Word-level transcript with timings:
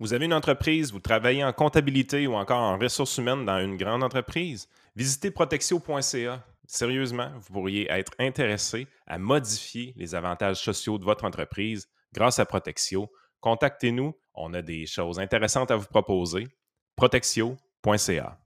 Vous 0.00 0.14
avez 0.14 0.24
une 0.24 0.32
entreprise, 0.32 0.92
vous 0.92 0.98
travaillez 0.98 1.44
en 1.44 1.52
comptabilité 1.52 2.26
ou 2.26 2.32
encore 2.32 2.62
en 2.62 2.78
ressources 2.78 3.18
humaines 3.18 3.44
dans 3.44 3.62
une 3.62 3.76
grande 3.76 4.02
entreprise? 4.02 4.66
Visitez 4.96 5.30
protexio.ca. 5.30 6.42
Sérieusement, 6.66 7.30
vous 7.38 7.52
pourriez 7.52 7.86
être 7.90 8.12
intéressé 8.18 8.86
à 9.06 9.18
modifier 9.18 9.92
les 9.96 10.14
avantages 10.14 10.56
sociaux 10.56 10.96
de 10.96 11.04
votre 11.04 11.26
entreprise 11.26 11.86
grâce 12.14 12.38
à 12.38 12.46
Protexio. 12.46 13.12
Contactez-nous, 13.40 14.16
on 14.34 14.54
a 14.54 14.62
des 14.62 14.86
choses 14.86 15.18
intéressantes 15.18 15.70
à 15.70 15.76
vous 15.76 15.86
proposer. 15.86 16.48
Protexio.ca. 16.96 18.38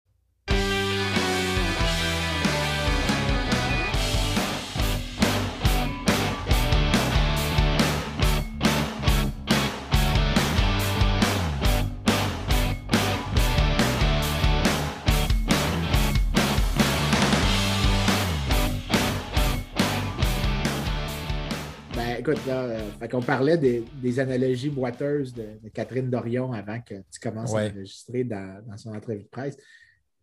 écoute, 22.30 22.48
euh, 22.48 22.90
on 23.12 23.22
parlait 23.22 23.58
des, 23.58 24.20
analogies 24.20 24.70
boiteuses 24.70 25.34
de, 25.34 25.58
Catherine 25.72 26.08
Dorion 26.08 26.52
avant 26.52 26.80
que 26.80 26.94
tu 27.10 27.20
commences 27.20 27.54
à 27.54 27.66
enregistrer 27.66 28.24
dans, 28.24 28.62
son 28.76 28.94
entrevue 28.94 29.24
de 29.24 29.28
presse. 29.28 29.56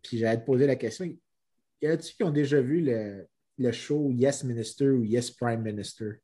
Puis 0.02 0.18
j'allais 0.18 0.40
te 0.40 0.46
poser 0.46 0.66
la 0.66 0.76
question 0.76 1.04
y 1.04 1.88
en 1.88 1.92
a-tu 1.92 2.14
qui 2.14 2.22
ont 2.24 2.30
déjà 2.30 2.60
vu 2.60 2.80
le, 2.80 3.72
show 3.72 4.10
Yes 4.10 4.44
Minister 4.44 4.90
ou 4.90 5.04
Yes 5.04 5.30
Prime 5.30 5.62
Minister? 5.62 6.20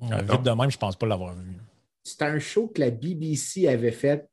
vite 0.00 0.42
de 0.42 0.50
même, 0.50 0.70
je 0.70 0.76
ne 0.76 0.80
pense 0.80 0.96
pas 0.96 1.06
l'avoir 1.06 1.34
vu. 1.36 1.52
C'est 2.02 2.22
un 2.22 2.38
show 2.40 2.66
que 2.66 2.80
la 2.80 2.90
BBC 2.90 3.68
avait 3.68 3.92
fait 3.92 4.28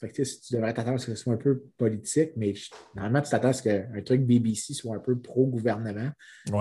fait 0.00 0.10
que, 0.10 0.22
tu 0.22 0.54
devrais 0.54 0.72
t'attendre 0.72 0.96
à 0.96 0.98
ce 0.98 1.06
que 1.06 1.14
ce 1.14 1.22
soit 1.22 1.34
un 1.34 1.38
peu 1.38 1.64
politique, 1.76 2.30
mais 2.36 2.54
normalement, 2.94 3.20
tu 3.20 3.30
t'attends 3.30 3.48
à 3.48 3.52
ce 3.52 3.62
qu'un 3.62 4.02
truc 4.02 4.22
BBC 4.22 4.74
soit 4.74 4.94
un 4.94 5.00
peu 5.00 5.18
pro-gouvernement. 5.18 6.10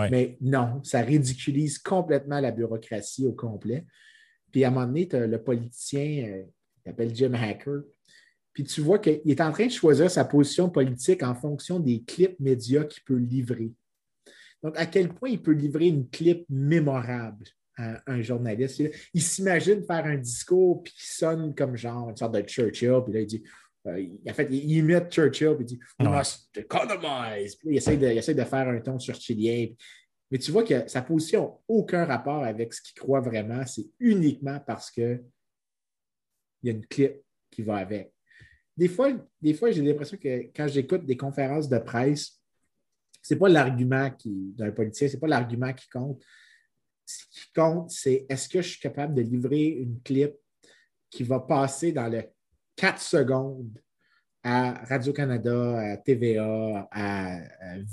Mais 0.09 0.37
non, 0.41 0.81
ça 0.83 1.01
ridiculise 1.01 1.77
complètement 1.77 2.39
la 2.39 2.51
bureaucratie 2.51 3.27
au 3.27 3.33
complet. 3.33 3.85
Puis 4.51 4.63
à 4.63 4.69
un 4.69 4.71
moment 4.71 4.87
donné, 4.87 5.07
tu 5.07 5.15
as 5.15 5.27
le 5.27 5.43
politicien, 5.43 6.25
euh, 6.27 6.43
il 6.85 6.89
s'appelle 6.89 7.15
Jim 7.15 7.33
Hacker. 7.33 7.81
Puis 8.53 8.63
tu 8.63 8.81
vois 8.81 8.97
qu'il 8.97 9.21
est 9.25 9.41
en 9.41 9.51
train 9.51 9.67
de 9.67 9.71
choisir 9.71 10.09
sa 10.09 10.25
position 10.25 10.69
politique 10.69 11.21
en 11.21 11.35
fonction 11.35 11.79
des 11.79 12.01
clips 12.01 12.39
médias 12.39 12.85
qu'il 12.85 13.03
peut 13.03 13.17
livrer. 13.17 13.71
Donc, 14.63 14.75
à 14.77 14.87
quel 14.87 15.09
point 15.09 15.29
il 15.29 15.41
peut 15.41 15.51
livrer 15.51 15.87
une 15.87 16.09
clip 16.09 16.43
mémorable? 16.49 17.45
Un 17.77 18.21
journaliste. 18.21 18.81
Il, 19.13 19.21
s'imagine 19.21 19.83
faire 19.83 20.05
un 20.05 20.17
discours 20.17 20.83
puis 20.83 20.93
qui 20.93 21.07
sonne 21.07 21.53
comme 21.53 21.75
genre 21.75 22.09
une 22.09 22.17
sorte 22.17 22.33
de 22.33 22.41
Churchill. 22.41 23.01
Puis 23.05 23.13
là, 23.13 23.19
il 23.21 23.27
dit. 23.27 23.43
Euh, 23.85 24.05
en 24.27 24.33
fait, 24.33 24.47
il, 24.51 24.71
imite 24.71 25.09
Churchill 25.09 25.55
puis 25.55 25.65
il 25.65 25.65
dit 25.65 25.79
We 25.99 26.09
must 26.09 26.57
economize. 26.57 27.55
Puis 27.55 27.69
il, 27.71 27.77
essaie 27.77 27.97
de, 27.97 28.07
il 28.07 28.17
essaie 28.17 28.33
de 28.33 28.43
faire 28.43 28.67
un 28.67 28.79
ton 28.79 28.99
churchillien. 28.99 29.67
Mais 30.29 30.37
tu 30.39 30.51
vois 30.51 30.63
que 30.63 30.87
sa 30.87 31.01
position 31.01 31.43
n'a 31.43 31.57
aucun 31.67 32.05
rapport 32.05 32.43
avec 32.43 32.73
ce 32.73 32.81
qu'il 32.81 32.99
croit 32.99 33.21
vraiment. 33.21 33.65
C'est 33.65 33.87
uniquement 33.99 34.59
parce 34.59 34.91
qu'il 34.91 35.23
y 36.63 36.69
a 36.69 36.71
une 36.71 36.85
clip 36.85 37.21
qui 37.49 37.61
va 37.61 37.77
avec. 37.77 38.11
Des 38.75 38.87
fois, 38.89 39.11
des 39.41 39.53
fois 39.53 39.71
j'ai 39.71 39.81
l'impression 39.81 40.17
que 40.17 40.49
quand 40.55 40.67
j'écoute 40.67 41.05
des 41.05 41.17
conférences 41.17 41.69
de 41.69 41.77
presse, 41.79 42.41
ce 43.21 43.33
n'est 43.33 43.39
pas 43.39 43.49
l'argument 43.49 44.09
d'un 44.25 44.71
politicien, 44.71 45.07
ce 45.07 45.13
n'est 45.13 45.19
pas 45.19 45.27
l'argument 45.27 45.73
qui 45.73 45.87
compte 45.89 46.23
ce 47.07 47.23
qui 47.31 47.51
compte, 47.55 47.89
c'est 47.89 48.25
est-ce 48.29 48.49
que 48.49 48.61
je 48.61 48.69
suis 48.69 48.79
capable 48.79 49.15
de 49.15 49.21
livrer 49.21 49.67
une 49.67 50.01
clip 50.01 50.33
qui 51.09 51.23
va 51.23 51.39
passer 51.39 51.91
dans 51.93 52.09
le 52.09 52.23
4 52.75 53.01
secondes 53.01 53.81
à 54.43 54.73
Radio-Canada, 54.85 55.93
à 55.93 55.97
TVA, 55.97 56.87
à, 56.91 57.39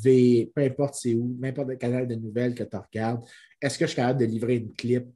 V, 0.03 0.53
peu 0.55 0.63
importe 0.63 0.95
c'est 0.95 1.15
où, 1.15 1.37
n'importe 1.39 1.69
quel 1.71 1.79
canal 1.79 2.07
de 2.07 2.15
nouvelles 2.17 2.55
que 2.55 2.65
tu 2.65 2.77
regardes, 2.77 3.25
est-ce 3.61 3.79
que 3.79 3.87
je 3.87 3.91
suis 3.91 3.97
capable 3.97 4.21
de 4.21 4.27
livrer 4.27 4.57
une 4.57 4.73
clip 4.73 5.07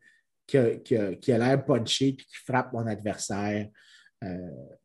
qui 0.47 0.57
a, 0.57 1.39
l'air 1.39 1.65
punché 1.65 2.09
et 2.09 2.17
qui 2.17 2.37
frappe 2.45 2.73
mon 2.73 2.87
adversaire 2.87 3.69
euh, 4.25 4.77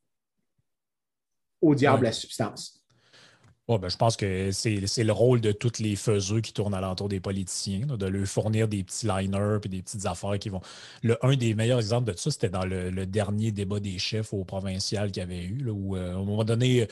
au 1.62 1.74
diable 1.74 2.04
la 2.04 2.12
substance? 2.12 2.83
Ben, 3.68 3.90
je 3.90 3.98
pense 3.98 4.18
que 4.18 4.52
c'est 4.52 5.04
le 5.04 5.12
rôle 5.14 5.40
de 5.40 5.52
tous 5.54 5.80
les 5.80 5.96
faiseux 5.96 6.42
qui 6.42 6.52
tournent 6.52 6.74
alentour 6.74 7.08
des 7.08 7.20
politiciens, 7.22 7.88
de 7.88 8.06
leur 8.06 8.28
fournir 8.28 8.68
des 8.68 8.84
petits 8.84 9.08
liners 9.08 9.60
et 9.64 9.70
des 9.70 9.82
petites 9.82 10.06
affaires 10.06 10.38
qui 10.38 10.50
vont. 10.50 10.62
Le, 11.02 11.18
un 11.26 11.36
des 11.36 11.54
meilleurs 11.54 11.80
exemples 11.80 12.12
de 12.12 12.18
ça, 12.18 12.30
c'était 12.30 12.50
dans 12.50 12.66
le, 12.66 13.06
dernier 13.06 13.52
débat 13.52 13.80
des 13.80 14.00
chefs 14.00 14.34
au 14.34 14.44
provincial 14.44 15.12
qu'il 15.12 15.22
y 15.22 15.24
avait 15.24 15.46
eu, 15.46 15.70
où 15.70 15.96
euh, 15.96 16.14
à 16.14 16.18
un 16.18 16.24
moment 16.24 16.44
donné, 16.44 16.88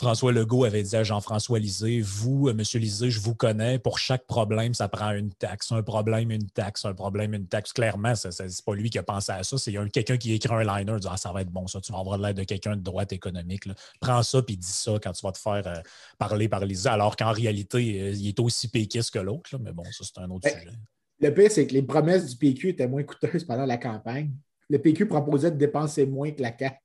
François 0.00 0.32
Legault 0.32 0.64
avait 0.64 0.82
dit 0.82 0.96
à 0.96 1.02
Jean-François 1.02 1.58
Lisée, 1.58 2.00
vous, 2.00 2.48
euh, 2.48 2.52
M. 2.52 2.62
Lisée, 2.80 3.10
je 3.10 3.20
vous 3.20 3.34
connais, 3.34 3.78
pour 3.78 3.98
chaque 3.98 4.26
problème, 4.26 4.72
ça 4.72 4.88
prend 4.88 5.10
une 5.10 5.30
taxe. 5.30 5.70
Un 5.72 5.82
problème, 5.82 6.30
une 6.30 6.48
taxe, 6.48 6.86
un 6.86 6.94
problème, 6.94 7.34
une 7.34 7.46
taxe. 7.46 7.74
Clairement, 7.74 8.14
ce 8.14 8.28
n'est 8.28 8.48
pas 8.64 8.74
lui 8.74 8.88
qui 8.88 8.98
a 8.98 9.02
pensé 9.02 9.30
à 9.32 9.42
ça. 9.42 9.58
C'est 9.58 9.74
quelqu'un 9.92 10.16
qui 10.16 10.32
écrit 10.32 10.54
un 10.54 10.64
liner 10.64 10.96
disant 10.96 11.10
ah, 11.12 11.16
ça 11.18 11.32
va 11.32 11.42
être 11.42 11.50
bon, 11.50 11.66
ça, 11.66 11.82
tu 11.82 11.92
vas 11.92 11.98
avoir 11.98 12.16
l'aide 12.16 12.38
de 12.38 12.44
quelqu'un 12.44 12.76
de 12.76 12.82
droite 12.82 13.12
économique. 13.12 13.68
Prends 14.00 14.22
ça 14.22 14.40
puis 14.40 14.56
dis 14.56 14.66
ça 14.66 14.92
quand 15.02 15.12
tu 15.12 15.24
vas 15.24 15.32
te 15.32 15.38
faire 15.38 15.66
euh, 15.66 15.80
parler 16.18 16.48
par 16.48 16.64
Lisée, 16.64 16.88
alors 16.88 17.14
qu'en 17.14 17.32
réalité, 17.32 18.00
euh, 18.00 18.12
il 18.12 18.28
est 18.28 18.40
aussi 18.40 18.68
péquiste 18.68 19.12
que 19.12 19.18
l'autre. 19.18 19.50
Mais 19.60 19.72
bon, 19.72 19.84
ça, 19.84 20.02
c'est 20.02 20.18
un 20.18 20.30
autre 20.30 20.48
sujet. 20.48 20.72
Le 21.20 21.34
pire, 21.34 21.50
c'est 21.52 21.66
que 21.66 21.74
les 21.74 21.82
promesses 21.82 22.26
du 22.26 22.36
PQ 22.36 22.70
étaient 22.70 22.88
moins 22.88 23.02
coûteuses 23.02 23.44
pendant 23.44 23.66
la 23.66 23.76
campagne. 23.76 24.30
Le 24.70 24.78
PQ 24.78 25.06
proposait 25.06 25.50
de 25.50 25.56
dépenser 25.56 26.06
moins 26.06 26.30
que 26.30 26.40
la 26.40 26.56
CAQ. 26.56 26.78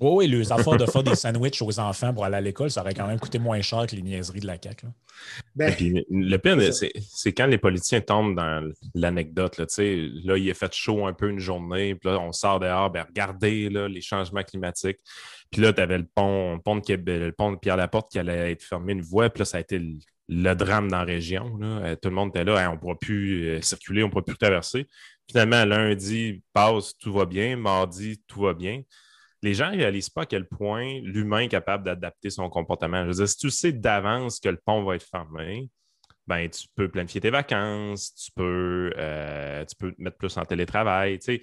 Oui, 0.00 0.10
oui, 0.12 0.26
les 0.28 0.52
affaires 0.52 0.76
de 0.76 0.86
faire 0.86 1.02
des 1.02 1.16
sandwichs 1.16 1.60
aux 1.60 1.80
enfants 1.80 2.14
pour 2.14 2.24
aller 2.24 2.36
à 2.36 2.40
l'école, 2.40 2.70
ça 2.70 2.82
aurait 2.82 2.94
quand 2.94 3.08
même 3.08 3.18
coûté 3.18 3.40
moins 3.40 3.60
cher 3.62 3.84
que 3.86 3.96
les 3.96 4.02
niaiseries 4.02 4.38
de 4.38 4.46
la 4.46 4.56
CAQ. 4.62 4.86
Ben, 5.56 5.74
le 6.08 6.36
pire, 6.36 6.56
c'est 6.72 7.32
quand 7.32 7.46
les 7.46 7.58
politiciens 7.58 8.00
tombent 8.00 8.36
dans 8.36 8.72
l'anecdote. 8.94 9.58
Là, 9.58 9.64
là, 9.66 10.38
il 10.38 10.48
est 10.48 10.54
fait 10.54 10.72
chaud 10.72 11.04
un 11.04 11.12
peu 11.12 11.28
une 11.28 11.40
journée, 11.40 11.96
puis 11.96 12.10
là, 12.10 12.20
on 12.20 12.30
sort 12.30 12.60
dehors, 12.60 12.90
ben, 12.90 13.04
regardez 13.08 13.68
là, 13.70 13.88
les 13.88 14.00
changements 14.00 14.44
climatiques. 14.44 14.98
Puis 15.50 15.62
là, 15.62 15.72
tu 15.72 15.80
avais 15.80 15.98
le 15.98 16.06
pont, 16.06 16.60
pont, 16.60 16.76
de 16.76 16.94
le 16.96 17.32
pont 17.32 17.50
de 17.50 17.56
Pierre-Laporte 17.56 18.12
qui 18.12 18.20
allait 18.20 18.52
être 18.52 18.62
fermé 18.62 18.92
une 18.92 19.02
voie, 19.02 19.30
puis 19.30 19.40
là, 19.40 19.44
ça 19.46 19.56
a 19.56 19.60
été 19.60 19.80
le, 20.28 20.54
drame 20.54 20.88
dans 20.88 20.98
la 20.98 21.04
région. 21.04 21.58
Euh, 21.60 21.96
tout 22.00 22.08
le 22.08 22.14
monde 22.14 22.28
était 22.28 22.44
là, 22.44 22.70
on 22.70 22.74
ne 22.74 22.78
pourra 22.78 22.94
plus 22.96 23.48
euh, 23.48 23.62
circuler, 23.62 24.04
on 24.04 24.06
ne 24.06 24.12
pourra 24.12 24.24
plus 24.24 24.36
traverser. 24.36 24.86
Finalement, 25.28 25.64
lundi 25.64 26.40
passe, 26.52 26.96
tout 26.98 27.12
va 27.12 27.26
bien. 27.26 27.56
Mardi, 27.56 28.22
tout 28.28 28.42
va 28.42 28.54
bien 28.54 28.82
les 29.42 29.54
gens 29.54 29.70
ne 29.70 29.76
réalisent 29.76 30.10
pas 30.10 30.22
à 30.22 30.26
quel 30.26 30.48
point 30.48 31.00
l'humain 31.02 31.40
est 31.40 31.48
capable 31.48 31.84
d'adapter 31.84 32.30
son 32.30 32.48
comportement. 32.48 33.02
Je 33.02 33.08
veux 33.08 33.14
dire, 33.14 33.28
si 33.28 33.36
tu 33.36 33.50
sais 33.50 33.72
d'avance 33.72 34.40
que 34.40 34.48
le 34.48 34.58
pont 34.64 34.82
va 34.84 34.96
être 34.96 35.06
fermé, 35.06 35.70
ben, 36.26 36.48
tu 36.50 36.66
peux 36.74 36.88
planifier 36.88 37.20
tes 37.20 37.30
vacances, 37.30 38.14
tu 38.14 38.30
peux, 38.32 38.92
euh, 38.96 39.64
tu 39.64 39.76
peux 39.76 39.92
te 39.92 40.02
mettre 40.02 40.18
plus 40.18 40.36
en 40.36 40.44
télétravail. 40.44 41.18
Fait 41.22 41.40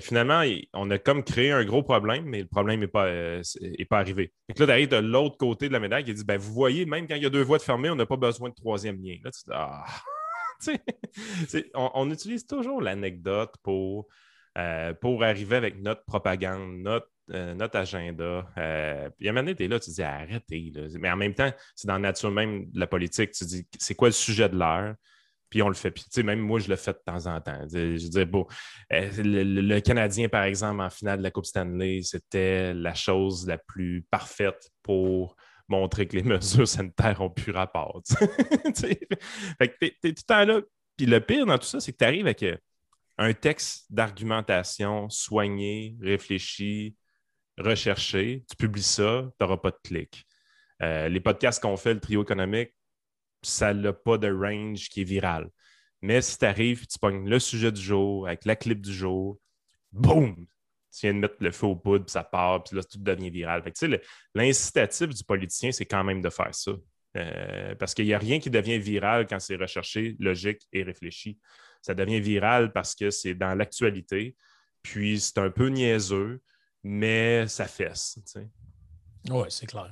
que 0.00 0.04
finalement, 0.04 0.42
on 0.74 0.90
a 0.90 0.98
comme 0.98 1.24
créé 1.24 1.52
un 1.52 1.64
gros 1.64 1.82
problème, 1.82 2.24
mais 2.26 2.42
le 2.42 2.48
problème 2.48 2.80
n'est 2.80 2.86
pas, 2.86 3.06
euh, 3.06 3.42
pas 3.88 3.98
arrivé. 3.98 4.32
Fait 4.46 4.52
que 4.52 4.60
là, 4.60 4.66
tu 4.66 4.72
arrives 4.72 4.88
de 4.88 4.96
l'autre 4.96 5.38
côté 5.38 5.68
de 5.68 5.72
la 5.72 5.80
médaille 5.80 6.04
qui 6.04 6.12
dit 6.12 6.24
ben, 6.24 6.36
Vous 6.36 6.52
voyez, 6.52 6.84
même 6.84 7.06
quand 7.06 7.14
il 7.14 7.22
y 7.22 7.26
a 7.26 7.30
deux 7.30 7.42
voies 7.42 7.58
de 7.58 7.62
fermées, 7.62 7.88
on 7.88 7.96
n'a 7.96 8.04
pas 8.04 8.16
besoin 8.16 8.50
de 8.50 8.54
troisième 8.54 9.02
lien. 9.02 9.16
Là, 9.24 9.30
tu 9.30 9.40
dis, 9.46 9.54
ah. 9.54 9.86
on, 11.74 11.90
on, 11.94 12.10
utilise 12.10 12.46
toujours 12.46 12.82
l'anecdote 12.82 13.54
pour, 13.62 14.06
euh, 14.58 14.92
pour 14.94 15.22
arriver 15.22 15.56
avec 15.56 15.80
notre 15.80 16.04
propagande, 16.04 16.78
notre 16.78 17.08
euh, 17.32 17.54
notre 17.54 17.76
agenda. 17.76 18.48
Euh, 18.56 19.10
puis 19.18 19.28
à 19.28 19.32
un 19.32 19.34
moment 19.34 19.52
tu 19.52 19.64
es 19.64 19.68
là, 19.68 19.80
tu 19.80 19.90
dis 19.90 20.02
arrêtez. 20.02 20.72
Mais 21.00 21.10
en 21.10 21.16
même 21.16 21.34
temps, 21.34 21.52
c'est 21.74 21.88
dans 21.88 21.94
la 21.94 22.00
nature 22.00 22.30
même 22.30 22.70
de 22.70 22.78
la 22.78 22.86
politique. 22.86 23.32
Tu 23.32 23.44
dis 23.44 23.66
c'est 23.78 23.94
quoi 23.94 24.08
le 24.08 24.12
sujet 24.12 24.48
de 24.48 24.56
l'heure? 24.56 24.94
Puis 25.50 25.62
on 25.62 25.68
le 25.68 25.74
fait. 25.74 25.90
Puis, 25.90 26.04
tu 26.04 26.10
sais, 26.10 26.22
même 26.22 26.40
moi, 26.40 26.58
je 26.58 26.68
le 26.68 26.76
fais 26.76 26.92
de 26.92 27.00
temps 27.04 27.26
en 27.26 27.40
temps. 27.40 27.66
Je 27.72 28.08
dire, 28.08 28.26
bon, 28.26 28.46
euh, 28.92 29.10
le, 29.16 29.80
Canadien, 29.80 30.28
par 30.28 30.42
exemple, 30.42 30.80
en 30.80 30.90
finale 30.90 31.18
de 31.18 31.22
la 31.22 31.30
Coupe 31.30 31.46
Stanley, 31.46 32.02
c'était 32.02 32.74
la 32.74 32.94
chose 32.94 33.46
la 33.46 33.58
plus 33.58 34.04
parfaite 34.10 34.70
pour 34.82 35.36
montrer 35.68 36.06
que 36.06 36.16
les 36.16 36.22
mesures 36.24 36.68
sanitaires 36.68 37.20
ont 37.20 37.30
plus 37.30 37.52
rapport. 37.52 38.02
fait 38.08 38.28
que 39.68 39.76
tu 39.80 39.86
es, 39.86 39.90
tout 39.90 39.98
le 40.02 40.26
temps 40.26 40.44
là. 40.44 40.60
Puis 40.96 41.06
le 41.06 41.20
pire 41.20 41.46
dans 41.46 41.58
tout 41.58 41.66
ça, 41.66 41.78
c'est 41.78 41.92
que 41.92 41.98
tu 41.98 42.04
arrives 42.04 42.26
avec 42.26 42.44
un 43.18 43.32
texte 43.32 43.86
d'argumentation 43.90 45.08
soigné, 45.10 45.96
réfléchi, 46.00 46.96
recherché, 47.58 48.44
tu 48.48 48.56
publies 48.56 48.82
ça, 48.82 49.28
tu 49.38 49.44
n'auras 49.44 49.56
pas 49.56 49.70
de 49.70 49.78
clic. 49.82 50.26
Euh, 50.82 51.08
les 51.08 51.20
podcasts 51.20 51.62
qu'on 51.62 51.76
fait, 51.76 51.94
le 51.94 52.00
trio 52.00 52.22
économique, 52.22 52.74
ça 53.42 53.72
n'a 53.72 53.92
pas 53.92 54.18
de 54.18 54.30
range 54.30 54.88
qui 54.88 55.02
est 55.02 55.04
viral. 55.04 55.48
Mais 56.02 56.20
si 56.20 56.38
tu 56.38 56.44
arrives, 56.44 56.86
tu 56.86 56.98
pognes 56.98 57.28
le 57.28 57.38
sujet 57.38 57.72
du 57.72 57.80
jour 57.80 58.26
avec 58.26 58.44
la 58.44 58.56
clip 58.56 58.80
du 58.80 58.92
jour, 58.92 59.38
boum! 59.92 60.46
Tu 60.92 61.00
viens 61.02 61.14
de 61.14 61.18
mettre 61.18 61.36
le 61.40 61.50
feu 61.50 61.66
au 61.66 61.76
poudre, 61.76 62.06
puis 62.06 62.12
ça 62.12 62.24
part, 62.24 62.64
puis 62.64 62.76
là, 62.76 62.82
tout 62.82 62.98
devient 62.98 63.28
viral. 63.28 63.62
L'incitatif 64.34 65.08
du 65.08 65.24
politicien, 65.24 65.70
c'est 65.70 65.84
quand 65.84 66.04
même 66.04 66.22
de 66.22 66.30
faire 66.30 66.54
ça. 66.54 66.72
Euh, 67.16 67.74
parce 67.74 67.94
qu'il 67.94 68.06
n'y 68.06 68.14
a 68.14 68.18
rien 68.18 68.38
qui 68.38 68.50
devient 68.50 68.78
viral 68.78 69.26
quand 69.26 69.40
c'est 69.40 69.56
recherché, 69.56 70.16
logique 70.18 70.62
et 70.72 70.82
réfléchi. 70.82 71.38
Ça 71.82 71.94
devient 71.94 72.20
viral 72.20 72.72
parce 72.72 72.94
que 72.94 73.10
c'est 73.10 73.34
dans 73.34 73.54
l'actualité, 73.54 74.36
puis 74.82 75.20
c'est 75.20 75.38
un 75.38 75.50
peu 75.50 75.68
niaiseux, 75.68 76.40
mais 76.86 77.48
ça 77.48 77.66
fesse. 77.66 78.18
Oui, 79.28 79.46
c'est 79.48 79.66
clair. 79.66 79.90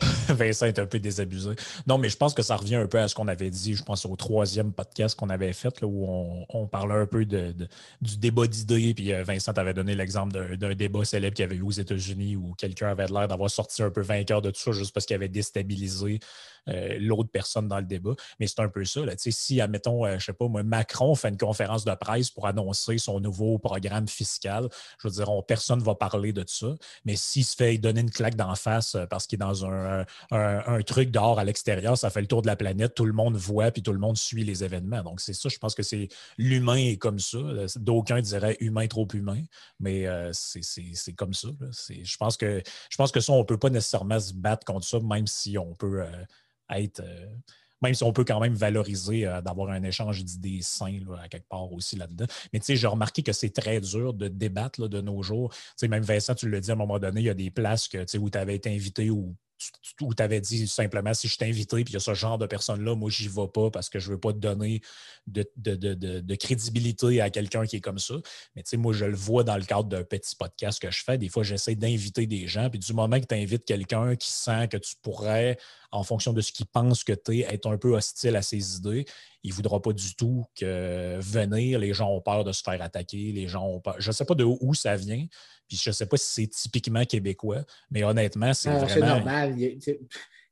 Vincent 0.28 0.66
est 0.66 0.78
un 0.80 0.86
peu 0.86 0.98
désabusé. 0.98 1.50
Non, 1.86 1.98
mais 1.98 2.08
je 2.08 2.16
pense 2.16 2.34
que 2.34 2.42
ça 2.42 2.56
revient 2.56 2.74
un 2.74 2.88
peu 2.88 2.98
à 2.98 3.06
ce 3.06 3.14
qu'on 3.14 3.28
avait 3.28 3.50
dit, 3.50 3.74
je 3.74 3.84
pense, 3.84 4.04
au 4.06 4.16
troisième 4.16 4.72
podcast 4.72 5.16
qu'on 5.16 5.30
avait 5.30 5.52
fait, 5.52 5.80
là, 5.80 5.86
où 5.86 6.44
on, 6.48 6.66
parlait 6.66 6.94
un 6.94 7.06
peu 7.06 7.24
de, 7.24 7.54
du 8.00 8.16
débat 8.16 8.48
d'idées. 8.48 8.92
Puis 8.92 9.12
euh, 9.12 9.22
Vincent 9.22 9.52
avait 9.52 9.72
donné 9.72 9.94
l'exemple 9.94 10.56
d'un 10.56 10.74
débat 10.74 11.04
célèbre 11.04 11.36
qu'il 11.36 11.44
y 11.44 11.46
avait 11.46 11.56
eu 11.56 11.62
aux 11.62 11.70
États-Unis 11.70 12.34
où 12.34 12.54
quelqu'un 12.54 12.88
avait 12.88 13.06
l'air 13.06 13.28
d'avoir 13.28 13.50
sorti 13.50 13.84
un 13.84 13.90
peu 13.90 14.00
vainqueur 14.00 14.42
de 14.42 14.50
tout 14.50 14.60
ça 14.60 14.72
juste 14.72 14.92
parce 14.92 15.06
qu'il 15.06 15.14
avait 15.14 15.28
déstabilisé 15.28 16.18
euh, 16.68 16.96
l'autre 16.98 17.30
personne 17.30 17.68
dans 17.68 17.78
le 17.78 17.84
débat. 17.84 18.14
Mais 18.40 18.46
c'est 18.46 18.60
un 18.60 18.68
peu 18.68 18.84
ça. 18.84 19.04
Là. 19.04 19.12
Si, 19.16 19.60
admettons, 19.60 20.06
euh, 20.06 20.18
je 20.18 20.26
sais 20.26 20.32
pas, 20.32 20.48
moi, 20.48 20.62
Macron 20.62 21.14
fait 21.14 21.28
une 21.28 21.36
conférence 21.36 21.84
de 21.84 21.94
presse 21.94 22.30
pour 22.30 22.46
annoncer 22.46 22.98
son 22.98 23.20
nouveau 23.20 23.58
programme 23.58 24.08
fiscal, 24.08 24.68
je 24.98 25.08
veux 25.08 25.14
dire, 25.14 25.28
personne 25.46 25.80
ne 25.80 25.84
va 25.84 25.94
parler 25.94 26.32
de 26.32 26.44
ça. 26.46 26.68
Mais 27.04 27.16
s'il 27.16 27.44
se 27.44 27.54
fait 27.54 27.76
donner 27.78 28.00
une 28.00 28.10
claque 28.10 28.36
d'en 28.36 28.54
face 28.54 28.94
euh, 28.94 29.06
parce 29.06 29.26
qu'il 29.26 29.36
est 29.36 29.44
dans 29.44 29.66
un, 29.66 30.04
un, 30.30 30.82
truc 30.82 31.10
dehors 31.10 31.38
à 31.38 31.44
l'extérieur, 31.44 31.96
ça 31.96 32.10
fait 32.10 32.20
le 32.20 32.26
tour 32.26 32.42
de 32.42 32.46
la 32.46 32.56
planète, 32.56 32.94
tout 32.94 33.04
le 33.04 33.12
monde 33.12 33.36
voit 33.36 33.70
puis 33.70 33.82
tout 33.82 33.92
le 33.92 33.98
monde 33.98 34.16
suit 34.16 34.44
les 34.44 34.64
événements. 34.64 35.02
Donc, 35.02 35.20
c'est 35.20 35.34
ça, 35.34 35.48
je 35.48 35.58
pense 35.58 35.74
que 35.74 35.82
c'est 35.82 36.08
l'humain 36.38 36.76
est 36.76 36.96
comme 36.96 37.18
ça. 37.18 37.38
D'aucuns 37.76 38.20
diraient 38.20 38.56
humain 38.60 38.86
trop 38.86 39.08
humain, 39.12 39.42
mais 39.80 40.06
c'est 40.32 41.12
comme 41.14 41.34
ça. 41.34 41.48
Je 41.88 42.16
pense, 42.16 42.36
que, 42.36 42.62
je 42.90 42.96
pense 42.96 43.12
que 43.12 43.20
ça, 43.20 43.32
on 43.32 43.38
ne 43.38 43.44
peut 43.44 43.58
pas 43.58 43.70
nécessairement 43.70 44.20
se 44.20 44.32
battre 44.32 44.64
contre 44.64 44.86
ça, 44.86 45.00
même 45.00 45.26
si 45.26 45.56
on 45.58 45.74
peut 45.74 46.04
Euh, 46.74 47.26
même 47.82 47.94
si 47.94 48.02
on 48.02 48.12
peut 48.12 48.24
quand 48.24 48.40
même 48.40 48.54
valoriser 48.54 49.26
euh, 49.26 49.42
d'avoir 49.42 49.70
un 49.70 49.82
échange 49.82 50.24
d'idées 50.24 50.60
sains 50.62 51.00
à 51.22 51.28
quelque 51.28 51.48
part 51.48 51.70
aussi 51.72 51.96
là-dedans. 51.96 52.26
Mais 52.52 52.58
tu 52.58 52.66
sais, 52.66 52.76
j'ai 52.76 52.86
remarqué 52.86 53.22
que 53.22 53.32
c'est 53.32 53.50
très 53.50 53.80
dur 53.80 54.14
de 54.14 54.28
débattre 54.28 54.88
de 54.88 55.00
nos 55.00 55.22
jours. 55.22 55.50
Tu 55.52 55.58
sais, 55.76 55.88
même 55.88 56.02
Vincent, 56.02 56.34
tu 56.34 56.48
l'as 56.48 56.60
dit 56.60 56.70
à 56.70 56.74
un 56.74 56.76
moment 56.76 56.98
donné, 56.98 57.20
il 57.20 57.26
y 57.26 57.30
a 57.30 57.34
des 57.34 57.50
places 57.50 57.88
que, 57.88 58.16
où 58.18 58.30
tu 58.30 58.38
avais 58.38 58.56
été 58.56 58.74
invité 58.74 59.10
ou 59.10 59.34
où 60.00 60.14
tu 60.14 60.22
avais 60.22 60.40
dit 60.40 60.66
simplement 60.66 61.14
si 61.14 61.28
je 61.28 61.36
t'inviterai 61.38 61.84
puis 61.84 61.92
il 61.92 61.94
y 61.94 61.96
a 61.96 62.00
ce 62.00 62.14
genre 62.14 62.38
de 62.38 62.46
personnes-là, 62.46 62.94
moi, 62.94 63.10
j'y 63.10 63.28
vais 63.28 63.48
pas 63.52 63.70
parce 63.70 63.88
que 63.88 63.98
je 63.98 64.10
veux 64.10 64.18
pas 64.18 64.32
te 64.32 64.38
donner 64.38 64.80
de, 65.26 66.34
crédibilité 66.34 67.20
à 67.20 67.30
quelqu'un 67.30 67.64
qui 67.66 67.76
est 67.76 67.80
comme 67.80 67.98
ça. 67.98 68.14
Mais 68.56 68.62
tu 68.62 68.70
sais, 68.70 68.76
moi, 68.76 68.92
je 68.92 69.04
le 69.04 69.14
vois 69.14 69.44
dans 69.44 69.56
le 69.56 69.64
cadre 69.64 69.84
d'un 69.84 70.04
petit 70.04 70.36
podcast 70.36 70.80
que 70.80 70.90
je 70.90 71.02
fais. 71.02 71.18
Des 71.18 71.28
fois, 71.28 71.42
j'essaie 71.42 71.74
d'inviter 71.74 72.26
des 72.26 72.46
gens. 72.46 72.68
Puis 72.70 72.78
du 72.78 72.92
moment 72.92 73.20
que 73.20 73.26
tu 73.26 73.34
invites 73.34 73.64
quelqu'un 73.64 74.16
qui 74.16 74.30
sent 74.30 74.68
que 74.68 74.76
tu 74.76 74.94
pourrais, 75.02 75.58
en 75.92 76.02
fonction 76.02 76.32
de 76.32 76.40
ce 76.40 76.52
qu'il 76.52 76.66
pense 76.66 77.04
que 77.04 77.12
tu 77.12 77.38
es, 77.38 77.40
être 77.42 77.66
un 77.66 77.78
peu 77.78 77.94
hostile 77.94 78.36
à 78.36 78.42
ses 78.42 78.76
idées, 78.76 79.06
il 79.44 79.50
ne 79.50 79.54
voudra 79.54 79.80
pas 79.80 79.92
du 79.92 80.16
tout 80.16 80.46
que 80.58 81.18
venir. 81.20 81.78
Les 81.78 81.92
gens 81.92 82.10
ont 82.10 82.22
peur 82.22 82.44
de 82.44 82.52
se 82.52 82.62
faire 82.62 82.80
attaquer. 82.80 83.30
Les 83.30 83.46
gens 83.46 83.66
ont 83.66 83.78
peur. 83.78 83.94
Je 83.98 84.08
ne 84.08 84.12
sais 84.12 84.24
pas 84.24 84.34
de 84.34 84.42
où 84.42 84.72
ça 84.72 84.96
vient. 84.96 85.26
Puis 85.68 85.76
je 85.76 85.90
ne 85.90 85.92
sais 85.92 86.06
pas 86.06 86.16
si 86.16 86.32
c'est 86.32 86.46
typiquement 86.46 87.04
québécois, 87.04 87.62
mais 87.90 88.02
honnêtement, 88.04 88.54
c'est 88.54 88.70
vraiment. 88.70 88.88
C'est 88.88 89.00
normal. 89.00 89.54
Il 89.58 89.78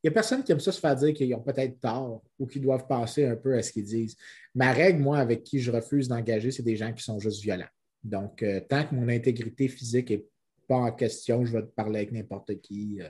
n'y 0.04 0.08
a, 0.08 0.10
personne 0.10 0.42
qui 0.44 0.52
aime 0.52 0.60
ça 0.60 0.72
se 0.72 0.80
faire 0.80 0.94
dire 0.94 1.14
qu'ils 1.14 1.34
ont 1.34 1.40
peut-être 1.40 1.80
tort 1.80 2.22
ou 2.38 2.46
qu'ils 2.46 2.60
doivent 2.60 2.86
passer 2.86 3.24
un 3.24 3.36
peu 3.36 3.56
à 3.56 3.62
ce 3.62 3.72
qu'ils 3.72 3.84
disent. 3.84 4.16
Ma 4.54 4.72
règle, 4.72 5.00
moi, 5.00 5.18
avec 5.18 5.42
qui 5.42 5.58
je 5.60 5.70
refuse 5.70 6.08
d'engager, 6.08 6.50
c'est 6.50 6.62
des 6.62 6.76
gens 6.76 6.92
qui 6.92 7.02
sont 7.02 7.18
juste 7.18 7.40
violents. 7.40 7.64
Donc, 8.04 8.42
euh, 8.42 8.60
tant 8.60 8.84
que 8.84 8.94
mon 8.94 9.08
intégrité 9.08 9.68
physique 9.68 10.10
n'est 10.10 10.24
pas 10.68 10.76
en 10.76 10.92
question, 10.92 11.46
je 11.46 11.52
vais 11.52 11.62
te 11.62 11.70
parler 11.70 12.00
avec 12.00 12.12
n'importe 12.12 12.60
qui. 12.60 12.98
Euh, 13.00 13.08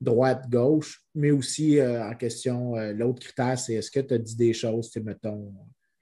droite, 0.00 0.48
gauche, 0.50 1.02
mais 1.14 1.30
aussi 1.30 1.78
euh, 1.78 2.08
en 2.08 2.14
question, 2.14 2.74
l'autre 2.92 3.20
critère, 3.20 3.58
c'est 3.58 3.74
est-ce 3.74 3.90
que 3.90 4.00
tu 4.00 4.14
as 4.14 4.18
dit 4.18 4.36
des 4.36 4.52
choses, 4.52 4.94
mettons, 4.96 5.52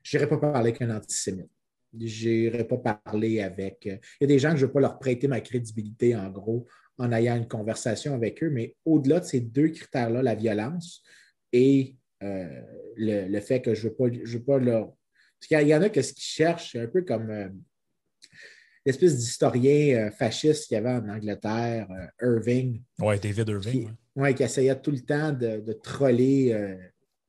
je 0.05 0.19
pas 0.19 0.37
parler 0.37 0.58
avec 0.58 0.82
un 0.82 0.96
antisémite. 0.96 1.50
Je 1.99 2.62
pas 2.62 2.94
parler 2.94 3.41
avec. 3.41 3.87
Euh, 3.87 3.96
il 4.20 4.23
y 4.23 4.25
a 4.25 4.26
des 4.26 4.38
gens 4.38 4.50
que 4.50 4.56
je 4.56 4.62
ne 4.62 4.67
veux 4.67 4.73
pas 4.73 4.81
leur 4.81 4.99
prêter 4.99 5.29
ma 5.29 5.41
crédibilité, 5.41 6.14
en 6.14 6.31
gros, 6.31 6.67
en 6.99 7.11
ayant 7.12 7.37
une 7.37 7.49
conversation 7.49 8.14
avec 8.14 8.43
eux, 8.43 8.50
mais 8.50 8.76
au-delà 8.85 9.20
de 9.20 9.25
ces 9.25 9.41
deux 9.41 9.69
critères-là, 9.69 10.23
la 10.23 10.35
violence 10.35 11.02
et 11.52 11.96
euh, 12.23 12.61
le, 12.96 13.41
fait 13.41 13.61
que 13.61 13.75
je 13.75 13.85
ne 13.85 13.88
veux 13.88 13.94
pas, 13.94 14.05
je 14.25 14.38
veux 14.38 14.44
pas 14.44 14.58
leur. 14.58 14.93
Parce 15.41 15.49
qu'il 15.49 15.69
y 15.69 15.75
en 15.75 15.82
a 15.82 15.88
que 15.88 16.02
ce 16.02 16.12
qu'ils 16.12 16.23
cherchent, 16.23 16.73
c'est 16.73 16.81
un 16.81 16.87
peu 16.87 17.02
comme 17.02 17.31
euh, 17.31 17.49
l'espèce 18.85 19.17
d'historien 19.17 20.11
fasciste 20.11 20.67
qu'il 20.67 20.75
y 20.75 20.79
avait 20.79 20.91
en 20.91 21.09
Angleterre, 21.09 21.89
Irving. 22.21 22.83
Oui, 22.99 23.19
David 23.19 23.49
Irving. 23.49 23.91
Oui, 24.17 24.35
qui 24.35 24.43
essayait 24.43 24.81
tout 24.81 24.91
le 24.91 25.01
temps 25.01 25.33
de, 25.33 25.61
de 25.61 25.73
troller 25.73 26.77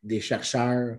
des 0.04 0.19
chercheurs 0.19 0.98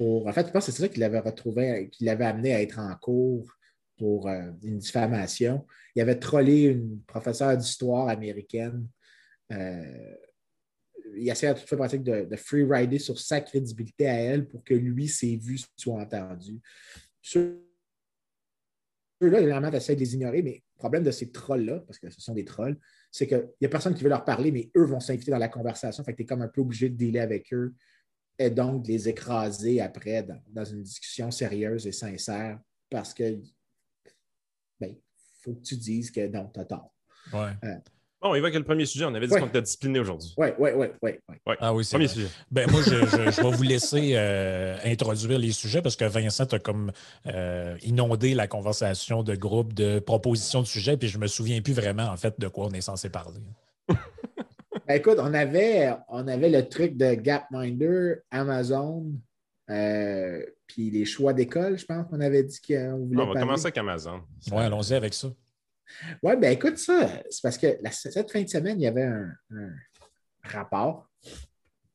en 0.00 0.32
fait, 0.32 0.46
je 0.46 0.52
pense 0.52 0.66
que 0.66 0.72
c'est 0.72 0.82
ça 0.82 0.88
qu'il 0.88 1.02
avait 1.02 1.18
retrouvé, 1.18 1.88
qu'il 1.90 2.06
l'avait 2.06 2.26
amené 2.26 2.54
à 2.54 2.62
être 2.62 2.78
en 2.78 2.94
cours 2.96 3.50
pour 3.96 4.28
euh, 4.28 4.50
une 4.62 4.78
diffamation. 4.78 5.66
Il 5.94 6.02
avait 6.02 6.18
trollé 6.18 6.64
une 6.64 7.02
professeure 7.02 7.56
d'histoire 7.56 8.08
américaine. 8.08 8.86
Euh, 9.52 10.14
il 11.16 11.28
essayait 11.28 11.52
à 11.52 11.54
toute 11.54 11.76
pratique 11.76 12.04
de, 12.04 12.24
de 12.24 12.36
free-rider 12.36 12.98
sur 12.98 13.18
sa 13.18 13.40
crédibilité 13.40 14.06
à 14.06 14.14
elle 14.14 14.46
pour 14.46 14.62
que 14.62 14.74
lui, 14.74 15.08
ses 15.08 15.36
vues 15.36 15.60
soient 15.76 16.02
entendues. 16.02 16.60
Ceux-là, 19.20 19.40
évidemment, 19.40 19.70
tu 19.70 19.76
essaies 19.76 19.94
de 19.94 20.00
les 20.00 20.14
ignorer, 20.14 20.42
mais 20.42 20.62
le 20.74 20.78
problème 20.78 21.02
de 21.02 21.10
ces 21.10 21.30
trolls-là, 21.30 21.80
parce 21.80 21.98
que 21.98 22.08
ce 22.08 22.20
sont 22.20 22.34
des 22.34 22.44
trolls, 22.44 22.78
c'est 23.10 23.26
qu'il 23.26 23.48
n'y 23.60 23.66
a 23.66 23.70
personne 23.70 23.94
qui 23.94 24.02
veut 24.02 24.08
leur 24.08 24.24
parler, 24.24 24.52
mais 24.52 24.70
eux 24.76 24.84
vont 24.84 25.00
s'inviter 25.00 25.30
dans 25.30 25.38
la 25.38 25.48
conversation. 25.48 26.04
Fait 26.04 26.12
que 26.12 26.18
tu 26.18 26.22
es 26.22 26.26
comme 26.26 26.42
un 26.42 26.48
peu 26.48 26.60
obligé 26.60 26.88
de 26.88 26.96
dealer 26.96 27.20
avec 27.20 27.52
eux 27.52 27.74
et 28.38 28.50
donc 28.50 28.84
de 28.84 28.88
les 28.88 29.08
écraser 29.08 29.80
après 29.80 30.26
dans, 30.46 30.64
une 30.64 30.82
discussion 30.82 31.30
sérieuse 31.30 31.86
et 31.86 31.92
sincère 31.92 32.60
parce 32.88 33.12
que 33.12 33.40
ben, 34.78 34.94
faut 35.42 35.54
que 35.54 35.62
tu 35.62 35.76
dises 35.76 36.10
que 36.10 36.26
non, 36.28 36.48
tu 36.54 36.60
as 36.60 36.64
tort. 36.64 36.94
Ouais. 37.32 37.52
Euh, 37.64 37.76
bon, 38.20 38.34
il 38.34 38.42
va 38.42 38.50
que 38.50 38.58
le 38.58 38.64
premier 38.64 38.86
sujet. 38.86 39.04
On 39.04 39.14
avait 39.14 39.26
dit 39.26 39.34
qu'on 39.34 39.46
était 39.46 39.62
discipliné 39.62 39.98
aujourd'hui. 40.00 40.34
Oui, 40.36 40.48
oui, 40.58 40.70
oui. 40.74 40.88
Ouais. 41.02 41.56
Ah 41.60 41.74
oui, 41.74 41.84
c'est 41.84 41.96
Premier 41.96 42.08
sujet. 42.08 42.28
Ben, 42.50 42.70
moi, 42.70 42.80
je, 42.82 43.42
vais 43.42 43.50
vous 43.50 43.62
laisser 43.62 44.12
euh, 44.14 44.76
introduire 44.84 45.38
les 45.38 45.52
sujets 45.52 45.82
parce 45.82 45.96
que 45.96 46.04
Vincent 46.04 46.44
a 46.44 46.58
comme 46.58 46.92
euh, 47.26 47.76
inondé 47.82 48.34
la 48.34 48.46
conversation 48.46 49.22
de 49.22 49.34
groupe 49.34 49.72
de 49.74 49.98
propositions 49.98 50.60
de 50.60 50.66
sujets, 50.66 50.96
puis 50.96 51.08
je 51.08 51.16
ne 51.16 51.22
me 51.22 51.26
souviens 51.26 51.60
plus 51.60 51.74
vraiment, 51.74 52.06
en 52.06 52.16
fait, 52.16 52.38
de 52.38 52.48
quoi 52.48 52.66
on 52.66 52.72
est 52.72 52.80
censé 52.80 53.10
parler. 53.10 53.40
Ben, 54.86 54.94
écoute, 54.94 55.18
on 55.18 55.34
avait, 55.34 55.92
on 56.08 56.26
avait 56.28 56.48
le 56.48 56.66
truc 56.66 56.96
de 56.96 57.12
Gapminder, 57.12 58.22
Amazon, 58.30 59.04
euh, 59.70 60.42
puis 60.66 60.90
les 60.90 61.04
choix 61.04 61.32
d'école, 61.32 61.78
je 61.78 61.84
pense 61.84 62.06
qu'on 62.08 62.20
avait 62.20 62.42
dit 62.42 62.58
qu'on 62.60 63.06
voulait. 63.06 63.22
On 63.22 63.32
va 63.32 63.40
commencer 63.40 63.66
avec 63.66 63.78
Amazon. 63.78 64.20
Oui, 64.50 64.62
allons-y 64.62 64.94
avec 64.94 65.12
ça. 65.12 65.28
Oui, 66.22 66.36
ben 66.36 66.52
écoute, 66.52 66.78
ça, 66.78 67.22
c'est 67.30 67.42
parce 67.42 67.58
que 67.58 67.78
cette 67.90 68.30
fin 68.30 68.42
de 68.42 68.48
semaine, 68.48 68.80
il 68.80 68.84
y 68.84 68.86
avait 68.86 69.04
un, 69.04 69.34
rapport, 70.42 71.10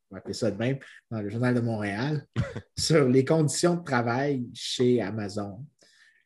on 0.09 0.15
va 0.15 0.17
appeler 0.19 0.33
ça 0.33 0.51
de 0.51 0.57
même, 0.57 0.77
dans 1.09 1.21
le 1.21 1.29
Journal 1.29 1.55
de 1.55 1.61
Montréal, 1.61 2.25
sur 2.77 3.07
les 3.07 3.25
conditions 3.25 3.75
de 3.75 3.83
travail 3.83 4.47
chez 4.53 5.01
Amazon. 5.01 5.65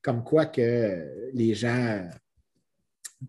Comme 0.02 0.24
quoi 0.24 0.46
que 0.46 1.32
les 1.34 1.54
gens 1.54 2.10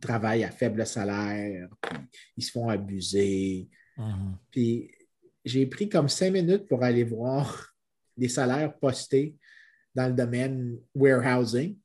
travaillent 0.00 0.44
à 0.44 0.50
faible 0.50 0.86
salaire, 0.86 1.68
puis 1.80 1.98
ils 2.36 2.44
se 2.44 2.50
font 2.52 2.68
abuser. 2.68 3.68
Mhm. 3.96 4.36
Puis 4.50 4.90
j'ai 5.44 5.66
pris 5.66 5.88
comme 5.88 6.08
cinq 6.08 6.32
minutes 6.32 6.68
pour 6.68 6.82
aller 6.82 7.04
voir 7.04 7.74
les 8.16 8.28
salaires 8.28 8.76
postés 8.78 9.36
dans 9.94 10.08
le 10.08 10.12
domaine 10.14 10.78
warehousing, 10.94 11.76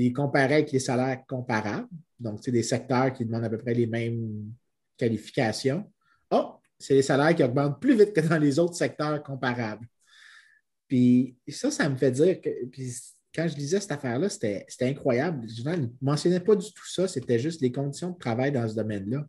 puis 0.00 0.14
comparer 0.14 0.54
avec 0.54 0.72
les 0.72 0.78
salaires 0.78 1.22
comparables. 1.28 1.86
Donc, 2.18 2.40
c'est 2.42 2.50
des 2.50 2.62
secteurs 2.62 3.12
qui 3.12 3.26
demandent 3.26 3.44
à 3.44 3.50
peu 3.50 3.58
près 3.58 3.74
les 3.74 3.86
mêmes 3.86 4.50
qualifications. 4.96 5.92
Oh, 6.30 6.54
c'est 6.78 6.94
les 6.94 7.02
salaires 7.02 7.34
qui 7.34 7.42
augmentent 7.42 7.78
plus 7.82 7.98
vite 7.98 8.14
que 8.14 8.22
dans 8.22 8.38
les 8.38 8.58
autres 8.58 8.76
secteurs 8.76 9.22
comparables. 9.22 9.86
Puis 10.88 11.36
ça, 11.48 11.70
ça 11.70 11.86
me 11.86 11.96
fait 11.96 12.12
dire 12.12 12.40
que 12.40 12.48
quand 13.34 13.46
je 13.46 13.54
lisais 13.56 13.78
cette 13.78 13.92
affaire-là, 13.92 14.30
c'était 14.30 14.66
incroyable. 14.80 15.46
Je 15.46 15.68
ne 15.68 15.88
mentionnais 16.00 16.40
pas 16.40 16.56
du 16.56 16.72
tout 16.72 16.88
ça, 16.88 17.06
c'était 17.06 17.38
juste 17.38 17.60
les 17.60 17.70
conditions 17.70 18.12
de 18.12 18.18
travail 18.18 18.52
dans 18.52 18.66
ce 18.66 18.76
domaine-là. 18.76 19.28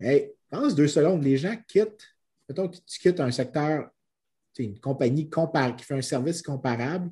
Hey, 0.00 0.32
pense 0.48 0.74
deux 0.74 0.88
secondes, 0.88 1.22
les 1.22 1.36
gens 1.36 1.54
quittent, 1.68 2.06
mettons 2.48 2.70
que 2.70 2.78
tu 2.86 2.98
quittes 3.00 3.20
un 3.20 3.30
secteur, 3.30 3.90
une 4.58 4.80
compagnie 4.80 5.28
qui 5.28 5.84
fait 5.84 5.94
un 5.94 6.00
service 6.00 6.40
comparable, 6.40 7.10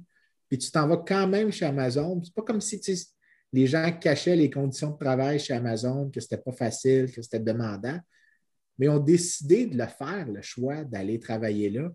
puis 0.48 0.58
tu 0.58 0.70
t'en 0.70 0.86
vas 0.88 0.98
quand 0.98 1.26
même 1.26 1.50
chez 1.50 1.64
Amazon. 1.64 2.20
C'est 2.22 2.34
pas 2.34 2.42
comme 2.42 2.60
si 2.60 2.80
les 3.52 3.66
gens 3.66 3.90
cachaient 3.98 4.36
les 4.36 4.50
conditions 4.50 4.90
de 4.90 4.98
travail 4.98 5.38
chez 5.38 5.54
Amazon, 5.54 6.10
que 6.10 6.20
ce 6.20 6.26
n'était 6.26 6.42
pas 6.42 6.52
facile, 6.52 7.12
que 7.12 7.22
c'était 7.22 7.40
demandant, 7.40 7.98
mais 8.78 8.88
ont 8.88 8.98
décidé 8.98 9.66
de 9.66 9.76
le 9.76 9.86
faire, 9.86 10.28
le 10.28 10.42
choix 10.42 10.84
d'aller 10.84 11.18
travailler 11.18 11.70
là 11.70 11.90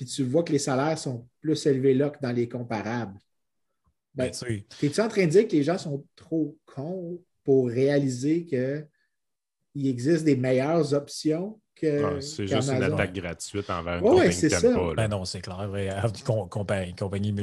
puis 0.00 0.06
tu 0.06 0.24
vois 0.24 0.42
que 0.42 0.52
les 0.52 0.58
salaires 0.58 0.98
sont 0.98 1.28
plus 1.42 1.66
élevés 1.66 1.92
là 1.92 2.08
que 2.08 2.18
dans 2.22 2.32
les 2.32 2.48
comparables. 2.48 3.18
Ben, 4.14 4.30
ben 4.40 4.62
Es-tu 4.82 4.98
en 4.98 5.08
train 5.08 5.26
de 5.26 5.30
dire 5.30 5.46
que 5.46 5.52
les 5.52 5.62
gens 5.62 5.76
sont 5.76 6.06
trop 6.16 6.56
cons 6.64 7.22
pour 7.44 7.68
réaliser 7.68 8.46
qu'il 8.46 9.86
existe 9.86 10.24
des 10.24 10.36
meilleures 10.36 10.94
options 10.94 11.60
que. 11.80 12.20
c'est 12.20 12.46
juste 12.46 12.68
une 12.70 12.82
attaque 12.82 13.14
gratuite 13.14 13.68
envers 13.70 13.96
une 13.96 14.02
compagnie 14.02 14.32
c'est 14.32 14.48
ça. 14.48 14.60
Pas, 14.60 14.94
ben 14.94 15.08
non, 15.08 15.24
c'est 15.24 15.40
clair. 15.40 15.60
Une 15.60 16.48
compagnie, 16.48 16.94
compagnie 16.94 17.34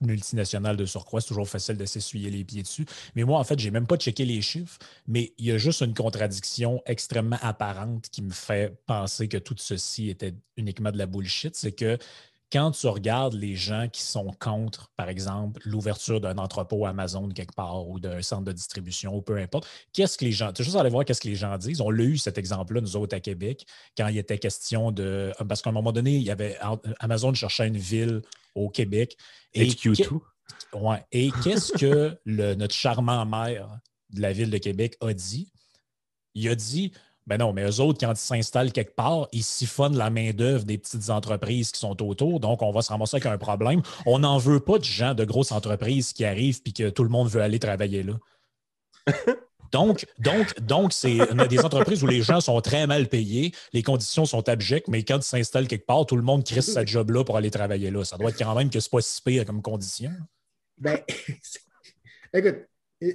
multinationale 0.00 0.76
de 0.76 0.84
surcroît, 0.84 1.20
c'est 1.20 1.28
toujours 1.28 1.48
facile 1.48 1.76
de 1.76 1.84
s'essuyer 1.84 2.30
les 2.30 2.44
pieds 2.44 2.62
dessus. 2.62 2.86
Mais 3.14 3.24
moi, 3.24 3.38
en 3.38 3.44
fait, 3.44 3.58
j'ai 3.58 3.70
même 3.70 3.86
pas 3.86 3.96
checké 3.96 4.24
les 4.24 4.40
chiffres, 4.40 4.78
mais 5.06 5.32
il 5.38 5.46
y 5.46 5.52
a 5.52 5.58
juste 5.58 5.82
une 5.82 5.94
contradiction 5.94 6.82
extrêmement 6.86 7.38
apparente 7.42 8.08
qui 8.10 8.22
me 8.22 8.30
fait 8.30 8.76
penser 8.86 9.28
que 9.28 9.38
tout 9.38 9.54
ceci 9.58 10.10
était 10.10 10.34
uniquement 10.56 10.90
de 10.90 10.98
la 10.98 11.06
bullshit. 11.06 11.54
C'est 11.56 11.72
que 11.72 11.98
quand 12.50 12.70
tu 12.70 12.86
regardes 12.86 13.34
les 13.34 13.56
gens 13.56 13.88
qui 13.88 14.00
sont 14.00 14.32
contre, 14.40 14.90
par 14.96 15.08
exemple, 15.08 15.60
l'ouverture 15.64 16.20
d'un 16.20 16.38
entrepôt 16.38 16.86
Amazon 16.86 17.28
quelque 17.28 17.54
part 17.54 17.86
ou 17.86 18.00
d'un 18.00 18.22
centre 18.22 18.44
de 18.44 18.52
distribution 18.52 19.14
ou 19.14 19.20
peu 19.20 19.36
importe, 19.36 19.68
qu'est-ce 19.92 20.16
que 20.16 20.24
les 20.24 20.32
gens. 20.32 20.52
Tu 20.52 20.62
es 20.62 20.64
juste 20.64 20.76
aller 20.76 20.88
voir 20.88 21.04
qu'est-ce 21.04 21.20
que 21.20 21.28
les 21.28 21.34
gens 21.34 21.56
disent. 21.58 21.80
On 21.80 21.90
l'a 21.90 22.04
eu 22.04 22.16
cet 22.16 22.38
exemple-là, 22.38 22.80
nous 22.80 22.96
autres 22.96 23.14
à 23.14 23.20
Québec, 23.20 23.66
quand 23.96 24.08
il 24.08 24.18
était 24.18 24.38
question 24.38 24.90
de. 24.92 25.32
Parce 25.46 25.60
qu'à 25.60 25.70
un 25.70 25.74
moment 25.74 25.92
donné, 25.92 26.16
il 26.16 26.22
y 26.22 26.30
avait 26.30 26.56
Amazon 27.00 27.34
cherchait 27.34 27.68
une 27.68 27.76
ville 27.76 28.22
au 28.54 28.70
Québec. 28.70 29.16
Et 29.52 29.66
HQ2. 29.66 30.18
Ouais. 30.74 31.04
Et 31.12 31.30
qu'est-ce 31.44 31.72
que 31.72 32.18
le, 32.24 32.54
notre 32.54 32.74
charmant 32.74 33.26
maire 33.26 33.78
de 34.10 34.22
la 34.22 34.32
ville 34.32 34.50
de 34.50 34.58
Québec 34.58 34.96
a 35.00 35.12
dit? 35.12 35.52
Il 36.34 36.48
a 36.48 36.54
dit 36.54 36.92
ben 37.28 37.36
non, 37.36 37.52
mais 37.52 37.62
eux 37.62 37.80
autres, 37.80 37.98
quand 38.00 38.12
ils 38.12 38.16
s'installent 38.16 38.72
quelque 38.72 38.94
part, 38.94 39.28
ils 39.32 39.44
siphonnent 39.44 39.98
la 39.98 40.08
main-d'œuvre 40.08 40.64
des 40.64 40.78
petites 40.78 41.10
entreprises 41.10 41.70
qui 41.70 41.78
sont 41.78 42.02
autour. 42.02 42.40
Donc, 42.40 42.62
on 42.62 42.72
va 42.72 42.80
se 42.80 42.88
ramasser 42.88 43.16
avec 43.16 43.26
un 43.26 43.36
problème. 43.36 43.82
On 44.06 44.20
n'en 44.20 44.38
veut 44.38 44.60
pas 44.60 44.78
de 44.78 44.84
gens 44.84 45.12
de 45.12 45.26
grosses 45.26 45.52
entreprises 45.52 46.14
qui 46.14 46.24
arrivent 46.24 46.60
et 46.64 46.72
que 46.72 46.88
tout 46.88 47.02
le 47.02 47.10
monde 47.10 47.28
veut 47.28 47.42
aller 47.42 47.58
travailler 47.58 48.02
là. 48.02 48.14
Donc, 49.70 50.06
donc, 50.18 50.58
donc 50.60 50.94
c'est 50.94 51.18
des 51.50 51.58
entreprises 51.58 52.02
où 52.02 52.06
les 52.06 52.22
gens 52.22 52.40
sont 52.40 52.58
très 52.62 52.86
mal 52.86 53.06
payés, 53.06 53.52
les 53.74 53.82
conditions 53.82 54.24
sont 54.24 54.48
abjectes, 54.48 54.88
mais 54.88 55.02
quand 55.02 55.18
ils 55.18 55.22
s'installent 55.22 55.68
quelque 55.68 55.84
part, 55.84 56.06
tout 56.06 56.16
le 56.16 56.22
monde 56.22 56.42
crisse 56.42 56.72
sa 56.72 56.86
job 56.86 57.10
là 57.10 57.22
pour 57.22 57.36
aller 57.36 57.50
travailler 57.50 57.90
là. 57.90 58.02
Ça 58.02 58.16
doit 58.16 58.30
être 58.30 58.38
quand 58.38 58.54
même 58.54 58.70
que 58.70 58.80
c'est 58.80 58.90
pas 58.90 59.02
si 59.02 59.20
pire 59.20 59.44
comme 59.44 59.60
condition. 59.60 60.12
Ben, 60.78 60.98
écoute, 62.32 62.64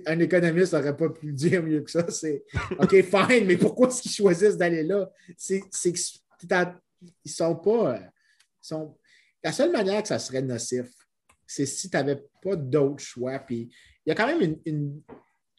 un 0.05 0.19
économiste 0.19 0.73
n'aurait 0.73 0.95
pas 0.95 1.09
pu 1.09 1.33
dire 1.33 1.61
mieux 1.61 1.81
que 1.81 1.91
ça. 1.91 2.09
C'est 2.09 2.43
OK, 2.79 2.89
fine, 3.01 3.45
mais 3.45 3.57
pourquoi 3.57 3.87
est-ce 3.87 4.01
qu'ils 4.01 4.11
choisissent 4.11 4.57
d'aller 4.57 4.83
là? 4.83 5.09
C'est 5.37 5.61
qu'ils 5.61 7.31
sont 7.31 7.55
pas. 7.55 7.95
Euh, 7.95 7.99
sont... 8.61 8.97
La 9.43 9.51
seule 9.51 9.71
manière 9.71 10.01
que 10.01 10.07
ça 10.07 10.19
serait 10.19 10.41
nocif, 10.41 10.87
c'est 11.45 11.65
si 11.65 11.89
tu 11.89 11.97
n'avais 11.97 12.23
pas 12.41 12.55
d'autre 12.55 13.03
choix. 13.03 13.39
Puis 13.39 13.69
il 14.05 14.09
y 14.09 14.11
a 14.11 14.15
quand 14.15 14.27
même 14.27 14.57
une. 14.65 15.01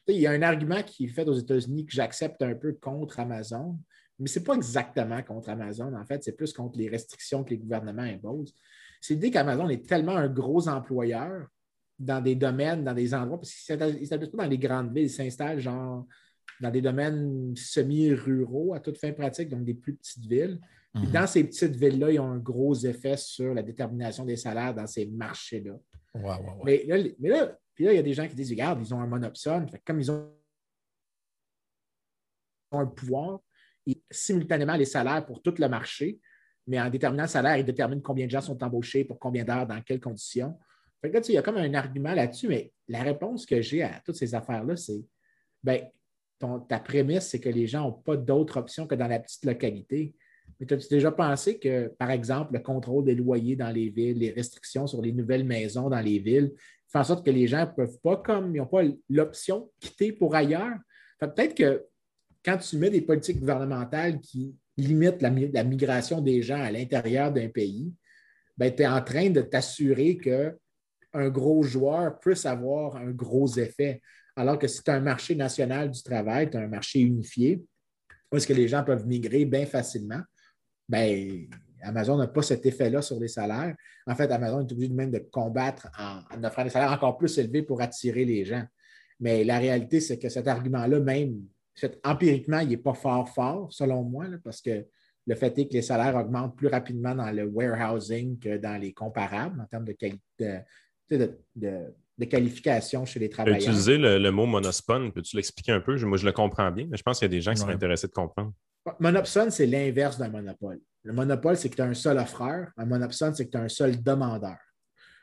il 0.08 0.16
y 0.16 0.26
a 0.26 0.30
un 0.30 0.42
argument 0.42 0.82
qui 0.82 1.04
est 1.04 1.08
fait 1.08 1.28
aux 1.28 1.38
États-Unis 1.38 1.84
que 1.84 1.92
j'accepte 1.92 2.40
un 2.42 2.54
peu 2.54 2.72
contre 2.72 3.20
Amazon, 3.20 3.78
mais 4.18 4.28
ce 4.28 4.38
n'est 4.38 4.44
pas 4.44 4.54
exactement 4.54 5.22
contre 5.22 5.50
Amazon. 5.50 5.92
En 5.94 6.04
fait, 6.06 6.22
c'est 6.22 6.36
plus 6.36 6.52
contre 6.52 6.78
les 6.78 6.88
restrictions 6.88 7.44
que 7.44 7.50
les 7.50 7.58
gouvernements 7.58 8.02
imposent. 8.02 8.54
C'est 9.02 9.14
l'idée 9.14 9.30
qu'Amazon 9.30 9.68
est 9.68 9.86
tellement 9.86 10.16
un 10.16 10.28
gros 10.28 10.66
employeur 10.66 11.48
dans 11.98 12.20
des 12.20 12.34
domaines, 12.34 12.84
dans 12.84 12.94
des 12.94 13.14
endroits, 13.14 13.38
parce 13.38 13.52
qu'ils 13.52 13.76
ne 13.76 13.92
s'établissent 13.98 14.30
pas 14.30 14.44
dans 14.44 14.50
les 14.50 14.58
grandes 14.58 14.94
villes, 14.94 15.04
ils 15.04 15.10
s'installent 15.10 15.60
genre 15.60 16.06
dans 16.60 16.70
des 16.70 16.80
domaines 16.80 17.54
semi-ruraux 17.56 18.74
à 18.74 18.80
toute 18.80 18.98
fin 18.98 19.12
pratique, 19.12 19.48
donc 19.48 19.64
des 19.64 19.74
plus 19.74 19.94
petites 19.94 20.26
villes. 20.26 20.60
Mhm. 20.94 21.10
dans 21.10 21.26
ces 21.26 21.42
petites 21.42 21.74
villes-là, 21.74 22.12
ils 22.12 22.20
ont 22.20 22.30
un 22.30 22.38
gros 22.38 22.74
effet 22.76 23.16
sur 23.16 23.52
la 23.52 23.64
détermination 23.64 24.24
des 24.24 24.36
salaires 24.36 24.72
dans 24.72 24.86
ces 24.86 25.06
marchés-là. 25.06 25.76
Mais, 26.64 26.84
là, 26.86 26.96
mais 27.18 27.28
là, 27.30 27.58
puis 27.74 27.84
là, 27.84 27.92
il 27.92 27.96
y 27.96 27.98
a 27.98 28.02
des 28.02 28.12
gens 28.12 28.28
qui 28.28 28.36
disent, 28.36 28.50
regarde, 28.50 28.80
ils 28.80 28.94
ont 28.94 29.00
un 29.00 29.06
monopsone, 29.08 29.68
comme 29.84 29.98
ils 29.98 30.12
ont 30.12 30.30
un 32.70 32.86
pouvoir, 32.86 33.40
ils, 33.86 34.00
simultanément 34.08 34.76
les 34.76 34.84
salaires 34.84 35.26
pour 35.26 35.42
tout 35.42 35.54
le 35.58 35.68
marché, 35.68 36.20
mais 36.68 36.80
en 36.80 36.88
déterminant 36.88 37.24
le 37.24 37.28
salaire, 37.28 37.56
ils 37.56 37.64
déterminent 37.64 38.00
combien 38.00 38.26
de 38.26 38.30
gens 38.30 38.40
sont 38.40 38.62
embauchés, 38.62 39.04
pour 39.04 39.18
combien 39.18 39.44
d'heures, 39.44 39.66
dans 39.66 39.80
quelles 39.82 40.00
conditions 40.00 40.56
il 41.04 41.34
y 41.34 41.38
a 41.38 41.42
comme 41.42 41.56
un 41.56 41.74
argument 41.74 42.14
là-dessus, 42.14 42.48
mais 42.48 42.72
la 42.88 43.02
réponse 43.02 43.46
que 43.46 43.60
j'ai 43.60 43.82
à 43.82 44.00
toutes 44.04 44.16
ces 44.16 44.34
affaires-là, 44.34 44.76
c'est 44.76 45.02
ben, 45.62 45.80
ta 46.68 46.78
prémisse, 46.78 47.28
c'est 47.28 47.40
que 47.40 47.48
les 47.48 47.66
gens 47.66 47.82
n'ont 47.84 47.92
pas 47.92 48.16
d'autre 48.16 48.58
option 48.58 48.86
que 48.86 48.94
dans 48.94 49.08
la 49.08 49.18
petite 49.18 49.44
localité. 49.44 50.14
Mais 50.60 50.72
as-tu 50.72 50.88
déjà 50.88 51.10
pensé 51.10 51.58
que, 51.58 51.88
par 51.98 52.10
exemple, 52.10 52.54
le 52.54 52.60
contrôle 52.60 53.04
des 53.04 53.14
loyers 53.14 53.56
dans 53.56 53.70
les 53.70 53.88
villes, 53.88 54.18
les 54.18 54.30
restrictions 54.30 54.86
sur 54.86 55.00
les 55.00 55.12
nouvelles 55.12 55.44
maisons 55.44 55.88
dans 55.88 56.00
les 56.00 56.18
villes, 56.18 56.52
font 56.88 57.00
en 57.00 57.04
sorte 57.04 57.24
que 57.24 57.30
les 57.30 57.46
gens 57.46 57.60
ne 57.60 57.72
peuvent 57.72 57.98
pas, 58.02 58.16
comme 58.18 58.54
ils 58.54 58.58
n'ont 58.58 58.66
pas 58.66 58.82
l'option, 59.08 59.70
quitter 59.80 60.12
pour 60.12 60.34
ailleurs? 60.34 60.76
Peut-être 61.18 61.54
que 61.54 61.84
quand 62.44 62.58
tu 62.58 62.76
mets 62.76 62.90
des 62.90 63.00
politiques 63.00 63.40
gouvernementales 63.40 64.20
qui 64.20 64.54
limitent 64.76 65.22
la, 65.22 65.30
migration 65.64 66.20
des 66.20 66.42
gens 66.42 66.60
à 66.60 66.70
l'intérieur 66.70 67.32
d'un 67.32 67.48
pays, 67.48 67.92
ben, 68.56 68.72
tu 68.74 68.82
es 68.82 68.86
en 68.86 69.02
train 69.02 69.30
de 69.30 69.40
t'assurer 69.40 70.16
que 70.16 70.56
un 71.14 71.28
gros 71.28 71.62
joueur 71.62 72.18
puisse 72.18 72.44
avoir 72.44 72.96
un 72.96 73.10
gros 73.10 73.48
effet. 73.56 74.02
Alors 74.36 74.58
que 74.58 74.66
si 74.66 74.82
tu 74.82 74.90
as 74.90 74.94
un 74.94 75.00
marché 75.00 75.34
national 75.34 75.90
du 75.90 76.02
travail, 76.02 76.50
tu 76.50 76.56
as 76.56 76.60
un 76.60 76.68
marché 76.68 77.00
unifié, 77.00 77.62
où 78.30 78.36
est-ce 78.36 78.46
que 78.46 78.52
les 78.52 78.66
gens 78.66 78.82
peuvent 78.82 79.06
migrer 79.06 79.44
bien 79.44 79.64
facilement, 79.64 80.20
bien, 80.88 81.46
Amazon 81.82 82.16
n'a 82.16 82.26
pas 82.26 82.42
cet 82.42 82.66
effet-là 82.66 83.02
sur 83.02 83.20
les 83.20 83.28
salaires. 83.28 83.74
En 84.06 84.14
fait, 84.14 84.30
Amazon 84.30 84.66
est 84.66 84.72
obligé 84.72 84.92
même 84.92 85.10
de 85.10 85.18
combattre 85.18 85.88
en, 85.98 86.42
offrant 86.42 86.64
des 86.64 86.70
salaires 86.70 86.92
encore 86.92 87.16
plus 87.16 87.38
élevés 87.38 87.62
pour 87.62 87.80
attirer 87.80 88.24
les 88.24 88.44
gens. 88.44 88.64
Mais 89.20 89.44
la 89.44 89.58
réalité, 89.58 90.00
c'est 90.00 90.18
que 90.18 90.28
cet 90.28 90.48
argument-là, 90.48 90.98
même 91.00 91.42
empiriquement, 92.04 92.60
il 92.60 92.70
n'est 92.70 92.76
pas 92.76 92.94
fort 92.94 93.28
fort, 93.28 93.72
selon 93.72 94.02
moi, 94.02 94.26
parce 94.42 94.60
que 94.60 94.86
le 95.26 95.34
fait 95.34 95.58
est 95.58 95.68
que 95.68 95.74
les 95.74 95.82
salaires 95.82 96.16
augmentent 96.16 96.56
plus 96.56 96.68
rapidement 96.68 97.14
dans 97.14 97.30
le 97.30 97.44
warehousing 97.44 98.38
que 98.38 98.56
dans 98.58 98.80
les 98.80 98.92
comparables 98.92 99.60
en 99.60 99.66
termes 99.66 99.84
de 99.84 99.92
qualité, 99.92 100.20
de, 100.38 100.58
de, 101.16 102.26
qualification 102.26 103.04
chez 103.04 103.20
les 103.20 103.28
travailleurs. 103.28 103.60
Utiliser 103.60 103.98
le, 103.98 104.18
le 104.18 104.30
mot 104.30 104.46
monospone, 104.46 105.12
peux-tu 105.12 105.36
l'expliquer 105.36 105.72
un 105.72 105.80
peu? 105.80 105.96
Moi, 106.04 106.16
je 106.16 106.24
le 106.24 106.32
comprends 106.32 106.70
bien, 106.70 106.86
mais 106.88 106.96
je 106.96 107.02
pense 107.02 107.18
qu'il 107.18 107.26
y 107.26 107.30
a 107.30 107.36
des 107.36 107.40
gens 107.40 107.52
qui 107.52 107.60
sont 107.60 107.68
intéressés 107.68 108.08
de 108.08 108.12
comprendre. 108.12 108.52
Monopsone, 109.00 109.50
c'est 109.50 109.66
l'inverse 109.66 110.18
d'un 110.18 110.28
monopole. 110.28 110.80
Le 111.02 111.12
monopole, 111.12 111.56
c'est 111.56 111.68
que 111.68 111.76
tu 111.76 111.82
as 111.82 111.86
un 111.86 111.94
seul 111.94 112.18
offreur. 112.18 112.68
Un 112.76 112.86
monopsone, 112.86 113.34
c'est 113.34 113.46
que 113.46 113.50
tu 113.50 113.56
as 113.56 113.62
un 113.62 113.68
seul 113.68 114.02
demandeur. 114.02 114.58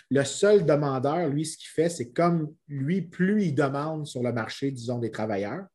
Le 0.09 0.23
seul 0.23 0.65
demandeur, 0.65 1.29
lui, 1.29 1.45
ce 1.45 1.57
qu'il 1.57 1.69
fait, 1.69 1.89
c'est 1.89 2.11
comme 2.11 2.53
lui, 2.67 3.01
plus 3.01 3.45
il 3.45 3.55
demande 3.55 4.05
sur 4.05 4.21
le 4.21 4.33
marché, 4.33 4.69
disons, 4.71 4.99
des 4.99 5.09
travailleurs, 5.09 5.65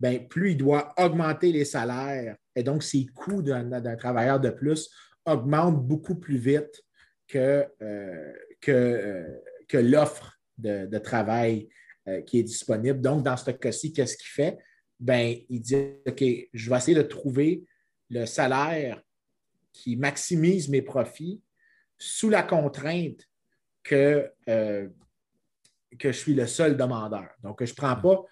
bien, 0.00 0.20
plus 0.20 0.52
il 0.52 0.56
doit 0.56 0.94
augmenter 0.96 1.52
les 1.52 1.64
salaires. 1.64 2.36
Et 2.56 2.62
donc, 2.62 2.82
ses 2.82 3.06
coûts 3.06 3.42
d'un 3.42 3.96
travailleur 3.96 4.40
de 4.40 4.50
plus 4.50 4.88
augmentent 5.26 5.86
beaucoup 5.86 6.14
plus 6.14 6.38
vite 6.38 6.82
que, 7.28 7.66
euh, 7.82 8.32
que, 8.60 8.72
euh, 8.72 9.40
que 9.68 9.78
l'offre 9.78 10.38
de, 10.58 10.98
travail 10.98 11.68
euh, 12.08 12.22
qui 12.22 12.38
est 12.38 12.42
disponible. 12.42 13.00
Donc, 13.00 13.22
dans 13.22 13.36
ce 13.36 13.50
cas-ci, 13.50 13.92
qu'est-ce 13.92 14.16
qu'il 14.16 14.28
fait? 14.28 14.58
Ben, 15.00 15.36
il 15.48 15.60
dit 15.60 15.76
OK, 16.06 16.24
je 16.52 16.70
vais 16.70 16.76
essayer 16.76 16.96
de 16.96 17.02
trouver 17.02 17.64
le 18.10 18.26
salaire 18.26 19.02
qui 19.72 19.96
maximise 19.96 20.68
mes 20.68 20.82
profits 20.82 21.42
sous 21.98 22.30
la 22.30 22.42
contrainte 22.42 23.28
que, 23.82 24.30
euh, 24.48 24.88
que 25.98 26.12
je 26.12 26.16
suis 26.16 26.34
le 26.34 26.46
seul 26.46 26.76
demandeur. 26.76 27.28
Donc, 27.42 27.64
je 27.64 27.70
ne 27.70 27.76
prends 27.76 27.96
pas. 27.96 28.24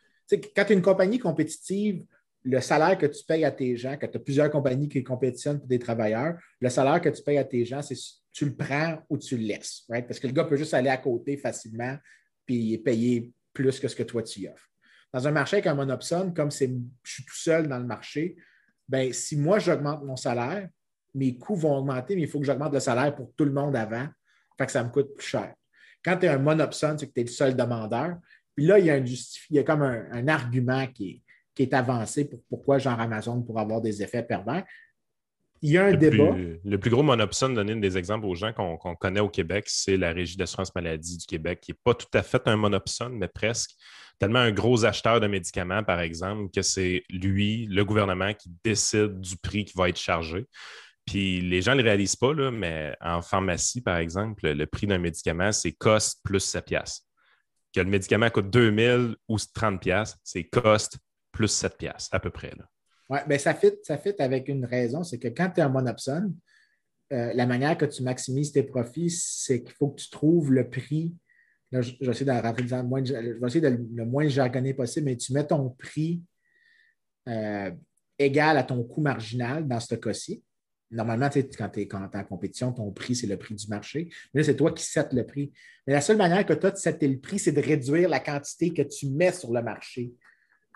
Quand 0.54 0.64
tu 0.64 0.72
es 0.72 0.76
une 0.76 0.82
compagnie 0.82 1.18
compétitive, 1.18 2.04
le 2.44 2.60
salaire 2.60 2.98
que 2.98 3.06
tu 3.06 3.24
payes 3.24 3.44
à 3.44 3.50
tes 3.50 3.76
gens, 3.76 3.96
quand 4.00 4.08
tu 4.08 4.16
as 4.16 4.20
plusieurs 4.20 4.50
compagnies 4.50 4.88
qui 4.88 5.02
compétitionnent 5.04 5.58
pour 5.58 5.68
des 5.68 5.78
travailleurs, 5.78 6.38
le 6.60 6.68
salaire 6.68 7.00
que 7.00 7.08
tu 7.08 7.22
payes 7.22 7.38
à 7.38 7.44
tes 7.44 7.64
gens, 7.64 7.82
c'est 7.82 7.96
tu 8.32 8.46
le 8.46 8.54
prends 8.54 8.98
ou 9.08 9.18
tu 9.18 9.36
le 9.36 9.44
laisses. 9.44 9.84
Parce 9.88 10.18
que 10.18 10.26
le 10.26 10.32
gars 10.32 10.44
peut 10.44 10.56
juste 10.56 10.74
aller 10.74 10.88
à 10.88 10.96
côté 10.96 11.36
facilement 11.36 11.96
puis 12.46 12.78
payer 12.78 13.32
plus 13.52 13.78
que 13.78 13.88
ce 13.88 13.96
que 13.96 14.02
toi 14.02 14.22
tu 14.22 14.48
offres. 14.48 14.68
Dans 15.12 15.28
un 15.28 15.30
marché 15.30 15.56
avec 15.56 15.66
un 15.66 15.74
monopsone, 15.74 16.32
comme 16.32 16.50
je 16.50 16.66
suis 17.04 17.24
tout 17.24 17.36
seul 17.36 17.68
dans 17.68 17.78
le 17.78 17.84
marché, 17.84 18.36
ben, 18.88 19.12
si 19.12 19.36
moi 19.36 19.58
j'augmente 19.58 20.04
mon 20.04 20.16
salaire, 20.16 20.68
mes 21.14 21.36
coûts 21.36 21.54
vont 21.54 21.76
augmenter, 21.76 22.16
mais 22.16 22.22
il 22.22 22.28
faut 22.28 22.40
que 22.40 22.46
j'augmente 22.46 22.72
le 22.72 22.80
salaire 22.80 23.14
pour 23.14 23.32
tout 23.36 23.44
le 23.44 23.52
monde 23.52 23.76
avant. 23.76 24.06
Fait 24.56 24.66
que 24.66 24.72
ça 24.72 24.82
me 24.82 24.90
coûte 24.90 25.14
plus 25.14 25.26
cher. 25.26 25.54
Quand 26.04 26.16
tu 26.16 26.26
es 26.26 26.28
un 26.28 26.38
monopsone, 26.38 26.98
c'est 26.98 27.08
que 27.08 27.12
tu 27.12 27.20
es 27.20 27.24
le 27.24 27.30
seul 27.30 27.54
demandeur. 27.54 28.16
Puis 28.54 28.66
là, 28.66 28.78
il 28.78 28.86
y 29.50 29.58
a, 29.58 29.64
comme 29.64 29.82
un, 29.82 30.28
argument 30.28 30.86
qui 30.88 31.22
est, 31.58 31.74
avancé 31.74 32.24
pour 32.24 32.42
pourquoi 32.48 32.78
genre 32.78 32.98
Amazon 32.98 33.42
pour 33.42 33.58
avoir 33.58 33.80
des 33.80 34.02
effets 34.02 34.22
pervers. 34.22 34.64
Il 35.62 35.70
y 35.70 35.78
a 35.78 35.84
un 35.84 35.90
le 35.92 35.96
débat. 35.96 36.32
Plus, 36.32 36.60
le 36.64 36.78
plus 36.78 36.90
gros 36.90 37.04
monopsone, 37.04 37.54
donner 37.54 37.76
des 37.76 37.96
exemples 37.96 38.26
aux 38.26 38.34
gens 38.34 38.52
qu'on 38.52 38.96
connaît 38.96 39.20
au 39.20 39.28
Québec, 39.28 39.64
c'est 39.68 39.96
la 39.96 40.12
Régie 40.12 40.36
d'assurance 40.36 40.74
maladie 40.74 41.16
du 41.16 41.26
Québec, 41.26 41.60
qui 41.62 41.70
n'est 41.70 41.78
pas 41.84 41.94
tout 41.94 42.08
à 42.14 42.22
fait 42.22 42.42
un 42.46 42.56
monopsone, 42.56 43.16
mais 43.16 43.28
presque. 43.28 43.70
Tellement 44.18 44.40
un 44.40 44.52
gros 44.52 44.84
acheteur 44.84 45.20
de 45.20 45.26
médicaments, 45.26 45.82
par 45.82 46.00
exemple, 46.00 46.50
que 46.54 46.62
c'est 46.62 47.04
lui, 47.10 47.66
le 47.66 47.84
gouvernement, 47.84 48.34
qui 48.34 48.50
décide 48.64 49.20
du 49.20 49.36
prix 49.36 49.64
qui 49.64 49.72
va 49.76 49.88
être 49.88 49.98
chargé. 49.98 50.46
Puis 51.06 51.40
les 51.40 51.62
gens 51.62 51.74
ne 51.74 51.82
le 51.82 51.88
réalisent 51.88 52.16
pas, 52.16 52.32
là, 52.32 52.50
mais 52.50 52.96
en 53.00 53.22
pharmacie, 53.22 53.80
par 53.80 53.96
exemple, 53.96 54.48
le 54.48 54.66
prix 54.66 54.86
d'un 54.86 54.98
médicament, 54.98 55.52
c'est 55.52 55.72
cost 55.72 56.20
plus 56.24 56.40
7 56.40 56.64
piastres. 56.64 57.06
Que 57.74 57.80
le 57.80 57.86
médicament 57.86 58.30
coûte 58.30 58.50
2000 58.50 59.16
ou 59.28 59.36
30 59.54 59.80
piastres, 59.80 60.18
c'est 60.22 60.44
cost 60.44 60.98
plus 61.32 61.48
7 61.48 61.76
piastres, 61.76 62.14
à 62.14 62.20
peu 62.20 62.30
près. 62.30 62.52
Là. 62.56 62.64
Oui, 63.12 63.18
bien, 63.28 63.36
ça 63.36 63.52
fit, 63.52 63.72
ça 63.82 64.00
avec 64.20 64.48
une 64.48 64.64
raison, 64.64 65.04
c'est 65.04 65.18
que 65.18 65.28
quand 65.28 65.50
tu 65.50 65.60
es 65.60 65.62
un 65.62 65.68
monopsone, 65.68 66.34
euh, 67.12 67.30
la 67.34 67.44
manière 67.44 67.76
que 67.76 67.84
tu 67.84 68.02
maximises 68.02 68.52
tes 68.52 68.62
profits, 68.62 69.10
c'est 69.10 69.62
qu'il 69.62 69.74
faut 69.74 69.90
que 69.90 70.00
tu 70.00 70.08
trouves 70.08 70.50
le 70.50 70.70
prix. 70.70 71.14
Là, 71.72 71.82
je, 71.82 71.92
vais 72.00 72.10
essayer 72.10 72.24
de 72.24 73.68
le 73.94 74.04
moins, 74.06 74.28
jargonné 74.28 74.72
possible, 74.72 75.04
mais 75.04 75.16
tu 75.18 75.34
mets 75.34 75.46
ton 75.46 75.68
prix 75.68 76.22
euh, 77.28 77.70
égal 78.18 78.56
à 78.56 78.62
ton 78.62 78.82
coût 78.82 79.02
marginal 79.02 79.68
dans 79.68 79.80
ce 79.80 79.94
cas-ci. 79.94 80.42
Normalement, 80.90 81.28
quand 81.58 81.68
tu 81.68 81.82
es, 81.82 81.94
en 81.94 82.24
compétition, 82.24 82.72
ton 82.72 82.90
prix, 82.92 83.14
c'est 83.14 83.26
le 83.26 83.36
prix 83.36 83.54
du 83.54 83.68
marché. 83.68 84.08
Mais 84.32 84.40
là, 84.40 84.46
c'est 84.46 84.56
toi 84.56 84.72
qui 84.72 84.84
sets 84.84 85.08
le 85.12 85.26
prix. 85.26 85.52
Mais 85.86 85.92
la 85.92 86.00
seule 86.00 86.16
manière 86.16 86.46
que 86.46 86.54
tu 86.54 86.64
as 86.64 86.70
de 86.70 86.76
setter 86.76 87.08
le 87.08 87.18
prix, 87.18 87.38
c'est 87.38 87.52
de 87.52 87.60
réduire 87.60 88.08
la 88.08 88.20
quantité 88.20 88.72
que 88.72 88.82
tu 88.82 89.08
mets 89.08 89.32
sur 89.32 89.52
le 89.52 89.62
marché. 89.62 90.14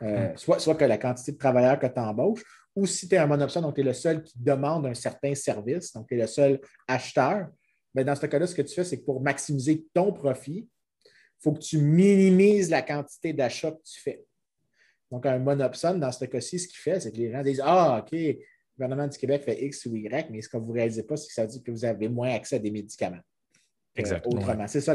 Euh, 0.02 0.32
hmm. 0.32 0.36
soit, 0.36 0.58
soit 0.58 0.74
que 0.74 0.84
la 0.84 0.98
quantité 0.98 1.32
de 1.32 1.38
travailleurs 1.38 1.78
que 1.78 1.86
tu 1.86 1.98
embauches, 1.98 2.42
ou 2.74 2.86
si 2.86 3.08
tu 3.08 3.14
es 3.14 3.18
un 3.18 3.26
monopson, 3.26 3.62
donc 3.62 3.74
tu 3.74 3.80
es 3.80 3.84
le 3.84 3.94
seul 3.94 4.22
qui 4.22 4.38
demande 4.38 4.86
un 4.86 4.94
certain 4.94 5.34
service, 5.34 5.92
donc 5.92 6.06
tu 6.08 6.14
es 6.14 6.18
le 6.18 6.26
seul 6.26 6.60
acheteur. 6.86 7.48
Mais 7.94 8.04
dans 8.04 8.14
ce 8.14 8.26
cas-là, 8.26 8.46
ce 8.46 8.54
que 8.54 8.62
tu 8.62 8.74
fais, 8.74 8.84
c'est 8.84 8.98
que 8.98 9.04
pour 9.04 9.22
maximiser 9.22 9.86
ton 9.94 10.12
profit, 10.12 10.68
il 11.04 11.42
faut 11.42 11.52
que 11.52 11.60
tu 11.60 11.78
minimises 11.78 12.68
la 12.68 12.82
quantité 12.82 13.32
d'achats 13.32 13.72
que 13.72 13.82
tu 13.82 14.00
fais. 14.00 14.22
Donc, 15.10 15.24
un 15.24 15.38
monopson, 15.38 15.96
dans 15.96 16.12
ce 16.12 16.24
cas-ci, 16.24 16.58
ce 16.58 16.68
qu'il 16.68 16.78
fait, 16.78 17.00
c'est 17.00 17.12
que 17.12 17.16
les 17.16 17.30
gens 17.30 17.42
disent 17.42 17.62
Ah, 17.64 18.02
OK, 18.02 18.12
le 18.12 18.36
gouvernement 18.76 19.08
du 19.08 19.16
Québec 19.16 19.42
fait 19.44 19.64
X 19.64 19.86
ou 19.86 19.96
Y, 19.96 20.30
mais 20.30 20.42
ce 20.42 20.48
que 20.48 20.56
vous 20.58 20.72
ne 20.72 20.78
réalisez 20.78 21.04
pas, 21.04 21.16
c'est 21.16 21.28
que 21.28 21.32
ça 21.32 21.46
dit 21.46 21.62
que 21.62 21.70
vous 21.70 21.84
avez 21.84 22.08
moins 22.08 22.30
accès 22.30 22.56
à 22.56 22.58
des 22.58 22.70
médicaments. 22.70 23.22
Euh, 23.96 24.00
Exactement. 24.00 24.40
autrement. 24.40 24.66
C'est 24.68 24.80
ça, 24.80 24.94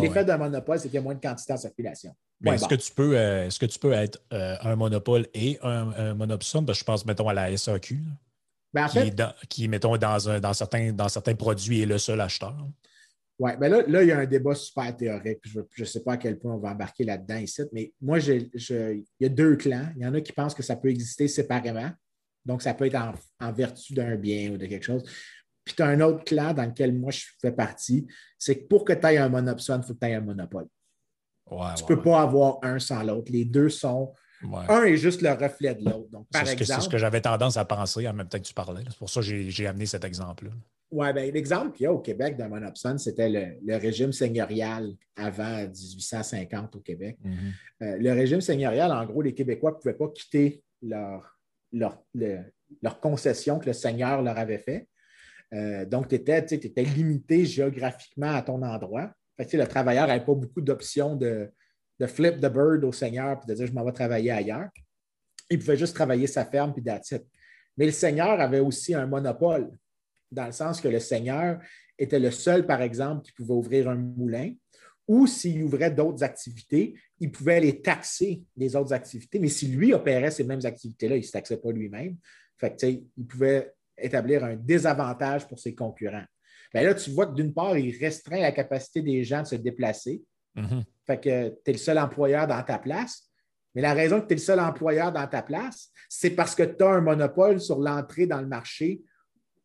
l'effet 0.00 0.24
d'un 0.24 0.36
monopole, 0.36 0.78
c'est 0.78 0.88
qu'il 0.88 0.96
y 0.96 0.98
a 0.98 1.02
moins 1.02 1.14
de 1.14 1.20
quantité 1.20 1.52
en 1.52 1.56
circulation. 1.56 2.14
est-ce, 2.44 2.66
que 2.66 2.74
tu 2.74 2.92
peux, 2.92 3.16
euh, 3.16 3.46
est-ce 3.46 3.58
que 3.58 3.66
tu 3.66 3.78
peux 3.78 3.92
être 3.92 4.20
euh, 4.32 4.56
un 4.60 4.76
monopole 4.76 5.26
et 5.34 5.58
un, 5.62 6.14
monopsone? 6.14 6.66
je 6.72 6.84
pense, 6.84 7.06
mettons, 7.06 7.28
à 7.28 7.34
la 7.34 7.56
SAQ, 7.56 8.00
ben, 8.74 8.88
qui, 9.48 9.68
mettons, 9.68 9.96
dans, 9.96 10.40
dans, 10.40 10.52
certains, 10.52 10.92
dans 10.92 11.08
certains 11.08 11.34
produits 11.34 11.82
est 11.82 11.86
le 11.86 11.98
seul 11.98 12.20
acheteur. 12.20 12.56
Oui, 13.38 13.50
bien 13.58 13.68
là, 13.68 13.82
là, 13.86 14.02
il 14.02 14.08
y 14.08 14.12
a 14.12 14.18
un 14.18 14.26
débat 14.26 14.54
super 14.54 14.96
théorique. 14.96 15.40
Je 15.44 15.60
ne 15.78 15.84
sais 15.84 16.02
pas 16.02 16.12
à 16.12 16.16
quel 16.16 16.38
point 16.38 16.54
on 16.54 16.58
va 16.58 16.70
embarquer 16.70 17.04
là-dedans 17.04 17.38
ici, 17.38 17.62
mais 17.72 17.92
moi, 18.00 18.18
il 18.18 19.04
y 19.20 19.24
a 19.24 19.28
deux 19.28 19.56
clans. 19.56 19.88
Il 19.96 20.02
y 20.02 20.06
en 20.06 20.14
a 20.14 20.20
qui 20.20 20.32
pensent 20.32 20.54
que 20.54 20.62
ça 20.62 20.76
peut 20.76 20.88
exister 20.88 21.28
séparément. 21.28 21.90
Donc, 22.44 22.62
ça 22.62 22.74
peut 22.74 22.86
être 22.86 23.00
en, 23.40 23.52
vertu 23.52 23.94
d'un 23.94 24.16
bien 24.16 24.52
ou 24.52 24.56
de 24.58 24.66
quelque 24.66 24.84
chose. 24.84 25.02
Puis 25.64 25.74
tu 25.74 25.82
as 25.82 25.86
un 25.86 26.00
autre 26.00 26.24
clan 26.24 26.52
dans 26.52 26.64
lequel 26.64 26.96
moi 26.96 27.10
je 27.10 27.24
fais 27.40 27.52
partie, 27.52 28.06
c'est 28.38 28.58
que 28.58 28.66
pour 28.66 28.84
que 28.84 28.92
tu 28.92 29.06
aies 29.06 29.18
un 29.18 29.28
monopsone, 29.28 29.80
il 29.82 29.86
faut 29.86 29.94
que 29.94 30.00
tu 30.00 30.06
aies 30.06 30.14
un 30.14 30.20
monopole. 30.20 30.66
tu 31.48 31.54
ne 31.54 31.86
peux 31.86 32.02
pas 32.02 32.22
avoir 32.22 32.58
un 32.62 32.78
sans 32.78 33.02
l'autre. 33.02 33.30
Les 33.30 33.44
deux 33.44 33.68
sont. 33.68 34.12
Un 34.68 34.82
est 34.82 34.96
juste 34.96 35.22
le 35.22 35.30
reflet 35.30 35.74
de 35.76 35.84
l'autre. 35.84 36.10
Donc, 36.10 36.26
par 36.32 36.42
exemple. 36.42 36.64
C'est 36.64 36.80
ce 36.80 36.88
que 36.88 36.98
j'avais 36.98 37.20
tendance 37.20 37.56
à 37.56 37.64
penser 37.64 38.08
en 38.08 38.12
même 38.12 38.28
temps 38.28 38.38
que 38.38 38.44
tu 38.44 38.54
parlais. 38.54 38.82
C'est 38.88 38.98
pour 38.98 39.08
ça 39.08 39.20
que 39.20 39.26
j'ai 39.26 39.66
amené 39.66 39.86
cet 39.86 40.04
exemple-là. 40.04 40.50
Oui, 40.90 41.10
bien, 41.14 41.30
l'exemple 41.30 41.72
qu'il 41.72 41.84
y 41.84 41.86
a 41.86 41.92
au 41.92 42.00
Québec 42.00 42.36
d'un 42.36 42.48
monopsone, 42.48 42.98
c'était 42.98 43.58
le, 43.64 43.76
régime 43.76 44.12
seigneurial 44.12 44.92
avant 45.16 45.62
1850 45.62 46.76
au 46.76 46.80
Québec. 46.80 47.16
Mm-hmm. 47.24 47.32
Euh, 47.82 47.96
le 47.98 48.12
régime 48.12 48.42
seigneurial, 48.42 48.92
en 48.92 49.06
gros, 49.06 49.22
les 49.22 49.32
Québécois 49.32 49.70
ne 49.70 49.76
pouvaient 49.76 49.94
pas 49.94 50.08
quitter 50.08 50.62
leur 50.82 51.32
leur, 51.72 53.00
concession 53.00 53.58
que 53.58 53.66
le 53.66 53.72
Seigneur 53.72 54.22
leur 54.22 54.38
avait 54.38 54.58
fait. 54.58 54.88
Euh, 55.52 55.84
donc, 55.84 56.08
tu 56.08 56.14
étais, 56.14 56.82
limité 56.82 57.44
géographiquement 57.44 58.34
à 58.34 58.42
ton 58.42 58.62
endroit. 58.62 59.12
le 59.38 59.64
travailleur 59.64 60.06
n'avait 60.06 60.24
pas 60.24 60.34
beaucoup 60.34 60.60
d'options 60.60 61.16
de, 61.16 61.50
flip 62.06 62.40
the 62.40 62.52
bird 62.52 62.84
au 62.84 62.92
Seigneur 62.92 63.40
et 63.42 63.46
de 63.46 63.54
dire 63.54 63.66
je 63.66 63.72
m'en 63.72 63.84
vais 63.84 63.92
travailler 63.92 64.30
ailleurs. 64.30 64.70
Il 65.50 65.58
pouvait 65.58 65.76
juste 65.76 65.94
travailler 65.94 66.26
sa 66.26 66.44
ferme 66.44 66.72
puis 66.72 66.82
d'attitude. 66.82 67.26
Mais 67.76 67.86
le 67.86 67.92
Seigneur 67.92 68.40
avait 68.40 68.60
aussi 68.60 68.94
un 68.94 69.06
monopole, 69.06 69.70
dans 70.30 70.46
le 70.46 70.52
sens 70.52 70.80
que 70.80 70.88
le 70.88 70.98
Seigneur 70.98 71.60
était 71.98 72.18
le 72.18 72.30
seul, 72.30 72.66
par 72.66 72.82
exemple, 72.82 73.22
qui 73.22 73.32
pouvait 73.32 73.54
ouvrir 73.54 73.88
un 73.88 73.96
moulin, 73.96 74.52
ou 75.06 75.26
s'il 75.26 75.62
ouvrait 75.62 75.90
d'autres 75.90 76.22
activités, 76.22 76.94
il 77.20 77.30
pouvait 77.30 77.60
les 77.60 77.82
taxer 77.82 78.42
les 78.56 78.74
autres 78.76 78.92
activités, 78.92 79.38
mais 79.38 79.48
si 79.48 79.66
lui 79.68 79.92
opérait 79.92 80.30
ces 80.30 80.44
mêmes 80.44 80.64
activités-là, 80.64 81.16
il 81.16 81.20
ne 81.20 81.24
se 81.24 81.32
taxait 81.32 81.58
pas 81.58 81.70
lui-même. 81.70 82.16
Fait 82.56 82.74
que, 82.74 82.86
il 82.86 83.26
pouvait 83.26 83.72
établir 83.98 84.44
un 84.44 84.56
désavantage 84.56 85.46
pour 85.46 85.58
ses 85.58 85.74
concurrents. 85.74 86.24
Bien 86.72 86.84
là, 86.84 86.94
tu 86.94 87.10
vois 87.10 87.26
que 87.26 87.34
d'une 87.34 87.52
part, 87.52 87.76
il 87.76 87.96
restreint 87.98 88.40
la 88.40 88.52
capacité 88.52 89.02
des 89.02 89.24
gens 89.24 89.42
de 89.42 89.46
se 89.46 89.56
déplacer. 89.56 90.22
Mm-hmm. 90.56 90.84
Fait 91.06 91.20
que 91.20 91.48
tu 91.48 91.70
es 91.70 91.72
le 91.72 91.78
seul 91.78 91.98
employeur 91.98 92.46
dans 92.46 92.62
ta 92.62 92.78
place. 92.78 93.28
Mais 93.74 93.82
la 93.82 93.94
raison 93.94 94.20
que 94.20 94.26
tu 94.26 94.32
es 94.32 94.36
le 94.36 94.42
seul 94.42 94.60
employeur 94.60 95.12
dans 95.12 95.26
ta 95.26 95.42
place, 95.42 95.90
c'est 96.08 96.30
parce 96.30 96.54
que 96.54 96.62
tu 96.62 96.82
as 96.82 96.90
un 96.90 97.00
monopole 97.00 97.60
sur 97.60 97.78
l'entrée 97.78 98.26
dans 98.26 98.40
le 98.40 98.46
marché 98.46 99.02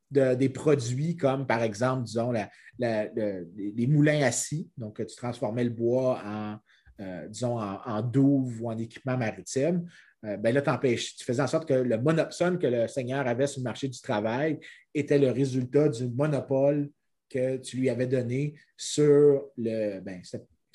des 0.10 0.50
produits 0.50 1.18
comme, 1.18 1.46
par 1.46 1.62
exemple, 1.64 2.04
disons, 2.04 2.32
les 2.80 3.88
moulins 3.88 4.22
assis. 4.24 4.70
Donc, 4.78 5.06
tu 5.06 5.16
transformais 5.16 5.66
le 5.66 5.70
bois 5.70 6.22
en, 6.26 6.58
euh, 7.00 7.28
disons, 7.28 7.60
en, 7.60 8.02
douve 8.02 8.62
ou 8.62 8.72
en 8.72 8.78
équipement 8.78 9.18
maritime. 9.18 9.88
Euh, 10.28 10.38
ben 10.38 10.54
là, 10.54 10.62
tu 10.62 11.24
faisais 11.24 11.42
en 11.42 11.48
sorte 11.48 11.68
que 11.68 11.74
le 11.74 11.98
monopsone 11.98 12.60
que 12.60 12.68
le 12.68 12.88
Seigneur 12.88 13.26
avait 13.28 13.48
sur 13.48 13.60
le 13.60 13.64
marché 13.64 13.88
du 13.88 14.02
travail 14.02 14.60
était 14.94 15.20
le 15.20 15.32
résultat 15.32 15.90
du 15.90 16.08
monopole 16.08 16.90
que 17.30 17.58
tu 17.58 17.78
lui 17.78 17.90
avais 17.90 18.08
donné 18.08 18.56
sur 18.76 19.46
le, 19.58 20.00
ben, 20.00 20.22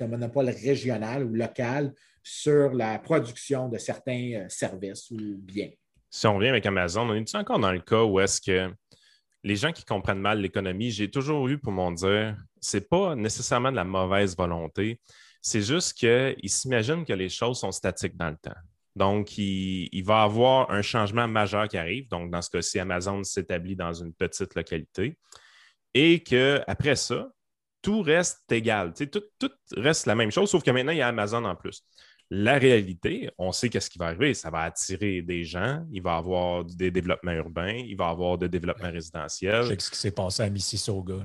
un 0.01 0.07
monopole 0.07 0.49
régional 0.49 1.25
ou 1.25 1.35
local 1.35 1.93
sur 2.23 2.73
la 2.73 2.99
production 2.99 3.69
de 3.69 3.79
certains 3.79 4.33
euh, 4.35 4.49
services 4.49 5.11
ou 5.11 5.17
biens. 5.39 5.71
Si 6.11 6.27
on 6.27 6.37
revient 6.37 6.49
avec 6.49 6.67
Amazon, 6.67 7.09
on 7.09 7.15
est 7.15 7.35
encore 7.35 7.59
dans 7.59 7.73
le 7.73 7.81
cas 7.81 8.03
où 8.03 8.21
est-ce 8.21 8.41
que 8.41 8.73
les 9.45 9.57
gens 9.57 9.73
qui 9.73 9.85
comprennent 9.85 10.21
mal 10.21 10.41
l'économie, 10.41 10.91
j'ai 10.91 11.11
toujours 11.11 11.49
eu 11.49 11.59
pour 11.59 11.73
mon 11.73 11.91
dire, 11.91 12.37
c'est 12.61 12.89
pas 12.89 13.17
nécessairement 13.17 13.71
de 13.71 13.77
la 13.77 13.85
mauvaise 13.85 14.37
volonté, 14.37 15.01
c'est 15.41 15.63
juste 15.63 15.95
qu'ils 15.95 16.51
s'imaginent 16.51 17.05
que 17.05 17.13
les 17.13 17.29
choses 17.29 17.59
sont 17.59 17.73
statiques 17.73 18.17
dans 18.17 18.31
le 18.31 18.37
temps. 18.37 18.53
Donc, 18.95 19.39
il, 19.39 19.89
il, 19.93 20.05
va 20.05 20.23
avoir 20.23 20.71
un 20.71 20.83
changement 20.83 21.27
majeur 21.27 21.69
qui 21.69 21.79
arrive. 21.79 22.09
Donc, 22.09 22.31
dans 22.31 22.43
ce 22.43 22.51
cas-ci, 22.51 22.79
Amazon 22.79 23.25
s'établit 23.25 23.77
dans 23.77 23.93
une 23.93 24.13
petite 24.13 24.55
localité 24.55 25.17
et 25.95 26.23
qu'après 26.23 26.97
ça, 26.97 27.29
tout 27.83 28.03
reste 28.03 28.51
égal. 28.51 28.93
tout, 28.95 29.21
tout, 29.39 29.51
reste 29.77 30.07
la 30.07 30.15
même 30.15 30.31
chose, 30.31 30.51
sauf 30.51 30.63
que 30.63 30.71
maintenant, 30.71 30.93
il 30.93 30.99
y 30.99 31.03
a 31.03 31.09
Amazon 31.09 31.45
en 31.45 31.57
plus. 31.57 31.85
La 32.35 32.57
réalité, 32.57 33.29
on 33.37 33.53
sait 33.53 33.69
qu'est-ce 33.69 33.91
qui 33.91 33.99
va 33.99 34.07
arriver. 34.07 34.33
Ça 34.33 34.49
va 34.49 34.61
attirer 34.61 35.21
des 35.21 35.45
gens, 35.45 35.85
il 35.93 36.01
va 36.01 36.15
y 36.15 36.19
avoir 36.19 36.65
des 36.65 36.91
développements 36.91 37.33
urbains, 37.33 37.75
il 37.75 37.95
va 37.95 38.07
y 38.07 38.11
avoir 38.11 38.39
des 38.39 38.49
développements 38.49 38.91
résidentiels. 38.91 39.65
Je 39.65 39.69
sais 39.69 39.81
ce 39.81 39.91
qui 39.91 39.99
s'est 39.99 40.13
passé 40.13 40.43
à 40.43 40.49
Mississauga. 40.49 41.17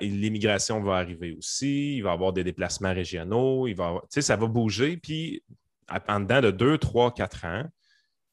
L'immigration 0.00 0.82
va 0.82 0.96
arriver 0.96 1.32
aussi, 1.38 1.98
il 1.98 2.02
va 2.02 2.10
y 2.10 2.12
avoir 2.12 2.32
des 2.32 2.42
déplacements 2.42 2.92
régionaux, 2.92 3.68
il 3.68 3.76
va 3.76 4.00
ça 4.08 4.34
va 4.34 4.46
bouger. 4.48 4.96
Puis, 4.96 5.44
en 5.88 6.20
dedans 6.20 6.40
de 6.40 6.50
deux, 6.50 6.78
trois, 6.78 7.12
quatre 7.12 7.44
ans, 7.44 7.64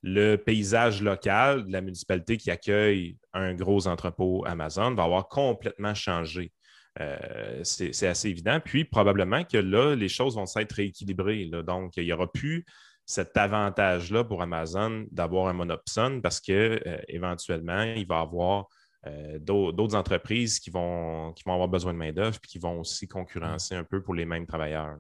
le 0.02 0.36
paysage 0.36 1.02
local 1.02 1.66
de 1.66 1.72
la 1.72 1.82
municipalité 1.82 2.38
qui 2.38 2.52
accueille 2.52 3.18
un 3.34 3.54
gros 3.54 3.88
entrepôt 3.88 4.44
Amazon 4.46 4.94
va 4.94 5.04
avoir 5.04 5.30
complètement 5.30 5.94
changé. 5.96 6.52
Euh, 7.00 7.62
c'est 7.64 8.08
assez 8.08 8.30
évident. 8.30 8.60
Puis 8.64 8.86
probablement 8.86 9.44
que 9.44 9.58
là, 9.58 9.96
les 9.96 10.10
choses 10.10 10.36
vont 10.36 10.46
s'être 10.46 10.74
rééquilibrées. 10.74 11.50
Donc, 11.66 11.98
il 11.98 12.04
n'y 12.04 12.14
aura 12.14 12.32
plus 12.32 12.66
cet 13.06 13.36
avantage-là 13.36 14.24
pour 14.24 14.42
Amazon 14.42 15.06
d'avoir 15.12 15.48
un 15.48 15.54
monopsone 15.54 16.22
parce 16.22 16.40
qu'éventuellement, 16.40 17.80
euh, 17.80 17.96
il 17.96 18.06
va 18.06 18.20
y 18.20 18.22
avoir 18.22 18.68
euh, 19.08 19.40
d'autres 19.40 19.96
entreprises 19.96 20.60
qui 20.60 20.70
vont, 20.70 21.34
qui 21.34 21.44
vont 21.46 21.54
avoir 21.54 21.68
besoin 21.68 21.94
de 21.94 21.98
main-d'œuvre 21.98 22.38
et 22.42 22.48
qui 22.48 22.60
vont 22.60 22.82
aussi 22.82 23.08
concurrencer 23.08 23.76
un 23.76 23.84
peu 23.84 24.02
pour 24.02 24.14
les 24.14 24.26
mêmes 24.26 24.46
travailleurs. 24.46 24.98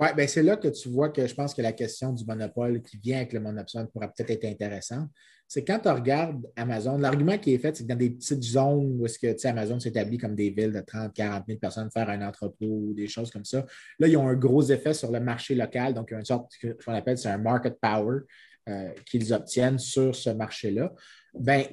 Oui, 0.00 0.08
bien 0.16 0.26
c'est 0.26 0.42
là 0.42 0.56
que 0.56 0.68
tu 0.68 0.88
vois 0.88 1.10
que 1.10 1.26
je 1.26 1.34
pense 1.34 1.52
que 1.52 1.60
la 1.60 1.72
question 1.72 2.14
du 2.14 2.24
monopole 2.24 2.80
qui 2.80 2.96
vient 2.96 3.18
avec 3.18 3.34
le 3.34 3.40
monopsone 3.40 3.86
pourra 3.88 4.08
peut-être 4.08 4.30
être 4.30 4.46
intéressante. 4.46 5.10
C'est 5.46 5.62
quand 5.62 5.78
tu 5.78 5.88
regardes 5.88 6.46
Amazon, 6.56 6.96
l'argument 6.96 7.36
qui 7.36 7.52
est 7.52 7.58
fait, 7.58 7.76
c'est 7.76 7.82
que 7.82 7.88
dans 7.88 7.98
des 7.98 8.08
petites 8.08 8.42
zones 8.42 8.98
où 8.98 9.04
est-ce 9.04 9.18
que 9.18 9.46
Amazon 9.46 9.78
s'établit 9.78 10.16
comme 10.16 10.34
des 10.34 10.50
villes 10.50 10.72
de 10.72 10.80
30, 10.80 11.12
40 11.12 11.44
000 11.46 11.58
personnes, 11.58 11.90
faire 11.90 12.08
un 12.08 12.26
entrepôt 12.26 12.66
ou 12.66 12.94
des 12.94 13.08
choses 13.08 13.30
comme 13.30 13.44
ça, 13.44 13.66
là, 13.98 14.06
ils 14.06 14.16
ont 14.16 14.26
un 14.26 14.36
gros 14.36 14.62
effet 14.62 14.94
sur 14.94 15.10
le 15.10 15.20
marché 15.20 15.54
local. 15.54 15.92
Donc, 15.92 16.06
il 16.10 16.12
y 16.12 16.16
a 16.16 16.20
une 16.20 16.24
sorte, 16.24 16.52
qu'on 16.84 16.94
appelle, 16.94 17.18
c'est 17.18 17.28
un 17.28 17.38
market 17.38 17.78
power 17.80 18.20
euh, 18.68 18.92
qu'ils 19.04 19.34
obtiennent 19.34 19.78
sur 19.78 20.14
ce 20.14 20.30
marché-là. 20.30 20.94
Bien, 21.34 21.64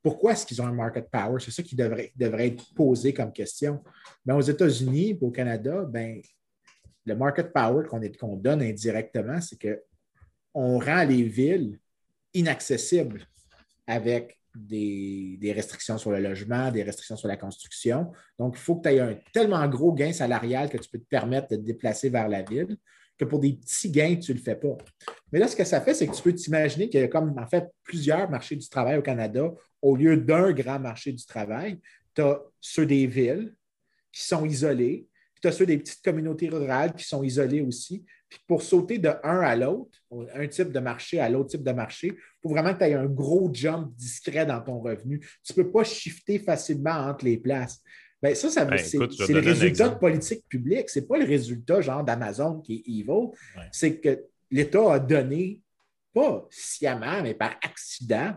pourquoi 0.00 0.32
est-ce 0.32 0.46
qu'ils 0.46 0.62
ont 0.62 0.66
un 0.66 0.72
market 0.72 1.10
power? 1.10 1.40
C'est 1.40 1.50
ça 1.50 1.64
qui 1.64 1.74
devrait, 1.74 2.12
devrait 2.14 2.46
être 2.46 2.72
posé 2.72 3.12
comme 3.12 3.32
question. 3.32 3.82
Bien, 4.24 4.36
aux 4.36 4.42
États-Unis 4.42 5.18
au 5.20 5.32
Canada, 5.32 5.84
ben, 5.86 6.22
le 7.06 7.16
market 7.16 7.52
power 7.52 7.86
qu'on 7.86 8.36
donne 8.36 8.62
indirectement, 8.62 9.40
c'est 9.40 9.58
qu'on 9.58 10.78
rend 10.78 11.04
les 11.04 11.22
villes 11.22 11.78
inaccessibles 12.34 13.26
avec 13.86 14.38
des, 14.54 15.52
restrictions 15.54 15.98
sur 15.98 16.10
le 16.10 16.20
logement, 16.20 16.70
des 16.70 16.82
restrictions 16.82 17.16
sur 17.16 17.28
la 17.28 17.36
construction. 17.36 18.12
Donc, 18.38 18.56
il 18.56 18.60
faut 18.60 18.76
que 18.76 18.88
tu 18.88 18.94
aies 18.94 19.00
un 19.00 19.16
tellement 19.32 19.66
gros 19.68 19.92
gain 19.92 20.12
salarial 20.12 20.68
que 20.68 20.78
tu 20.78 20.90
peux 20.90 20.98
te 20.98 21.08
permettre 21.08 21.48
de 21.50 21.56
te 21.56 21.60
déplacer 21.62 22.08
vers 22.08 22.28
la 22.28 22.42
ville 22.42 22.76
que 23.18 23.24
pour 23.24 23.38
des 23.38 23.54
petits 23.54 23.90
gains, 23.90 24.16
tu 24.16 24.32
ne 24.32 24.36
le 24.36 24.42
fais 24.42 24.56
pas. 24.56 24.76
Mais 25.32 25.38
là, 25.38 25.48
ce 25.48 25.56
que 25.56 25.64
ça 25.64 25.80
fait, 25.80 25.94
c'est 25.94 26.06
que 26.06 26.14
tu 26.14 26.22
peux 26.22 26.34
t'imaginer 26.34 26.88
qu'il 26.88 27.00
y 27.00 27.02
a 27.02 27.08
comme 27.08 27.34
en 27.38 27.46
fait 27.46 27.66
plusieurs 27.82 28.28
marchés 28.28 28.56
du 28.56 28.68
travail 28.68 28.98
au 28.98 29.02
Canada 29.02 29.50
au 29.80 29.96
lieu 29.96 30.16
d'un 30.16 30.52
grand 30.52 30.78
marché 30.78 31.12
du 31.12 31.24
travail. 31.24 31.80
Tu 32.14 32.20
as 32.20 32.40
ceux 32.60 32.84
des 32.84 33.06
villes 33.06 33.54
qui 34.12 34.22
sont 34.22 34.44
isolés, 34.44 35.08
puis 35.36 35.42
tu 35.42 35.48
as 35.48 35.52
ceux 35.52 35.66
des 35.66 35.76
petites 35.76 36.02
communautés 36.02 36.48
rurales 36.48 36.94
qui 36.94 37.04
sont 37.04 37.22
isolées 37.22 37.60
aussi. 37.60 38.02
Puis 38.26 38.40
pour 38.46 38.62
sauter 38.62 38.96
de 38.96 39.10
un 39.22 39.40
à 39.40 39.54
l'autre, 39.54 39.98
un 40.34 40.48
type 40.48 40.72
de 40.72 40.80
marché 40.80 41.20
à 41.20 41.28
l'autre 41.28 41.50
type 41.50 41.62
de 41.62 41.72
marché, 41.72 42.06
il 42.08 42.40
faut 42.42 42.48
vraiment 42.48 42.72
que 42.72 42.78
tu 42.78 42.84
aies 42.84 42.94
un 42.94 43.04
gros 43.04 43.50
jump 43.52 43.94
discret 43.94 44.46
dans 44.46 44.62
ton 44.62 44.80
revenu. 44.80 45.20
Tu 45.44 45.52
ne 45.52 45.62
peux 45.62 45.70
pas 45.70 45.84
shifter 45.84 46.38
facilement 46.38 46.90
entre 46.90 47.26
les 47.26 47.36
places. 47.36 47.82
Bien, 48.22 48.34
ça, 48.34 48.48
ça 48.48 48.64
ben, 48.64 48.78
c'est 48.78 48.96
le 48.96 49.40
résultat 49.40 49.90
de 49.90 49.98
politique 49.98 50.48
publique. 50.48 50.88
Ce 50.88 51.00
n'est 51.00 51.06
pas 51.06 51.18
le 51.18 51.26
résultat 51.26 51.82
genre 51.82 52.02
d'Amazon 52.02 52.62
qui 52.62 52.76
est 52.76 52.90
evil. 52.90 53.28
C'est 53.70 54.00
que 54.00 54.24
l'État 54.50 54.94
a 54.94 54.98
donné, 54.98 55.60
pas 56.14 56.48
sciemment, 56.50 57.22
mais 57.22 57.34
par 57.34 57.56
accident, 57.62 58.36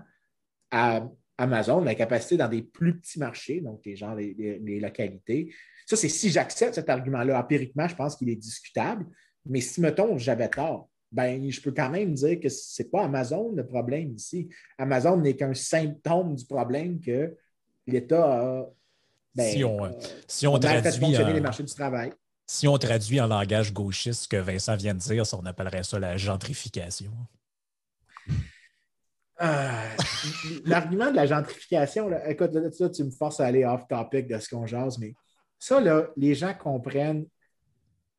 à 0.69 1.07
Amazon 1.37 1.81
la 1.81 1.95
capacité 1.95 2.35
dans 2.35 2.49
des 2.49 2.61
plus 2.61 2.99
petits 2.99 3.19
marchés, 3.19 3.61
donc 3.61 3.79
les 3.85 3.95
gens, 3.95 4.13
les 4.13 4.79
localités. 4.81 5.53
Ça, 5.89 5.95
c'est 5.95 6.09
si 6.09 6.29
j'accepte 6.29 6.75
cet 6.75 6.87
argument-là. 6.87 7.39
Empiriquement, 7.39 7.87
je 7.87 7.95
pense 7.95 8.15
qu'il 8.15 8.29
est 8.29 8.35
discutable. 8.35 9.07
Mais 9.43 9.59
si, 9.59 9.81
mettons, 9.81 10.19
j'avais 10.19 10.47
tort, 10.47 10.87
ben, 11.11 11.49
je 11.49 11.59
peux 11.59 11.71
quand 11.71 11.89
même 11.89 12.13
dire 12.13 12.39
que 12.39 12.47
ce 12.47 12.83
n'est 12.83 12.89
pas 12.89 13.05
Amazon 13.05 13.51
le 13.55 13.65
problème 13.65 14.13
ici. 14.13 14.47
Amazon 14.77 15.17
n'est 15.17 15.35
qu'un 15.35 15.55
symptôme 15.55 16.35
du 16.35 16.45
problème 16.45 16.99
que 16.99 17.35
l'État 17.87 18.23
a. 18.23 18.65
Ben, 19.33 19.51
si 19.51 19.63
on, 19.63 19.83
euh, 19.83 19.89
si 20.27 20.45
on 20.45 20.59
traduit 20.59 21.17
en, 21.17 21.27
les 21.27 21.41
marchés 21.41 21.63
du 21.63 21.73
travail. 21.73 22.13
Si 22.45 22.67
on 22.67 22.77
traduit 22.77 23.19
en 23.19 23.25
langage 23.25 23.73
gauchiste 23.73 24.23
ce 24.23 24.27
que 24.27 24.37
Vincent 24.37 24.75
vient 24.75 24.93
de 24.93 24.99
dire, 24.99 25.23
on 25.33 25.45
appellerait 25.47 25.81
ça 25.81 25.97
la 25.97 26.17
gentrification. 26.17 27.11
Euh, 29.41 29.95
l'argument 30.65 31.09
de 31.09 31.15
la 31.15 31.25
gentrification, 31.25 32.11
écoute, 32.27 32.53
là, 32.53 32.89
tu 32.89 33.03
me 33.03 33.09
forces 33.09 33.39
à 33.39 33.47
aller 33.47 33.65
off 33.65 33.87
topic 33.87 34.27
de 34.27 34.37
ce 34.37 34.49
qu'on 34.49 34.67
jase, 34.67 34.99
mais 34.99 35.15
ça, 35.59 35.79
là, 35.81 36.09
les 36.15 36.33
gens 36.33 36.53
comprennent 36.53 37.25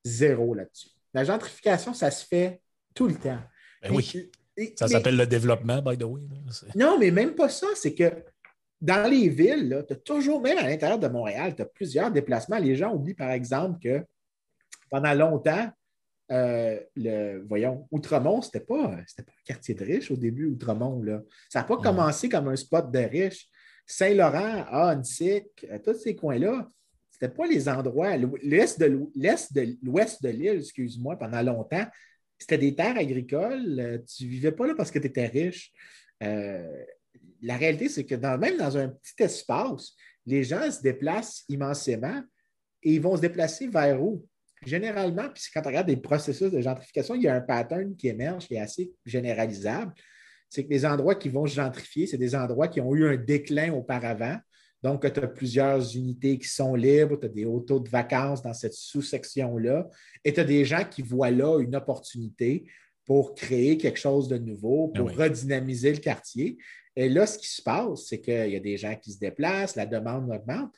zéro 0.04 0.54
là-dessus. 0.54 0.90
La 1.14 1.24
gentrification, 1.24 1.94
ça 1.94 2.10
se 2.10 2.24
fait 2.24 2.60
tout 2.94 3.08
le 3.08 3.14
temps. 3.14 3.40
Ben 3.82 3.92
oui. 3.92 4.30
ça 4.76 4.86
s'appelle 4.86 5.16
le 5.16 5.26
développement, 5.26 5.82
by 5.82 5.96
the 5.96 6.04
way. 6.04 6.22
Non, 6.76 6.98
mais 6.98 7.10
même 7.10 7.34
pas 7.34 7.48
ça. 7.48 7.66
C'est 7.74 7.94
que 7.94 8.10
dans 8.80 9.10
les 9.10 9.28
villes, 9.28 9.84
tu 9.86 9.92
as 9.92 9.96
toujours, 9.96 10.40
même 10.40 10.58
à 10.58 10.62
l'intérieur 10.62 10.98
de 10.98 11.08
Montréal, 11.08 11.54
tu 11.56 11.62
as 11.62 11.66
plusieurs 11.66 12.10
déplacements. 12.10 12.58
Les 12.58 12.76
gens 12.76 12.94
oublient, 12.94 13.14
par 13.14 13.30
exemple, 13.30 13.78
que 13.80 14.04
pendant 14.90 15.14
longtemps, 15.14 15.70
euh, 16.30 16.78
le, 16.94 17.44
voyons, 17.48 17.88
Outremont, 17.90 18.40
ce 18.40 18.48
n'était 18.48 18.60
pas, 18.60 18.88
pas, 18.88 19.22
un 19.22 19.44
quartier 19.44 19.74
de 19.74 19.84
riches 19.84 20.10
au 20.10 20.16
début, 20.16 20.46
Outremont. 20.46 21.02
Là. 21.02 21.20
Ça 21.48 21.60
n'a 21.60 21.64
pas 21.64 21.76
commencé 21.78 22.28
comme 22.28 22.48
un 22.48 22.56
spot 22.56 22.90
de 22.90 23.00
riches. 23.00 23.48
Saint-Laurent, 23.86 24.64
Annecy, 24.70 25.42
euh, 25.64 25.78
tous 25.84 25.94
ces 25.94 26.14
coins-là, 26.14 26.68
c'était 27.20 27.34
pas 27.34 27.46
les 27.46 27.68
endroits, 27.68 28.16
de 28.16 28.26
l'ouest 29.82 30.22
de 30.22 30.28
l'île, 30.30 30.58
excuse-moi, 30.60 31.18
pendant 31.18 31.42
longtemps, 31.42 31.86
c'était 32.38 32.56
des 32.56 32.74
terres 32.74 32.96
agricoles. 32.96 33.78
Euh, 33.78 33.98
tu 33.98 34.26
vivais 34.26 34.52
pas 34.52 34.66
là 34.66 34.74
parce 34.74 34.90
que 34.90 34.98
tu 34.98 35.06
étais 35.06 35.26
riche. 35.26 35.70
Euh, 36.22 36.84
la 37.42 37.56
réalité, 37.56 37.90
c'est 37.90 38.06
que 38.06 38.14
même 38.14 38.56
dans 38.56 38.76
un 38.78 38.88
petit 38.88 39.22
espace, 39.22 39.92
les 40.24 40.44
gens 40.44 40.70
se 40.70 40.80
déplacent 40.80 41.44
immensément 41.48 42.22
et 42.82 42.94
ils 42.94 43.00
vont 43.02 43.16
se 43.16 43.20
déplacer 43.20 43.68
vers 43.68 44.02
où? 44.02 44.26
Généralement, 44.64 45.28
puis 45.28 45.42
quand 45.52 45.62
tu 45.62 45.68
regardes 45.68 45.86
des 45.86 45.96
processus 45.96 46.50
de 46.50 46.60
gentrification, 46.60 47.14
il 47.14 47.22
y 47.22 47.28
a 47.28 47.34
un 47.34 47.40
pattern 47.40 47.96
qui 47.96 48.08
émerge 48.08 48.46
qui 48.46 48.54
est 48.54 48.60
assez 48.60 48.92
généralisable. 49.04 49.92
C'est 50.48 50.64
que 50.64 50.70
les 50.70 50.84
endroits 50.86 51.14
qui 51.14 51.28
vont 51.28 51.46
se 51.46 51.54
gentrifier, 51.54 52.06
c'est 52.06 52.18
des 52.18 52.34
endroits 52.34 52.68
qui 52.68 52.80
ont 52.80 52.94
eu 52.94 53.06
un 53.06 53.16
déclin 53.16 53.72
auparavant 53.72 54.38
donc, 54.82 55.12
tu 55.12 55.20
as 55.20 55.26
plusieurs 55.26 55.94
unités 55.94 56.38
qui 56.38 56.48
sont 56.48 56.74
libres, 56.74 57.18
tu 57.18 57.26
as 57.26 57.28
des 57.28 57.44
autos 57.44 57.80
de 57.80 57.88
vacances 57.88 58.42
dans 58.42 58.54
cette 58.54 58.72
sous-section-là, 58.72 59.88
et 60.24 60.32
tu 60.32 60.40
as 60.40 60.44
des 60.44 60.64
gens 60.64 60.84
qui 60.84 61.02
voient 61.02 61.30
là 61.30 61.58
une 61.60 61.76
opportunité 61.76 62.64
pour 63.04 63.34
créer 63.34 63.76
quelque 63.76 63.98
chose 63.98 64.28
de 64.28 64.38
nouveau, 64.38 64.88
pour 64.88 65.10
ah 65.10 65.24
redynamiser 65.24 65.92
le 65.92 65.98
quartier. 65.98 66.56
Et 66.96 67.08
là, 67.08 67.26
ce 67.26 67.38
qui 67.38 67.48
se 67.48 67.62
passe, 67.62 68.06
c'est 68.06 68.20
qu'il 68.20 68.50
y 68.50 68.56
a 68.56 68.60
des 68.60 68.76
gens 68.76 68.94
qui 68.96 69.12
se 69.12 69.18
déplacent, 69.18 69.76
la 69.76 69.86
demande 69.86 70.30
augmente. 70.30 70.72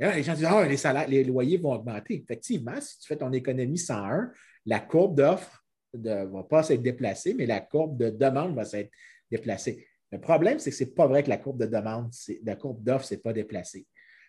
les 0.00 0.22
gens 0.22 0.34
disent 0.34 0.48
Ah, 0.48 0.66
les, 0.66 0.76
salaires, 0.76 1.08
les 1.08 1.22
loyers 1.22 1.58
vont 1.58 1.72
augmenter. 1.72 2.14
Effectivement, 2.14 2.80
si 2.80 2.98
tu 2.98 3.06
fais 3.06 3.16
ton 3.16 3.32
économie 3.32 3.78
101, 3.78 4.30
la 4.66 4.80
courbe 4.80 5.16
d'offre 5.16 5.64
ne 5.94 6.24
va 6.24 6.42
pas 6.42 6.64
s'être 6.64 6.82
déplacée, 6.82 7.34
mais 7.34 7.46
la 7.46 7.60
courbe 7.60 7.98
de 7.98 8.10
demande 8.10 8.56
va 8.56 8.64
s'être 8.64 8.90
déplacée. 9.30 9.86
Le 10.14 10.20
problème, 10.20 10.60
c'est 10.60 10.70
que 10.70 10.76
ce 10.76 10.84
n'est 10.84 10.90
pas 10.90 11.08
vrai 11.08 11.24
que 11.24 11.28
la 11.28 11.38
courbe 11.38 11.58
de 11.58 11.66
demande, 11.66 12.12
la 12.44 12.54
courbe 12.54 12.84
d'offre, 12.84 13.04
n'est 13.10 13.18
pas 13.18 13.32
déplacée. 13.32 13.84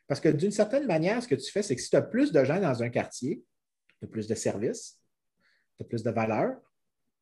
Parce 0.07 0.19
que 0.19 0.29
d'une 0.29 0.49
certaine 0.49 0.87
manière, 0.87 1.21
ce 1.21 1.27
que 1.27 1.35
tu 1.35 1.51
fais, 1.51 1.61
c'est 1.61 1.75
que 1.75 1.81
si 1.81 1.91
tu 1.91 1.95
as 1.95 2.01
plus 2.01 2.31
de 2.31 2.43
gens 2.43 2.59
dans 2.59 2.81
un 2.81 2.89
quartier, 2.89 3.43
tu 3.99 4.05
as 4.05 4.07
plus 4.07 4.25
de 4.25 4.33
services, 4.33 4.99
tu 5.77 5.83
as 5.83 5.85
plus 5.85 6.01
de 6.01 6.09
valeur, 6.09 6.57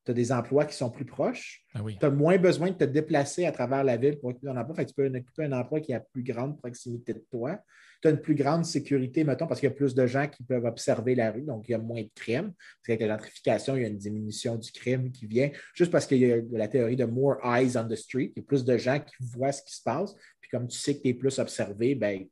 tu 0.06 0.12
as 0.12 0.14
des 0.14 0.32
emplois 0.32 0.66
qui 0.66 0.76
sont 0.76 0.90
plus 0.90 1.06
proches, 1.06 1.64
ah 1.74 1.80
tu 2.00 2.06
as 2.06 2.10
moins 2.10 2.38
besoin 2.38 2.70
de 2.72 2.76
te 2.76 2.84
déplacer 2.84 3.46
à 3.46 3.52
travers 3.52 3.84
la 3.84 3.98
ville 3.98 4.20
pour 4.20 4.30
occuper 4.30 4.50
un 4.50 4.58
emploi. 4.58 4.84
tu 4.84 4.94
peux 4.94 5.08
occuper 5.08 5.46
un 5.46 5.54
emploi 5.54 5.80
qui 5.80 5.94
a 5.94 6.00
plus 6.00 6.24
grande 6.24 6.58
proximité 6.58 7.14
de 7.14 7.26
toi 7.32 7.60
tu 8.04 8.10
as 8.10 8.12
une 8.12 8.20
plus 8.20 8.36
grande 8.36 8.66
sécurité, 8.66 9.24
mettons, 9.24 9.48
parce 9.48 9.62
qu'il 9.62 9.70
y 9.70 9.72
a 9.72 9.76
plus 9.76 9.96
de 9.96 10.06
gens 10.06 10.28
qui 10.28 10.44
peuvent 10.44 10.66
observer 10.66 11.16
la 11.16 11.32
rue, 11.32 11.44
donc 11.44 11.70
il 11.70 11.72
y 11.72 11.76
a 11.76 11.78
moins 11.78 12.02
de 12.02 12.10
crimes. 12.14 12.52
Parce 12.52 12.86
qu'avec 12.86 13.02
la 13.02 13.08
gentrification, 13.08 13.78
il 13.78 13.82
y 13.82 13.86
a 13.86 13.88
une 13.88 13.98
diminution 13.98 14.58
du 14.58 14.70
crime 14.74 15.10
qui 15.10 15.26
vient, 15.26 15.50
juste 15.74 15.90
parce 15.90 16.06
qu'il 16.06 16.18
y 16.18 16.30
a 16.30 16.42
la 16.52 16.68
théorie 16.68 16.98
de 16.98 17.06
more 17.06 17.38
eyes 17.46 17.78
on 17.78 17.88
the 17.88 17.96
street. 17.96 18.34
Il 18.36 18.40
y 18.40 18.44
a 18.44 18.46
plus 18.46 18.66
de 18.66 18.78
gens 18.78 19.00
qui 19.00 19.16
voient 19.22 19.54
ce 19.54 19.64
qui 19.64 19.74
se 19.74 19.82
passe. 19.82 20.14
Puis 20.42 20.50
comme 20.52 20.68
tu 20.68 20.78
sais 20.78 20.98
que 20.98 21.02
tu 21.02 21.08
es 21.10 21.14
plus 21.14 21.40
observé, 21.40 21.96
ben, 21.96 22.26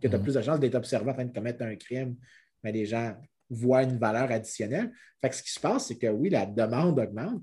que 0.00 0.06
tu 0.06 0.14
as 0.14 0.16
mm-hmm. 0.16 0.22
plus 0.22 0.34
de 0.34 0.42
chances 0.42 0.60
d'être 0.60 0.76
observé 0.76 1.10
en 1.10 1.14
train 1.14 1.24
de 1.24 1.32
commettre 1.32 1.62
un 1.64 1.74
crime, 1.74 2.14
mais 2.62 2.70
ben, 2.70 2.78
les 2.78 2.86
gens 2.86 3.16
voient 3.50 3.82
une 3.82 3.98
valeur 3.98 4.30
additionnelle. 4.30 4.92
Fait 5.20 5.28
que 5.28 5.36
ce 5.36 5.42
qui 5.42 5.50
se 5.50 5.60
passe, 5.60 5.88
c'est 5.88 5.98
que 5.98 6.06
oui, 6.06 6.30
la 6.30 6.46
demande 6.46 6.98
augmente, 6.98 7.42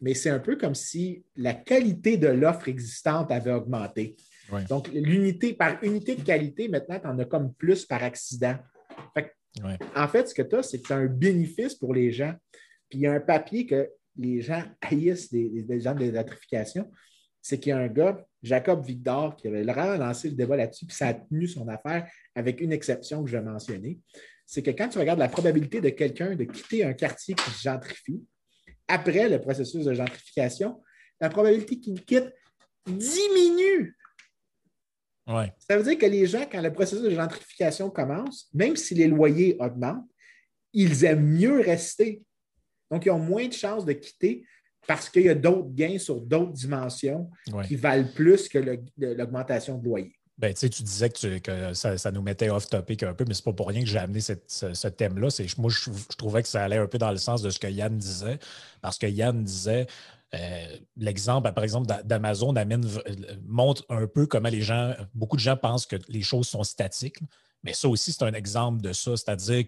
mais 0.00 0.14
c'est 0.14 0.30
un 0.30 0.38
peu 0.38 0.56
comme 0.56 0.74
si 0.74 1.24
la 1.36 1.54
qualité 1.54 2.16
de 2.16 2.28
l'offre 2.28 2.68
existante 2.68 3.30
avait 3.30 3.52
augmenté. 3.52 4.16
Donc, 4.68 4.88
l'unité 4.92 5.54
par 5.54 5.82
unité 5.82 6.16
de 6.16 6.22
qualité, 6.22 6.68
maintenant, 6.68 7.00
tu 7.00 7.06
en 7.06 7.18
as 7.18 7.24
comme 7.24 7.54
plus 7.54 7.86
par 7.86 8.02
accident. 8.02 8.56
En 9.96 10.08
fait, 10.08 10.28
ce 10.28 10.34
que 10.34 10.42
tu 10.42 10.56
as, 10.56 10.62
c'est 10.62 10.80
que 10.80 10.86
tu 10.86 10.92
as 10.92 10.96
un 10.96 11.06
bénéfice 11.06 11.74
pour 11.74 11.94
les 11.94 12.12
gens. 12.12 12.34
Puis 12.88 12.98
il 12.98 13.02
y 13.02 13.06
a 13.06 13.12
un 13.12 13.20
papier 13.20 13.66
que 13.66 13.88
les 14.16 14.40
gens 14.40 14.62
haïssent 14.80 15.32
des, 15.32 15.80
gens 15.80 15.94
de 15.94 16.00
l'électrification. 16.00 16.90
C'est 17.40 17.58
qu'il 17.58 17.70
y 17.70 17.72
a 17.72 17.78
un 17.78 17.88
gars, 17.88 18.24
Jacob 18.42 18.84
Victor, 18.84 19.36
qui 19.36 19.48
avait 19.48 19.62
vraiment 19.62 19.96
lancé 19.96 20.28
le 20.28 20.34
débat 20.34 20.56
là-dessus, 20.56 20.86
puis 20.86 20.96
ça 20.96 21.08
a 21.08 21.14
tenu 21.14 21.46
son 21.46 21.68
affaire 21.68 22.10
avec 22.34 22.60
une 22.60 22.72
exception 22.72 23.22
que 23.22 23.30
je 23.30 23.36
vais 23.36 23.44
mentionner. 23.44 23.98
C'est 24.46 24.62
que 24.62 24.70
quand 24.70 24.88
tu 24.88 24.98
regardes 24.98 25.18
la 25.18 25.28
probabilité 25.28 25.80
de 25.80 25.90
quelqu'un 25.90 26.34
de 26.34 26.44
quitter 26.44 26.84
un 26.84 26.92
quartier 26.92 27.34
qui 27.34 27.50
gentrifie, 27.62 28.22
après 28.88 29.28
le 29.28 29.40
processus 29.40 29.84
de 29.84 29.94
gentrification, 29.94 30.82
la 31.20 31.30
probabilité 31.30 31.80
qu'il 31.80 32.04
quitte 32.04 32.32
diminue 32.86 33.96
ça 35.58 35.76
veut 35.76 35.82
dire 35.82 35.98
que 35.98 36.06
les 36.06 36.26
gens, 36.26 36.44
quand 36.50 36.60
le 36.60 36.72
processus 36.72 37.02
de 37.02 37.10
gentrification 37.10 37.90
commence, 37.90 38.48
même 38.52 38.76
si 38.76 38.94
les 38.94 39.08
loyers 39.08 39.56
augmentent, 39.58 40.06
ils 40.72 41.04
aiment 41.04 41.26
mieux 41.26 41.60
rester. 41.60 42.22
Donc, 42.90 43.06
ils 43.06 43.10
ont 43.10 43.18
moins 43.18 43.46
de 43.46 43.52
chances 43.52 43.84
de 43.84 43.92
quitter 43.92 44.44
parce 44.86 45.08
qu'il 45.08 45.22
y 45.22 45.28
a 45.30 45.34
d'autres 45.34 45.70
gains 45.70 45.98
sur 45.98 46.20
d'autres 46.20 46.52
dimensions 46.52 47.30
qui 47.66 47.76
valent 47.76 48.08
plus 48.14 48.48
que 48.48 48.58
l'augmentation 48.98 49.78
de 49.78 49.84
loyer. 49.84 50.14
Ben, 50.36 50.52
tu 50.52 50.68
disais 50.68 51.10
que, 51.10 51.74
ça, 51.74 52.10
nous 52.10 52.22
mettait 52.22 52.50
off-topic 52.50 53.04
un 53.04 53.14
peu, 53.14 53.24
mais 53.26 53.34
c'est 53.34 53.44
pas 53.44 53.52
pour 53.52 53.68
rien 53.68 53.80
que 53.82 53.86
j'ai 53.86 53.98
amené 53.98 54.20
ce, 54.20 54.88
thème-là. 54.88 55.28
Moi, 55.58 55.70
je, 55.70 55.90
trouvais 56.16 56.42
que 56.42 56.48
ça 56.48 56.64
allait 56.64 56.78
un 56.78 56.88
peu 56.88 56.98
dans 56.98 57.12
le 57.12 57.18
sens 57.18 57.40
de 57.40 57.50
ce 57.50 57.58
que 57.60 57.68
Yann 57.68 57.96
disait, 57.96 58.40
parce 58.80 58.98
que 58.98 59.06
Yann 59.06 59.44
disait 59.44 59.86
euh, 60.34 60.76
l'exemple, 60.96 61.52
par 61.52 61.62
exemple, 61.62 61.86
d'Amazon 62.04 62.52
montre 63.46 63.84
un 63.88 64.08
peu 64.08 64.26
comment 64.26 64.48
les 64.48 64.62
gens, 64.62 64.94
beaucoup 65.14 65.36
de 65.36 65.40
gens 65.40 65.56
pensent 65.56 65.86
que 65.86 65.96
les 66.08 66.22
choses 66.22 66.48
sont 66.48 66.64
statiques, 66.64 67.18
mais 67.62 67.72
ça 67.72 67.88
aussi, 67.88 68.12
c'est 68.12 68.24
un 68.24 68.34
exemple 68.34 68.82
de 68.82 68.92
ça. 68.92 69.16
C'est-à-dire 69.16 69.66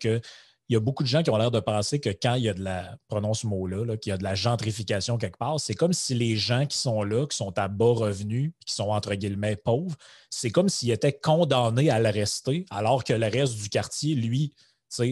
qu'il 0.67 0.75
y 0.75 0.77
a 0.77 0.81
beaucoup 0.81 1.03
de 1.03 1.09
gens 1.09 1.23
qui 1.23 1.31
ont 1.31 1.37
l'air 1.37 1.51
de 1.51 1.61
penser 1.61 2.01
que 2.01 2.11
quand 2.11 2.35
il 2.35 2.43
y 2.45 2.49
a 2.49 2.55
de 2.55 2.63
la, 2.63 2.99
prononce 3.09 3.41
ce 3.41 3.47
mot-là, 3.47 3.97
qu'il 3.97 4.11
y 4.11 4.13
a 4.13 4.19
de 4.19 4.25
la 4.25 4.35
gentrification 4.35 5.17
quelque 5.17 5.39
part, 5.39 5.61
c'est 5.61 5.75
comme 5.75 5.93
si 5.93 6.15
les 6.15 6.37
gens 6.37 6.67
qui 6.67 6.77
sont 6.77 7.03
là, 7.03 7.27
qui 7.27 7.37
sont 7.37 7.57
à 7.59 7.69
bas 7.69 7.93
revenus, 7.93 8.53
qui 8.65 8.75
sont 8.75 8.91
entre 8.91 9.15
guillemets 9.15 9.57
pauvres, 9.57 9.97
c'est 10.31 10.51
comme 10.51 10.69
s'ils 10.69 10.91
étaient 10.91 11.17
condamnés 11.17 11.91
à 11.91 12.01
le 12.01 12.11
rester, 12.11 12.67
alors 12.71 13.05
que 13.05 13.13
le 13.13 13.27
reste 13.27 13.57
du 13.57 13.69
quartier, 13.69 14.15
lui, 14.15 14.55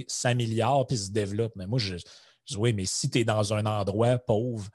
s'améliore 0.08 0.86
puis 0.86 0.96
se 0.96 1.10
développe. 1.10 1.52
Mais 1.56 1.66
moi, 1.66 1.78
je, 1.78 1.96
je 1.96 2.54
dis 2.54 2.56
oui, 2.56 2.72
mais 2.72 2.84
si 2.84 3.08
tu 3.10 3.20
es 3.20 3.24
dans 3.24 3.54
un 3.54 3.64
endroit 3.66 4.18
pauvre, 4.18 4.68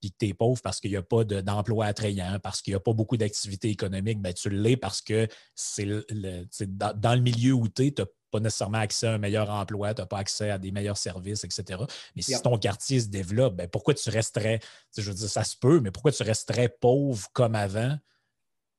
puis 0.00 0.10
que 0.10 0.16
tu 0.18 0.28
es 0.28 0.34
pauvre 0.34 0.60
parce 0.62 0.80
qu'il 0.80 0.90
n'y 0.90 0.96
a 0.96 1.02
pas 1.02 1.24
d'emploi 1.24 1.86
attrayant, 1.86 2.38
parce 2.42 2.60
qu'il 2.60 2.72
n'y 2.72 2.76
a 2.76 2.80
pas 2.80 2.92
beaucoup 2.92 3.16
d'activités 3.16 3.70
économiques, 3.70 4.20
ben, 4.20 4.32
tu 4.34 4.50
l'es 4.50 4.76
parce 4.76 5.00
que 5.00 5.28
c'est 5.54 5.86
dans, 5.86 7.14
le 7.14 7.20
milieu 7.20 7.52
où 7.52 7.68
tu 7.68 7.86
es, 7.86 7.92
tu 7.92 8.02
pas 8.32 8.40
nécessairement 8.40 8.78
accès 8.78 9.06
à 9.06 9.12
un 9.12 9.18
meilleur 9.18 9.50
emploi, 9.50 9.94
tu 9.94 10.00
n'as 10.00 10.06
pas 10.06 10.18
accès 10.18 10.50
à 10.50 10.58
des 10.58 10.72
meilleurs 10.72 10.96
services, 10.96 11.44
etc. 11.44 11.80
Mais 12.16 12.22
si 12.22 12.40
ton 12.42 12.58
quartier 12.58 13.00
se 13.00 13.08
développe, 13.08 13.54
ben 13.54 13.68
pourquoi 13.68 13.94
tu 13.94 14.10
resterais, 14.10 14.58
je 14.96 15.02
veux 15.02 15.14
dire, 15.14 15.28
ça 15.28 15.44
se 15.44 15.56
peut, 15.56 15.80
mais 15.80 15.90
pourquoi 15.90 16.10
tu 16.10 16.22
resterais 16.22 16.68
pauvre 16.68 17.28
comme 17.32 17.54
avant 17.54 17.96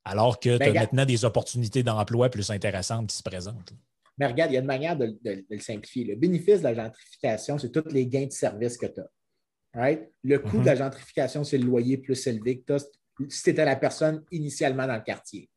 alors 0.06 0.40
que 0.40 0.58
tu 0.58 0.64
as 0.64 0.72
ben, 0.72 0.74
maintenant 0.74 1.06
des 1.06 1.24
opportunités 1.24 1.84
d'emploi 1.84 2.30
plus 2.30 2.50
intéressantes 2.50 3.08
qui 3.08 3.16
se 3.16 3.24
présentent? 3.24 3.74
Mais 4.18 4.28
regarde, 4.28 4.52
il 4.52 4.56
y 4.56 4.58
a 4.58 4.60
une 4.60 4.68
manière 4.68 4.98
de, 4.98 5.18
le 5.24 5.60
simplifier. 5.60 6.04
Le 6.04 6.16
bénéfice 6.16 6.60
de 6.60 6.64
la 6.66 6.76
gentrification, 6.76 7.58
c'est 7.58 7.72
tous 7.72 7.90
les 7.90 8.06
gains 8.06 8.26
de 8.26 8.32
services 8.32 8.78
que 8.78 8.88
tu 8.88 9.00
as. 9.00 9.98
Le 10.24 10.38
coût 10.38 10.60
de 10.60 10.66
la 10.66 10.74
mm-hmm. 10.74 10.78
gentrification, 10.78 11.44
c'est 11.44 11.58
le 11.58 11.66
loyer 11.66 11.98
plus 11.98 12.28
élevé 12.28 12.60
que 12.60 12.66
tu 12.66 12.74
as 12.74 12.86
si 13.30 13.44
tu 13.44 13.50
étais 13.52 13.66
la 13.66 13.76
personne 13.76 14.24
initialement 14.32 14.88
dans 14.88 14.96
le 14.96 15.02
quartier. 15.02 15.50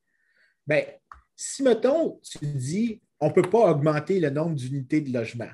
Bien, 0.67 0.85
si, 1.35 1.63
mettons, 1.63 2.21
tu 2.23 2.39
dis, 2.47 3.01
on 3.21 3.29
ne 3.29 3.33
peut 3.33 3.49
pas 3.49 3.71
augmenter 3.71 4.21
le 4.21 4.31
nombre 4.31 4.55
d'unités 4.55 5.01
de 5.01 5.13
logement, 5.13 5.51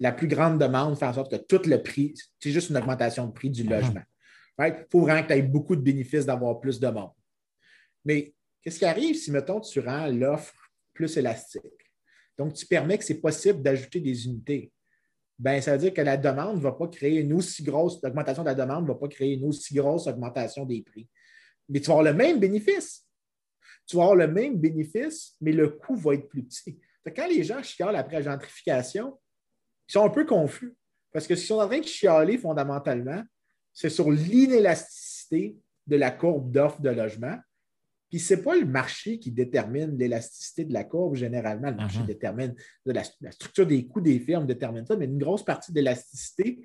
la 0.00 0.12
plus 0.12 0.26
grande 0.26 0.58
demande 0.58 0.98
fait 0.98 1.06
en 1.06 1.12
sorte 1.12 1.30
que 1.30 1.36
tout 1.36 1.68
le 1.68 1.82
prix, 1.82 2.14
c'est 2.40 2.50
juste 2.50 2.70
une 2.70 2.76
augmentation 2.76 3.26
de 3.26 3.32
prix 3.32 3.50
du 3.50 3.64
uh-huh. 3.64 3.70
logement. 3.70 4.02
Il 4.58 4.86
faut 4.90 5.00
vraiment 5.00 5.22
que 5.22 5.28
tu 5.28 5.34
aies 5.34 5.42
beaucoup 5.42 5.76
de 5.76 5.80
bénéfices 5.80 6.26
d'avoir 6.26 6.60
plus 6.60 6.78
de 6.78 6.88
monde. 6.88 7.10
Mais 8.04 8.34
qu'est-ce 8.60 8.78
qui 8.78 8.84
arrive 8.84 9.14
si, 9.16 9.30
mettons, 9.30 9.60
tu 9.60 9.80
rends 9.80 10.08
l'offre 10.08 10.54
plus 10.92 11.16
élastique? 11.16 11.62
Donc, 12.36 12.54
tu 12.54 12.66
permets 12.66 12.98
que 12.98 13.04
c'est 13.04 13.20
possible 13.20 13.62
d'ajouter 13.62 14.00
des 14.00 14.26
unités. 14.26 14.72
Ben, 15.38 15.60
ça 15.60 15.72
veut 15.72 15.78
dire 15.78 15.94
que 15.94 16.00
la 16.00 16.16
demande 16.16 16.56
ne 16.56 16.62
va 16.62 16.72
pas 16.72 16.88
créer 16.88 17.20
une 17.20 17.32
aussi 17.32 17.62
grosse, 17.62 18.00
l'augmentation 18.02 18.42
de 18.42 18.48
la 18.48 18.54
demande 18.54 18.84
ne 18.84 18.88
va 18.88 18.94
pas 18.94 19.08
créer 19.08 19.34
une 19.34 19.44
aussi 19.44 19.74
grosse 19.74 20.06
augmentation 20.06 20.64
des 20.64 20.82
prix. 20.82 21.08
Mais 21.68 21.80
tu 21.80 21.86
vas 21.86 21.94
avoir 21.94 22.12
le 22.12 22.16
même 22.16 22.38
bénéfice 22.38 23.06
tu 23.86 23.96
vas 23.96 24.02
avoir 24.04 24.16
le 24.16 24.28
même 24.28 24.56
bénéfice, 24.58 25.36
mais 25.40 25.52
le 25.52 25.68
coût 25.68 25.96
va 25.96 26.14
être 26.14 26.28
plus 26.28 26.42
petit. 26.44 26.78
Quand 27.04 27.26
les 27.26 27.42
gens 27.42 27.62
chialent 27.62 27.96
après 27.96 28.16
la 28.16 28.32
gentrification, 28.32 29.18
ils 29.88 29.92
sont 29.92 30.04
un 30.04 30.10
peu 30.10 30.24
confus. 30.24 30.74
Parce 31.12 31.26
que 31.26 31.34
ce 31.34 31.40
qu'ils 31.40 31.48
sont 31.48 31.60
en 31.60 31.66
train 31.66 31.80
de 31.80 31.84
chialer 31.84 32.38
fondamentalement, 32.38 33.22
c'est 33.72 33.90
sur 33.90 34.10
l'inélasticité 34.10 35.56
de 35.86 35.96
la 35.96 36.10
courbe 36.10 36.50
d'offre 36.50 36.80
de 36.80 36.90
logement. 36.90 37.36
Puis 38.08 38.20
ce 38.20 38.34
n'est 38.34 38.42
pas 38.42 38.56
le 38.56 38.66
marché 38.66 39.18
qui 39.18 39.30
détermine 39.30 39.96
l'élasticité 39.96 40.64
de 40.64 40.72
la 40.72 40.84
courbe. 40.84 41.16
Généralement, 41.16 41.70
le 41.70 41.76
marché 41.76 41.98
uh-huh. 41.98 42.06
détermine 42.06 42.54
la, 42.84 43.02
structure 43.04 43.66
des 43.66 43.86
coûts 43.86 44.00
des 44.00 44.20
firmes 44.20 44.46
détermine 44.46 44.86
ça, 44.86 44.96
mais 44.96 45.06
une 45.06 45.18
grosse 45.18 45.44
partie 45.44 45.72
de 45.72 45.76
l'élasticité, 45.76 46.62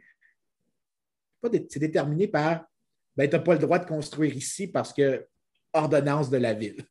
c'est 1.70 1.80
déterminé 1.80 2.28
par 2.28 2.66
ben, 3.16 3.30
tu 3.30 3.36
n'as 3.36 3.42
pas 3.42 3.54
le 3.54 3.60
droit 3.60 3.80
de 3.80 3.86
construire 3.86 4.36
ici 4.36 4.68
parce 4.68 4.94
que 4.94 5.26
ordonnance 5.74 6.30
de 6.30 6.38
la 6.38 6.54
ville. 6.54 6.84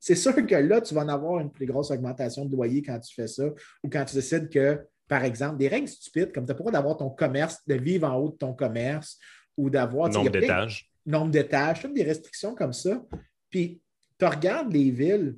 C'est 0.00 0.14
sûr 0.14 0.34
que 0.34 0.54
là, 0.54 0.80
tu 0.80 0.94
vas 0.94 1.02
en 1.02 1.08
avoir 1.08 1.40
une 1.40 1.50
plus 1.50 1.66
grosse 1.66 1.90
augmentation 1.90 2.44
de 2.44 2.52
loyer 2.52 2.82
quand 2.82 2.98
tu 3.00 3.14
fais 3.14 3.26
ça 3.26 3.46
ou 3.82 3.88
quand 3.90 4.04
tu 4.04 4.14
décides 4.14 4.48
que, 4.48 4.80
par 5.08 5.24
exemple, 5.24 5.56
des 5.56 5.68
règles 5.68 5.88
stupides, 5.88 6.32
comme 6.32 6.46
tu 6.46 6.54
pas 6.54 6.70
d'avoir 6.70 6.96
ton 6.96 7.10
commerce, 7.10 7.58
de 7.66 7.74
vivre 7.74 8.08
en 8.08 8.16
haut 8.16 8.30
de 8.30 8.36
ton 8.36 8.54
commerce 8.54 9.18
ou 9.56 9.70
d'avoir. 9.70 10.08
Nombre 10.10 10.30
d'étages. 10.30 10.90
Nombre 11.04 11.30
d'étages, 11.30 11.82
toutes 11.82 11.94
des 11.94 12.04
restrictions 12.04 12.54
comme 12.54 12.72
ça. 12.72 13.02
Puis, 13.50 13.80
tu 14.18 14.24
regardes 14.24 14.72
les 14.72 14.90
villes 14.90 15.36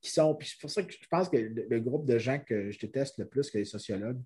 qui 0.00 0.10
sont. 0.10 0.34
Puis, 0.34 0.48
c'est 0.48 0.60
pour 0.60 0.70
ça 0.70 0.82
que 0.82 0.92
je 0.92 1.08
pense 1.08 1.28
que 1.28 1.36
le, 1.36 1.80
groupe 1.80 2.06
de 2.06 2.18
gens 2.18 2.38
que 2.38 2.70
je 2.70 2.78
déteste 2.78 3.18
le 3.18 3.26
plus 3.26 3.50
que 3.50 3.58
les 3.58 3.64
sociologues, 3.64 4.20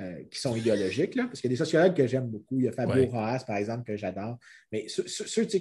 euh, 0.00 0.22
qui 0.30 0.40
sont 0.40 0.56
idéologiques, 0.56 1.14
là, 1.14 1.24
parce 1.24 1.42
qu'il 1.42 1.50
y 1.50 1.52
a 1.52 1.54
des 1.54 1.64
sociologues 1.64 1.94
que 1.94 2.06
j'aime 2.06 2.26
beaucoup. 2.26 2.58
Il 2.58 2.64
y 2.64 2.68
a 2.68 2.72
Fabio 2.72 3.04
Roas, 3.06 3.44
par 3.46 3.56
exemple, 3.56 3.84
que 3.84 3.98
j'adore. 3.98 4.38
Mais 4.72 4.86
ceux, 4.88 5.46
tu 5.46 5.58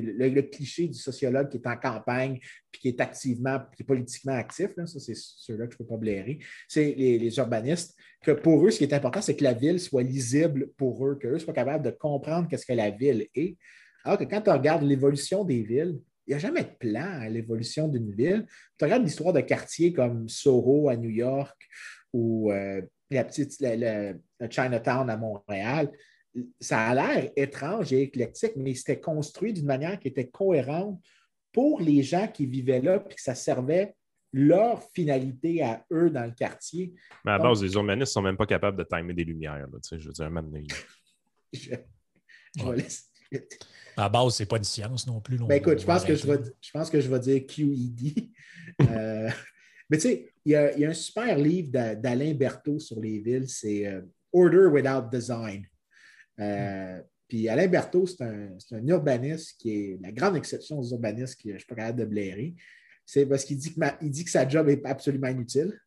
le, 0.00 0.40
cliché 0.42 0.88
du 0.88 0.98
sociologue 0.98 1.48
qui 1.48 1.56
est 1.56 1.66
en 1.66 1.76
campagne 1.76 2.40
puis 2.70 2.80
qui 2.82 2.88
est 2.88 3.00
activement, 3.00 3.60
qui 3.74 3.82
est 3.82 3.86
politiquement 3.86 4.34
actif, 4.34 4.70
là, 4.76 4.86
ça, 4.86 5.00
c'est 5.00 5.16
ceux-là 5.16 5.66
que 5.66 5.72
je 5.72 5.76
ne 5.76 5.78
peux 5.78 5.86
pas 5.86 5.96
blairer, 5.96 6.40
c'est 6.68 6.94
les, 6.94 7.36
urbanistes, 7.38 7.96
que 8.22 8.32
pour 8.32 8.66
eux, 8.66 8.70
ce 8.70 8.78
qui 8.78 8.84
est 8.84 8.92
important, 8.92 9.22
c'est 9.22 9.36
que 9.36 9.44
la 9.44 9.54
ville 9.54 9.80
soit 9.80 10.02
lisible 10.02 10.68
pour 10.76 11.06
eux, 11.06 11.14
qu'eux 11.14 11.38
soient 11.38 11.54
capables 11.54 11.84
de 11.84 11.90
comprendre 11.90 12.48
qu'est-ce 12.48 12.66
que 12.66 12.74
la 12.74 12.90
ville 12.90 13.28
est. 13.34 13.56
Alors 14.04 14.18
que 14.18 14.24
quand 14.24 14.42
tu 14.42 14.50
regardes 14.50 14.82
l'évolution 14.82 15.42
des 15.42 15.62
villes, 15.62 15.98
il 16.26 16.30
n'y 16.30 16.34
a 16.34 16.38
jamais 16.38 16.62
de 16.62 16.76
plan 16.78 17.20
à 17.20 17.28
l'évolution 17.30 17.88
d'une 17.88 18.12
ville. 18.12 18.46
Tu 18.78 18.84
regardes 18.84 19.04
l'histoire 19.04 19.32
de 19.32 19.40
quartiers 19.40 19.92
comme 19.92 20.28
Soho 20.28 20.88
à 20.88 20.96
New 20.96 21.10
York 21.10 21.56
ou 22.12 22.52
euh, 22.52 22.82
la 23.14 23.24
petite 23.24 23.56
le, 23.60 24.20
Chinatown 24.50 25.08
à 25.08 25.16
Montréal, 25.16 25.90
ça 26.60 26.88
a 26.88 26.94
l'air 26.94 27.30
étrange 27.36 27.92
et 27.92 28.02
éclectique, 28.02 28.52
mais 28.56 28.74
c'était 28.74 29.00
construit 29.00 29.52
d'une 29.52 29.66
manière 29.66 29.98
qui 29.98 30.08
était 30.08 30.28
cohérente 30.28 31.00
pour 31.52 31.80
les 31.80 32.02
gens 32.02 32.26
qui 32.26 32.46
vivaient 32.46 32.80
là, 32.80 32.98
puis 32.98 33.14
que 33.14 33.22
ça 33.22 33.34
servait 33.34 33.94
leur 34.32 34.82
finalité 34.92 35.62
à 35.62 35.84
eux 35.92 36.10
dans 36.10 36.24
le 36.24 36.32
quartier. 36.32 36.92
Mais 37.24 37.32
à 37.32 37.38
base, 37.38 37.62
les 37.62 37.72
urbanistes 37.74 38.10
ne 38.10 38.12
sont 38.12 38.22
même 38.22 38.36
pas 38.36 38.46
capables 38.46 38.76
de 38.76 38.82
timer 38.82 39.14
des 39.14 39.22
lumières. 39.22 39.64
je 39.92 39.96
veux 39.96 40.12
dire, 40.12 40.30
je, 41.52 41.70
je 42.56 42.70
laisser... 42.72 43.04
À 43.96 44.08
base, 44.08 44.34
c'est 44.34 44.46
pas 44.46 44.56
une 44.56 44.64
science 44.64 45.06
non 45.06 45.20
plus. 45.20 45.38
Ben 45.38 45.54
écoute, 45.54 45.78
je 45.78 45.86
pense, 45.86 46.04
que 46.04 46.16
je, 46.16 46.26
vais, 46.26 46.38
je 46.60 46.70
pense 46.72 46.90
que 46.90 47.00
je 47.00 47.08
vais 47.08 47.20
dire 47.20 47.46
QED. 47.46 48.28
euh, 48.82 49.30
mais 49.90 49.98
tu 49.98 50.08
sais, 50.08 50.32
il 50.44 50.52
y, 50.52 50.56
a, 50.56 50.88
un 50.88 50.94
super 50.94 51.38
livre 51.38 51.70
d'Alain 51.94 52.34
Berthaud 52.34 52.78
sur 52.78 53.00
les 53.00 53.18
villes, 53.18 53.48
c'est 53.48 53.86
euh, 53.86 54.02
Order 54.32 54.66
Without 54.66 55.08
Design. 55.10 55.66
Euh, 56.40 57.00
puis 57.28 57.48
Alain 57.48 57.68
Berthaud, 57.68 58.06
c'est 58.06 58.22
un, 58.22 58.86
urbaniste 58.86 59.58
qui 59.58 59.70
est 59.70 59.98
la 60.02 60.12
grande 60.12 60.36
exception 60.36 60.78
aux 60.78 60.90
urbanistes 60.90 61.36
que 61.36 61.48
je 61.48 61.54
ne 61.54 61.58
suis 61.58 61.66
pas 61.66 61.74
capable 61.76 62.00
de 62.00 62.04
blairer. 62.04 62.54
C'est 63.06 63.26
parce 63.26 63.44
qu'il 63.44 63.58
dit, 63.58 63.74
que 63.74 64.04
dit 64.04 64.24
que 64.24 64.30
sa 64.30 64.48
job 64.48 64.68
est 64.68 64.84
absolument 64.86 65.28
inutile. 65.28 65.78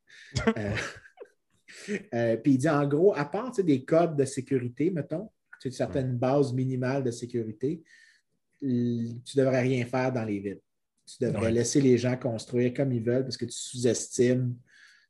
Euh, 0.47 2.37
puis 2.43 2.53
il 2.53 2.57
dit 2.57 2.69
en 2.69 2.87
gros, 2.87 3.15
à 3.15 3.25
part 3.25 3.51
des 3.51 3.83
codes 3.83 4.15
de 4.15 4.25
sécurité, 4.25 4.91
mettons, 4.91 5.29
certaines 5.69 6.17
bases 6.17 6.53
minimales 6.53 7.03
de 7.03 7.11
sécurité, 7.11 7.83
tu 8.59 8.65
ne 8.65 9.35
devrais 9.35 9.61
rien 9.61 9.85
faire 9.85 10.11
dans 10.11 10.23
les 10.23 10.39
villes. 10.39 10.61
Tu 11.07 11.23
devrais 11.25 11.51
laisser 11.51 11.79
les 11.79 11.97
gens 11.97 12.17
construire 12.17 12.73
comme 12.73 12.91
ils 12.91 13.03
veulent 13.03 13.23
parce 13.23 13.37
que 13.37 13.45
tu 13.45 13.57
sous-estimes. 13.57 14.55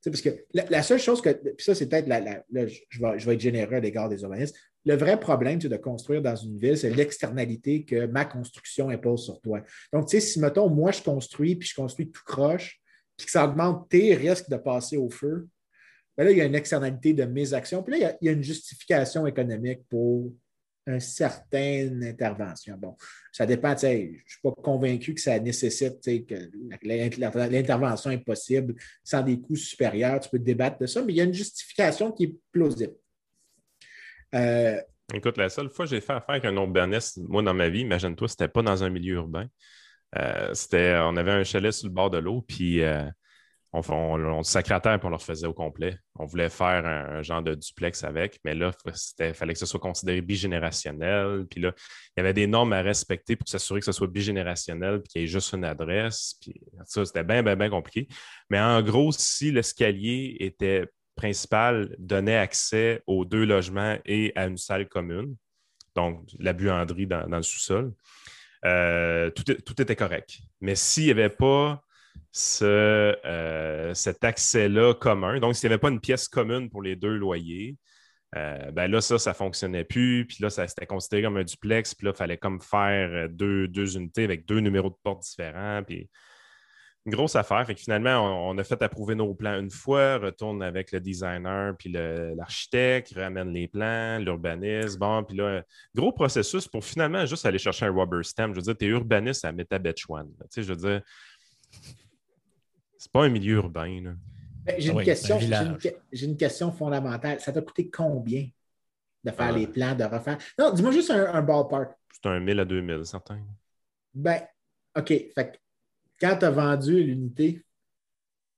parce 0.05 0.21
que 0.21 0.29
la, 0.53 0.83
seule 0.83 0.99
chose 0.99 1.21
que. 1.21 1.29
Puis 1.29 1.65
ça, 1.65 1.73
c'est 1.73 1.87
peut-être. 1.87 2.07
La, 2.07 2.43
je, 2.51 3.01
vais, 3.01 3.19
je, 3.19 3.25
vais, 3.25 3.33
être 3.33 3.39
généreux 3.39 3.73
à 3.73 3.79
l'égard 3.79 4.07
des 4.07 4.21
urbanistes. 4.21 4.55
Le 4.85 4.95
vrai 4.95 5.19
problème 5.19 5.57
de 5.57 5.75
construire 5.75 6.21
dans 6.21 6.35
une 6.35 6.57
ville, 6.57 6.77
c'est 6.77 6.91
l'externalité 6.91 7.83
que 7.83 8.05
ma 8.05 8.25
construction 8.25 8.89
impose 8.89 9.25
sur 9.25 9.41
toi. 9.41 9.61
Donc, 9.91 10.07
tu 10.07 10.19
sais, 10.19 10.25
si, 10.25 10.39
mettons, 10.39 10.69
moi, 10.69 10.91
je 10.91 11.01
construis, 11.01 11.55
puis 11.55 11.67
je 11.67 11.75
construis 11.75 12.09
tout 12.09 12.23
croche, 12.25 12.79
puis 13.17 13.25
que 13.25 13.31
ça 13.31 13.45
augmente 13.45 13.89
tes 13.89 14.13
risques 14.13 14.49
de 14.49 14.55
passer 14.55 14.95
au 14.95 15.09
feu, 15.09 15.47
bien 16.15 16.25
là, 16.25 16.31
il 16.31 16.37
y 16.37 16.41
a 16.41 16.45
une 16.45 16.55
externalité 16.55 17.13
de 17.13 17.25
mes 17.25 17.53
actions. 17.53 17.83
Puis 17.83 17.99
là, 17.99 18.15
il 18.21 18.25
y 18.25 18.29
a 18.29 18.31
une 18.31 18.43
justification 18.43 19.27
économique 19.27 19.81
pour 19.89 20.31
une 20.87 20.99
certaine 20.99 22.03
intervention. 22.03 22.77
Bon, 22.77 22.95
ça 23.31 23.45
dépend, 23.45 23.75
je 23.77 23.87
ne 23.87 24.07
suis 24.25 24.41
pas 24.41 24.51
convaincu 24.51 25.13
que 25.13 25.21
ça 25.21 25.37
nécessite 25.39 26.01
que 26.03 26.49
l'intervention 26.83 28.11
est 28.11 28.23
possible 28.23 28.75
sans 29.03 29.21
des 29.21 29.39
coûts 29.39 29.55
supérieurs. 29.55 30.19
Tu 30.21 30.29
peux 30.29 30.39
débattre 30.39 30.79
de 30.79 30.87
ça, 30.87 31.03
mais 31.03 31.13
il 31.13 31.17
y 31.17 31.21
a 31.21 31.25
une 31.25 31.33
justification 31.33 32.11
qui 32.11 32.23
est 32.23 32.35
plausible. 32.51 32.95
Euh, 34.33 34.81
Écoute, 35.13 35.37
la 35.37 35.49
seule 35.49 35.69
fois 35.69 35.85
que 35.85 35.91
j'ai 35.91 36.01
fait 36.01 36.13
affaire 36.13 36.31
avec 36.31 36.45
un 36.45 36.55
urbaniste, 36.55 37.17
moi, 37.17 37.41
dans 37.41 37.53
ma 37.53 37.69
vie, 37.69 37.81
imagine-toi, 37.81 38.27
c'était 38.27 38.49
pas 38.49 38.61
dans 38.61 38.83
un 38.83 38.89
milieu 38.89 39.15
urbain. 39.15 39.47
Euh, 40.17 40.53
c'était, 40.53 40.97
on 41.01 41.15
avait 41.15 41.31
un 41.31 41.43
chalet 41.43 41.71
sur 41.71 41.87
le 41.87 41.93
bord 41.93 42.09
de 42.09 42.17
l'eau, 42.17 42.41
puis 42.41 42.81
euh, 42.81 43.05
on, 43.77 43.93
on, 43.93 44.23
on 44.39 44.43
sacrait 44.43 44.75
et 44.75 44.99
on 45.03 45.09
leur 45.09 45.21
faisait 45.21 45.47
au 45.47 45.53
complet. 45.53 45.97
On 46.15 46.25
voulait 46.25 46.49
faire 46.49 46.85
un, 46.85 47.21
genre 47.21 47.41
de 47.41 47.55
duplex 47.55 48.03
avec, 48.03 48.39
mais 48.43 48.53
là, 48.53 48.71
il 49.19 49.33
fallait 49.33 49.53
que 49.53 49.59
ce 49.59 49.65
soit 49.65 49.79
considéré 49.79 50.21
bigénérationnel. 50.21 51.45
Puis 51.49 51.61
là, 51.61 51.73
il 52.15 52.19
y 52.19 52.21
avait 52.21 52.33
des 52.33 52.47
normes 52.47 52.73
à 52.73 52.81
respecter 52.81 53.35
pour 53.35 53.47
s'assurer 53.47 53.79
que 53.79 53.85
ce 53.85 53.91
soit 53.91 54.07
bigénérationnel 54.07 55.01
puis 55.01 55.09
qu'il 55.09 55.21
y 55.21 55.23
ait 55.25 55.27
juste 55.27 55.53
une 55.53 55.65
adresse. 55.65 56.39
Ça, 56.85 57.05
c'était 57.05 57.23
bien, 57.23 57.43
bien, 57.43 57.55
bien 57.55 57.69
compliqué. 57.69 58.07
Mais 58.49 58.59
en 58.59 58.81
gros, 58.81 59.11
si 59.11 59.51
l'escalier 59.51 60.37
était 60.39 60.85
principal, 61.15 61.95
donnait 61.97 62.37
accès 62.37 63.01
aux 63.07 63.25
deux 63.25 63.45
logements 63.45 63.97
et 64.05 64.31
à 64.35 64.45
une 64.45 64.57
salle 64.57 64.87
commune, 64.87 65.35
donc 65.95 66.21
la 66.39 66.53
buanderie 66.53 67.07
dans, 67.07 67.25
le 67.27 67.41
sous-sol, 67.41 67.93
euh, 68.65 69.31
tout, 69.31 69.43
tout 69.43 69.81
était 69.81 69.95
correct. 69.95 70.37
Mais 70.61 70.75
s'il 70.75 71.05
n'y 71.05 71.11
avait 71.11 71.29
pas 71.29 71.83
ce, 72.31 73.15
euh, 73.25 73.93
cet 73.93 74.23
accès-là 74.23 74.93
commun. 74.93 75.39
Donc, 75.39 75.55
s'il 75.55 75.69
n'y 75.69 75.73
avait 75.73 75.79
pas 75.79 75.89
une 75.89 75.99
pièce 75.99 76.27
commune 76.27 76.69
pour 76.69 76.81
les 76.81 76.95
deux 76.95 77.15
loyers, 77.15 77.77
euh, 78.35 78.71
ben 78.71 78.91
là, 78.91 79.01
ça, 79.01 79.17
ça 79.17 79.31
ne 79.31 79.35
fonctionnait 79.35 79.85
plus. 79.85 80.25
Puis 80.27 80.37
là, 80.41 80.49
ça 80.49 80.67
c'était 80.67 80.85
considéré 80.85 81.23
comme 81.23 81.37
un 81.37 81.43
duplex. 81.43 81.95
Puis 81.95 82.05
là, 82.05 82.11
il 82.13 82.17
fallait 82.17 82.37
comme 82.37 82.61
faire 82.61 83.29
deux, 83.29 83.67
deux, 83.67 83.97
unités 83.97 84.23
avec 84.23 84.45
deux 84.45 84.59
numéros 84.59 84.89
de 84.89 84.97
porte 85.03 85.23
différents. 85.23 85.81
Puis 85.83 86.09
une 87.07 87.13
grosse 87.13 87.37
affaire. 87.37 87.65
Fait 87.65 87.73
que 87.73 87.79
finalement, 87.79 88.49
on, 88.49 88.57
a 88.57 88.63
fait 88.65 88.81
approuver 88.81 89.15
nos 89.15 89.33
plans 89.33 89.57
une 89.59 89.71
fois, 89.71 90.17
retourne 90.17 90.61
avec 90.61 90.91
le 90.91 90.99
designer, 90.99 91.73
puis 91.79 91.89
l'architecte, 91.89 93.13
ramène 93.15 93.53
les 93.53 93.69
plans, 93.69 94.19
l'urbaniste. 94.19 94.99
Bon, 94.99 95.23
puis 95.23 95.37
là, 95.37 95.63
gros 95.95 96.11
processus 96.11 96.67
pour 96.67 96.83
finalement 96.83 97.25
juste 97.25 97.45
aller 97.45 97.59
chercher 97.59 97.85
un 97.85 97.93
rubber 97.93 98.23
stamp. 98.23 98.49
Je 98.49 98.55
veux 98.55 98.61
dire, 98.61 98.77
tu 98.77 98.85
es 98.85 98.89
urbaniste 98.89 99.45
à 99.45 99.53
Metabetchwan. 99.53 100.27
Tu 100.27 100.45
sais, 100.49 100.63
je 100.63 100.73
veux 100.73 100.75
dire, 100.75 101.01
C'est 103.07 103.11
pas 103.13 103.23
un 103.23 103.29
milieu 103.29 103.55
urbain. 103.55 104.15
Ben, 104.65 104.75
j'ai 104.77 104.91
une, 104.91 105.01
question, 105.01 105.39
j'ai 105.39 106.25
une, 106.25 106.35
question 106.35 106.73
fondamentale. 106.73 107.39
Ça 107.39 107.53
t'a 107.53 107.61
coûté 107.61 107.89
combien 107.89 108.49
de 109.23 109.31
faire 109.31 109.53
les 109.53 109.65
plans, 109.65 109.95
de 109.95 110.03
refaire? 110.03 110.37
Non, 110.59 110.71
dis-moi 110.71 110.91
juste 110.91 111.09
un, 111.09 111.41
ballpark. 111.41 111.97
C'est 112.11 112.27
un 112.27 112.41
1000 112.41 112.59
à 112.59 112.65
2000, 112.65 113.05
certain. 113.05 113.39
Ben, 114.13 114.41
OK. 114.97 115.07
Fait 115.07 115.61
quand 116.19 116.35
tu 116.37 116.45
as 116.45 116.51
vendu 116.51 117.01
l'unité, 117.01 117.63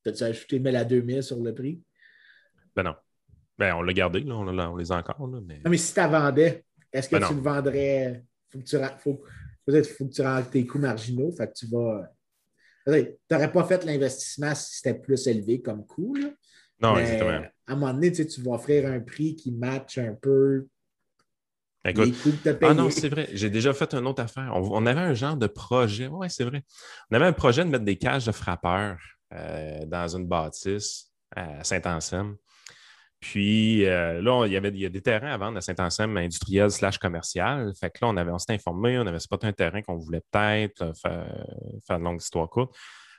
as-tu 0.07 0.23
ajouté 0.23 0.59
1000 0.59 0.75
à 0.75 0.83
2000 0.83 1.21
sur 1.21 1.39
le 1.43 1.53
prix? 1.53 1.79
Ben 2.75 2.81
non. 2.83 2.95
Ben, 3.55 3.75
on 3.75 3.83
l'a 3.83 3.93
gardé, 3.93 4.21
là, 4.21 4.35
on, 4.35 4.75
les 4.77 4.91
a 4.91 4.95
encore. 4.95 5.27
mais... 5.27 5.61
Non, 5.63 5.69
mais 5.69 5.77
si 5.77 5.93
tu 5.93 5.99
la 5.99 6.07
vendais, 6.07 6.65
est-ce 6.91 7.07
que 7.07 7.17
ben 7.17 7.27
tu 7.27 7.35
le 7.35 7.41
vendrais? 7.41 8.23
Faut 8.47 8.57
que 8.57 8.63
tu, 8.63 8.77
faut 9.93 10.07
que 10.07 10.11
tu 10.11 10.21
rentres 10.21 10.49
tes 10.49 10.65
coûts 10.65 10.79
marginaux. 10.79 11.31
Fait 11.33 11.47
que 11.47 11.53
tu 11.53 11.67
vas. 11.67 12.11
Tu 12.85 13.05
n'aurais 13.31 13.51
pas 13.51 13.63
fait 13.65 13.83
l'investissement 13.85 14.55
si 14.55 14.77
c'était 14.77 14.97
plus 14.97 15.27
élevé 15.27 15.61
comme 15.61 15.85
coût. 15.85 16.15
Non, 16.81 16.97
exactement. 16.97 17.45
À 17.67 17.73
un 17.73 17.75
moment 17.75 17.93
donné, 17.93 18.11
tu 18.11 18.41
vas 18.41 18.51
offrir 18.51 18.85
un 18.85 18.99
prix 18.99 19.35
qui 19.35 19.51
matche 19.51 19.97
un 19.97 20.13
peu 20.13 20.67
Écoute, 21.85 22.13
ah 22.61 22.73
non, 22.73 22.89
c'est 22.89 23.07
vrai. 23.07 23.29
J'ai 23.31 23.49
déjà 23.49 23.73
fait 23.73 23.93
une 23.93 24.05
autre 24.05 24.21
affaire. 24.21 24.51
On, 24.53 24.85
avait 24.85 24.99
un 24.99 25.13
genre 25.13 25.37
de 25.37 25.47
projet. 25.47 26.07
Oui, 26.07 26.29
c'est 26.29 26.43
vrai. 26.43 26.63
On 27.09 27.15
avait 27.15 27.25
un 27.25 27.33
projet 27.33 27.63
de 27.63 27.69
mettre 27.69 27.85
des 27.85 27.97
cages 27.97 28.25
de 28.25 28.33
frappeurs 28.33 28.97
euh, 29.33 29.85
dans 29.85 30.15
une 30.15 30.27
bâtisse 30.27 31.11
à 31.33 31.63
Saint-Anselme. 31.63 32.35
Puis 33.19 33.85
euh, 33.85 34.21
là, 34.21 34.45
il 34.45 34.53
y 34.53 34.57
avait 34.57 34.69
il 34.69 34.79
y 34.79 34.85
a 34.85 34.89
des 34.89 35.01
terrains 35.01 35.31
à 35.31 35.37
vendre 35.37 35.57
à 35.57 35.61
Saint-Anselme 35.61 36.15
industriel 36.17 36.71
slash 36.71 36.97
commercial. 36.97 37.73
Fait 37.77 37.89
que 37.89 37.99
là, 38.01 38.09
on, 38.09 38.17
avait, 38.17 38.31
on 38.31 38.37
s'était 38.37 38.53
informé, 38.53 38.97
on 38.97 39.05
avait 39.07 39.19
spoté 39.19 39.47
un 39.47 39.53
terrain 39.53 39.81
qu'on 39.81 39.97
voulait 39.97 40.21
peut-être 40.31 40.81
euh, 40.81 40.93
faire, 40.93 41.45
faire, 41.85 41.97
une 41.97 42.03
longue 42.03 42.21
histoire 42.21 42.49
courte. 42.49 42.75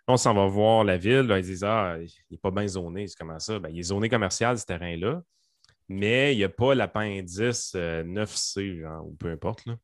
Là, 0.08 0.14
on 0.14 0.16
s'en 0.16 0.32
va 0.32 0.46
voir 0.46 0.84
la 0.84 0.96
ville. 0.96 1.22
Là, 1.22 1.38
ils 1.38 1.44
disent 1.44 1.64
Ah, 1.64 1.96
il 2.00 2.10
n'est 2.30 2.38
pas 2.38 2.50
bien 2.50 2.66
zoné. 2.66 3.06
C'est 3.06 3.18
comment 3.18 3.38
ça? 3.38 3.58
Ben, 3.58 3.68
il 3.68 3.78
est 3.78 3.84
zoné 3.84 4.08
commercial, 4.08 4.58
ce 4.58 4.64
terrain-là, 4.64 5.20
mais 5.88 6.34
il 6.34 6.38
n'y 6.38 6.44
a 6.44 6.48
pas 6.48 6.74
l'appendice 6.74 7.74
9C, 7.74 8.80
genre, 8.80 9.06
ou 9.06 9.14
peu 9.16 9.30
importe. 9.30 9.66
Là. 9.66 9.76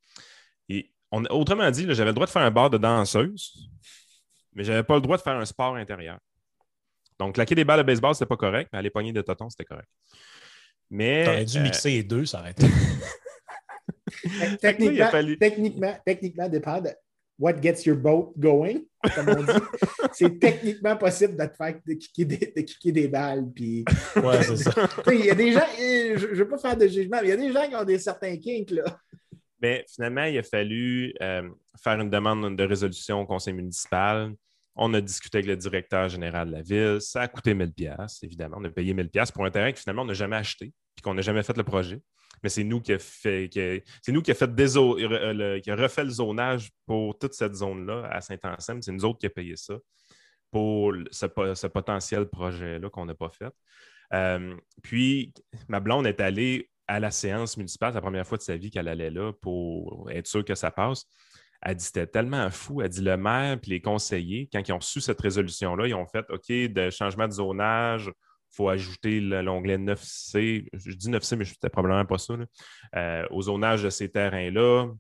Et 0.71 0.93
autrement 1.13 1.71
dit, 1.71 1.87
j'avais 1.91 2.11
le 2.11 2.15
droit 2.15 2.27
de 2.27 2.31
faire 2.31 2.43
un 2.43 2.51
bar 2.51 2.71
de 2.71 2.79
danseuse, 2.79 3.69
mais 4.55 4.65
je 4.65 4.73
n'avais 4.73 4.83
pas 4.83 4.95
le 4.95 5.03
droit 5.03 5.19
de 5.19 5.23
faire 5.23 5.37
un 5.37 5.45
sport 5.45 5.77
intérieur. 5.77 6.19
Donc, 7.19 7.35
claquer 7.35 7.55
des 7.55 7.65
balles 7.65 7.81
de 7.81 7.85
baseball, 7.85 8.15
c'était 8.15 8.27
pas 8.27 8.37
correct, 8.37 8.71
mais 8.73 8.79
aller 8.79 8.91
pogner 8.91 9.13
des 9.13 9.23
totons, 9.23 9.49
c'était 9.51 9.65
correct. 9.65 9.89
Mais. 10.91 11.25
T'aurais 11.25 11.45
dû 11.45 11.61
mixer 11.61 11.91
les 11.91 12.03
deux, 12.03 12.27
ça 12.27 12.41
aurait 12.41 12.51
été. 12.53 12.67
techniquement, 14.61 15.11
techniquement, 15.41 15.97
techniquement, 16.05 16.49
dépend 16.49 16.81
de 16.81 16.91
what 17.39 17.61
gets 17.61 17.85
your 17.87 17.97
boat 17.97 18.33
going, 18.37 18.85
comme 19.15 19.29
on 19.29 19.43
dit. 19.43 19.61
c'est 20.13 20.39
techniquement 20.39 20.97
possible 20.97 21.37
de 21.37 21.45
te 21.45 21.55
faire 21.55 21.79
de 21.87 21.95
kicker 21.95 22.25
des, 22.25 22.53
de 22.57 22.61
kicker 22.63 22.93
des 22.93 23.09
balles. 23.09 23.47
Puis... 23.55 23.85
Ouais, 24.17 24.43
c'est 24.43 24.57
ça. 24.57 24.73
Il 25.13 25.27
y 25.27 25.31
a 25.31 25.35
des 25.35 25.53
gens, 25.53 25.67
je 25.79 26.27
ne 26.27 26.35
veux 26.35 26.49
pas 26.49 26.59
faire 26.59 26.77
de 26.77 26.87
jugement, 26.87 27.19
mais 27.21 27.29
il 27.29 27.31
y 27.31 27.33
a 27.33 27.37
des 27.37 27.53
gens 27.53 27.69
qui 27.69 27.75
ont 27.75 27.85
des 27.85 27.99
certains 27.99 28.37
kinks, 28.37 28.71
là. 28.71 28.85
Mais 29.61 29.85
finalement, 29.89 30.25
il 30.25 30.37
a 30.37 30.43
fallu 30.43 31.15
euh, 31.23 31.49
faire 31.83 31.99
une 31.99 32.11
demande 32.11 32.57
de 32.57 32.65
résolution 32.65 33.21
au 33.21 33.27
conseil 33.27 33.55
municipal. 33.55 34.35
On 34.77 34.93
a 34.95 35.01
discuté 35.01 35.39
avec 35.39 35.49
le 35.49 35.57
directeur 35.57 36.09
général 36.09 36.49
de 36.49 36.53
la 36.53 36.63
ville. 36.63 37.01
Ça 37.01 37.23
a 37.23 37.29
coûté 37.29 37.55
1000 37.55 37.73
pièces 37.73 38.23
évidemment. 38.23 38.59
On 38.61 38.65
a 38.65 38.71
payé 38.71 38.93
1000 38.95 39.09
pièces 39.09 39.33
pour 39.33 39.45
un 39.45 39.51
terrain 39.51 39.73
que 39.73 39.79
finalement, 39.79 40.03
on 40.03 40.07
n'a 40.07 40.15
jamais 40.15 40.37
acheté 40.37 40.67
et 40.67 41.01
qu'on 41.03 41.15
n'a 41.15 41.23
jamais 41.23 41.43
fait 41.43 41.57
le 41.57 41.65
projet. 41.65 42.01
Mais 42.43 42.49
c'est 42.49 42.65
nous 42.65 42.81
qui 42.81 42.93
a 42.93 42.99
fait, 42.99 43.49
c'est 44.03 44.13
nous 44.13 44.23
qui 44.23 44.31
a 44.31 44.35
fait 44.35 44.51
euh, 44.77 45.61
qui 45.61 45.71
a 45.71 45.77
refait 45.77 46.05
le 46.05 46.11
zonage 46.11 46.71
pour 46.87 47.19
toute 47.19 47.33
cette 47.33 47.55
zone-là 47.55 48.09
à 48.11 48.21
Saint-Anselme. 48.21 48.83
C'est 48.83 48.93
nous 48.93 49.05
autres 49.05 49.19
qui 49.19 49.27
a 49.27 49.31
payé 49.31 49.57
ça 49.57 49.75
pour 50.51 50.93
ce, 51.11 51.67
potentiel 51.67 52.27
projet-là 52.27 52.89
qu'on 52.91 53.07
n'a 53.07 53.15
pas 53.15 53.31
fait. 53.31 53.53
Euh, 54.13 54.57
puis, 54.83 55.33
ma 55.69 55.81
blonde 55.81 56.07
est 56.07 56.21
allée 56.21 56.71
à 56.87 57.01
la 57.01 57.11
séance 57.11 57.57
municipale, 57.57 57.95
la 57.95 58.01
première 58.01 58.27
fois 58.27 58.39
de 58.39 58.43
sa 58.43 58.57
vie 58.57 58.71
qu'elle 58.71 58.89
allait 58.89 59.11
là 59.11 59.33
pour 59.33 60.09
être 60.11 60.27
sûre 60.27 60.45
que 60.45 60.55
ça 60.55 60.71
passe. 60.71 61.05
Elle 61.69 61.75
dit 61.75 61.85
c'était 61.85 62.07
tellement 62.07 62.49
fou. 62.49 62.81
Elle 62.81 62.89
dit 62.89 63.03
le 63.03 63.17
maire 63.17 63.55
et 63.55 63.71
les 63.71 63.81
conseillers, 63.81 64.49
quand 64.53 64.67
ils 64.67 64.73
ont 64.73 64.79
reçu 64.79 65.01
cette 65.01 65.21
résolution-là, 65.21 65.89
ils 65.89 65.95
ont 65.95 66.07
fait 66.07 66.25
OK, 66.31 66.49
de 66.49 66.91
changement 66.91 67.27
de 67.27 67.33
zonage, 67.33 68.07
il 68.07 68.57
faut 68.57 68.69
ajouter 68.69 69.21
l'onglet 69.21 69.77
9C. 69.77 70.69
Je 70.73 70.93
dis 70.93 71.11
9C, 71.11 71.35
mais 71.35 71.45
c'était 71.45 71.69
probablement 71.69 72.05
pas 72.05 72.19
ça. 72.19 72.35
Euh, 72.95 73.27
au 73.31 73.43
zonage 73.43 73.83
de 73.83 73.91
ces 73.91 74.09
terrains-là. 74.09 74.93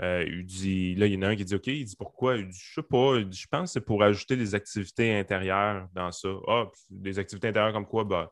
Euh, 0.00 0.24
il 0.26 0.46
dit, 0.46 0.94
là, 0.94 1.04
il 1.04 1.12
y 1.12 1.16
en 1.18 1.22
a 1.22 1.28
un 1.28 1.36
qui 1.36 1.44
dit 1.44 1.54
OK, 1.54 1.66
il 1.66 1.84
dit 1.84 1.96
pourquoi? 1.96 2.38
Il 2.38 2.48
dit, 2.48 2.58
je 2.58 2.80
sais 2.80 2.82
pas, 2.82 3.20
je 3.20 3.46
pense 3.50 3.68
que 3.68 3.72
c'est 3.74 3.84
pour 3.84 4.02
ajouter 4.02 4.38
des 4.38 4.54
activités 4.54 5.18
intérieures 5.18 5.86
dans 5.92 6.10
ça. 6.10 6.30
Ah, 6.48 6.64
des 6.88 7.18
activités 7.18 7.48
intérieures 7.48 7.74
comme 7.74 7.86
quoi? 7.86 8.04
Ben, 8.04 8.26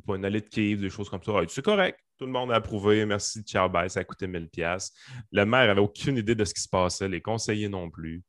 pas 0.00 0.16
une 0.16 0.24
allée 0.24 0.40
de 0.40 0.48
cave, 0.48 0.80
des 0.80 0.90
choses 0.90 1.08
comme 1.08 1.22
ça. 1.22 1.32
Ah, 1.34 1.44
c'est 1.48 1.64
correct. 1.64 1.98
Tout 2.18 2.26
le 2.26 2.32
monde 2.32 2.52
a 2.52 2.56
approuvé. 2.56 3.04
Merci, 3.04 3.42
ciao, 3.42 3.68
bye. 3.68 3.90
Ça 3.90 4.00
a 4.00 4.04
coûté 4.04 4.26
1000$. 4.26 4.90
Le 5.32 5.44
maire 5.44 5.66
n'avait 5.66 5.80
aucune 5.80 6.16
idée 6.16 6.34
de 6.34 6.44
ce 6.44 6.54
qui 6.54 6.62
se 6.62 6.68
passait, 6.68 7.08
les 7.08 7.20
conseillers 7.20 7.68
non 7.68 7.90
plus. 7.90 8.22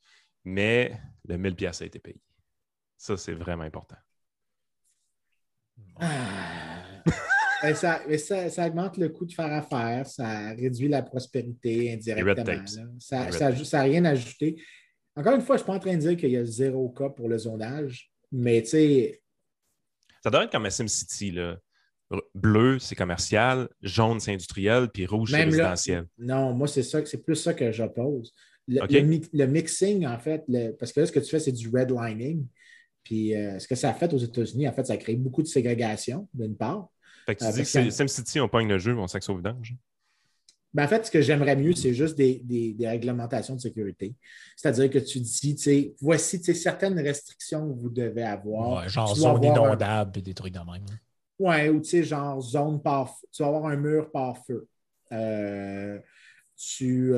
Mais 0.43 0.99
le 1.27 1.37
1000$ 1.37 1.81
a 1.81 1.85
été 1.85 1.99
payé. 1.99 2.21
Ça, 2.97 3.17
c'est 3.17 3.33
vraiment 3.33 3.63
important. 3.63 3.95
Ah. 5.99 6.83
ça, 7.73 8.49
ça, 8.49 8.67
augmente 8.67 8.97
le 8.97 9.09
coût 9.09 9.25
de 9.25 9.33
faire 9.33 9.51
affaire, 9.51 10.05
ça 10.05 10.49
réduit 10.49 10.89
la 10.89 11.01
prospérité 11.01 11.93
indirectement. 11.93 12.65
Ça 12.99 13.29
n'a 13.29 13.81
rien 13.81 14.05
ajouté. 14.05 14.61
Encore 15.15 15.35
une 15.35 15.41
fois, 15.41 15.57
je 15.57 15.61
ne 15.61 15.63
suis 15.63 15.67
pas 15.67 15.77
en 15.77 15.79
train 15.79 15.95
de 15.95 15.99
dire 15.99 16.17
qu'il 16.17 16.31
y 16.31 16.37
a 16.37 16.45
zéro 16.45 16.89
cas 16.89 17.09
pour 17.09 17.29
le 17.29 17.37
zonage, 17.37 18.11
mais 18.31 18.61
tu 18.63 18.69
sais. 18.69 19.22
Ça 20.23 20.29
doit 20.29 20.45
être 20.45 20.51
comme 20.51 20.69
SimCity. 20.69 21.31
Là. 21.31 21.57
Bleu, 22.33 22.79
c'est 22.79 22.95
commercial, 22.95 23.67
jaune, 23.81 24.19
c'est 24.19 24.33
industriel, 24.33 24.89
puis 24.89 25.05
rouge, 25.05 25.31
c'est 25.31 25.43
résidentiel. 25.43 26.05
non, 26.17 26.53
moi, 26.53 26.67
c'est 26.67 26.83
ça, 26.83 27.03
c'est 27.05 27.23
plus 27.23 27.35
ça 27.35 27.53
que 27.53 27.71
j'oppose. 27.71 28.33
Le, 28.67 29.45
mixing, 29.45 30.05
en 30.05 30.17
fait, 30.19 30.43
parce 30.79 30.93
que 30.93 31.01
là, 31.01 31.05
ce 31.05 31.11
que 31.11 31.19
tu 31.19 31.29
fais, 31.29 31.39
c'est 31.39 31.51
du 31.51 31.69
redlining. 31.69 32.45
Puis 33.03 33.35
euh, 33.35 33.59
ce 33.59 33.67
que 33.67 33.75
ça 33.75 33.89
a 33.89 33.93
fait 33.93 34.13
aux 34.13 34.17
États-Unis, 34.17 34.67
en 34.67 34.71
fait, 34.71 34.85
ça 34.85 34.93
a 34.93 34.97
créé 34.97 35.15
beaucoup 35.17 35.41
de 35.41 35.47
ségrégation, 35.47 36.29
d'une 36.33 36.55
part. 36.55 36.87
Fait 37.25 37.35
que 37.35 37.39
tu 37.39 37.45
euh, 37.45 37.51
dis 37.51 37.63
que 37.63 37.89
SimCity, 37.89 38.39
on 38.39 38.47
pogne 38.47 38.69
le 38.69 38.77
jeu, 38.77 38.97
on 38.97 39.07
sac 39.07 39.27
au 39.27 39.35
vidange. 39.35 39.75
Ben, 40.73 40.85
en 40.85 40.87
fait, 40.87 41.05
ce 41.05 41.11
que 41.11 41.21
j'aimerais 41.21 41.55
mieux, 41.55 41.73
c'est 41.73 41.93
juste 41.93 42.17
des, 42.17 42.75
réglementations 42.79 43.55
de 43.55 43.61
sécurité. 43.61 44.15
C'est-à-dire 44.55 44.89
que 44.89 44.99
tu 44.99 45.19
dis, 45.19 45.55
tu 45.55 45.61
sais, 45.61 45.95
voici 46.01 46.43
certaines 46.43 46.99
restrictions 46.99 47.67
que 47.69 47.79
vous 47.79 47.89
devez 47.89 48.23
avoir. 48.23 48.87
genre 48.89 49.15
zone 49.15 49.43
inondable 49.43 50.19
et 50.19 50.21
des 50.21 50.33
trucs 50.33 50.53
de 50.53 50.59
même. 50.59 50.85
Oui, 51.39 51.69
ou 51.69 51.79
tu 51.79 51.89
sais, 51.89 52.03
genre 52.03 52.41
zone 52.41 52.81
par 52.81 53.15
Tu 53.31 53.43
vas 53.43 53.49
avoir 53.49 53.65
un 53.67 53.75
mur 53.75 54.09
par 54.11 54.37
feu. 54.45 54.67
Euh, 55.11 55.99
tu, 56.55 57.13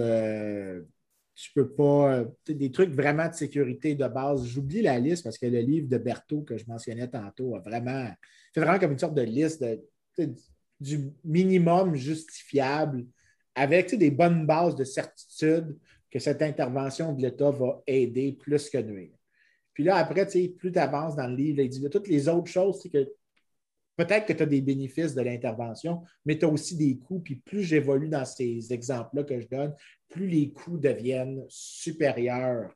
tu 1.35 1.51
peux 1.53 1.69
pas. 1.69 2.13
Euh, 2.13 2.25
des 2.47 2.71
trucs 2.71 2.91
vraiment 2.91 3.29
de 3.29 3.33
sécurité 3.33 3.95
de 3.95 4.07
base. 4.07 4.45
J'oublie 4.45 4.81
la 4.81 4.99
liste 4.99 5.23
parce 5.23 5.37
que 5.37 5.45
le 5.45 5.59
livre 5.59 5.87
de 5.87 5.97
Berthaud 5.97 6.41
que 6.41 6.57
je 6.57 6.65
mentionnais 6.67 7.07
tantôt 7.07 7.55
a 7.55 7.59
vraiment 7.59 8.09
fait 8.53 8.61
vraiment 8.61 8.79
comme 8.79 8.93
une 8.93 8.99
sorte 8.99 9.15
de 9.15 9.21
liste 9.21 9.63
du 10.79 11.11
minimum 11.23 11.95
justifiable 11.95 13.05
avec 13.55 13.95
des 13.95 14.11
bonnes 14.11 14.45
bases 14.45 14.75
de 14.75 14.83
certitude 14.83 15.77
que 16.11 16.19
cette 16.19 16.41
intervention 16.41 17.13
de 17.13 17.21
l'État 17.21 17.51
va 17.51 17.81
aider 17.87 18.33
plus 18.33 18.69
que 18.69 18.77
nuire. 18.77 19.11
Puis 19.73 19.83
là, 19.83 19.97
après, 19.97 20.25
plus 20.25 20.71
tu 20.71 20.79
avances 20.79 21.15
dans 21.15 21.27
le 21.27 21.35
livre, 21.35 21.59
il 21.61 21.69
dit 21.69 21.89
toutes 21.89 22.07
les 22.07 22.29
autres 22.29 22.49
choses, 22.49 22.79
c'est 22.81 22.89
que 22.89 23.11
peut-être 23.97 24.25
que 24.25 24.33
tu 24.33 24.43
as 24.43 24.45
des 24.45 24.61
bénéfices 24.61 25.13
de 25.13 25.21
l'intervention, 25.21 26.03
mais 26.25 26.37
tu 26.37 26.45
as 26.45 26.49
aussi 26.49 26.77
des 26.77 26.97
coûts. 26.97 27.19
Puis 27.19 27.35
plus 27.35 27.63
j'évolue 27.63 28.09
dans 28.09 28.25
ces 28.25 28.71
exemples-là 28.71 29.23
que 29.23 29.39
je 29.39 29.47
donne, 29.47 29.73
plus 30.07 30.27
les 30.27 30.51
coûts 30.51 30.77
deviennent 30.77 31.43
supérieurs 31.49 32.73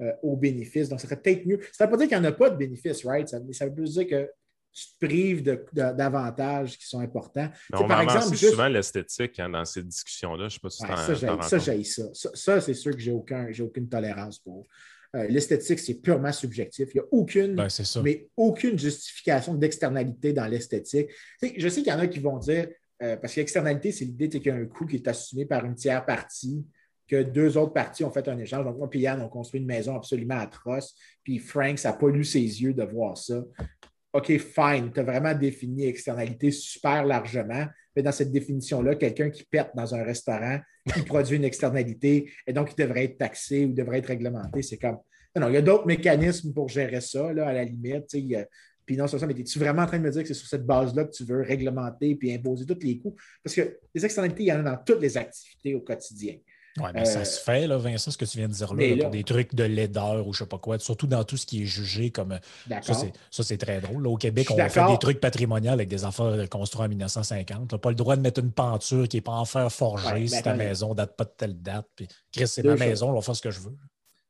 euh, 0.00 0.12
aux 0.22 0.36
bénéfices. 0.36 0.88
Donc, 0.88 1.00
ça 1.00 1.06
serait 1.06 1.20
peut-être 1.20 1.46
mieux. 1.46 1.60
Ça 1.72 1.84
ne 1.84 1.90
veut 1.90 1.92
pas 1.92 1.96
dire 1.98 2.08
qu'il 2.08 2.20
n'y 2.20 2.26
en 2.26 2.30
a 2.30 2.32
pas 2.32 2.50
de 2.50 2.56
bénéfices, 2.56 3.04
right? 3.04 3.28
Ça, 3.28 3.40
ça 3.52 3.66
veut 3.68 3.84
dire 3.84 4.06
que 4.06 4.30
tu 4.72 4.86
te 4.86 5.06
prives 5.06 5.42
d'avantages 5.72 6.78
qui 6.78 6.86
sont 6.86 7.00
importants. 7.00 7.50
on 7.72 7.86
par 7.86 8.00
exemple, 8.02 8.36
juste... 8.36 8.52
souvent 8.52 8.68
l'esthétique 8.68 9.38
hein, 9.38 9.50
dans 9.50 9.64
ces 9.64 9.82
discussions-là. 9.82 10.44
Je 10.44 10.44
ne 10.44 10.48
sais 10.50 10.58
pas 10.60 10.70
si 10.70 10.78
ça, 10.78 11.42
ça, 11.42 11.58
j'ai 11.58 11.84
ça. 11.84 12.04
Ça, 12.12 12.60
c'est 12.60 12.74
sûr 12.74 12.92
que 12.92 13.00
j'ai 13.00 13.12
aucun, 13.12 13.48
aucune 13.60 13.88
tolérance 13.88 14.38
pour. 14.38 14.66
Euh, 15.14 15.26
l'esthétique, 15.28 15.78
c'est 15.78 15.94
purement 15.94 16.32
subjectif. 16.32 16.88
Il 16.94 16.98
n'y 16.98 17.00
a 17.00 17.08
aucune, 17.10 17.54
ben, 17.54 17.68
mais 18.02 18.28
aucune 18.34 18.78
justification 18.78 19.54
d'externalité 19.54 20.32
dans 20.32 20.46
l'esthétique. 20.46 21.10
Je 21.42 21.68
sais 21.68 21.82
qu'il 21.82 21.92
y 21.92 21.94
en 21.94 21.98
a 21.98 22.06
qui 22.06 22.18
vont 22.18 22.38
dire, 22.38 22.68
euh, 23.02 23.16
parce 23.16 23.34
que 23.34 23.40
l'externalité, 23.40 23.92
c'est 23.92 24.06
l'idée 24.06 24.30
qu'il 24.30 24.46
y 24.46 24.50
a 24.50 24.54
un 24.54 24.64
coût 24.64 24.86
qui 24.86 24.96
est 24.96 25.06
assumé 25.06 25.44
par 25.44 25.66
une 25.66 25.74
tiers 25.74 26.06
partie 26.06 26.64
que 27.06 27.22
deux 27.22 27.58
autres 27.58 27.74
parties 27.74 28.04
ont 28.04 28.10
fait 28.10 28.26
un 28.28 28.38
échange. 28.38 28.64
Donc, 28.64 28.78
moi 28.78 28.88
et 28.90 28.98
Yann, 29.00 29.20
on 29.20 29.28
construit 29.28 29.60
une 29.60 29.66
maison 29.66 29.96
absolument 29.96 30.38
atroce. 30.38 30.94
Puis 31.22 31.38
Frank, 31.38 31.78
ça 31.78 31.90
n'a 31.90 31.96
pas 31.96 32.08
lu 32.08 32.24
ses 32.24 32.40
yeux 32.40 32.72
de 32.72 32.82
voir 32.82 33.18
ça. 33.18 33.44
OK, 34.12 34.26
fine, 34.38 34.92
tu 34.92 35.00
as 35.00 35.02
vraiment 35.02 35.34
défini 35.34 35.86
externalité 35.86 36.50
super 36.50 37.04
largement. 37.04 37.66
Mais 37.96 38.02
dans 38.02 38.12
cette 38.12 38.30
définition-là, 38.30 38.94
quelqu'un 38.94 39.30
qui 39.30 39.44
pète 39.44 39.70
dans 39.74 39.94
un 39.94 40.02
restaurant, 40.02 40.58
qui 40.92 41.02
produit 41.06 41.36
une 41.36 41.44
externalité, 41.44 42.30
et 42.46 42.52
donc 42.52 42.72
il 42.72 42.82
devrait 42.82 43.04
être 43.04 43.18
taxé 43.18 43.64
ou 43.64 43.72
devrait 43.72 43.98
être 43.98 44.06
réglementé, 44.06 44.62
c'est 44.62 44.78
comme 44.78 44.98
Non, 45.36 45.48
il 45.48 45.54
y 45.54 45.58
a 45.58 45.62
d'autres 45.62 45.86
mécanismes 45.86 46.52
pour 46.52 46.68
gérer 46.68 47.00
ça, 47.00 47.32
là, 47.32 47.48
à 47.48 47.52
la 47.52 47.64
limite. 47.64 48.14
Puis 48.84 48.96
non, 48.96 49.06
ça, 49.06 49.26
mais 49.26 49.38
es-tu 49.38 49.58
vraiment 49.58 49.82
en 49.82 49.86
train 49.86 49.98
de 49.98 50.04
me 50.04 50.10
dire 50.10 50.22
que 50.22 50.28
c'est 50.28 50.34
sur 50.34 50.48
cette 50.48 50.66
base-là 50.66 51.04
que 51.04 51.12
tu 51.12 51.24
veux 51.24 51.40
réglementer 51.40 52.14
puis 52.16 52.34
imposer 52.34 52.66
tous 52.66 52.80
les 52.82 52.98
coûts? 52.98 53.14
Parce 53.42 53.54
que 53.54 53.78
les 53.94 54.04
externalités, 54.04 54.42
il 54.42 54.48
y 54.48 54.52
en 54.52 54.60
a 54.66 54.76
dans 54.76 54.84
toutes 54.84 55.00
les 55.00 55.16
activités 55.16 55.74
au 55.74 55.80
quotidien. 55.80 56.36
Oui, 56.78 56.88
mais 56.94 57.04
ça 57.04 57.20
euh, 57.20 57.24
se 57.24 57.38
fait, 57.38 57.66
là, 57.66 57.76
Vincent, 57.76 58.10
ce 58.10 58.16
que 58.16 58.24
tu 58.24 58.38
viens 58.38 58.48
de 58.48 58.54
dire 58.54 58.72
là, 58.72 58.96
pour 59.02 59.10
des 59.10 59.24
trucs 59.24 59.54
de 59.54 59.64
laideur 59.64 60.26
ou 60.26 60.32
je 60.32 60.42
ne 60.42 60.46
sais 60.46 60.48
pas 60.48 60.58
quoi, 60.58 60.78
surtout 60.78 61.06
dans 61.06 61.22
tout 61.22 61.36
ce 61.36 61.44
qui 61.44 61.62
est 61.62 61.66
jugé 61.66 62.10
comme. 62.10 62.38
Ça, 62.80 63.42
c'est 63.42 63.58
très 63.58 63.80
drôle. 63.80 64.06
au 64.06 64.16
Québec, 64.16 64.50
on 64.50 64.68
fait 64.68 64.86
des 64.86 64.98
trucs 64.98 65.20
patrimoniaux 65.20 65.72
avec 65.72 65.88
des 65.88 66.04
affaires 66.04 66.48
construits 66.48 66.86
en 66.86 66.88
1950. 66.88 67.68
Tu 67.68 67.74
n'as 67.74 67.78
pas 67.78 67.90
le 67.90 67.94
droit 67.94 68.16
de 68.16 68.22
mettre 68.22 68.40
une 68.40 68.52
peinture 68.52 69.06
qui 69.06 69.18
n'est 69.18 69.22
pas 69.22 69.32
en 69.32 69.44
fer 69.44 69.70
forgé 69.70 70.26
si 70.26 70.42
ta 70.42 70.54
maison 70.54 70.90
ne 70.90 70.94
date 70.94 71.16
pas 71.16 71.24
de 71.24 71.32
telle 71.36 71.60
date. 71.60 71.86
Puis, 71.94 72.08
Chris, 72.32 72.48
c'est 72.48 72.64
ma 72.64 72.76
maison, 72.76 73.10
on 73.10 73.14
va 73.14 73.20
faire 73.20 73.36
ce 73.36 73.42
que 73.42 73.50
je 73.50 73.60
veux. 73.60 73.76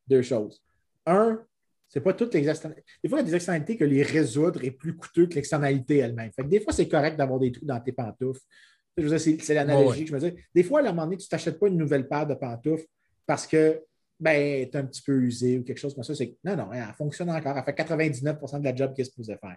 Deux 0.08 0.22
choses. 0.22 0.60
Un, 1.06 1.40
c'est 1.88 2.00
pas 2.00 2.12
toutes 2.12 2.34
les 2.34 2.48
externalités. 2.48 2.86
Des 3.04 3.08
fois, 3.08 3.18
il 3.18 3.22
y 3.22 3.24
a 3.26 3.30
des 3.30 3.34
externalités 3.36 3.76
que 3.76 3.84
les 3.84 4.02
résoudre 4.02 4.64
est 4.64 4.70
plus 4.70 4.96
coûteux 4.96 5.26
que 5.26 5.34
l'externalité 5.34 5.98
elle-même. 5.98 6.32
Fait 6.32 6.42
des 6.42 6.60
fois, 6.60 6.72
c'est 6.72 6.88
correct 6.88 7.16
d'avoir 7.16 7.38
des 7.38 7.52
trous 7.52 7.66
dans 7.66 7.80
tes 7.80 7.92
pantoufles 7.92 8.40
c'est 8.96 9.54
l'analogie 9.54 10.04
que 10.04 10.10
je 10.10 10.14
me 10.14 10.20
dis. 10.20 10.34
Des 10.54 10.62
fois, 10.62 10.80
à 10.80 10.82
un 10.82 10.92
moment 10.92 11.04
donné, 11.04 11.16
tu 11.16 11.26
ne 11.26 11.28
t'achètes 11.28 11.58
pas 11.58 11.68
une 11.68 11.76
nouvelle 11.76 12.08
paire 12.08 12.26
de 12.26 12.34
pantoufles 12.34 12.86
parce 13.26 13.46
que 13.46 13.82
ben, 14.20 14.68
tu 14.70 14.76
es 14.76 14.80
un 14.80 14.84
petit 14.84 15.02
peu 15.02 15.20
usé 15.20 15.58
ou 15.58 15.64
quelque 15.64 15.78
chose 15.78 15.94
comme 15.94 16.04
ça. 16.04 16.14
C'est 16.14 16.36
non, 16.44 16.56
non, 16.56 16.72
elle 16.72 16.84
fonctionne 16.96 17.30
encore. 17.30 17.56
Elle 17.56 17.64
fait 17.64 17.82
99% 17.82 18.60
de 18.60 18.64
la 18.64 18.74
job 18.74 18.94
qu'elle 18.94 19.06
se 19.06 19.10
posait 19.12 19.38
faire. 19.38 19.56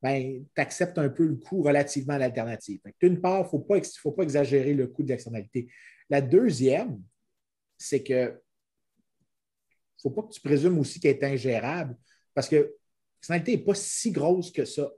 Ben, 0.00 0.44
tu 0.54 0.60
acceptes 0.60 0.98
un 0.98 1.08
peu 1.08 1.26
le 1.26 1.36
coût 1.36 1.62
relativement 1.62 2.14
à 2.14 2.18
l'alternative. 2.18 2.80
D'une 3.00 3.20
part, 3.20 3.40
il 3.40 3.44
ne 3.44 3.82
faut, 4.00 4.12
pas 4.12 4.22
exagérer 4.22 4.74
le 4.74 4.86
coût 4.86 5.02
de 5.02 5.08
l'externalité. 5.08 5.68
La 6.08 6.20
deuxième, 6.20 7.00
c'est 7.76 8.02
que 8.02 8.40
il 10.04 10.08
ne 10.08 10.10
faut 10.10 10.22
pas 10.22 10.26
que 10.26 10.32
tu 10.32 10.40
présumes 10.40 10.78
aussi 10.78 10.98
qu'elle 10.98 11.16
est 11.16 11.24
ingérable 11.24 11.96
parce 12.34 12.48
que 12.48 12.56
l'externalité 12.56 13.56
n'est 13.56 13.62
pas 13.62 13.74
si 13.74 14.10
grosse 14.10 14.50
que 14.50 14.64
ça. 14.64 14.90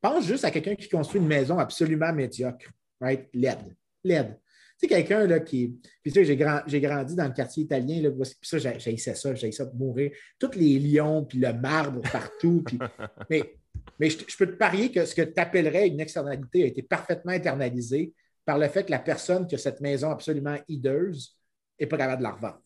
Pense 0.00 0.24
juste 0.24 0.44
à 0.44 0.50
quelqu'un 0.50 0.76
qui 0.76 0.88
construit 0.88 1.20
une 1.20 1.26
maison 1.26 1.58
absolument 1.58 2.10
médiocre 2.12 2.70
right? 3.00 3.28
LED. 3.32 3.76
LED. 4.04 4.38
Tu 4.78 4.88
sais, 4.88 4.88
quelqu'un 4.88 5.26
là, 5.26 5.40
qui. 5.40 5.78
Puis 6.02 6.12
tu 6.12 6.24
sais, 6.24 6.24
j'ai, 6.24 6.36
grandi 6.80 7.14
dans 7.14 7.26
le 7.26 7.34
quartier 7.34 7.64
italien, 7.64 8.02
là, 8.02 8.10
puis 8.10 8.36
ça, 8.42 8.58
j'ai 8.58 8.96
ça, 8.96 9.34
j'ai 9.34 9.52
ça 9.52 9.66
pour 9.66 9.76
mourir. 9.76 10.10
Tous 10.38 10.54
les 10.54 10.78
lions, 10.78 11.24
puis 11.24 11.38
le 11.38 11.52
marbre 11.52 12.00
partout. 12.10 12.62
Puis... 12.64 12.78
mais 13.30 13.60
mais 13.98 14.10
je, 14.10 14.36
peux 14.36 14.46
te 14.46 14.56
parier 14.56 14.90
que 14.90 15.04
ce 15.04 15.14
que 15.14 15.22
tu 15.22 15.38
appellerais 15.38 15.88
une 15.88 16.00
externalité 16.00 16.64
a 16.64 16.66
été 16.66 16.82
parfaitement 16.82 17.32
internalisé 17.32 18.14
par 18.44 18.58
le 18.58 18.68
fait 18.68 18.84
que 18.84 18.90
la 18.90 18.98
personne 18.98 19.46
qui 19.46 19.54
a 19.54 19.58
cette 19.58 19.80
maison 19.80 20.10
absolument 20.10 20.56
hideuse 20.68 21.36
n'est 21.78 21.86
pas 21.86 21.98
capable 21.98 22.18
de 22.18 22.24
la 22.24 22.32
revendre, 22.32 22.62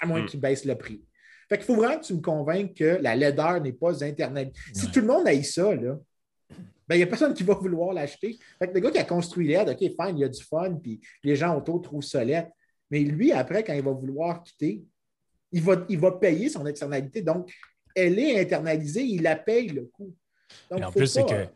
à 0.00 0.06
moins 0.06 0.26
qu'il 0.26 0.38
hmm. 0.38 0.42
baisse 0.42 0.64
le 0.64 0.76
prix. 0.76 1.04
Fait 1.48 1.56
qu'il 1.56 1.66
faut 1.66 1.76
vraiment 1.76 1.98
que 1.98 2.04
tu 2.04 2.14
me 2.14 2.20
convainques 2.20 2.74
que 2.74 2.98
la 3.00 3.16
laideur 3.16 3.60
n'est 3.60 3.72
pas 3.72 4.04
internalisée. 4.04 4.52
Si 4.74 4.90
tout 4.90 5.00
le 5.00 5.06
monde 5.06 5.26
a 5.26 5.42
ça, 5.42 5.74
là, 5.74 5.98
ben, 6.88 6.94
il 6.94 6.98
n'y 6.98 7.04
a 7.04 7.06
personne 7.06 7.34
qui 7.34 7.42
va 7.42 7.54
vouloir 7.54 7.92
l'acheter. 7.92 8.38
le 8.60 8.80
gars 8.80 8.90
qui 8.90 8.98
a 8.98 9.04
construit 9.04 9.46
l'aide, 9.46 9.68
OK, 9.68 9.78
fine, 9.78 10.16
il 10.16 10.20
y 10.20 10.24
a 10.24 10.28
du 10.28 10.42
fun, 10.42 10.74
puis 10.82 11.00
les 11.22 11.36
gens 11.36 11.56
autour 11.56 11.82
trouvent 11.82 12.02
ça 12.02 12.22
Mais 12.90 13.00
lui, 13.00 13.30
après, 13.32 13.62
quand 13.62 13.74
il 13.74 13.82
va 13.82 13.92
vouloir 13.92 14.42
quitter, 14.42 14.82
il 15.52 15.62
va, 15.62 15.84
il 15.88 15.98
va 15.98 16.12
payer 16.12 16.48
son 16.48 16.66
externalité. 16.66 17.22
Donc, 17.22 17.52
elle 17.94 18.18
est 18.18 18.40
internalisée, 18.40 19.02
il 19.02 19.22
la 19.22 19.36
paye 19.36 19.68
le 19.68 19.84
coût. 19.84 20.14
en 20.70 20.90
plus, 20.90 21.06
c'est 21.06 21.26
que. 21.26 21.46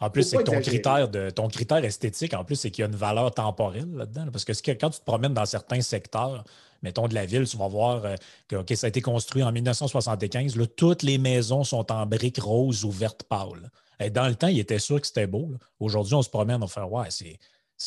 En 0.00 0.10
plus, 0.10 0.24
c'est 0.24 0.42
ton 0.42 0.60
critère, 0.60 1.08
de, 1.08 1.30
ton 1.30 1.46
critère 1.46 1.84
esthétique, 1.84 2.34
en 2.34 2.44
plus, 2.44 2.56
c'est 2.56 2.72
qu'il 2.72 2.82
y 2.82 2.84
a 2.84 2.88
une 2.88 2.96
valeur 2.96 3.32
temporelle 3.32 3.88
là-dedans. 3.94 4.26
parce 4.32 4.44
que 4.44 4.52
quand 4.72 4.90
tu 4.90 4.98
te 4.98 5.04
promènes 5.04 5.32
dans 5.32 5.46
certains 5.46 5.80
secteurs, 5.80 6.42
mettons 6.82 7.06
de 7.06 7.14
la 7.14 7.24
ville, 7.24 7.46
tu 7.46 7.56
vas 7.56 7.68
voir 7.68 8.04
euh, 8.04 8.64
que 8.64 8.74
ça 8.74 8.86
a 8.86 8.88
été 8.88 9.00
construit 9.00 9.44
en 9.44 9.52
1975. 9.52 10.56
Là, 10.56 10.66
toutes 10.66 11.04
les 11.04 11.18
maisons 11.18 11.62
sont 11.62 11.92
en 11.92 12.04
briques 12.04 12.40
roses 12.40 12.84
ou 12.84 12.90
vertes 12.90 13.22
pâles. 13.22 13.70
Dans 14.10 14.28
le 14.28 14.34
temps, 14.34 14.48
il 14.48 14.58
était 14.58 14.78
sûr 14.78 15.00
que 15.00 15.06
c'était 15.06 15.26
beau. 15.26 15.50
Aujourd'hui, 15.80 16.14
on 16.14 16.22
se 16.22 16.30
promène, 16.30 16.62
on 16.62 16.68
fait 16.68 16.82
Ouais, 16.82 17.08
c'est. 17.10 17.38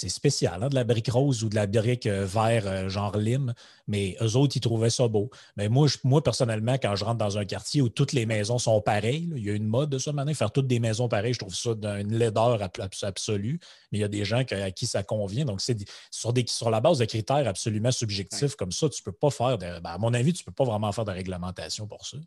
spécial, 0.09 0.61
hein, 0.61 0.67
de 0.67 0.75
la 0.75 0.83
brique 0.83 1.09
rose 1.09 1.43
ou 1.43 1.49
de 1.49 1.55
la 1.55 1.67
brique 1.67 2.05
euh, 2.05 2.25
vert 2.25 2.67
euh, 2.67 2.89
genre 2.89 3.15
lime, 3.17 3.53
mais 3.87 4.17
eux 4.21 4.35
autres, 4.35 4.57
ils 4.57 4.59
trouvaient 4.59 4.89
ça 4.89 5.07
beau. 5.07 5.29
Mais 5.55 5.69
moi, 5.69 5.87
moi, 6.03 6.21
personnellement, 6.21 6.73
quand 6.73 6.95
je 6.97 7.05
rentre 7.05 7.17
dans 7.17 7.37
un 7.37 7.45
quartier 7.45 7.81
où 7.81 7.87
toutes 7.87 8.11
les 8.11 8.25
maisons 8.25 8.57
sont 8.57 8.81
pareilles, 8.81 9.31
il 9.35 9.43
y 9.43 9.49
a 9.49 9.53
une 9.53 9.67
mode 9.67 9.89
de 9.89 9.97
ça 9.97 10.11
maintenant, 10.11 10.33
faire 10.33 10.51
toutes 10.51 10.67
des 10.67 10.79
maisons 10.79 11.07
pareilles, 11.07 11.33
je 11.33 11.39
trouve 11.39 11.55
ça 11.55 11.73
d'une 11.75 12.17
laideur 12.17 12.61
absolue, 13.03 13.59
mais 13.91 13.99
il 13.99 14.01
y 14.01 14.03
a 14.03 14.09
des 14.09 14.25
gens 14.25 14.43
à 14.49 14.71
qui 14.71 14.85
ça 14.85 15.01
convient. 15.03 15.45
Donc, 15.45 15.61
c'est 15.61 15.77
sur, 16.11 16.33
sur 16.47 16.69
la 16.69 16.81
base 16.81 16.97
de 16.97 17.05
critères 17.05 17.47
absolument 17.47 17.91
subjectifs 17.91 18.55
comme 18.55 18.71
ça, 18.73 18.89
tu 18.89 19.01
ne 19.01 19.05
peux 19.05 19.17
pas 19.17 19.29
faire, 19.31 19.57
de, 19.57 19.79
ben, 19.79 19.91
à 19.91 19.97
mon 19.97 20.13
avis, 20.13 20.33
tu 20.33 20.41
ne 20.41 20.45
peux 20.45 20.51
pas 20.51 20.65
vraiment 20.65 20.91
faire 20.91 21.05
de 21.05 21.11
réglementation 21.11 21.87
pour 21.87 22.05
ça. 22.05 22.17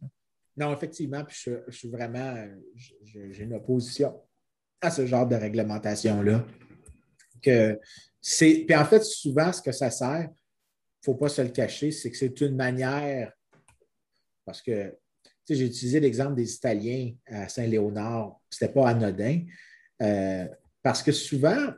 Non, 0.59 0.73
effectivement, 0.73 1.25
puis 1.25 1.37
je, 1.45 1.71
suis 1.71 1.89
vraiment, 1.89 2.35
j'ai 2.75 3.45
une 3.45 3.55
opposition 3.55 4.21
à 4.81 4.91
ce 4.91 5.07
genre 5.07 5.27
de 5.27 5.37
réglementation-là. 5.37 6.45
Puis 7.41 8.75
en 8.75 8.85
fait, 8.85 9.05
souvent, 9.05 9.53
ce 9.53 9.63
que 9.63 9.71
ça 9.71 9.91
sert, 9.91 10.23
il 10.23 10.31
ne 10.31 11.05
faut 11.05 11.15
pas 11.15 11.29
se 11.29 11.43
le 11.43 11.51
cacher, 11.51 11.93
c'est 11.93 12.11
que 12.11 12.17
c'est 12.17 12.41
une 12.41 12.57
manière, 12.57 13.33
parce 14.45 14.61
que 14.61 14.99
j'ai 15.49 15.65
utilisé 15.65 16.01
l'exemple 16.01 16.35
des 16.35 16.53
Italiens 16.53 17.13
à 17.27 17.49
Saint-Léonard, 17.49 18.41
ce 18.51 18.65
n'était 18.65 18.75
pas 18.75 18.89
anodin, 18.89 19.43
euh, 20.03 20.49
parce 20.83 21.05
que 21.05 21.13
souvent, 21.13 21.69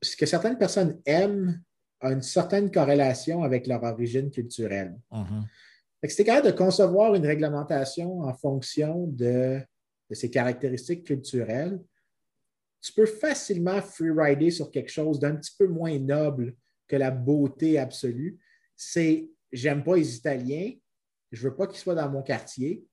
ce 0.00 0.16
que 0.16 0.26
certaines 0.26 0.58
personnes 0.58 1.00
aiment 1.06 1.60
a 2.00 2.12
une 2.12 2.22
certaine 2.22 2.70
corrélation 2.70 3.42
avec 3.42 3.66
leur 3.66 3.82
origine 3.82 4.30
culturelle. 4.30 4.96
Mm-hmm. 6.02 6.10
C'est 6.10 6.24
capable 6.24 6.46
de 6.46 6.56
concevoir 6.56 7.14
une 7.14 7.26
réglementation 7.26 8.20
en 8.20 8.34
fonction 8.34 9.06
de, 9.06 9.60
ses 10.10 10.30
caractéristiques 10.30 11.04
culturelles. 11.04 11.80
Tu 12.82 12.92
peux 12.92 13.06
facilement 13.06 13.80
freerider 13.80 14.50
sur 14.50 14.70
quelque 14.70 14.90
chose 14.90 15.18
d'un 15.18 15.36
petit 15.36 15.54
peu 15.58 15.66
moins 15.66 15.98
noble 15.98 16.54
que 16.88 16.96
la 16.96 17.10
beauté 17.10 17.78
absolue. 17.78 18.38
C'est 18.76 19.30
j'aime 19.52 19.84
pas 19.84 19.96
les 19.96 20.16
Italiens, 20.16 20.72
je 21.30 21.48
veux 21.48 21.54
pas 21.54 21.66
qu'ils 21.66 21.78
soient 21.78 21.94
dans 21.94 22.10
mon 22.10 22.22
quartier, 22.22 22.84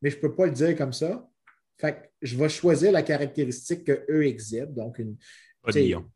mais 0.00 0.10
je 0.10 0.18
peux 0.18 0.34
pas 0.34 0.46
le 0.46 0.52
dire 0.52 0.76
comme 0.76 0.92
ça. 0.92 1.28
Fait 1.76 2.10
je 2.22 2.36
vais 2.36 2.48
choisir 2.48 2.92
la 2.92 3.02
caractéristique 3.02 3.84
qu'eux 3.84 4.26
exhibent, 4.26 4.74
donc 4.74 4.98
une, 4.98 5.16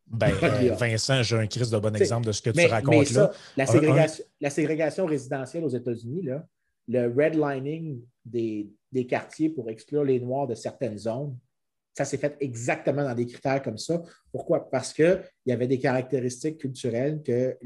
ben, 0.07 0.33
Vincent, 0.79 1.23
j'ai 1.23 1.37
un 1.37 1.47
crise 1.47 1.71
de 1.71 1.79
bon 1.79 1.95
exemple 1.97 2.27
de 2.27 2.33
ce 2.33 2.43
que 2.43 2.51
tu 2.51 2.67
racontes 2.67 3.11
là. 3.13 3.33
La 3.57 4.51
ségrégation, 4.51 5.07
résidentielle 5.07 5.65
aux 5.65 5.69
États-Unis, 5.69 6.29
le 6.89 7.07
redlining 7.07 8.01
des, 8.25 8.69
des 8.93 9.07
quartiers 9.07 9.49
pour 9.49 9.71
exclure 9.71 10.05
les 10.05 10.21
Noirs 10.21 10.47
de 10.47 10.55
certaines 10.55 10.99
zones, 10.99 11.37
ça 11.99 12.05
s'est 12.05 12.17
fait 12.17 12.37
exactement 12.39 13.03
dans 13.03 13.15
des 13.15 13.27
critères 13.27 13.61
comme 13.61 13.77
ça. 13.77 14.01
Pourquoi? 14.31 14.71
Parce 14.71 14.93
qu'il 14.93 15.21
y 15.47 15.53
avait 15.53 15.67
des 15.67 15.81
caractéristiques 15.81 16.59
culturelles 16.59 17.21
que 17.25 17.57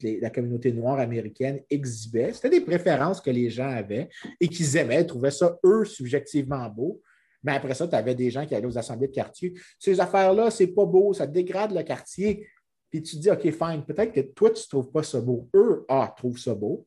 la 0.00 0.30
communauté 0.30 0.72
noire 0.72 1.00
américaine 1.00 1.60
exhibait. 1.68 2.32
C'était 2.32 2.50
des 2.50 2.60
préférences 2.60 3.20
que 3.20 3.30
les 3.30 3.50
gens 3.50 3.68
avaient 3.68 4.08
et 4.40 4.46
qu'ils 4.46 4.76
aimaient, 4.76 5.04
trouvaient 5.04 5.32
ça, 5.32 5.58
eux, 5.64 5.84
subjectivement 5.84 6.68
beau. 6.68 7.02
Mais 7.42 7.52
après 7.52 7.74
ça, 7.74 7.88
tu 7.88 7.94
avais 7.94 8.14
des 8.14 8.30
gens 8.30 8.46
qui 8.46 8.54
allaient 8.54 8.66
aux 8.66 8.78
assemblées 8.78 9.08
de 9.08 9.12
quartier. 9.12 9.52
Ces 9.78 9.98
affaires-là, 10.00 10.50
c'est 10.50 10.68
pas 10.68 10.84
beau, 10.84 11.12
ça 11.12 11.26
dégrade 11.26 11.72
le 11.72 11.82
quartier. 11.82 12.48
Puis 12.90 13.02
tu 13.02 13.16
te 13.16 13.20
dis, 13.20 13.30
OK, 13.30 13.42
fine, 13.42 13.84
peut-être 13.84 14.12
que 14.12 14.20
toi, 14.20 14.50
tu 14.50 14.62
ne 14.62 14.68
trouves 14.68 14.90
pas 14.90 15.02
ça 15.02 15.20
beau. 15.20 15.48
Eux, 15.54 15.84
A, 15.88 16.12
trouvent 16.16 16.38
ça 16.38 16.54
beau. 16.54 16.86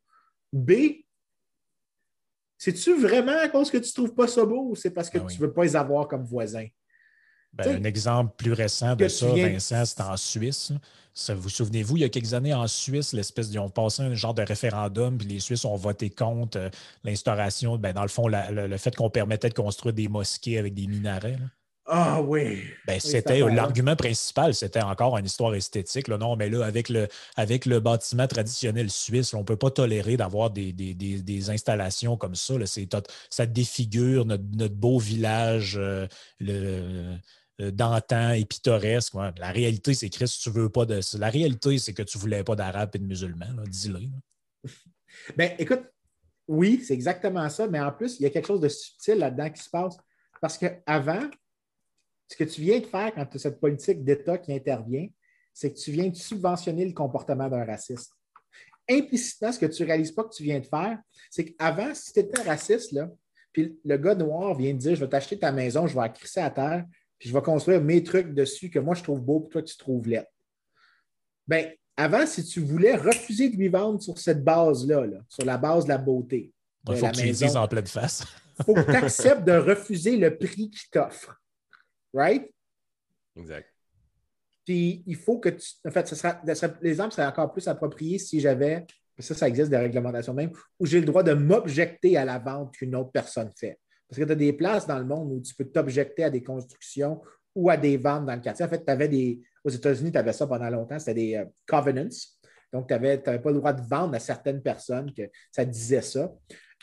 B, 0.54 0.72
c'est-tu 2.58 2.96
vraiment 2.96 3.38
à 3.38 3.50
cause 3.50 3.70
que 3.70 3.78
tu 3.78 3.90
ne 3.90 3.94
trouves 3.94 4.16
pas 4.16 4.28
ça 4.28 4.46
beau 4.46 4.70
ou 4.70 4.76
c'est 4.76 4.92
parce 4.92 5.10
que 5.10 5.18
ben 5.18 5.28
tu 5.28 5.42
ne 5.42 5.48
veux 5.48 5.54
pas 5.54 5.64
les 5.64 5.76
avoir 5.76 6.08
comme 6.08 6.24
voisins? 6.24 6.68
Ben, 7.58 7.82
un 7.82 7.84
exemple 7.86 8.34
plus 8.38 8.54
récent 8.54 8.96
de 8.96 9.08
ça, 9.08 9.28
Vincent, 9.28 9.86
c'est 9.86 10.02
en 10.02 10.18
Suisse. 10.18 10.74
vous 11.30 11.50
souvenez-vous, 11.50 11.98
il 11.98 12.02
y 12.02 12.04
a 12.04 12.10
quelques 12.10 12.34
années 12.34 12.54
en 12.54 12.68
Suisse, 12.68 13.14
l'espèce 13.14 13.48
ils 13.50 13.60
ont 13.60 13.70
passé 13.70 14.04
un 14.04 14.14
genre 14.14 14.34
de 14.34 14.42
référendum, 14.42 15.18
puis 15.18 15.28
les 15.28 15.40
Suisses 15.40 15.64
ont 15.64 15.78
voté 15.78 16.10
contre 16.10 16.58
euh, 16.58 16.70
l'instauration, 17.06 17.78
ben, 17.78 17.94
dans 17.94 18.02
le 18.02 18.10
fond, 18.10 18.28
le, 18.28 18.78
fait 18.78 18.96
qu'on 18.96 19.10
permettait 19.10 19.50
de 19.50 19.54
construire 19.54 19.94
des 19.94 20.10
mosquées 20.10 20.58
avec 20.58 20.74
des 20.74 20.88
minarets. 20.88 21.38
Ah 21.88 22.20
oui. 22.20 22.64
Ben, 22.88 23.00
c'était 23.00 23.40
l'argument 23.42 23.96
principal, 23.96 24.56
c'était 24.56 24.82
encore 24.82 25.18
une 25.20 25.26
histoire 25.26 25.54
esthétique. 25.54 26.08
Là. 26.08 26.18
Non, 26.18 26.36
mais 26.36 26.50
là, 26.50 26.66
avec 26.66 26.90
le, 26.90 27.08
avec 27.36 27.68
le 27.68 27.80
bâtiment 27.80 28.28
traditionnel 28.28 28.90
suisse, 28.90 29.36
on 29.36 29.40
ne 29.40 29.44
peut 29.44 29.56
pas 29.56 29.70
tolérer 29.70 30.18
d'avoir 30.18 30.50
des, 30.50 31.50
installations 31.52 32.18
comme 32.18 32.34
ça. 32.34 32.56
ça 33.30 33.46
défigure 33.46 34.26
notre, 34.26 34.74
beau 34.74 34.98
village. 34.98 35.78
Euh, 35.78 36.08
le, 36.40 36.54
euh, 36.54 37.16
d'antan 37.60 38.32
et 38.32 38.46
pittoresque. 38.46 39.14
La 39.38 39.52
réalité, 39.52 39.94
c'est 39.94 40.10
Chris, 40.10 40.38
tu 40.42 40.50
veux 40.50 40.70
pas 40.70 40.86
de. 40.86 41.00
La 41.18 41.30
réalité, 41.30 41.78
c'est 41.78 41.94
que 41.94 42.04
tu 42.04 42.18
voulais 42.18 42.44
pas 42.44 42.56
d'arabes 42.56 42.92
et 42.94 43.00
de 43.00 43.06
musulmans, 43.06 43.54
dis-le. 43.68 44.00
Ben, 45.38 45.54
écoute, 45.58 45.84
oui, 46.48 46.84
c'est 46.86 46.94
exactement 46.94 47.48
ça, 47.50 47.68
mais 47.68 47.80
en 47.80 47.92
plus, 47.92 48.20
il 48.20 48.24
y 48.24 48.26
a 48.26 48.30
quelque 48.30 48.48
chose 48.48 48.60
de 48.60 48.68
subtil 48.68 49.18
là-dedans 49.18 49.50
qui 49.50 49.64
se 49.64 49.70
passe. 49.70 49.96
Parce 50.42 50.58
qu'avant, 50.58 51.30
ce 52.28 52.36
que 52.36 52.44
tu 52.44 52.62
viens 52.62 52.80
de 52.80 52.86
faire 52.86 53.14
quand 53.14 53.26
tu 53.26 53.38
as 53.38 53.40
cette 53.40 53.60
politique 53.60 54.04
d'État 54.04 54.38
qui 54.38 54.54
intervient, 54.54 55.08
c'est 55.54 55.72
que 55.72 55.80
tu 55.80 55.92
viens 55.92 56.10
de 56.10 56.16
subventionner 56.16 56.86
le 56.86 56.94
comportement 56.94 57.50
d'un 57.50 57.64
raciste. 57.64 58.12
Implicitement, 58.90 59.52
ce 59.52 59.60
que 59.60 59.66
tu 59.66 59.82
ne 59.84 59.88
réalises 59.88 60.12
pas 60.12 60.24
que 60.26 60.36
tu 60.36 60.44
viens 60.44 60.60
de 60.60 60.66
faire, 60.66 61.00
c'est 61.30 61.46
qu'avant, 61.46 61.94
si 61.96 62.14
tu 62.14 62.20
étais 62.20 62.42
raciste, 62.42 62.92
là, 62.92 63.10
puis 63.52 63.80
le 63.86 63.98
gars 63.98 64.16
noir 64.16 64.54
vient 64.56 64.74
de 64.74 64.78
dire 64.78 64.96
Je 64.96 65.00
vais 65.00 65.10
t'acheter 65.10 65.40
ta 65.40 65.52
maison, 65.52 65.88
je 65.88 65.96
vais 65.96 66.02
la 66.02 66.10
crisser 66.10 66.42
à 66.42 66.50
terre, 66.50 66.86
puis 67.18 67.30
je 67.30 67.34
vais 67.34 67.42
construire 67.42 67.82
mes 67.82 68.04
trucs 68.04 68.34
dessus 68.34 68.70
que 68.70 68.80
moi 68.80 68.96
je 68.96 69.04
trouve 69.04 69.22
beau, 69.22 69.42
puis 69.42 69.50
toi 69.50 69.62
tu 69.62 69.78
trouves 69.78 70.08
laid. 70.08 70.28
Bien, 71.48 71.72
avant, 71.96 72.26
si 72.26 72.44
tu 72.44 72.60
voulais 72.60 72.96
refuser 72.96 73.50
de 73.50 73.56
lui 73.56 73.70
vendre 73.70 74.02
sur 74.02 74.18
cette 74.18 74.44
base-là, 74.44 75.06
sur 75.30 75.46
la 75.46 75.58
base 75.58 75.86
de 75.86 75.90
la 75.90 75.98
beauté, 75.98 76.52
il 76.90 76.98
faut 76.98 77.08
que 77.08 77.16
tu 77.16 77.30
dises 77.32 77.56
en 77.56 77.68
pleine 77.68 77.88
face. 77.88 78.26
Il 78.60 78.66
faut 78.66 78.74
que 78.74 78.82
tu 78.82 78.96
acceptes 78.96 79.44
de 79.44 79.54
refuser 79.54 80.18
le 80.18 80.38
prix 80.38 80.70
qu'il 80.70 80.90
t'offre. 80.92 81.42
Right? 82.14 82.50
Exact. 83.36 83.68
Puis 84.66 85.04
il 85.06 85.16
faut 85.16 85.40
que 85.40 85.50
tu. 85.50 85.68
En 85.86 85.92
fait, 85.92 86.12
l'exemple 86.82 87.14
serait 87.14 87.28
encore 87.28 87.52
plus 87.52 87.68
approprié 87.68 88.18
si 88.18 88.40
j'avais. 88.40 88.86
Ça, 89.20 89.34
ça 89.34 89.48
existe 89.48 89.70
des 89.70 89.78
réglementations 89.78 90.34
même, 90.34 90.52
où 90.78 90.86
j'ai 90.86 91.00
le 91.00 91.06
droit 91.06 91.24
de 91.24 91.34
m'objecter 91.34 92.18
à 92.18 92.26
la 92.26 92.38
vente 92.38 92.74
qu'une 92.74 92.96
autre 92.96 93.12
personne 93.12 93.50
fait. 93.58 93.80
Parce 94.08 94.20
que 94.20 94.24
tu 94.26 94.32
as 94.32 94.36
des 94.36 94.54
places 94.54 94.88
dans 94.88 95.00
le 95.00 95.06
monde 95.06 95.32
où 95.32 95.42
tu 95.42 95.54
peux 95.56 95.66
t'objecter 95.66 96.24
à 96.24 96.30
des 96.30 96.44
constructions 96.44 97.22
ou 97.56 97.70
à 97.70 97.78
des 97.78 97.98
ventes 97.98 98.26
dans 98.26 98.36
le 98.36 98.42
quartier. 98.42 98.66
En 98.66 98.70
fait, 98.70 98.84
tu 98.84 98.92
avais 98.92 99.08
des. 99.08 99.42
Aux 99.64 99.70
États-Unis, 99.70 100.12
tu 100.12 100.18
avais 100.18 100.34
ça 100.34 100.46
pendant 100.46 100.70
longtemps, 100.70 101.00
c'était 101.00 101.16
des 101.16 101.36
euh, 101.36 101.46
covenants. 101.66 102.10
Donc, 102.72 102.88
tu 102.88 102.94
n'avais 102.94 103.18
pas 103.18 103.40
le 103.52 103.54
droit 103.54 103.74
de 103.74 103.82
vendre 103.82 104.14
à 104.14 104.20
certaines 104.20 104.62
personnes 104.62 105.12
que 105.14 105.24
ça 105.52 105.66
disait 105.66 106.02
ça. 106.02 106.32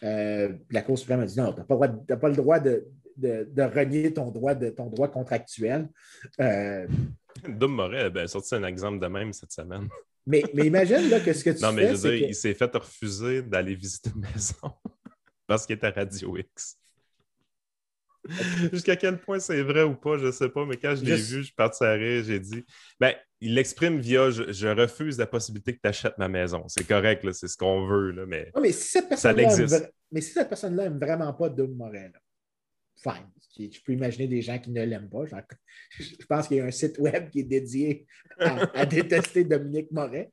Euh, 0.03 0.53
la 0.71 0.83
Cour 0.83 0.99
suprême 0.99 1.21
a 1.21 1.27
dit 1.27 1.39
non, 1.39 1.53
tu 1.53 1.61
n'as 1.61 2.17
pas, 2.17 2.29
le 2.29 2.35
droit 2.35 2.59
de, 2.59 2.85
renier 3.21 4.13
ton 4.13 4.31
droit, 4.31 4.55
de, 4.55 4.71
ton 4.71 4.87
droit 4.87 5.09
contractuel. 5.09 5.89
Euh, 6.41 6.89
Dom 7.49 7.73
Moret 7.73 8.11
a 8.17 8.27
sorti 8.27 8.55
un 8.55 8.65
exemple 8.65 8.99
de 8.99 9.07
même 9.07 9.33
cette 9.33 9.53
semaine. 9.53 9.89
Mais, 10.27 10.43
mais 10.55 10.67
imagine 10.67 11.09
là, 11.09 11.21
que 11.21 11.33
ce 11.33 11.45
que 11.45 11.51
tu 11.51 11.63
non, 11.63 11.73
mais 11.73 11.89
je 11.89 11.95
veux 11.95 12.17
dire, 12.17 12.29
il 12.29 12.35
s'est 12.35 12.55
fait 12.55 12.75
refuser 12.75 13.43
d'aller 13.43 13.75
visiter 13.75 14.11
une 14.15 14.23
maison 14.23 14.73
parce 15.47 15.67
qu'il 15.67 15.77
était 15.77 15.89
à 15.89 15.91
Radio 15.91 16.37
X. 16.37 16.79
Jusqu'à 18.73 18.97
quel 18.97 19.19
point 19.21 19.41
c'est 19.41 19.63
vrai 19.63 19.83
ou 19.83 19.95
pas, 19.95 20.17
je 20.19 20.27
ne 20.27 20.31
sais 20.31 20.49
pas, 20.49 20.65
mais 20.65 20.77
quand 20.77 20.95
je 20.95 21.05
l'ai 21.05 21.17
vu, 21.17 21.39
je 21.39 21.43
suis 21.43 21.55
parti 21.55 21.83
à 21.83 21.93
rire, 21.93 22.23
j'ai 22.25 22.39
dit 22.39 22.65
ben, 23.01 23.15
il 23.41 23.55
l'exprime 23.55 23.99
via 23.99 24.31
je, 24.31 24.69
refuse 24.69 25.19
la 25.19 25.27
possibilité 25.27 25.75
que 25.75 25.81
tu 25.83 25.89
achètes 25.89 26.17
ma 26.19 26.29
maison. 26.29 26.65
C'est 26.69 26.87
correct, 26.87 27.29
c'est 27.33 27.49
ce 27.49 27.57
qu'on 27.57 27.87
veut, 27.87 28.13
là, 28.13 28.27
mais, 28.27 28.53
mais 28.61 28.73
si 28.73 28.89
cette 28.89 29.09
personne 29.09 29.37
Mais 30.13 30.21
si 30.21 30.33
cette 30.33 30.49
personne-là 30.49 30.85
n'aime 30.85 30.99
vraiment 30.99 31.33
pas 31.33 31.49
Doug 31.49 31.75
Morel, 31.75 32.13
fine. 33.03 33.29
Je 33.59 33.81
peux 33.85 33.93
imaginer 33.93 34.29
des 34.29 34.41
gens 34.41 34.59
qui 34.59 34.71
ne 34.71 34.83
l'aiment 34.83 35.11
pas. 35.11 35.25
Je 35.99 36.27
pense 36.27 36.49
qu'il 36.49 36.57
y 36.59 36.61
a 36.61 36.65
un 36.65 36.71
site 36.71 36.99
web 36.99 37.29
qui 37.29 37.41
est 37.41 37.45
dédié 37.45 38.07
à, 38.39 38.87
détester 38.87 39.45
Dominique 39.45 39.91
Moret. 39.91 40.31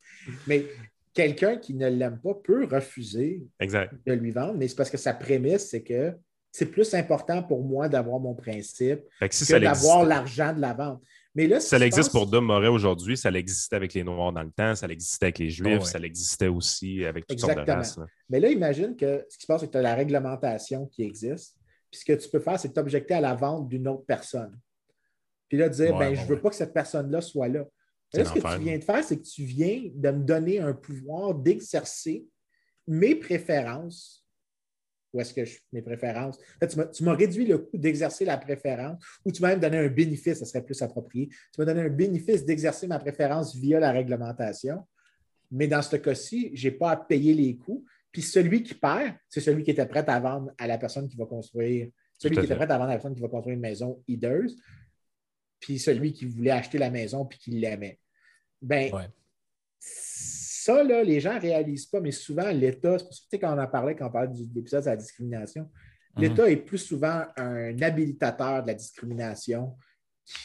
Mais 0.48 0.66
quelqu'un 1.14 1.58
qui 1.58 1.74
ne 1.74 1.90
l'aime 1.90 2.20
pas 2.22 2.36
peut 2.36 2.66
refuser 2.66 3.44
de 3.60 4.14
lui 4.14 4.32
vendre, 4.32 4.56
mais 4.58 4.68
c'est 4.68 4.76
parce 4.76 4.90
que 4.90 4.98
sa 4.98 5.14
prémisse, 5.14 5.70
c'est 5.70 5.84
que 5.84 6.14
c'est 6.52 6.66
plus 6.66 6.94
important 6.94 7.44
pour 7.44 7.64
moi 7.64 7.90
d'avoir 7.90 8.20
mon 8.20 8.34
principe 8.34 9.02
que 9.20 9.60
d'avoir 9.60 10.04
l'argent 10.04 10.54
de 10.54 10.62
la 10.62 10.74
vente. 10.74 11.02
Mais 11.36 11.48
là, 11.48 11.60
ça 11.60 11.78
existe 11.80 12.12
pour 12.12 12.26
Dom 12.28 12.46
Moret 12.46 12.68
aujourd'hui, 12.68 13.16
ça 13.16 13.30
l'existait 13.30 13.76
avec 13.76 13.94
les 13.94 14.04
Noirs 14.04 14.34
dans 14.34 14.44
le 14.44 14.52
temps, 14.52 14.76
ça 14.76 14.88
existait 14.88 15.28
avec 15.28 15.40
les 15.40 15.50
Juifs, 15.50 15.84
ça 15.84 16.00
l'existait 16.00 16.48
aussi 16.48 17.06
avec 17.06 17.28
toutes 17.28 17.40
sortes 17.40 17.56
de 17.56 17.72
races. 17.72 18.00
Mais 18.30 18.40
là, 18.40 18.50
imagine 18.50 18.96
que 18.96 19.26
ce 19.30 19.38
qui 19.38 19.44
se 19.44 19.48
passe, 19.48 19.62
c'est 19.62 19.68
que 19.68 19.72
tu 19.74 19.78
as 19.78 19.82
la 19.82 19.96
réglementation 19.96 20.88
qui 20.88 21.04
existe. 21.04 21.56
Puis 21.92 22.02
ce 22.02 22.06
que 22.06 22.14
tu 22.14 22.30
peux 22.30 22.40
faire, 22.40 22.60
c'est 22.60 22.74
t'objecter 22.74 23.16
à 23.16 23.22
la 23.22 23.36
vente 23.36 23.68
d'une 23.68 23.88
autre 23.88 24.06
personne. 24.06 24.60
Puis 25.48 25.58
là, 25.58 25.70
dire, 25.70 25.98
ben, 25.98 26.14
je 26.16 26.22
ne 26.22 26.28
veux 26.28 26.40
pas 26.40 26.50
que 26.50 26.56
cette 26.56 26.74
personne-là 26.74 27.22
soit 27.22 27.48
là. 27.48 27.66
Là, 28.14 28.26
ce 28.26 28.34
que 28.34 28.40
tu 28.40 28.64
viens 28.64 28.78
de 28.78 28.84
faire, 28.84 29.04
c'est 29.04 29.18
que 29.18 29.28
tu 29.28 29.44
viens 29.44 29.90
de 29.94 30.12
me 30.12 30.24
donner 30.24 30.60
un 30.60 30.74
pouvoir 30.74 31.34
d'exercer 31.36 32.26
mes 32.88 33.16
préférences. 33.16 34.26
Où 35.14 35.22
est-ce 35.22 35.34
que 35.34 35.44
je, 35.44 35.58
mes 35.72 35.82
préférences? 35.82 36.38
tu 36.94 37.04
m'as 37.04 37.16
réduit 37.16 37.46
le 37.46 37.58
coût 37.60 37.78
d'exercer 37.78 38.26
la 38.26 38.38
préférence 38.38 39.04
ou 39.26 39.32
tu 39.32 39.42
m'as 39.42 39.50
même 39.50 39.60
donné 39.60 39.78
un 39.78 39.88
bénéfice, 39.88 40.40
ça 40.40 40.46
serait 40.46 40.64
plus 40.64 40.80
approprié. 40.82 41.28
Tu 41.28 41.60
m'as 41.60 41.66
donné 41.66 41.82
un 41.82 41.90
bénéfice 41.90 42.46
d'exercer 42.46 42.88
ma 42.88 43.00
préférence 43.00 43.56
via 43.56 43.80
la 43.80 43.92
réglementation. 43.92 44.86
Mais 45.52 45.68
dans 45.68 45.82
ce 45.82 45.96
cas-ci, 45.96 46.52
je 46.54 46.68
n'ai 46.68 46.76
pas 46.76 46.92
à 46.92 46.98
payer 46.98 47.34
les 47.34 47.58
coûts. 47.58 47.84
Puis 48.12 48.22
celui 48.22 48.64
qui 48.64 48.74
perd, 48.74 49.16
c'est 49.28 49.42
celui 49.42 49.64
qui 49.64 49.72
était 49.72 49.86
prêt 49.86 50.08
à 50.08 50.20
vendre 50.20 50.52
à 50.58 50.68
la 50.68 50.78
personne 50.78 51.08
qui 51.08 51.18
va 51.18 51.26
construire, 51.26 51.90
celui 52.18 52.38
qui 52.38 52.46
était 52.46 52.56
prêt 52.56 52.72
à 52.72 52.78
vendre 52.78 52.90
à 52.90 52.94
la 52.94 52.96
personne 52.96 53.16
qui 53.16 53.22
va 53.22 53.28
construire 53.28 53.56
une 53.56 53.62
maison 53.62 54.04
hideuse, 54.08 54.58
puis 55.60 55.80
celui 55.80 56.14
qui 56.14 56.26
voulait 56.26 56.52
acheter 56.52 56.78
la 56.78 56.90
maison 56.90 57.26
puis 57.26 57.38
qui 57.40 57.52
l'aimait. 57.52 58.00
Ben, 58.62 58.92
ça, 60.70 60.84
là, 60.84 61.04
les 61.04 61.20
gens 61.20 61.34
ne 61.34 61.42
réalisent 61.42 61.88
pas, 61.88 62.00
mais 62.00 62.12
souvent, 62.12 62.50
l'État, 62.52 62.98
c'est 63.00 63.06
pour 63.06 63.14
ça 63.14 63.24
que 63.32 63.38
quand 63.38 63.56
on 63.56 63.60
en 63.60 63.68
parlait, 63.68 63.96
quand 63.96 64.08
on 64.08 64.12
parlait 64.12 64.28
de 64.28 64.56
l'épisode 64.56 64.84
sur 64.84 64.92
la 64.92 64.98
discrimination, 64.98 65.70
mhm. 66.16 66.24
l'État 66.24 66.50
est 66.50 66.58
plus 66.58 66.78
souvent 66.78 67.24
un 67.38 67.82
habilitateur 67.82 68.62
de 68.62 68.68
la 68.68 68.74
discrimination 68.76 69.76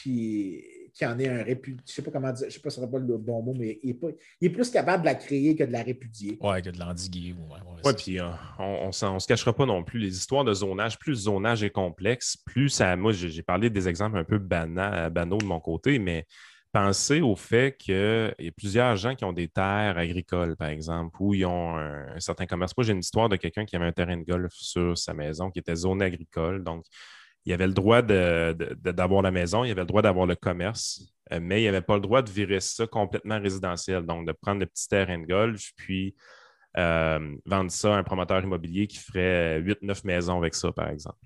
qui 0.01 0.63
qui 0.95 1.05
en 1.05 1.19
est 1.19 1.27
un 1.27 1.43
répudié. 1.43 1.81
Je 1.85 1.91
ne 1.91 1.95
sais 1.95 2.01
pas 2.01 2.11
comment 2.11 2.31
dire, 2.31 2.43
je 2.43 2.45
ne 2.45 2.51
sais 2.51 2.61
pas 2.61 2.69
si 2.69 2.79
ce 2.79 2.85
pas 2.85 2.97
le 2.97 3.17
bon 3.17 3.43
mot, 3.43 3.53
mais 3.53 3.79
il 3.83 3.97
est, 4.41 4.49
plus 4.49 4.71
capable 4.71 5.03
de 5.03 5.07
la 5.07 5.15
créer 5.15 5.53
que 5.53 5.65
de 5.65 5.71
la 5.73 5.83
répudier. 5.83 6.37
Oui, 6.39 6.61
que 6.61 6.69
de 6.69 6.79
l'endiguer. 6.79 7.35
Oui, 7.37 7.59
ouais, 7.83 7.93
puis 7.93 8.17
euh, 8.17 8.29
on 8.57 8.87
ne 8.87 9.19
se 9.19 9.27
cachera 9.27 9.53
pas 9.53 9.65
non 9.65 9.83
plus. 9.83 9.99
Les 9.99 10.15
histoires 10.15 10.45
de 10.45 10.53
zonage, 10.53 10.97
plus 10.97 11.11
le 11.11 11.17
zonage 11.17 11.63
est 11.63 11.69
complexe, 11.69 12.37
plus 12.37 12.69
ça. 12.69 12.95
Moi, 12.95 13.11
j'ai 13.11 13.43
parlé 13.43 13.69
des 13.69 13.89
exemples 13.89 14.17
un 14.17 14.23
peu 14.23 14.37
banaux 14.37 15.37
de 15.37 15.45
mon 15.45 15.59
côté, 15.59 15.99
mais 15.99 16.25
pensez 16.75 17.21
au 17.21 17.37
fait 17.37 17.77
qu'il 17.77 18.35
y 18.37 18.47
a 18.49 18.51
plusieurs 18.51 18.97
gens 18.97 19.15
qui 19.15 19.23
ont 19.23 19.31
des 19.31 19.47
terres 19.47 19.97
agricoles, 19.97 20.57
par 20.57 20.67
exemple, 20.67 21.15
où 21.21 21.33
ils 21.33 21.45
ont 21.45 21.77
un, 21.77 22.19
certain 22.19 22.45
commerce. 22.45 22.73
Moi, 22.75 22.83
j'ai 22.83 22.91
une 22.91 22.99
histoire 22.99 23.29
de 23.29 23.37
quelqu'un 23.37 23.63
qui 23.63 23.77
avait 23.77 23.85
un 23.85 23.93
terrain 23.93 24.17
de 24.17 24.25
golf 24.25 24.51
sur 24.51 24.97
sa 24.97 25.13
maison 25.13 25.49
qui 25.49 25.59
était 25.59 25.75
zone 25.75 26.01
agricole. 26.01 26.65
Donc, 26.65 26.83
il 27.45 27.53
avait 27.53 27.67
le 27.67 27.73
droit 27.73 28.01
d'avoir 28.01 29.21
la 29.21 29.31
maison, 29.31 29.63
il 29.63 29.71
avait 29.71 29.83
le 29.83 29.87
droit 29.87 30.01
d'avoir 30.01 30.25
le 30.25 30.35
commerce, 30.35 31.01
euh, 31.31 31.39
mais 31.41 31.63
il 31.63 31.65
n'avait 31.65 31.79
pas 31.79 31.95
le 31.95 32.01
droit 32.01 32.21
de 32.21 32.29
virer 32.29 32.59
ça 32.59 32.85
complètement 32.85 33.39
résidentiel. 33.39 34.05
Donc, 34.05 34.27
de 34.27 34.33
prendre 34.33 34.59
le 34.59 34.65
petit 34.65 34.89
terrain 34.89 35.17
de 35.17 35.25
golf, 35.25 35.71
puis 35.77 36.13
euh, 36.77 37.37
vendre 37.45 37.71
ça 37.71 37.95
à 37.95 37.99
un 37.99 38.03
promoteur 38.03 38.43
immobilier 38.43 38.87
qui 38.87 38.97
ferait 38.97 39.61
8-9 39.61 40.01
maisons 40.03 40.37
avec 40.37 40.53
ça, 40.53 40.73
par 40.73 40.89
exemple. 40.89 41.19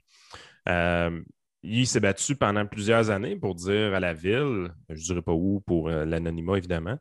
Euh, 0.68 1.22
il 1.64 1.88
s'est 1.88 2.00
battu 2.00 2.36
pendant 2.36 2.66
plusieurs 2.66 3.10
années 3.10 3.36
pour 3.36 3.56
dire 3.56 3.94
à 3.94 4.00
la 4.00 4.14
ville, 4.14 4.72
je 4.90 4.94
ne 4.94 5.06
dirais 5.06 5.22
pas 5.22 5.34
où 5.34 5.62
pour 5.66 5.90
l'anonymat 5.90 6.58
évidemment, 6.58 6.98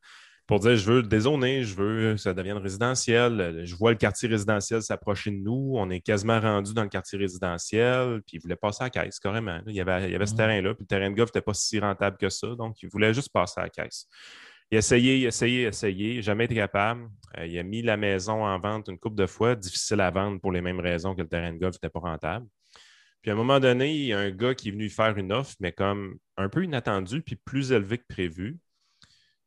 pour 0.49 0.61
dire 0.61 0.77
je 0.77 0.91
veux 0.91 1.03
dézoner, 1.03 1.63
je 1.63 1.75
veux 1.77 2.15
que 2.15 2.17
ça 2.17 2.33
devienne 2.33 2.57
résidentiel. 2.57 3.63
Je 3.65 3.77
vois 3.77 3.91
le 3.91 3.99
quartier 3.99 4.31
résidentiel 4.31 4.81
s'approcher 4.81 5.31
de 5.31 5.37
nous. 5.37 5.75
On 5.77 5.91
est 5.91 6.01
quasiment 6.01 6.41
rendu 6.41 6.73
dans 6.73 6.83
le 6.83 6.89
quartier 6.89 7.19
résidentiel. 7.19 8.23
Puis 8.27 8.39
il 8.39 8.41
voulait 8.41 8.57
passer 8.57 8.83
à 8.83 8.87
la 8.87 8.91
caisse, 8.91 9.21
carrément. 9.21 9.61
Il 9.67 9.75
y 9.75 9.81
avait, 9.83 10.09
il 10.09 10.11
y 10.11 10.15
avait 10.15 10.25
ce 10.25 10.35
terrain-là. 10.35 10.73
Puis 10.73 10.85
le 10.85 10.87
terrain 10.87 11.11
de 11.11 11.15
golf 11.15 11.29
n'était 11.29 11.43
pas 11.43 11.53
si 11.53 11.79
rentable 11.79 12.17
que 12.17 12.31
ça. 12.31 12.49
Donc, 12.57 12.83
il 12.83 12.89
voulait 12.89 13.13
juste 13.13 13.31
passer 13.31 13.61
à 13.61 13.65
la 13.65 13.69
caisse. 13.69 14.07
Il 14.71 14.77
a 14.77 14.79
essayé, 14.79 15.19
il 15.19 15.25
a 15.27 15.29
essayé, 15.29 15.63
il 15.63 15.67
a 15.67 15.69
essayé, 15.69 16.23
jamais 16.23 16.47
été 16.47 16.55
capable. 16.55 17.11
Euh, 17.37 17.47
il 17.47 17.59
a 17.59 17.63
mis 17.63 17.83
la 17.83 17.99
maison 17.99 18.43
en 18.43 18.59
vente 18.59 18.89
une 18.89 18.99
couple 18.99 19.17
de 19.17 19.27
fois, 19.27 19.55
difficile 19.55 20.01
à 20.01 20.11
vendre 20.11 20.41
pour 20.41 20.51
les 20.51 20.63
mêmes 20.63 20.81
raisons 20.81 21.15
que 21.15 21.21
le 21.21 21.29
terrain 21.29 21.53
de 21.53 21.59
golf 21.59 21.75
n'était 21.75 21.91
pas 21.91 22.01
rentable. 22.01 22.47
Puis 23.23 23.31
à 23.31 23.35
un 23.35 23.37
moment 23.37 23.61
donné, 23.61 23.95
il 23.95 24.05
y 24.07 24.13
a 24.13 24.19
un 24.19 24.31
gars 24.31 24.55
qui 24.55 24.69
est 24.69 24.73
venu 24.73 24.89
faire 24.89 25.17
une 25.17 25.33
offre, 25.33 25.55
mais 25.61 25.73
comme 25.73 26.19
un 26.37 26.49
peu 26.49 26.65
inattendu, 26.65 27.23
puis 27.23 27.37
plus 27.37 27.73
élevé 27.73 27.99
que 27.99 28.07
prévu. 28.09 28.59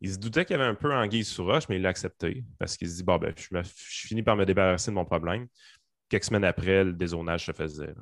Il 0.02 0.12
se 0.12 0.18
doutait 0.18 0.46
qu'il 0.46 0.58
y 0.58 0.60
avait 0.60 0.70
un 0.70 0.76
peu 0.76 0.94
anguille 0.94 1.24
sous 1.24 1.46
roche, 1.46 1.70
mais 1.70 1.76
il 1.78 1.84
l'a 1.84 1.90
accepté 1.90 2.44
parce 2.58 2.76
qu'il 2.76 2.90
se 2.90 2.98
dit 2.98 3.04
bon, 3.04 3.18
ben, 3.18 3.34
je, 3.38 3.62
finis 3.64 4.24
par 4.24 4.36
me 4.36 4.46
débarrasser 4.46 4.92
de 4.92 4.96
mon 4.96 5.06
problème. 5.06 5.48
Quelques 6.10 6.26
semaines 6.26 6.44
après, 6.44 6.84
le 6.84 6.94
dézonage 6.94 7.46
se 7.46 7.52
faisait. 7.52 7.94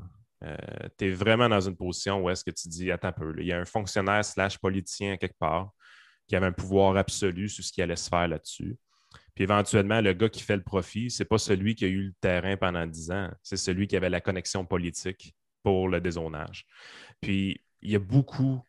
Euh, 0.44 0.56
tu 0.98 1.06
es 1.06 1.10
vraiment 1.12 1.50
dans 1.50 1.60
une 1.60 1.76
position 1.76 2.24
où 2.24 2.30
est-ce 2.30 2.44
que 2.44 2.52
tu 2.52 2.70
dis 2.70 2.90
attends 2.92 3.10
un 3.10 3.12
peu, 3.12 3.36
il 3.40 3.46
y 3.46 3.52
a 3.52 3.60
un 3.60 3.66
fonctionnaire 3.66 4.24
slash 4.24 4.58
politicien 4.58 5.18
quelque 5.18 5.38
part 5.38 5.72
qui 6.28 6.36
avait 6.36 6.46
un 6.46 6.54
pouvoir 6.54 6.96
absolu 6.96 7.50
sur 7.50 7.64
ce 7.64 7.72
qui 7.74 7.82
allait 7.82 7.98
se 7.98 8.08
faire 8.08 8.28
là-dessus. 8.28 8.78
Puis 9.36 9.44
éventuellement, 9.44 10.00
le 10.00 10.14
gars 10.14 10.30
qui 10.30 10.44
fait 10.44 10.56
le 10.56 10.64
profit, 10.64 11.10
ce 11.10 11.24
n'est 11.24 11.28
pas 11.28 11.38
celui 11.38 11.76
qui 11.76 11.86
a 11.86 11.88
eu 11.88 12.04
le 12.04 12.14
terrain 12.22 12.56
pendant 12.56 12.86
dix 12.86 13.12
ans, 13.12 13.30
c'est 13.44 13.58
celui 13.58 13.88
qui 13.88 13.98
avait 13.98 14.10
la 14.10 14.22
connexion 14.22 14.66
politique 14.66 15.36
pour 15.64 15.90
le 15.90 16.02
dézonage. 16.02 16.66
Puis 17.22 17.62
il 17.82 17.92
y 17.92 17.96
a 17.96 18.00
beaucoup, 18.00 18.62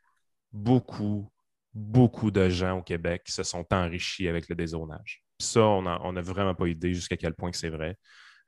beaucoup, 0.52 1.30
beaucoup 1.74 2.30
de 2.30 2.48
gens 2.48 2.78
au 2.78 2.82
Québec 2.82 3.22
qui 3.26 3.32
se 3.32 3.42
sont 3.42 3.66
enrichis 3.72 4.28
avec 4.28 4.48
le 4.48 4.54
dézonage. 4.54 5.22
Ça, 5.38 5.62
on 5.62 6.12
n'a 6.12 6.20
vraiment 6.20 6.54
pas 6.54 6.66
idée 6.66 6.92
jusqu'à 6.92 7.16
quel 7.16 7.34
point 7.34 7.50
c'est 7.52 7.70
vrai. 7.70 7.96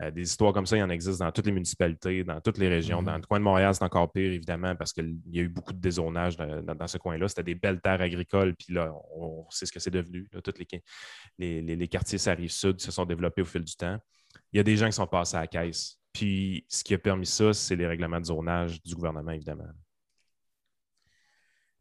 Euh, 0.02 0.10
des 0.10 0.22
histoires 0.22 0.52
comme 0.52 0.66
ça, 0.66 0.76
il 0.76 0.80
y 0.80 0.82
en 0.82 0.90
existe 0.90 1.20
dans 1.20 1.30
toutes 1.30 1.46
les 1.46 1.52
municipalités, 1.52 2.24
dans 2.24 2.40
toutes 2.40 2.58
les 2.58 2.68
régions. 2.68 3.02
Dans 3.02 3.12
mm-hmm. 3.12 3.20
le 3.20 3.26
coin 3.26 3.38
de 3.38 3.44
Montréal, 3.44 3.74
c'est 3.74 3.84
encore 3.84 4.10
pire, 4.10 4.32
évidemment, 4.32 4.74
parce 4.74 4.92
qu'il 4.92 5.18
y 5.30 5.38
a 5.38 5.42
eu 5.42 5.48
beaucoup 5.48 5.72
de 5.72 5.78
dézonage 5.78 6.36
dans, 6.36 6.86
ce 6.86 6.98
coin-là. 6.98 7.28
C'était 7.28 7.42
des 7.42 7.54
belles 7.54 7.80
terres 7.80 8.00
agricoles, 8.00 8.54
puis 8.56 8.74
là, 8.74 8.92
on, 9.14 9.46
sait 9.50 9.66
ce 9.66 9.72
que 9.72 9.80
c'est 9.80 9.90
devenu. 9.90 10.28
Tous 10.42 10.54
les, 11.38 11.62
les, 11.62 11.76
les, 11.76 11.88
quartiers 11.88 12.18
Sarrive 12.18 12.50
Sud 12.50 12.80
se 12.80 12.90
sont 12.90 13.04
développés 13.04 13.42
au 13.42 13.46
fil 13.46 13.62
du 13.62 13.76
temps. 13.76 13.98
Il 14.52 14.56
y 14.56 14.60
a 14.60 14.62
des 14.62 14.76
gens 14.76 14.86
qui 14.86 14.92
sont 14.92 15.06
passés 15.06 15.36
à 15.36 15.40
la 15.40 15.46
caisse. 15.46 16.01
Puis 16.12 16.64
ce 16.68 16.84
qui 16.84 16.94
a 16.94 16.98
permis 16.98 17.26
ça, 17.26 17.52
c'est 17.52 17.76
les 17.76 17.86
règlements 17.86 18.20
de 18.20 18.26
zonage 18.26 18.82
du 18.82 18.94
gouvernement, 18.94 19.32
évidemment. 19.32 19.68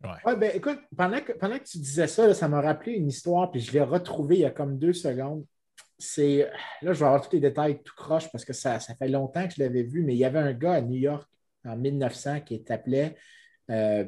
Ouais. 0.04 0.36
ben 0.36 0.52
écoute, 0.56 0.80
pendant 0.96 1.22
que, 1.22 1.34
pendant 1.34 1.60
que 1.60 1.64
tu 1.64 1.78
disais 1.78 2.08
ça, 2.08 2.34
ça 2.34 2.48
m'a 2.48 2.60
rappelé 2.60 2.94
une 2.94 3.08
histoire, 3.08 3.52
puis 3.52 3.60
je 3.60 3.72
l'ai 3.72 3.82
retrouvée 3.82 4.36
il 4.36 4.42
y 4.42 4.46
a 4.46 4.52
comme 4.52 4.80
deux 4.80 4.94
secondes. 4.94 5.46
c'est. 6.00 6.50
Là, 6.82 6.94
je 6.94 7.00
vais 7.00 7.06
avoir 7.06 7.22
tous 7.22 7.34
les 7.34 7.40
détails 7.40 7.84
tout 7.84 7.94
croche 7.96 8.32
parce 8.32 8.44
que 8.44 8.54
ça, 8.54 8.80
ça 8.80 8.96
fait 8.96 9.10
longtemps 9.10 9.48
que 9.48 9.54
je 9.56 9.62
l'avais 9.62 9.84
vu, 9.84 10.04
mais 10.04 10.16
il 10.16 10.20
y 10.20 10.26
avait 10.26 10.40
un 10.40 10.54
gars 10.54 10.74
à 10.74 10.82
New 10.82 10.98
York 10.98 11.30
en 11.66 11.78
1900 11.78 12.42
qui 12.42 12.64
s'appelait 12.68 13.16
euh, 13.70 14.06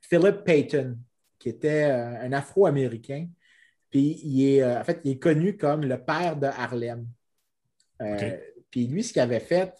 Philip 0.00 0.44
Payton, 0.44 0.98
qui 1.38 1.50
était 1.50 1.84
euh, 1.84 2.20
un 2.22 2.32
Afro-Américain. 2.32 3.28
Puis 3.90 4.20
il 4.24 4.48
est, 4.48 4.62
euh, 4.62 4.80
en 4.80 4.84
fait, 4.84 5.00
il 5.04 5.12
est 5.12 5.18
connu 5.18 5.56
comme 5.58 5.84
le 5.84 6.02
père 6.02 6.36
de 6.36 6.46
Harlem. 6.46 7.06
Puis 8.74 8.88
lui, 8.88 9.04
ce 9.04 9.12
qu'il 9.12 9.22
avait 9.22 9.38
fait, 9.38 9.72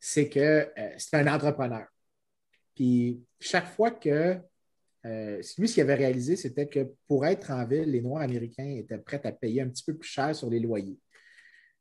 c'est 0.00 0.28
que 0.28 0.68
c'était 0.98 1.18
un 1.18 1.32
entrepreneur. 1.32 1.86
Puis 2.74 3.22
chaque 3.38 3.68
fois 3.68 3.92
que 3.92 4.36
euh, 5.06 5.42
lui, 5.58 5.68
ce 5.68 5.74
qu'il 5.74 5.82
avait 5.84 5.94
réalisé, 5.94 6.34
c'était 6.34 6.66
que 6.66 6.92
pour 7.06 7.24
être 7.24 7.52
en 7.52 7.64
ville, 7.64 7.88
les 7.88 8.00
Noirs 8.00 8.24
américains 8.24 8.68
étaient 8.68 8.98
prêts 8.98 9.20
à 9.22 9.30
payer 9.30 9.62
un 9.62 9.68
petit 9.68 9.84
peu 9.84 9.96
plus 9.96 10.08
cher 10.08 10.34
sur 10.34 10.50
les 10.50 10.58
loyers. 10.58 10.98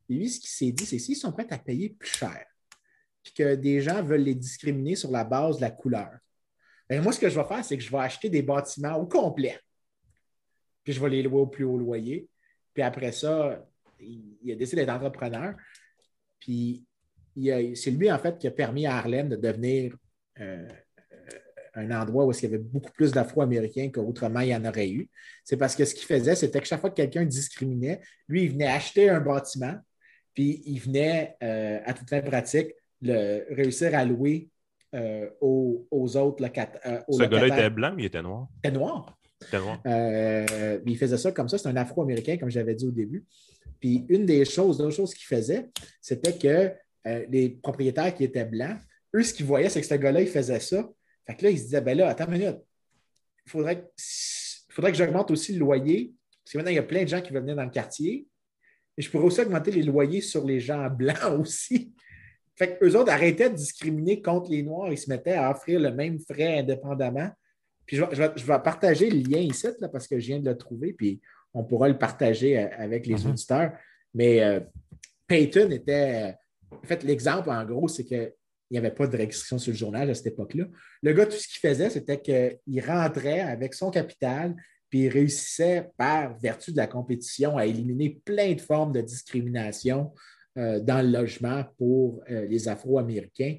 Et 0.07 0.13
lui, 0.13 0.29
ce 0.29 0.39
qu'il 0.39 0.49
s'est 0.49 0.71
dit, 0.71 0.85
c'est 0.85 0.99
s'ils 0.99 1.15
sont 1.15 1.31
prêts 1.31 1.47
à 1.49 1.57
payer 1.57 1.89
plus 1.89 2.11
cher, 2.15 2.45
puis 3.23 3.33
que 3.33 3.55
des 3.55 3.81
gens 3.81 4.03
veulent 4.03 4.21
les 4.21 4.35
discriminer 4.35 4.95
sur 4.95 5.09
la 5.09 5.23
base 5.23 5.55
de 5.55 5.61
la 5.61 5.71
couleur, 5.71 6.11
bien, 6.87 7.01
moi, 7.01 7.11
ce 7.11 7.19
que 7.19 7.27
je 7.27 7.39
vais 7.39 7.47
faire, 7.47 7.65
c'est 7.65 7.75
que 7.75 7.83
je 7.83 7.89
vais 7.89 7.97
acheter 7.97 8.29
des 8.29 8.43
bâtiments 8.43 8.97
au 8.97 9.07
complet, 9.07 9.59
puis 10.83 10.93
je 10.93 11.01
vais 11.01 11.09
les 11.09 11.23
louer 11.23 11.41
au 11.41 11.47
plus 11.47 11.63
haut 11.63 11.79
loyer. 11.79 12.29
Puis 12.71 12.83
après 12.83 13.11
ça, 13.11 13.65
il, 14.01 14.51
a 14.51 14.55
décidé 14.55 14.81
d'être 14.81 14.93
entrepreneur. 14.93 15.55
Puis 16.41 16.83
c'est 17.75 17.91
lui, 17.91 18.11
en 18.11 18.19
fait, 18.19 18.37
qui 18.37 18.47
a 18.47 18.51
permis 18.51 18.85
à 18.85 18.97
Harlem 18.97 19.29
de 19.29 19.37
devenir 19.37 19.95
euh, 20.41 20.67
un 21.73 21.91
endroit 21.91 22.25
où 22.25 22.31
il 22.31 22.41
y 22.41 22.45
avait 22.45 22.57
beaucoup 22.57 22.91
plus 22.91 23.11
d'Afro-Américains 23.11 23.89
qu'autrement 23.89 24.41
il 24.41 24.49
y 24.49 24.55
en 24.55 24.65
aurait 24.65 24.89
eu. 24.89 25.09
C'est 25.43 25.57
parce 25.57 25.75
que 25.75 25.85
ce 25.85 25.95
qu'il 25.95 26.05
faisait, 26.05 26.35
c'était 26.35 26.59
que 26.59 26.67
chaque 26.67 26.81
fois 26.81 26.89
que 26.89 26.95
quelqu'un 26.95 27.23
discriminait, 27.23 28.01
lui, 28.27 28.43
il 28.43 28.51
venait 28.51 28.67
acheter 28.67 29.09
un 29.09 29.21
bâtiment, 29.21 29.75
puis 30.33 30.61
il 30.65 30.79
venait, 30.79 31.35
euh, 31.43 31.79
à 31.85 31.93
toute 31.93 32.09
fin 32.09 32.21
pratique, 32.21 32.73
le, 33.01 33.45
réussir 33.53 33.95
à 33.95 34.03
louer 34.05 34.49
euh, 34.93 35.29
aux, 35.39 35.87
autres 35.91 36.41
locataires. 36.41 36.81
Euh, 36.85 36.99
Ce 37.09 37.23
gars-là 37.23 37.47
était 37.47 37.69
blanc, 37.69 37.93
mais 37.95 38.03
il 38.03 38.05
était 38.07 38.21
noir. 38.21 38.47
Il 38.51 38.67
était 38.67 38.77
noir. 38.77 39.17
Il 39.41 39.47
était 39.47 39.59
noir. 39.59 40.81
il 40.85 40.97
faisait 40.97 41.17
ça 41.17 41.31
comme 41.31 41.47
ça. 41.47 41.57
C'est 41.57 41.69
un 41.69 41.75
Afro-Américain, 41.77 42.37
comme 42.37 42.49
j'avais 42.49 42.75
dit 42.75 42.85
au 42.85 42.91
début. 42.91 43.25
Puis 43.81 44.05
une 44.07 44.25
des 44.25 44.45
choses, 44.45 44.79
l'autre 44.79 44.95
chose 44.95 45.13
qu'il 45.13 45.25
faisait, 45.25 45.69
c'était 45.99 46.37
que 46.37 46.71
les 47.29 47.49
propriétaires 47.49 48.15
qui 48.15 48.23
étaient 48.23 48.45
blancs, 48.45 48.77
eux, 49.13 49.23
ce 49.23 49.33
qu'ils 49.33 49.45
voyaient, 49.45 49.67
c'est 49.67 49.81
que 49.81 49.87
ce 49.87 49.95
gars-là, 49.95 50.21
il 50.21 50.27
faisait 50.27 50.59
ça 50.61 50.87
fait 51.25 51.35
que 51.35 51.43
là, 51.43 51.51
il 51.51 51.57
se 51.57 51.63
disait, 51.65 51.81
ben 51.81 51.97
là, 51.97 52.09
attends 52.09 52.25
une 52.25 52.31
minute, 52.31 52.57
il 53.45 53.51
faudrait, 53.51 53.83
que 54.91 54.97
j'augmente 54.97 55.31
aussi 55.31 55.53
le 55.53 55.59
loyer, 55.59 56.13
parce 56.43 56.53
que 56.53 56.57
maintenant, 56.57 56.71
il 56.71 56.75
y 56.75 56.79
a 56.79 56.83
plein 56.83 57.03
de 57.03 57.09
gens 57.09 57.21
qui 57.21 57.31
veulent 57.31 57.43
venir 57.43 57.55
dans 57.55 57.63
le 57.63 57.69
quartier. 57.69 58.27
Et 58.97 59.01
je 59.01 59.09
pourrais 59.09 59.25
aussi 59.25 59.41
augmenter 59.41 59.71
les 59.71 59.83
loyers 59.83 60.21
sur 60.21 60.45
les 60.45 60.59
gens 60.59 60.89
blancs 60.89 61.17
aussi. 61.39 61.93
Fait 62.55 62.77
qu'eux 62.77 62.95
autres 62.95 63.11
arrêtaient 63.11 63.49
de 63.49 63.55
discriminer 63.55 64.21
contre 64.21 64.51
les 64.51 64.63
Noirs. 64.63 64.91
Ils 64.91 64.97
se 64.97 65.09
mettaient 65.09 65.33
à 65.33 65.51
offrir 65.51 65.79
le 65.79 65.91
même 65.91 66.19
frais 66.19 66.59
indépendamment. 66.59 67.29
Puis 67.85 67.97
je 67.97 68.03
vais, 68.03 68.59
partager 68.63 69.09
le 69.09 69.19
lien 69.19 69.39
ici, 69.39 69.67
parce 69.91 70.07
que 70.07 70.19
je 70.19 70.27
viens 70.27 70.39
de 70.39 70.49
le 70.49 70.57
trouver, 70.57 70.93
puis 70.93 71.19
on 71.53 71.63
pourra 71.63 71.87
le 71.87 71.97
partager 71.97 72.57
euh, 72.57 72.67
avec 72.77 73.05
les 73.05 73.15
mm-hmm. 73.15 73.29
auditeurs. 73.29 73.71
Mais 74.13 74.41
euh, 74.41 74.59
Payton 75.27 75.71
était. 75.71 76.35
En 76.71 76.87
fait, 76.87 77.03
l'exemple, 77.03 77.49
en 77.49 77.65
gros, 77.65 77.87
c'est 77.87 78.05
que 78.05 78.33
il 78.69 78.75
n'y 78.75 78.77
avait 78.77 78.95
pas 78.95 79.05
de 79.05 79.17
restriction 79.17 79.57
sur 79.57 79.73
le 79.73 79.77
journal 79.77 80.09
à 80.09 80.13
cette 80.13 80.27
époque-là. 80.27 80.63
Le 81.03 81.11
gars, 81.11 81.25
tout 81.25 81.35
ce 81.35 81.45
qu'il 81.45 81.59
faisait, 81.59 81.89
c'était 81.89 82.21
qu'il 82.21 82.85
rentrait 82.85 83.41
avec 83.41 83.73
son 83.73 83.91
capital, 83.91 84.55
puis 84.89 84.99
il 84.99 85.09
réussissait, 85.09 85.89
par 85.97 86.39
vertu 86.39 86.71
de 86.71 86.77
la 86.77 86.87
compétition, 86.87 87.57
à 87.57 87.65
éliminer 87.65 88.21
plein 88.23 88.53
de 88.53 88.61
formes 88.61 88.93
de 88.93 89.01
discrimination 89.01 90.13
euh, 90.57 90.79
dans 90.79 91.01
le 91.05 91.11
logement 91.11 91.65
pour 91.77 92.23
euh, 92.29 92.45
les 92.45 92.69
Afro-Américains 92.69 93.57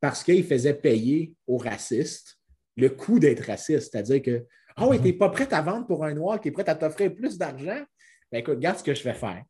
parce 0.00 0.24
qu'il 0.24 0.44
faisait 0.44 0.74
payer 0.74 1.34
aux 1.46 1.58
racistes 1.58 2.38
le 2.76 2.88
coût 2.88 3.18
d'être 3.18 3.44
raciste. 3.44 3.92
C'est-à-dire 3.92 4.22
que, 4.22 4.46
ah 4.76 4.84
oh, 4.84 4.90
oui, 4.90 4.98
tu 4.98 5.04
n'es 5.04 5.12
pas 5.12 5.28
prêt 5.30 5.52
à 5.52 5.62
vendre 5.62 5.86
pour 5.86 6.04
un 6.04 6.14
noir 6.14 6.40
qui 6.40 6.48
est 6.48 6.52
prêt 6.52 6.68
à 6.68 6.74
t'offrir 6.74 7.14
plus 7.14 7.36
d'argent? 7.38 7.82
Bien, 8.30 8.40
écoute, 8.40 8.56
regarde 8.56 8.78
ce 8.78 8.84
que 8.84 8.94
je 8.94 9.02
vais 9.02 9.14
faire. 9.14 9.42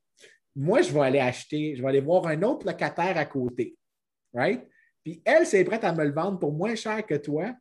Moi, 0.57 0.83
je 0.83 0.93
vais 0.93 1.01
aller 1.01 1.19
acheter, 1.19 1.77
je 1.77 1.83
vais 1.83 1.89
aller 1.89 2.01
voir 2.01 2.27
un 2.27 2.43
autre 2.43 2.67
locataire 2.67 3.17
à 3.17 3.25
côté. 3.25 3.77
Right? 4.33 4.67
Puis 5.05 5.23
elle, 5.25 5.47
c'est 5.47 5.65
prête 5.65 5.85
à 5.85 5.93
me 5.93 6.05
le 6.05 6.13
vendre 6.13 6.39
pour 6.39 6.53
moins 6.53 6.75
cher 6.75 7.05
que 7.07 7.15
toi. 7.15 7.55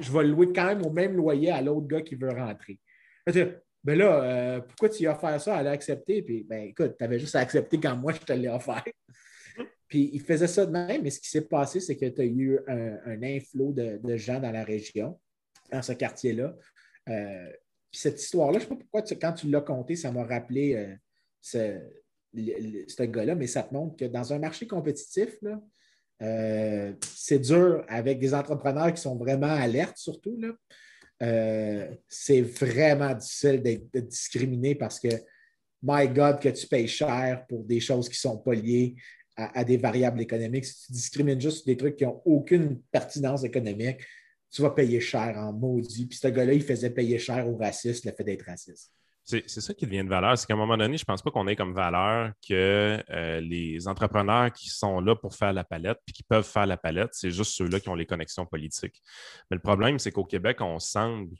Je 0.00 0.12
vais 0.12 0.24
le 0.24 0.30
louer 0.30 0.52
quand 0.52 0.66
même 0.66 0.84
au 0.84 0.90
même 0.90 1.16
loyer 1.16 1.50
à 1.50 1.62
l'autre 1.62 1.86
gars 1.86 2.02
qui 2.02 2.14
veut 2.14 2.30
rentrer. 2.30 2.80
Ben 3.84 3.98
là, 3.98 4.24
euh, 4.24 4.60
pourquoi 4.60 4.88
tu 4.88 5.06
as 5.06 5.12
offert 5.12 5.40
ça? 5.40 5.60
Elle 5.60 5.66
a 5.66 5.72
accepté. 5.72 6.22
Puis, 6.22 6.42
ben 6.42 6.68
écoute, 6.68 6.94
tu 6.98 7.04
avais 7.04 7.18
juste 7.18 7.36
à 7.36 7.40
accepter 7.40 7.78
quand 7.78 7.94
moi 7.94 8.12
je 8.12 8.20
te 8.20 8.32
l'ai 8.32 8.48
offert. 8.48 8.84
Puis 9.88 10.10
il 10.12 10.20
faisait 10.20 10.46
ça 10.46 10.64
de 10.64 10.72
même, 10.72 11.02
mais 11.02 11.10
ce 11.10 11.20
qui 11.20 11.28
s'est 11.28 11.46
passé, 11.46 11.80
c'est 11.80 11.96
que 11.96 12.06
tu 12.06 12.20
as 12.20 12.24
eu 12.24 12.58
un, 12.66 13.22
inflot 13.22 13.72
de, 13.72 14.16
gens 14.16 14.40
dans 14.40 14.50
la 14.50 14.64
région, 14.64 15.20
dans 15.74 15.82
ce 15.82 15.92
quartier-là. 15.92 16.56
Euh, 17.08 17.50
cette 17.90 18.20
histoire-là, 18.20 18.58
je 18.58 18.64
ne 18.64 18.70
sais 18.70 18.74
pas 18.74 18.80
pourquoi, 18.80 19.02
quand 19.02 19.32
tu 19.32 19.48
l'as 19.48 19.60
compté, 19.60 19.96
ça 19.96 20.10
m'a 20.12 20.24
rappelé 20.24 20.74
euh, 20.74 20.94
ce, 21.40 23.02
gars-là, 23.02 23.34
mais 23.34 23.46
ça 23.46 23.62
te 23.62 23.74
montre 23.74 23.96
que 23.96 24.04
dans 24.04 24.32
un 24.32 24.38
marché 24.38 24.66
compétitif, 24.66 25.36
là, 25.42 25.60
euh, 26.22 26.92
c'est 27.14 27.40
dur 27.40 27.84
avec 27.88 28.18
des 28.20 28.34
entrepreneurs 28.34 28.92
qui 28.94 29.02
sont 29.02 29.16
vraiment 29.16 29.48
alertes, 29.48 29.98
surtout. 29.98 30.38
Euh, 31.22 31.90
c'est 32.08 32.40
vraiment 32.40 33.14
difficile 33.14 33.62
d'être 33.62 34.08
discriminé 34.08 34.74
parce 34.74 35.00
que, 35.00 35.08
my 35.82 36.08
God, 36.08 36.40
que 36.40 36.48
tu 36.48 36.66
payes 36.66 36.88
cher 36.88 37.44
pour 37.48 37.64
des 37.64 37.80
choses 37.80 38.08
qui 38.08 38.14
ne 38.14 38.30
sont 38.30 38.38
pas 38.38 38.54
liées 38.54 38.94
à, 39.36 39.64
des 39.64 39.76
variables 39.76 40.20
économiques. 40.20 40.64
Si 40.64 40.86
tu 40.86 40.92
discrimines 40.92 41.40
juste 41.40 41.66
des 41.66 41.76
trucs 41.76 41.96
qui 41.96 42.04
n'ont 42.04 42.22
aucune 42.24 42.80
pertinence 42.92 43.42
économique, 43.42 44.00
tu 44.54 44.62
vas 44.62 44.70
payer 44.70 45.00
cher 45.00 45.36
en 45.36 45.52
maudit. 45.52 46.06
Puis 46.06 46.16
ce 46.16 46.28
gars-là, 46.28 46.52
il 46.52 46.62
faisait 46.62 46.90
payer 46.90 47.18
cher 47.18 47.48
aux 47.48 47.56
racistes 47.56 48.04
le 48.04 48.12
fait 48.12 48.22
d'être 48.22 48.46
raciste. 48.46 48.92
C'est 49.24 49.48
ça 49.48 49.72
qui 49.72 49.86
devient 49.86 50.04
de 50.04 50.10
valeur. 50.10 50.36
C'est 50.36 50.46
qu'à 50.46 50.52
un 50.52 50.58
moment 50.58 50.76
donné, 50.76 50.98
je 50.98 51.02
ne 51.02 51.06
pense 51.06 51.22
pas 51.22 51.30
qu'on 51.30 51.48
ait 51.48 51.56
comme 51.56 51.72
valeur 51.72 52.30
que 52.46 53.02
euh, 53.10 53.40
les 53.40 53.88
entrepreneurs 53.88 54.52
qui 54.52 54.68
sont 54.68 55.00
là 55.00 55.16
pour 55.16 55.34
faire 55.34 55.54
la 55.54 55.64
palette 55.64 55.98
puis 56.04 56.12
qui 56.12 56.22
peuvent 56.22 56.46
faire 56.46 56.66
la 56.66 56.76
palette, 56.76 57.10
c'est 57.12 57.30
juste 57.30 57.52
ceux-là 57.52 57.80
qui 57.80 57.88
ont 57.88 57.94
les 57.94 58.04
connexions 58.04 58.44
politiques. 58.44 59.02
Mais 59.50 59.56
le 59.56 59.62
problème, 59.62 59.98
c'est 59.98 60.12
qu'au 60.12 60.26
Québec, 60.26 60.60
on 60.60 60.78
semble 60.78 61.34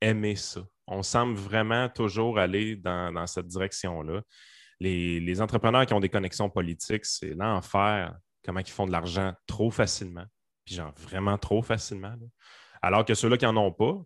aimer 0.00 0.36
ça. 0.36 0.62
On 0.86 1.02
semble 1.02 1.34
vraiment 1.34 1.88
toujours 1.88 2.38
aller 2.38 2.76
dans, 2.76 3.26
cette 3.26 3.48
direction-là. 3.48 4.22
Les, 4.78 5.40
entrepreneurs 5.40 5.86
qui 5.86 5.94
ont 5.94 6.00
des 6.00 6.08
connexions 6.08 6.48
politiques, 6.48 7.04
c'est 7.04 7.34
l'enfer. 7.34 8.16
Comment 8.44 8.60
ils 8.60 8.70
font 8.70 8.86
de 8.86 8.92
l'argent 8.92 9.32
trop 9.46 9.70
facilement. 9.72 10.26
Puis 10.64 10.74
genre 10.74 10.92
vraiment 10.98 11.38
trop 11.38 11.62
facilement. 11.62 12.14
Alors 12.82 13.04
que 13.04 13.14
ceux-là 13.14 13.36
qui 13.36 13.44
n'en 13.44 13.56
ont 13.56 13.72
pas, 13.72 14.02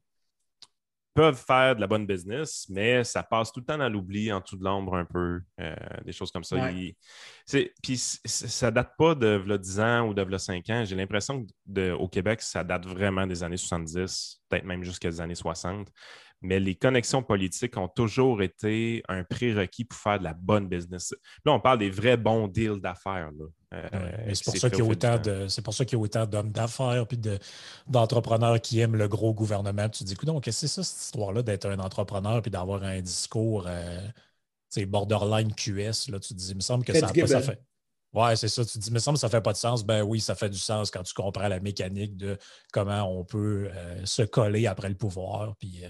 peuvent 1.15 1.37
faire 1.45 1.75
de 1.75 1.81
la 1.81 1.89
bonne 1.89 2.07
business, 2.07 2.67
mais 2.69 3.03
ça 3.03 3.25
passe 3.25 3.51
tout 3.51 3.59
le 3.59 3.67
temps 3.67 3.79
dans 3.79 3.89
l'oubli, 3.89 4.33
en 4.33 4.39
dessous 4.39 4.57
de 4.57 4.63
l'ombre 4.63 4.95
un 4.95 5.05
peu, 5.05 5.41
euh, 5.61 5.75
des 6.05 6.13
choses 6.13 6.31
comme 6.31 6.45
ça. 6.45 6.71
puis 7.83 7.97
ça 7.97 8.71
date 8.71 8.93
pas 8.97 9.17
de 9.17 9.57
10 9.57 9.81
ans 9.81 10.09
ou 10.09 10.15
de 10.15 10.39
5 10.39 10.71
ans. 10.71 10.85
J'ai 10.85 10.95
l'impression 10.95 11.45
qu'au 11.75 12.09
Québec, 12.09 12.41
ça 12.41 12.63
date 12.63 12.87
vraiment 12.87 13.27
des 13.27 13.43
années 13.43 13.57
70, 13.57 14.43
peut-être 14.49 14.65
même 14.65 14.85
jusqu'à 14.85 15.09
les 15.09 15.21
années 15.21 15.35
60 15.35 15.91
mais 16.41 16.61
les 16.61 16.75
connexions 16.75 17.23
politiques 17.23 17.77
ont 17.77 17.89
toujours 17.89 18.43
été 18.43 19.03
un 19.09 19.25
prérequis 19.25 19.85
pour 19.85 19.99
faire 19.99 20.19
de 20.19 20.25
la 20.25 20.35
bonne 20.35 20.69
business. 20.69 21.15
Là, 21.45 21.53
on 21.53 21.61
parle 21.61 21.79
des 21.79 21.91
vrais 21.91 22.17
bons 22.17 22.49
deals 22.49 22.81
d'affaires. 22.81 23.31
Euh, 23.75 24.33
c'est 24.33 24.45
pour, 24.45 24.57
ça 24.57 24.71
qu'il 24.71 24.79
y 24.79 24.83
a 24.83 24.85
autant 24.87 25.19
de, 25.19 25.47
c'est 25.49 25.61
pour 25.61 25.75
ça 25.75 25.85
qu'il 25.85 25.99
y 25.99 26.01
a 26.01 26.03
autant 26.03 26.25
d'hommes 26.25 26.51
d'affaires 26.53 27.07
et 27.11 27.39
d'entrepreneurs 27.87 28.61
qui 28.61 28.81
aiment 28.81 28.97
le 28.97 29.09
gros 29.09 29.35
gouvernement. 29.35 29.89
tu 29.91 30.05
te 30.05 30.09
dis, 30.09 30.15
donc, 30.25 30.45
qu'est-ce 30.45 30.63
que 30.63 30.67
c'est 30.69 30.75
ça, 30.75 30.83
cette 30.83 31.03
histoire-là, 31.03 31.43
d'être 31.43 31.67
un 31.67 31.79
entrepreneur 31.79 32.41
et 32.45 32.51
d'avoir 32.51 32.83
un 32.83 33.01
discours 33.01 33.67
euh, 33.67 34.01
borderline 34.87 35.55
QS? 35.55 36.11
Là, 36.11 36.19
tu 36.19 36.29
te 36.29 36.35
dis, 36.35 36.51
il 36.51 36.57
me 36.57 36.61
semble 36.61 36.85
que 36.85 36.99
ça, 36.99 37.09
pas, 37.09 37.27
ça 37.27 37.43
fait. 37.43 37.61
Ouais, 38.15 38.37
c'est 38.37 38.49
ça. 38.49 38.65
Tu 38.65 38.73
te 38.73 38.79
dis, 38.79 38.89
il 38.89 38.95
me 38.95 39.01
semble 39.01 39.17
que 39.17 39.21
ça 39.21 39.27
ne 39.27 39.33
fait 39.33 39.43
pas 39.43 39.53
de 39.53 39.59
sens. 39.59 39.85
Ben 39.85 40.03
oui, 40.03 40.21
ça 40.21 40.35
fait 40.35 40.49
du 40.49 40.59
sens 40.59 40.91
quand 40.91 41.03
tu 41.03 41.13
comprends 41.13 41.49
la 41.49 41.61
mécanique 41.61 42.17
de 42.17 42.39
comment 42.73 43.03
on 43.03 43.23
peut 43.25 43.69
euh, 43.71 44.07
se 44.07 44.23
coller 44.23 44.67
après 44.67 44.89
le 44.89 44.95
pouvoir. 44.95 45.57
Puis 45.57 45.85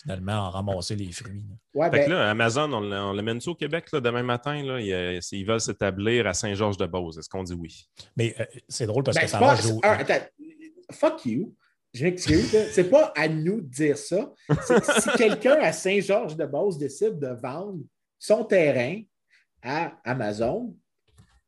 finalement 0.00 0.32
en 0.32 0.50
ramasser 0.50 0.96
les 0.96 1.12
fruits. 1.12 1.44
fait 1.74 1.80
que 1.80 1.90
ben 1.90 2.10
là, 2.10 2.30
Amazon, 2.30 2.72
on, 2.72 3.12
l'amène 3.12 3.40
au 3.46 3.54
Québec 3.54 3.86
là, 3.92 4.00
demain 4.00 4.22
matin? 4.22 4.62
Là, 4.62 4.80
ils, 4.80 5.44
veulent 5.44 5.60
s'établir 5.60 6.26
à 6.26 6.34
Saint-Georges-de-Beauce. 6.34 7.18
Est-ce 7.18 7.28
qu'on 7.28 7.42
dit 7.42 7.54
oui? 7.54 7.88
Mais 8.16 8.34
euh, 8.40 8.44
c'est 8.68 8.86
drôle 8.86 9.02
parce 9.02 9.16
ben, 9.16 9.22
que 9.22 9.28
ça 9.28 9.38
va 9.38 9.56
jouer. 9.56 9.80
Attends, 9.82 10.26
fuck 10.92 11.24
you. 11.26 11.54
Je 11.94 12.04
m'excuse. 12.04 12.50
c'est 12.72 12.90
pas 12.90 13.12
à 13.16 13.28
nous 13.28 13.60
de 13.60 13.68
dire 13.68 13.96
ça. 13.96 14.30
si 15.00 15.10
quelqu'un 15.16 15.58
à 15.60 15.72
Saint-Georges-de-Beauce 15.72 16.78
décide 16.78 17.18
de 17.18 17.28
vendre 17.28 17.80
son 18.18 18.44
terrain 18.44 19.00
à 19.62 19.98
Amazon, 20.04 20.74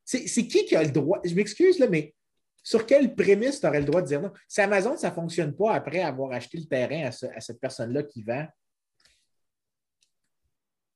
c'est 0.05 0.47
qui 0.47 0.65
qui 0.65 0.75
a 0.75 0.83
le 0.83 0.91
droit? 0.91 1.21
Je 1.25 1.35
m'excuse, 1.35 1.79
là, 1.79 1.87
mais 1.89 2.15
sur 2.63 2.87
quelle 2.87 3.15
prémisse 3.15 3.61
tu 3.61 3.67
aurais 3.67 3.81
le 3.81 3.87
droit 3.87 4.03
de 4.03 4.07
dire 4.07 4.21
non? 4.21 4.33
Si 4.47 4.61
Amazon, 4.61 4.97
ça 4.97 5.11
ne 5.11 5.15
fonctionne 5.15 5.55
pas 5.55 5.73
après 5.75 6.01
avoir 6.01 6.33
acheté 6.33 6.59
le 6.59 6.65
terrain 6.65 7.09
à, 7.09 7.41
cette 7.41 7.61
personne-là 7.61 8.03
qui 8.03 8.23
vend, 8.23 8.47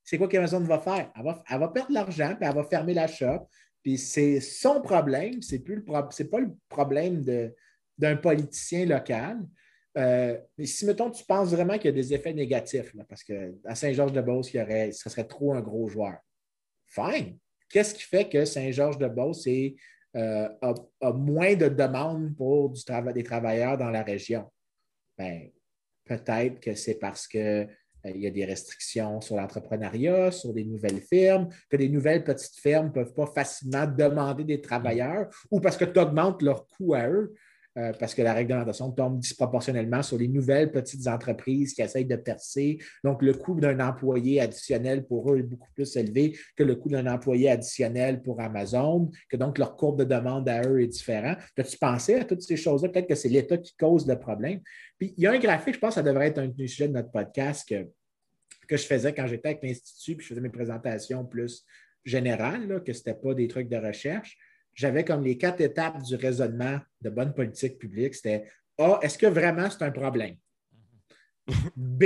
c'est 0.03 0.19
quoi 0.19 0.29
qu'Amazon 0.29 0.61
va 0.61 0.79
faire? 0.79 1.11
Elle 1.17 1.59
va, 1.59 1.69
perdre 1.69 1.93
l'argent, 1.93 2.35
puis 2.39 2.47
elle 2.47 2.55
va 2.55 2.65
fermer 2.65 2.93
la 2.93 3.07
shop. 3.07 3.49
Puis 3.83 3.97
c'est 3.97 4.41
son 4.41 4.83
problème, 4.83 5.41
c'est 5.41 5.61
plus 5.61 5.77
le 5.77 5.83
c'est 6.11 6.31
pas 6.31 6.41
le 6.41 6.51
problème 6.69 7.25
d'un 7.97 8.17
politicien 8.17 8.85
local. 8.85 9.41
Euh, 9.97 10.39
mais 10.59 10.67
si, 10.67 10.85
mettons, 10.85 11.11
tu 11.11 11.25
penses 11.25 11.51
vraiment 11.51 11.75
qu'il 11.75 11.87
y 11.87 11.89
a 11.89 11.93
des 11.93 12.12
effets 12.12 12.35
négatifs, 12.35 12.95
parce 13.09 13.23
qu'à 13.23 13.75
Saint-Georges-de-Beauce, 13.75 14.51
ce 14.51 15.11
serait 15.11 15.27
trop 15.27 15.55
un 15.55 15.61
gros 15.61 15.89
joueur. 15.89 16.19
Fine. 16.87 17.39
Qu'est-ce 17.69 17.95
qui 17.95 18.03
fait 18.03 18.29
que 18.29 18.45
Saint-Georges-de-Beauce 18.45 19.47
euh, 20.17 20.49
a, 20.61 21.12
moins 21.12 21.55
de 21.55 21.69
demandes 21.69 22.37
pour 22.37 22.71
du 22.71 22.81
des 23.15 23.25
travailleurs 23.25 23.77
dans 23.77 23.91
la 23.91 24.03
région? 24.03 24.51
Ben, 25.19 25.51
peut-être 26.05 26.61
que 26.61 26.75
c'est 26.75 26.99
parce 26.99 27.27
que 27.27 27.67
euh, 28.07 28.11
il 28.15 28.21
y 28.21 28.27
a 28.27 28.31
des 28.31 28.45
restrictions 28.45 29.21
sur 29.21 29.37
l'entrepreneuriat, 29.37 30.31
sur 30.31 30.53
des 30.53 30.65
nouvelles 30.65 31.01
firmes, 31.01 31.49
que 31.71 31.77
des 31.77 31.89
nouvelles 31.89 32.25
petites 32.25 32.57
firmes 32.57 32.87
ne 32.87 32.93
peuvent 32.93 33.15
pas 33.15 33.27
facilement 33.27 33.87
demander 33.87 34.45
des 34.45 34.61
travailleurs 34.61 35.29
ou 35.51 35.61
parce 35.61 35.77
que 35.77 35.85
tu 35.85 35.99
augmentes 35.99 36.43
leur 36.43 36.67
coût 36.67 36.95
à 36.95 37.09
eux. 37.09 37.35
Euh, 37.77 37.93
parce 37.99 38.14
que 38.14 38.22
la 38.22 38.35
réglementation 38.35 38.93
tombe 38.93 39.18
disproportionnellement 39.18 40.01
sur 40.01 40.16
les 40.16 40.29
nouvelles 40.29 40.70
petites 40.70 41.09
entreprises 41.09 41.75
qui 41.75 41.83
essayent 41.83 42.05
de 42.05 42.14
percer. 42.14 42.79
Donc, 43.03 43.20
le 43.20 43.35
coût 43.35 43.59
d'un 43.59 43.81
employé 43.81 44.41
additionnel 44.41 45.05
pour 45.05 45.33
eux 45.33 45.39
est 45.39 45.43
beaucoup 45.43 45.70
plus 45.75 45.97
élevé 45.97 46.39
que 46.55 46.62
le 46.62 46.77
coût 46.77 46.89
d'un 46.89 47.12
employé 47.12 47.51
additionnel 47.51 48.22
pour 48.22 48.41
Amazon, 48.41 49.11
que 49.29 49.37
donc 49.37 49.59
leur 49.59 49.77
courbe 49.77 49.99
de 49.99 50.05
demande 50.05 50.49
à 50.49 50.62
eux 50.62 50.83
est 50.83 50.87
différent. 50.87 51.35
As-tu 51.59 51.77
pensé 51.77 52.14
à 52.14 52.25
toutes 52.25 52.43
ces 52.43 52.57
choses-là? 52.57 52.91
Peut-être 52.91 53.09
que 53.09 53.16
c'est 53.16 53.29
l'État 53.29 53.59
qui 53.59 53.75
cause 53.77 54.07
le 54.07 54.20
problème. 54.20 54.61
Puis, 54.97 55.12
il 55.16 55.25
y 55.25 55.27
a 55.27 55.33
un 55.33 55.39
graphique, 55.41 55.75
je 55.75 55.81
pense 55.81 55.97
que 55.97 56.01
ça 56.01 56.03
devrait 56.05 56.29
être 56.29 56.39
un, 56.39 56.53
sujet 56.57 56.87
de 56.87 56.93
notre 56.93 57.11
podcast 57.11 57.68
que, 57.68 57.89
que 58.68 58.77
je 58.77 58.87
faisais 58.87 59.12
quand 59.12 59.27
j'étais 59.27 59.49
avec 59.49 59.64
l'Institut, 59.64 60.14
puis 60.14 60.25
je 60.25 60.29
faisais 60.29 60.41
mes 60.41 60.49
présentations 60.49 61.25
plus 61.25 61.64
générales, 62.05 62.85
que 62.85 62.93
ce 62.93 63.01
n'était 63.01 63.20
pas 63.20 63.35
des 63.35 63.49
trucs 63.49 63.68
de 63.68 63.79
recherche 63.79 64.39
j'avais 64.75 65.05
comme 65.05 65.22
les 65.22 65.39
quatre 65.39 65.61
étapes 65.61 66.03
du 66.03 66.16
raisonnement 66.16 66.79
de 67.01 67.11
bonne 67.11 67.33
politique 67.35 67.79
publique. 67.79 68.14
C'était 68.14 68.45
A, 68.79 68.99
est-ce 69.03 69.18
que 69.18 69.27
vraiment 69.27 69.68
c'est 69.70 69.85
un 69.85 69.91
problème? 69.91 70.37
B, 71.77 72.05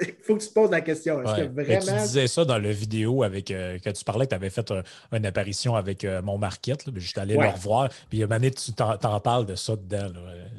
il 0.00 0.14
faut 0.22 0.36
que 0.36 0.42
tu 0.42 0.48
te 0.48 0.54
poses 0.54 0.70
la 0.70 0.80
question. 0.80 1.22
Est-ce 1.22 1.42
que 1.42 1.52
vraiment. 1.52 1.98
tu 1.98 2.02
disais 2.02 2.26
ça 2.26 2.44
dans 2.44 2.58
la 2.58 2.72
vidéo 2.72 3.22
avec 3.22 3.50
euh, 3.50 3.78
que 3.78 3.90
tu 3.90 4.04
parlais, 4.04 4.26
que 4.26 4.30
tu 4.30 4.34
avais 4.34 4.50
fait 4.50 4.72
une 5.12 5.26
apparition 5.26 5.74
avec 5.74 6.04
euh, 6.04 6.22
mon 6.22 6.38
market. 6.38 6.84
Je 6.94 7.06
suis 7.06 7.20
allé 7.20 7.36
le 7.36 7.46
revoir. 7.46 7.90
Puis 8.08 8.22
a 8.22 8.26
donné, 8.26 8.50
tu 8.50 8.72
t'en, 8.72 9.20
parles 9.20 9.46
de 9.46 9.54
ça 9.54 9.76
dedans. 9.76 10.12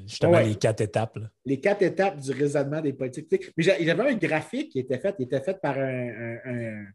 Justement, 0.06 0.40
les 0.40 0.56
quatre 0.56 0.82
étapes. 0.82 1.18
Les 1.46 1.60
quatre 1.60 1.82
étapes 1.82 2.20
du 2.20 2.32
raisonnement 2.32 2.82
des 2.82 2.94
politiques. 2.94 3.52
Mais 3.58 3.64
j'avais 3.64 3.92
un 3.92 4.16
graphique 4.16 4.72
qui 4.72 4.80
était 4.80 5.00
fait, 5.00 5.16
qui 5.16 5.24
était 5.24 5.42
fait 5.42 5.60
par 5.60 5.78
un 5.78 6.38
un 6.46 6.86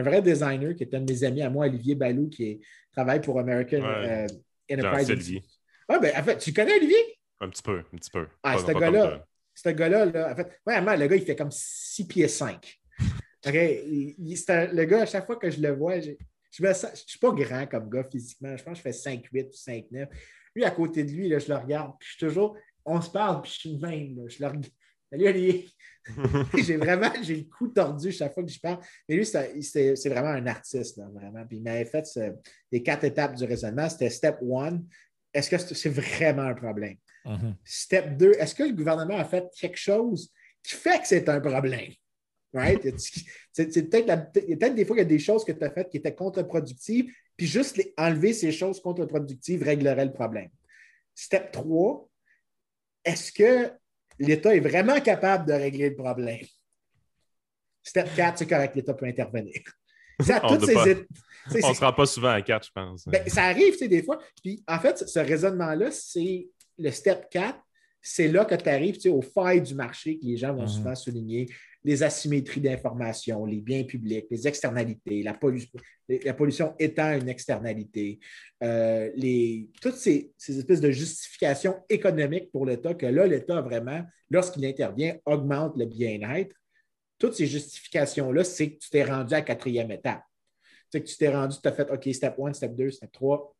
vrai 0.00 0.22
designer 0.22 0.74
qui 0.74 0.84
est 0.84 0.94
un 0.94 1.00
de 1.00 1.12
mes 1.12 1.24
amis 1.24 1.42
à 1.42 1.50
moi, 1.50 1.66
Olivier 1.66 1.94
Balou, 1.94 2.28
qui 2.28 2.60
travaille 2.92 3.20
pour 3.20 3.38
American 3.38 3.82
euh, 3.82 4.26
Enterprise. 4.70 5.40
Ah, 5.88 5.98
ben, 5.98 6.12
en 6.16 6.22
fait, 6.22 6.38
tu 6.38 6.52
connais 6.52 6.76
Olivier? 6.76 7.18
Un 7.40 7.48
petit 7.50 7.62
peu, 7.62 7.78
un 7.78 7.96
petit 7.96 8.10
peu. 8.10 8.26
Ah, 8.42 8.56
ce 8.56 8.72
gars-là, 8.72 9.26
ce 9.54 9.68
gars-là, 9.68 10.06
là, 10.06 10.32
en 10.32 10.36
fait, 10.36 10.60
vraiment, 10.64 10.94
le 10.94 11.06
gars, 11.06 11.16
il 11.16 11.24
fait 11.24 11.36
comme 11.36 11.50
6 11.50 12.06
pieds 12.06 12.28
5. 12.28 12.80
OK? 13.46 13.52
le 13.52 14.84
gars, 14.84 15.02
à 15.02 15.06
chaque 15.06 15.26
fois 15.26 15.36
que 15.36 15.50
je 15.50 15.60
le 15.60 15.72
vois, 15.72 16.00
je 16.00 16.10
ne 16.10 16.72
suis 16.72 17.18
pas 17.18 17.32
grand 17.32 17.66
comme 17.66 17.90
gars 17.90 18.04
physiquement. 18.04 18.56
Je 18.56 18.62
pense 18.62 18.80
que 18.80 18.90
je 18.90 18.96
fais 18.96 19.16
5'8 19.16 19.48
ou 19.48 19.50
5'9. 19.50 20.08
Lui, 20.54 20.64
à 20.64 20.70
côté 20.70 21.04
de 21.04 21.10
lui, 21.10 21.28
là, 21.28 21.38
je 21.38 21.48
le 21.48 21.56
regarde, 21.56 21.92
puis 21.98 22.08
je 22.08 22.16
suis 22.16 22.26
toujours, 22.26 22.56
on 22.84 23.00
se 23.00 23.10
parle, 23.10 23.42
puis 23.42 23.52
je 23.52 23.58
suis 23.58 23.78
même. 23.78 24.16
Là, 24.16 24.28
je 24.28 24.38
le 24.40 24.46
regarde. 24.46 24.66
Salut 25.12 25.28
Olivier. 25.28 25.68
j'ai 26.64 26.78
vraiment 26.78 27.12
j'ai 27.22 27.36
le 27.36 27.44
cou 27.44 27.68
tordu 27.68 28.10
chaque 28.10 28.32
fois 28.32 28.42
que 28.42 28.50
je 28.50 28.58
parle. 28.58 28.78
Mais 29.06 29.16
lui, 29.16 29.26
c'est 29.26 30.08
vraiment 30.08 30.30
un 30.30 30.46
artiste, 30.46 30.98
vraiment. 31.12 31.44
Puis 31.46 31.58
il 31.58 31.62
m'avait 31.62 31.84
fait 31.84 32.08
les 32.70 32.82
quatre 32.82 33.04
étapes 33.04 33.34
du 33.34 33.44
raisonnement. 33.44 33.90
C'était 33.90 34.08
step 34.08 34.38
one. 34.40 34.86
Est-ce 35.34 35.50
que 35.50 35.58
c'est 35.58 35.90
vraiment 35.90 36.44
un 36.44 36.54
problème? 36.54 36.96
Mm-hmm. 37.26 37.54
Step 37.62 38.16
2, 38.16 38.32
est-ce 38.38 38.54
que 38.54 38.62
le 38.62 38.72
gouvernement 38.72 39.18
a 39.18 39.26
fait 39.26 39.44
quelque 39.54 39.76
chose 39.76 40.32
qui 40.62 40.76
fait 40.76 40.98
que 41.00 41.06
c'est 41.06 41.28
un 41.28 41.40
problème? 41.40 41.92
Right? 42.54 42.82
C'est 43.52 43.90
peut-être 43.90 44.74
des 44.74 44.84
fois 44.86 44.96
qu'il 44.96 45.04
y 45.04 45.06
a 45.06 45.10
des 45.10 45.18
choses 45.18 45.44
que 45.44 45.52
tu 45.52 45.62
as 45.62 45.70
faites 45.70 45.90
qui 45.90 45.98
étaient 45.98 46.14
contre-productives, 46.14 47.12
puis 47.36 47.46
juste 47.46 47.82
enlever 47.98 48.32
ces 48.32 48.50
choses 48.50 48.80
contre-productives 48.80 49.62
réglerait 49.62 50.06
le 50.06 50.12
problème. 50.12 50.48
Step 51.14 51.52
3, 51.52 52.08
est-ce 53.04 53.30
que 53.30 53.72
l'État 54.18 54.54
est 54.54 54.60
vraiment 54.60 55.00
capable 55.00 55.46
de 55.46 55.52
régler 55.52 55.90
le 55.90 55.96
problème. 55.96 56.44
Step 57.82 58.08
4, 58.14 58.38
c'est 58.38 58.46
correct, 58.46 58.76
l'État 58.76 58.94
peut 58.94 59.06
intervenir. 59.06 59.60
on 60.20 60.54
ne 60.54 61.74
se 61.74 61.80
rend 61.80 61.92
pas 61.92 62.06
souvent 62.06 62.30
à 62.30 62.42
4, 62.42 62.66
je 62.66 62.70
pense. 62.72 63.06
Ben, 63.06 63.28
ça 63.28 63.44
arrive, 63.44 63.76
des 63.88 64.02
fois. 64.02 64.18
Puis, 64.42 64.62
en 64.68 64.78
fait, 64.78 65.08
ce 65.08 65.18
raisonnement-là, 65.18 65.90
c'est 65.90 66.48
le 66.78 66.90
step 66.90 67.28
4, 67.30 67.58
c'est 68.00 68.28
là 68.28 68.44
que 68.44 68.54
tu 68.54 68.68
arrives 68.68 68.98
aux 69.06 69.22
failles 69.22 69.62
du 69.62 69.74
marché 69.74 70.18
que 70.18 70.24
les 70.24 70.36
gens 70.36 70.52
vont 70.52 70.62
mhm. 70.62 70.68
souvent 70.68 70.94
souligner, 70.94 71.48
les 71.84 72.02
asymétries 72.02 72.60
d'information, 72.60 73.44
les 73.44 73.60
biens 73.60 73.84
publics, 73.84 74.26
les 74.30 74.46
externalités, 74.46 75.22
la, 75.22 75.34
pollution, 75.34 76.74
étant 76.78 77.12
une 77.12 77.28
externalité, 77.28 78.20
euh, 78.62 79.10
toutes 79.80 79.96
ces, 79.96 80.32
espèces 80.48 80.80
de 80.80 80.90
justifications 80.90 81.82
économiques 81.88 82.50
pour 82.52 82.66
l'État 82.66 82.94
que 82.94 83.06
là, 83.06 83.26
l'État 83.26 83.60
vraiment, 83.60 84.02
lorsqu'il 84.30 84.64
intervient, 84.64 85.16
augmente 85.26 85.76
le 85.76 85.86
bien-être. 85.86 86.54
Toutes 87.18 87.34
ces 87.34 87.46
justifications-là, 87.46 88.44
c'est 88.44 88.72
que 88.72 88.78
tu 88.78 88.90
t'es 88.90 89.04
rendu 89.04 89.34
à 89.34 89.38
la 89.38 89.42
quatrième 89.42 89.90
étape. 89.90 90.22
C'est 90.90 91.00
que 91.00 91.08
tu 91.08 91.16
t'es 91.16 91.28
rendu, 91.28 91.56
tu 91.60 91.68
as 91.68 91.72
fait 91.72 91.90
OK, 91.90 92.08
step 92.12 92.34
1, 92.38 92.52
step 92.52 92.74
2, 92.74 92.90
step 92.90 93.12
3. 93.12 93.56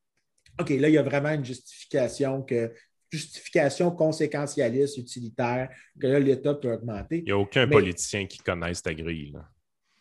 OK, 0.59 0.69
là, 0.69 0.89
il 0.89 0.93
y 0.93 0.97
a 0.97 1.03
vraiment 1.03 1.29
une 1.29 1.45
justification 1.45 2.43
que 2.43 2.71
justification 3.13 3.91
conséquentialiste, 3.91 4.97
utilitaire, 4.97 5.69
que 5.99 6.07
là, 6.07 6.19
l'État 6.19 6.55
peut 6.55 6.73
augmenter. 6.73 7.19
Il 7.19 7.25
n'y 7.25 7.31
a 7.31 7.37
aucun 7.37 7.67
politicien 7.67 8.25
qui 8.25 8.39
connaisse 8.39 8.81
cette 8.83 8.97
grille. 8.97 9.31
Là. 9.31 9.47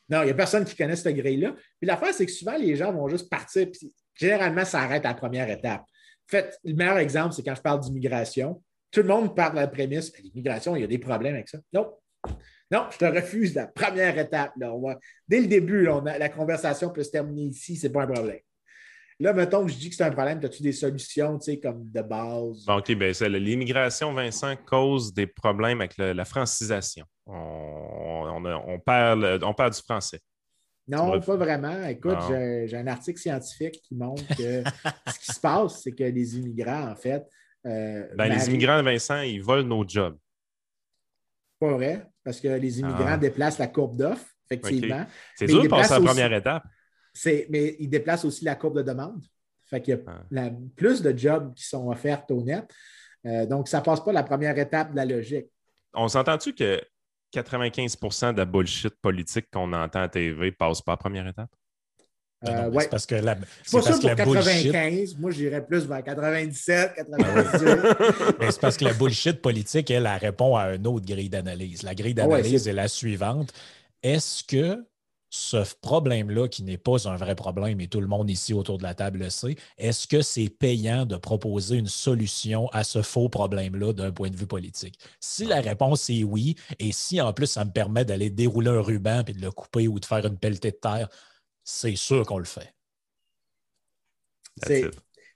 Non, 0.09 0.23
il 0.23 0.27
n'y 0.27 0.31
a 0.31 0.35
personne 0.35 0.65
qui 0.65 0.75
connaisse 0.75 1.03
cette 1.03 1.17
grille-là. 1.17 1.55
Puis 1.79 1.87
l'affaire, 1.87 2.13
c'est 2.13 2.27
que 2.27 2.33
souvent, 2.33 2.57
les 2.57 2.75
gens 2.77 2.93
vont 2.93 3.09
juste 3.09 3.31
partir. 3.31 3.71
Puis 3.71 3.93
généralement, 4.15 4.65
ça 4.65 4.81
arrête 4.81 5.05
à 5.05 5.09
la 5.09 5.15
première 5.15 5.49
étape. 5.51 5.83
En 5.83 6.31
fait, 6.31 6.59
le 6.65 6.75
meilleur 6.75 6.99
exemple, 6.99 7.35
c'est 7.35 7.43
quand 7.43 7.55
je 7.55 7.61
parle 7.61 7.81
d'immigration. 7.81 8.63
Tout 8.91 9.01
le 9.01 9.09
monde 9.09 9.35
parle 9.35 9.53
de 9.53 9.61
la 9.61 9.69
prémisse 9.69 10.13
l'immigration, 10.19 10.77
il 10.77 10.81
y 10.81 10.85
a 10.85 10.89
des 10.89 10.99
problèmes 10.99 11.35
avec 11.35 11.49
ça. 11.49 11.59
Non. 11.73 11.95
Non, 12.71 12.87
je 12.91 12.99
te 12.99 13.05
refuse 13.05 13.55
la 13.55 13.67
première 13.67 14.19
étape. 14.19 14.53
Là. 14.59 14.73
dès 15.29 15.41
le 15.41 15.47
début, 15.47 15.87
la 16.05 16.29
conversation 16.29 16.91
peut 16.91 17.03
se 17.03 17.11
terminer 17.11 17.45
ici, 17.45 17.77
ce 17.77 17.87
n'est 17.87 17.93
pas 17.93 18.05
un 18.05 18.07
problème. 18.07 18.41
Là, 19.21 19.33
mettons 19.33 19.65
que 19.65 19.73
je 19.73 19.77
dis 19.77 19.91
que 19.91 19.95
c'est 19.95 20.05
un 20.05 20.11
problème, 20.11 20.41
as-tu 20.43 20.63
des 20.63 20.73
solutions, 20.73 21.39
tu 21.39 21.53
sais, 21.53 21.61
comme 21.61 21.91
de 21.91 22.03
base? 22.03 22.65
OK, 22.69 22.93
bien, 22.93 23.13
l'immigration, 23.29 24.13
Vincent, 24.13 24.57
cause 24.67 25.13
des 25.13 25.27
problèmes 25.27 25.81
avec 25.81 25.97
la 25.97 26.25
francisation. 26.25 27.05
On, 27.27 28.81
perd 28.85 29.43
on 29.43 29.55
perd 29.55 29.75
du 29.75 29.81
français. 29.81 30.21
Non, 30.89 31.21
pas 31.21 31.37
vraiment. 31.37 31.87
Écoute, 31.87 32.19
j'ai 32.29 32.77
un 32.77 32.87
article 32.87 33.21
scientifique 33.21 33.81
qui 33.83 33.95
montre 33.95 34.27
que 34.37 34.63
ce 35.13 35.19
qui 35.19 35.33
se 35.33 35.41
passe, 35.41 35.83
c'est 35.83 35.93
que 35.93 36.05
les 36.05 36.39
immigrants, 36.39 36.91
en 36.91 36.97
fait. 36.97 37.25
Euh, 37.65 38.09
ben, 38.17 38.29
les 38.29 38.49
immigrants, 38.49 38.83
Vincent, 38.83 39.21
ils 39.21 39.43
volent 39.43 39.69
nos 39.69 39.87
jobs. 39.87 40.19
Pas 41.61 41.73
vrai, 41.75 42.07
parce 42.25 42.41
que 42.41 42.49
les 42.49 42.81
immigrants 42.81 43.05
ah. 43.07 43.19
déplacent 43.19 43.59
la 43.59 43.69
courbe 43.69 43.97
d'offres, 43.97 44.27
effectivement. 44.51 45.07
C'est 45.37 45.47
dur 45.47 45.63
de 45.63 45.69
passer 45.69 45.95
la 45.95 46.01
première 46.01 46.33
étape 46.33 46.65
mais 47.51 47.77
il 47.79 47.89
déplace 47.89 48.25
aussi 48.25 48.45
la 48.45 48.55
courbe 48.55 48.79
de 48.79 48.83
demande. 48.83 49.23
Fait 49.65 49.81
qu'il 49.81 49.99
y 50.31 50.39
a 50.39 50.51
plus 50.77 51.03
de 51.03 51.17
jobs 51.17 51.55
qui 51.55 51.65
sont 51.65 51.89
offerts 51.89 52.25
au 52.31 52.43
net. 52.43 52.65
Euh, 53.27 53.47
donc, 53.47 53.69
ça 53.69 53.79
ne 53.79 53.85
passe 53.85 54.05
pas 54.05 54.13
la 54.13 54.23
première 54.23 54.59
étape 54.59 54.91
de 54.91 54.97
la 54.97 55.05
logique. 55.05 55.47
On 55.95 56.09
s'entend-tu 56.09 56.55
que 56.55 56.83
95% 57.35 58.33
de 58.33 58.39
la 58.39 58.45
bullshit 58.45 58.95
politique 59.01 59.47
qu'on 59.51 59.73
entend 59.73 60.03
à 60.03 60.09
TV 60.09 60.53
passe 60.53 60.83
pas 60.83 60.93
la 60.93 60.97
première 60.97 61.27
étape? 61.27 61.51
Euh, 62.49 62.69
ouais. 62.71 62.83
C'est 62.83 62.91
parce 62.91 63.07
que 63.07 63.15
la, 63.15 63.37
c'est 63.63 63.77
pas 63.79 63.93
sûr 63.93 64.01
pour 64.01 64.35
95. 64.35 65.17
Moi, 65.17 65.31
j'irais 65.31 65.65
plus 65.65 65.87
vers 65.87 66.03
97, 66.03 66.95
98. 66.97 68.41
c'est 68.51 68.61
parce 68.61 68.77
que 68.77 68.85
la 68.85 68.95
bullshit 68.95 69.41
politique, 69.41 69.91
elle, 69.91 70.07
elle 70.07 70.19
répond 70.19 70.57
à 70.57 70.75
une 70.75 70.87
autre 70.89 71.07
grille 71.07 71.29
d'analyse. 71.29 71.85
La 71.85 71.95
grille 71.95 72.15
ah 72.19 72.23
d'analyse 72.23 72.67
est 72.67 72.73
la 72.73 72.89
suivante. 72.89 73.53
Est-ce 74.03 74.43
que 74.43 74.85
ce 75.35 75.65
problème-là, 75.81 76.47
qui 76.47 76.63
n'est 76.63 76.77
pas 76.77 77.09
un 77.09 77.17
vrai 77.17 77.35
problème 77.35 77.81
et 77.81 77.89
tout 77.89 78.03
le 78.03 78.07
monde 78.07 78.29
ici 78.29 78.53
autour 78.53 78.77
de 78.77 78.83
la 78.83 78.95
table 78.95 79.21
le 79.21 79.31
sait, 79.31 79.57
est-ce 79.79 80.07
que 80.07 80.21
c'est 80.21 80.51
payant 80.51 81.07
de 81.07 81.17
proposer 81.17 81.79
une 81.79 81.87
solution 81.87 82.69
à 82.69 82.85
ce 82.85 83.01
faux 83.01 83.31
problème-là 83.31 83.95
d'un 83.95 84.13
point 84.13 84.29
de 84.29 84.37
vue 84.37 84.47
politique? 84.47 84.99
Si 85.21 85.47
la 85.47 85.63
réponse 85.63 86.11
est 86.11 86.23
oui, 86.23 86.55
et 86.79 86.93
si 86.93 87.19
en 87.19 87.33
plus 87.33 87.47
ça 87.47 87.65
me 87.65 87.71
permet 87.71 88.05
d'aller 88.05 88.29
dérouler 88.29 88.69
un 88.69 88.83
ruban 88.83 89.25
et 89.27 89.33
de 89.33 89.41
le 89.41 89.51
couper 89.51 89.89
ou 89.89 89.99
de 89.99 90.05
faire 90.05 90.27
une 90.27 90.37
pelletée 90.37 90.73
de 90.73 90.77
terre, 90.77 91.09
c'est 91.65 91.97
sûr 91.97 92.27
qu'on 92.27 92.39
le 92.39 92.45
fait. 92.45 92.75
C'est... 94.63 94.85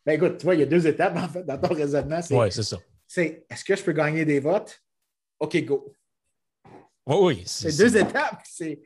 Ben 0.05 0.13
écoute, 0.13 0.37
tu 0.37 0.45
vois, 0.45 0.57
il 0.57 0.61
y 0.61 0.63
a 0.63 0.67
deux 0.67 0.87
étapes 0.87 1.17
en 1.17 1.27
fait 1.27 1.43
dans 1.43 1.59
ton 1.59 1.73
raisonnement. 1.73 2.21
Oui, 2.33 2.53
c'est 2.53 2.63
ça. 2.65 2.77
C'est 3.09 3.47
est-ce 3.49 3.65
que 3.65 3.75
je 3.75 3.83
peux 3.83 3.93
gagner 3.93 4.27
des 4.27 4.41
votes? 4.41 4.83
OK, 5.41 5.57
go. 5.65 5.91
Oui, 7.07 7.17
oui. 7.23 7.43
C'est 7.47 7.75
deux 7.79 7.97
étapes. 7.97 8.43
C'est 8.45 8.83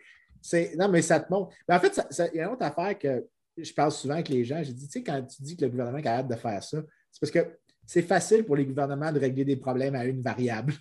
Non, 0.76 0.88
mais 0.88 1.02
ça 1.02 1.20
te 1.20 1.30
montre. 1.32 1.54
Mais 1.68 1.74
en 1.74 1.80
fait, 1.80 2.00
il 2.32 2.38
y 2.38 2.40
a 2.40 2.46
une 2.46 2.52
autre 2.52 2.64
affaire 2.64 2.98
que 2.98 3.26
je 3.56 3.72
parle 3.72 3.92
souvent 3.92 4.14
avec 4.14 4.28
les 4.28 4.44
gens. 4.44 4.62
J'ai 4.62 4.72
dit, 4.72 4.86
tu 4.86 4.92
sais, 4.92 5.02
quand 5.02 5.22
tu 5.22 5.42
dis 5.42 5.56
que 5.56 5.64
le 5.64 5.70
gouvernement 5.70 5.98
est 5.98 6.02
capable 6.02 6.30
de 6.30 6.36
faire 6.36 6.62
ça, 6.62 6.78
c'est 7.10 7.20
parce 7.20 7.30
que 7.30 7.58
c'est 7.86 8.02
facile 8.02 8.44
pour 8.44 8.56
les 8.56 8.66
gouvernements 8.66 9.12
de 9.12 9.18
régler 9.18 9.44
des 9.44 9.56
problèmes 9.56 9.94
à 9.94 10.04
une 10.04 10.22
variable. 10.22 10.74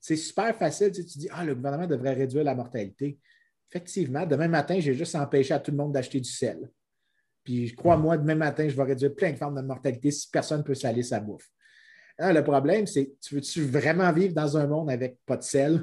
C'est 0.00 0.16
super 0.16 0.54
facile. 0.56 0.92
Tu, 0.92 1.02
dis, 1.02 1.28
ah, 1.30 1.44
le 1.44 1.54
gouvernement 1.54 1.86
devrait 1.86 2.14
réduire 2.14 2.44
la 2.44 2.54
mortalité. 2.54 3.18
Effectivement, 3.70 4.24
demain 4.26 4.48
matin, 4.48 4.78
j'ai 4.78 4.94
juste 4.94 5.14
empêché 5.14 5.52
à 5.54 5.58
tout 5.58 5.70
le 5.70 5.76
monde 5.76 5.92
d'acheter 5.92 6.20
du 6.20 6.30
sel. 6.30 6.70
Puis, 7.42 7.74
crois-moi, 7.74 8.16
demain 8.18 8.34
matin, 8.34 8.68
je 8.68 8.76
vais 8.76 8.82
réduire 8.82 9.14
plein 9.14 9.32
de 9.32 9.36
formes 9.36 9.56
de 9.56 9.66
mortalité 9.66 10.10
si 10.10 10.28
personne 10.30 10.58
ne 10.58 10.64
peut 10.64 10.74
saler 10.74 11.02
sa 11.02 11.20
bouffe. 11.20 11.48
le 12.18 12.40
problème, 12.42 12.86
c'est 12.86 13.14
tu 13.20 13.34
veux-tu 13.34 13.64
vraiment 13.64 14.12
vivre 14.12 14.34
dans 14.34 14.56
un 14.56 14.66
monde 14.66 14.90
avec 14.90 15.18
pas 15.26 15.36
de 15.36 15.42
sel? 15.42 15.82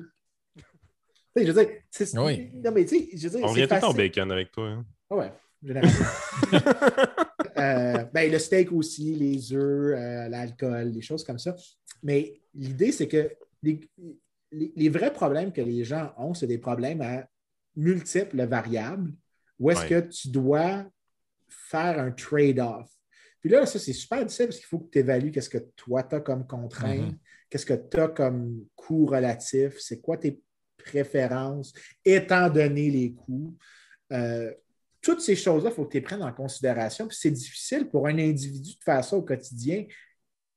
Je 1.36 1.52
veux 1.52 1.66
dire, 1.66 1.74
c'est. 1.92 2.18
Oui. 2.18 2.52
Non, 2.54 2.72
mais 2.72 2.86
tu 2.86 3.00
sais, 3.00 3.10
je 3.18 3.28
veux 3.28 3.40
dire. 3.40 3.48
On 3.48 3.54
vient 3.54 3.68
tout 3.68 3.86
en 3.86 3.94
bacon 3.94 4.32
avec 4.32 4.52
toi. 4.52 4.68
Hein? 4.68 4.86
Ah 5.10 5.16
ouais, 5.16 5.32
généralement. 5.64 6.06
Euh, 7.58 8.04
ben, 8.14 8.30
le 8.30 8.38
steak 8.38 8.74
aussi, 8.74 9.16
les 9.16 9.54
œufs, 9.54 9.98
euh, 9.98 10.28
l'alcool, 10.28 10.92
des 10.92 11.02
choses 11.02 11.24
comme 11.24 11.40
ça. 11.40 11.56
Mais 12.04 12.42
l'idée, 12.54 12.92
c'est 12.92 13.08
que 13.08 13.32
les, 14.52 14.90
vrais 14.90 15.14
problèmes 15.14 15.54
que 15.54 15.62
les 15.62 15.86
gens 15.86 16.14
ont, 16.18 16.34
c'est 16.34 16.48
des 16.48 16.58
problèmes 16.58 17.02
à 17.02 17.26
multiples 17.78 18.46
variables 18.46 19.14
où 19.58 19.72
est-ce 19.72 19.86
que 19.86 20.02
tu 20.02 20.28
dois 20.30 20.86
faire 21.48 21.98
un 21.98 22.12
trade-off. 22.12 22.90
Puis 23.40 23.50
là, 23.50 23.66
ça, 23.66 23.80
c'est 23.80 23.94
super 23.94 24.26
difficile 24.26 24.48
parce 24.48 24.58
qu'il 24.58 24.68
faut 24.68 24.80
que 24.80 24.90
tu 24.90 25.00
évalues 25.00 25.32
qu'est-ce 25.32 25.50
que 25.50 25.66
toi, 25.76 26.04
tu 26.04 26.16
as 26.16 26.20
comme 26.20 26.46
contrainte, 26.46 27.14
mm-hmm. 27.14 27.18
qu'est-ce 27.50 27.66
que 27.66 27.74
tu 27.74 28.00
as 28.00 28.10
comme 28.10 28.66
coût 28.76 29.06
relatif, 29.06 29.80
c'est 29.80 30.02
quoi 30.02 30.18
tes 30.18 30.42
préférences, 30.86 31.74
étant 32.04 32.50
donné 32.50 32.90
les 32.90 33.14
coûts. 33.14 33.56
Euh, 34.12 34.54
toutes 35.02 35.22
ces 35.22 35.36
choses-là, 35.36 35.70
il 35.70 35.76
faut 35.76 35.86
que 35.86 35.92
tu 35.92 35.98
les 35.98 36.02
prennes 36.02 36.24
en 36.24 36.34
considération. 36.34 37.08
Puis 37.08 37.18
c'est 37.20 37.32
difficile 37.32 37.90
pour 37.90 38.08
un 38.08 38.18
individu 38.18 38.72
de 38.76 38.84
faire 38.84 39.04
ça 39.04 39.16
au 39.16 39.22
quotidien 39.22 39.86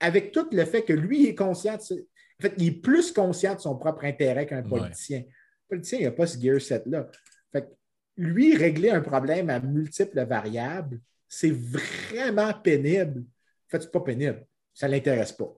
avec 0.01 0.33
tout 0.33 0.47
le 0.53 0.65
fait 0.65 0.83
que 0.83 0.93
lui 0.93 1.27
est 1.27 1.35
conscient 1.35 1.77
de, 1.77 2.07
en 2.41 2.43
fait, 2.43 2.55
il 2.59 2.67
est 2.69 2.73
plus 2.73 3.13
conscient 3.13 3.55
de 3.55 3.61
son 3.61 3.77
propre 3.77 4.05
intérêt 4.05 4.47
qu'un 4.47 4.63
politicien. 4.63 5.19
Le 5.19 5.69
politicien, 5.69 5.99
il 5.99 6.05
n'a 6.05 6.13
pas 6.13 6.27
ce 6.27 6.41
gear 6.41 6.61
set-là. 6.61 7.09
Fait 7.53 7.69
lui, 8.17 8.57
régler 8.57 8.91
un 8.91 9.01
problème 9.01 9.51
à 9.51 9.61
multiples 9.61 10.25
variables, 10.25 11.01
c'est 11.29 11.53
vraiment 11.53 12.53
pénible. 12.55 13.21
En 13.21 13.71
fait, 13.71 13.81
ce 13.81 13.87
n'est 13.87 13.91
pas 13.91 14.01
pénible. 14.01 14.47
Ça 14.73 14.87
ne 14.87 14.93
l'intéresse 14.93 15.33
pas. 15.33 15.53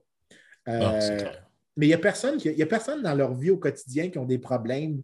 Euh, 0.67 1.31
mais 1.77 1.85
il 1.85 1.89
n'y 1.89 1.93
a, 1.93 1.97
personne 1.97 2.39
a 2.39 2.65
personne 2.65 3.01
dans 3.01 3.15
leur 3.15 3.33
vie 3.33 3.49
au 3.49 3.57
quotidien 3.57 4.09
qui 4.09 4.17
ont 4.17 4.25
des 4.25 4.39
problèmes 4.39 5.01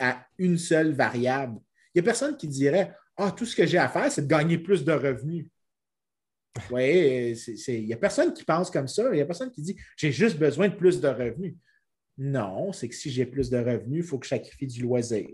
à 0.00 0.26
une 0.38 0.58
seule 0.58 0.92
variable. 0.92 1.58
Il 1.94 2.00
n'y 2.00 2.00
a 2.00 2.04
personne 2.04 2.36
qui 2.36 2.48
dirait 2.48 2.94
Ah, 3.16 3.32
tout 3.36 3.44
ce 3.44 3.54
que 3.54 3.66
j'ai 3.66 3.78
à 3.78 3.88
faire, 3.88 4.10
c'est 4.10 4.22
de 4.22 4.26
gagner 4.26 4.58
plus 4.58 4.84
de 4.84 4.92
revenus. 4.92 5.46
Oui, 6.70 7.34
il 7.68 7.86
n'y 7.86 7.92
a 7.92 7.96
personne 7.96 8.32
qui 8.34 8.44
pense 8.44 8.70
comme 8.70 8.88
ça. 8.88 9.08
Il 9.10 9.16
n'y 9.16 9.20
a 9.20 9.26
personne 9.26 9.50
qui 9.50 9.62
dit 9.62 9.76
j'ai 9.96 10.12
juste 10.12 10.38
besoin 10.38 10.68
de 10.68 10.74
plus 10.74 11.00
de 11.00 11.08
revenus. 11.08 11.54
Non, 12.18 12.72
c'est 12.72 12.88
que 12.88 12.94
si 12.94 13.10
j'ai 13.10 13.24
plus 13.24 13.48
de 13.48 13.56
revenus, 13.56 14.04
il 14.04 14.08
faut 14.08 14.18
que 14.18 14.26
je 14.26 14.30
sacrifie 14.30 14.66
du 14.66 14.82
loisir. 14.82 15.28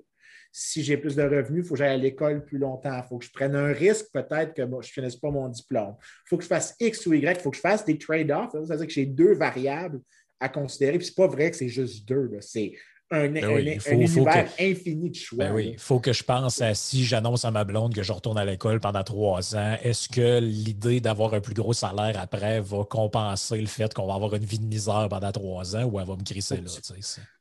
Si 0.50 0.82
j'ai 0.82 0.96
plus 0.96 1.14
de 1.14 1.22
revenus, 1.22 1.64
il 1.64 1.68
faut 1.68 1.74
que 1.74 1.78
j'aille 1.78 1.94
à 1.94 1.96
l'école 1.96 2.44
plus 2.44 2.58
longtemps. 2.58 2.96
Il 2.96 3.08
faut 3.08 3.18
que 3.18 3.24
je 3.24 3.32
prenne 3.32 3.54
un 3.54 3.72
risque, 3.72 4.06
peut-être 4.12 4.54
que 4.54 4.62
je 4.62 4.66
ne 4.66 4.82
finisse 4.82 5.16
pas 5.16 5.30
mon 5.30 5.48
diplôme. 5.48 5.96
Il 6.00 6.28
faut 6.28 6.36
que 6.38 6.44
je 6.44 6.48
fasse 6.48 6.74
X 6.80 7.06
ou 7.06 7.14
Y. 7.14 7.36
Il 7.36 7.42
faut 7.42 7.50
que 7.50 7.56
je 7.56 7.60
fasse 7.60 7.84
des 7.84 7.98
trade-offs. 7.98 8.52
Ça 8.52 8.60
veut 8.60 8.76
dire 8.76 8.86
que 8.86 8.92
j'ai 8.92 9.06
deux 9.06 9.34
variables 9.34 10.00
à 10.40 10.48
considérer. 10.48 10.98
Puis 10.98 11.06
ce 11.06 11.12
n'est 11.12 11.26
pas 11.26 11.26
vrai 11.26 11.50
que 11.50 11.56
c'est 11.56 11.68
juste 11.68 12.06
deux. 12.06 12.30
C'est 12.40 12.72
un, 13.10 13.28
ben 13.28 13.80
univers 13.90 14.50
infini 14.60 15.10
de 15.10 15.14
choix. 15.14 15.46
Ben 15.46 15.54
oui, 15.54 15.70
il 15.72 15.78
faut 15.78 15.98
que 15.98 16.12
je 16.12 16.22
pense 16.22 16.60
à 16.60 16.74
si 16.74 17.04
j'annonce 17.04 17.44
à 17.44 17.50
ma 17.50 17.64
blonde 17.64 17.94
que 17.94 18.02
je 18.02 18.12
retourne 18.12 18.36
à 18.36 18.44
l'école 18.44 18.80
pendant 18.80 19.02
trois 19.02 19.56
ans, 19.56 19.76
est-ce 19.82 20.08
que 20.08 20.40
l'idée 20.40 21.00
d'avoir 21.00 21.32
un 21.32 21.40
plus 21.40 21.54
gros 21.54 21.72
salaire 21.72 22.20
après 22.20 22.60
va 22.60 22.84
compenser 22.84 23.60
le 23.60 23.66
fait 23.66 23.92
qu'on 23.94 24.06
va 24.06 24.14
avoir 24.14 24.34
une 24.34 24.44
vie 24.44 24.58
de 24.58 24.66
misère 24.66 25.06
pendant 25.08 25.32
trois 25.32 25.74
ans 25.74 25.84
ou 25.84 25.98
elle 25.98 26.06
va 26.06 26.16
me 26.16 26.24
crisser 26.24 26.56
là? 26.56 26.70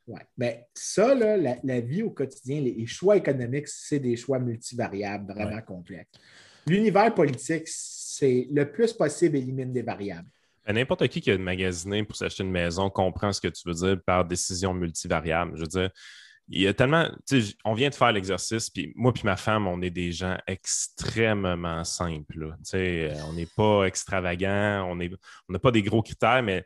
Oui, 0.08 0.20
mais 0.38 0.56
ben, 0.56 0.64
ça, 0.74 1.14
là, 1.14 1.58
la, 1.62 1.80
vie 1.82 2.02
au 2.02 2.12
quotidien, 2.12 2.62
les, 2.62 2.86
choix 2.86 3.18
économiques, 3.18 3.68
c'est 3.68 4.00
des 4.00 4.16
choix 4.16 4.40
multivariables 4.40 5.34
vraiment 5.34 5.62
complexes. 5.62 6.08
L'univers 6.66 7.14
politique, 7.14 7.64
c'est 7.66 8.48
le 8.50 8.72
plus 8.72 8.94
possible 8.94 9.36
élimine 9.36 9.74
des 9.74 9.82
variables. 9.82 10.30
N'importe 10.68 11.08
qui 11.08 11.22
qui 11.22 11.32
a 11.32 11.38
magasiné 11.38 12.04
pour 12.04 12.16
s'acheter 12.16 12.44
une 12.44 12.52
maison 12.52 12.90
comprend 12.90 13.32
ce 13.32 13.40
que 13.40 13.48
tu 13.48 13.62
veux 13.66 13.74
dire 13.74 13.98
par 14.06 14.26
décision 14.26 14.74
multivariable. 14.74 15.54
Je 15.56 15.62
veux 15.62 15.68
dire, 15.68 15.90
il 16.50 16.62
y 16.62 16.68
a 16.68 16.74
tellement. 16.74 17.10
On 17.66 17.74
vient 17.74 17.90
de 17.90 17.96
faire 17.96 18.12
l'exercice, 18.12 18.70
puis 18.70 18.94
moi 18.96 19.14
puis 19.14 19.24
ma 19.26 19.36
femme, 19.36 19.68
on 19.68 19.82
est 19.82 19.90
des 19.90 20.12
gens 20.12 20.38
extrêmement 20.48 21.84
simples. 21.84 22.56
Euh, 22.74 23.16
on 23.28 23.34
n'est 23.34 23.48
pas 23.48 23.84
extravagants, 23.86 24.90
on 24.90 24.96
n'a 24.96 25.60
pas 25.60 25.72
des 25.72 25.82
gros 25.82 26.02
critères, 26.02 26.44
mais 26.44 26.66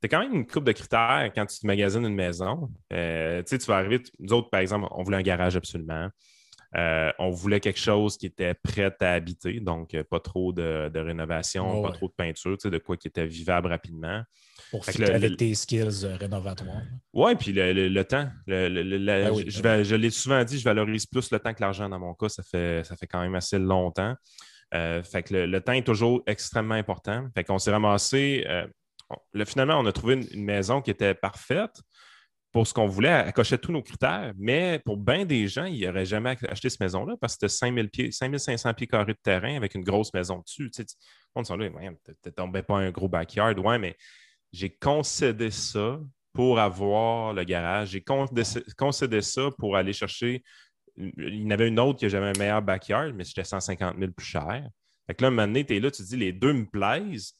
tu 0.00 0.06
as 0.06 0.08
quand 0.08 0.20
même 0.20 0.34
une 0.34 0.46
coupe 0.46 0.64
de 0.64 0.72
critères 0.72 1.30
quand 1.34 1.46
tu 1.46 1.66
magasines 1.66 2.04
une 2.04 2.14
maison. 2.14 2.70
Euh, 2.92 3.42
tu 3.42 3.56
vas 3.58 3.76
arriver, 3.76 4.02
nous 4.20 4.32
autres, 4.32 4.50
par 4.50 4.60
exemple, 4.60 4.86
on 4.92 5.02
voulait 5.02 5.18
un 5.18 5.22
garage 5.22 5.56
absolument. 5.56 6.08
Euh, 6.74 7.12
on 7.18 7.30
voulait 7.30 7.60
quelque 7.60 7.78
chose 7.78 8.16
qui 8.16 8.26
était 8.26 8.54
prêt 8.54 8.94
à 9.00 9.12
habiter, 9.12 9.60
donc 9.60 9.94
euh, 9.94 10.02
pas 10.02 10.20
trop 10.20 10.52
de, 10.52 10.90
rénovation, 10.94 11.82
pas 11.82 11.92
trop 11.92 12.08
de 12.08 12.12
peinture, 12.12 12.56
de 12.62 12.78
quoi 12.78 12.96
qui 12.96 13.08
était 13.08 13.26
vivable 13.26 13.68
rapidement. 13.68 14.22
Pour 14.70 14.84
faire 14.84 15.14
avec 15.14 15.36
tes 15.36 15.54
skills 15.54 16.04
euh, 16.04 16.16
rénovatoires. 16.16 16.82
Oui, 17.12 17.34
puis 17.36 17.52
le, 17.52 18.02
temps. 18.02 18.28
Ben 18.46 18.74
je, 18.74 19.94
l'ai 19.94 20.10
souvent 20.10 20.42
dit, 20.42 20.58
je 20.58 20.64
valorise 20.64 21.06
plus 21.06 21.30
le 21.30 21.38
temps 21.38 21.54
que 21.54 21.60
l'argent 21.60 21.88
dans 21.88 22.00
mon 22.00 22.14
cas. 22.14 22.28
Ça 22.28 22.42
fait, 22.42 22.84
ça 22.84 22.96
fait 22.96 23.06
quand 23.06 23.20
même 23.20 23.34
assez 23.34 23.58
longtemps. 23.58 24.14
fait 24.72 25.22
que 25.22 25.34
le, 25.34 25.60
temps 25.60 25.72
est 25.72 25.86
toujours 25.86 26.22
extrêmement 26.26 26.74
important. 26.74 27.28
Fait 27.34 27.44
qu'on 27.44 27.58
s'est 27.58 27.70
ramassé. 27.70 28.44
finalement, 29.44 29.78
on 29.78 29.86
a 29.86 29.92
trouvé 29.92 30.14
une 30.32 30.44
maison 30.44 30.82
qui 30.82 30.90
était 30.90 31.14
parfaite 31.14 31.80
pour 32.56 32.66
ce 32.66 32.72
qu'on 32.72 32.86
voulait, 32.86 33.10
elle 33.26 33.34
cochait 33.34 33.58
tous 33.58 33.70
nos 33.70 33.82
critères, 33.82 34.32
mais 34.38 34.80
pour 34.86 34.96
bien 34.96 35.26
des 35.26 35.46
gens, 35.46 35.66
ils 35.66 35.84
n'auraient 35.84 36.06
jamais 36.06 36.38
acheté 36.48 36.70
cette 36.70 36.80
maison-là 36.80 37.14
parce 37.20 37.34
que 37.34 37.48
c'était 37.48 37.66
5000 37.66 37.90
pieds, 37.90 38.10
5500 38.10 38.72
pieds 38.72 38.86
carrés 38.86 39.12
de 39.12 39.18
terrain 39.22 39.56
avec 39.56 39.74
une 39.74 39.84
grosse 39.84 40.10
maison 40.14 40.38
dessus. 40.38 40.70
Tu 40.70 40.82
sais, 40.82 40.96
on 41.34 41.42
dit 41.42 41.52
là, 41.54 41.90
tu 42.24 42.32
tombé 42.32 42.62
pas 42.62 42.78
un 42.78 42.90
gros 42.90 43.08
backyard, 43.08 43.58
ouais, 43.58 43.78
mais 43.78 43.94
j'ai 44.54 44.70
concédé 44.70 45.50
ça 45.50 46.00
pour 46.32 46.58
avoir 46.58 47.34
le 47.34 47.44
garage. 47.44 47.90
J'ai 47.90 48.02
concédé 48.02 49.20
ça 49.20 49.50
pour 49.58 49.76
aller 49.76 49.92
chercher. 49.92 50.42
Il 50.96 51.42
y 51.42 51.44
en 51.44 51.50
avait 51.50 51.68
une 51.68 51.78
autre 51.78 51.98
qui 51.98 52.06
avait 52.06 52.16
un 52.34 52.38
meilleur 52.38 52.62
backyard, 52.62 53.12
mais 53.14 53.24
c'était 53.24 53.44
150 53.44 53.98
000 53.98 54.12
plus 54.12 54.24
cher. 54.24 54.66
Fait 55.06 55.14
que 55.14 55.22
là, 55.22 55.28
un 55.28 55.30
moment 55.30 55.46
donné, 55.46 55.66
tu 55.66 55.76
es 55.76 55.80
là, 55.80 55.90
tu 55.90 56.02
te 56.02 56.08
dis 56.08 56.16
les 56.16 56.32
deux 56.32 56.54
me 56.54 56.64
plaisent. 56.64 57.34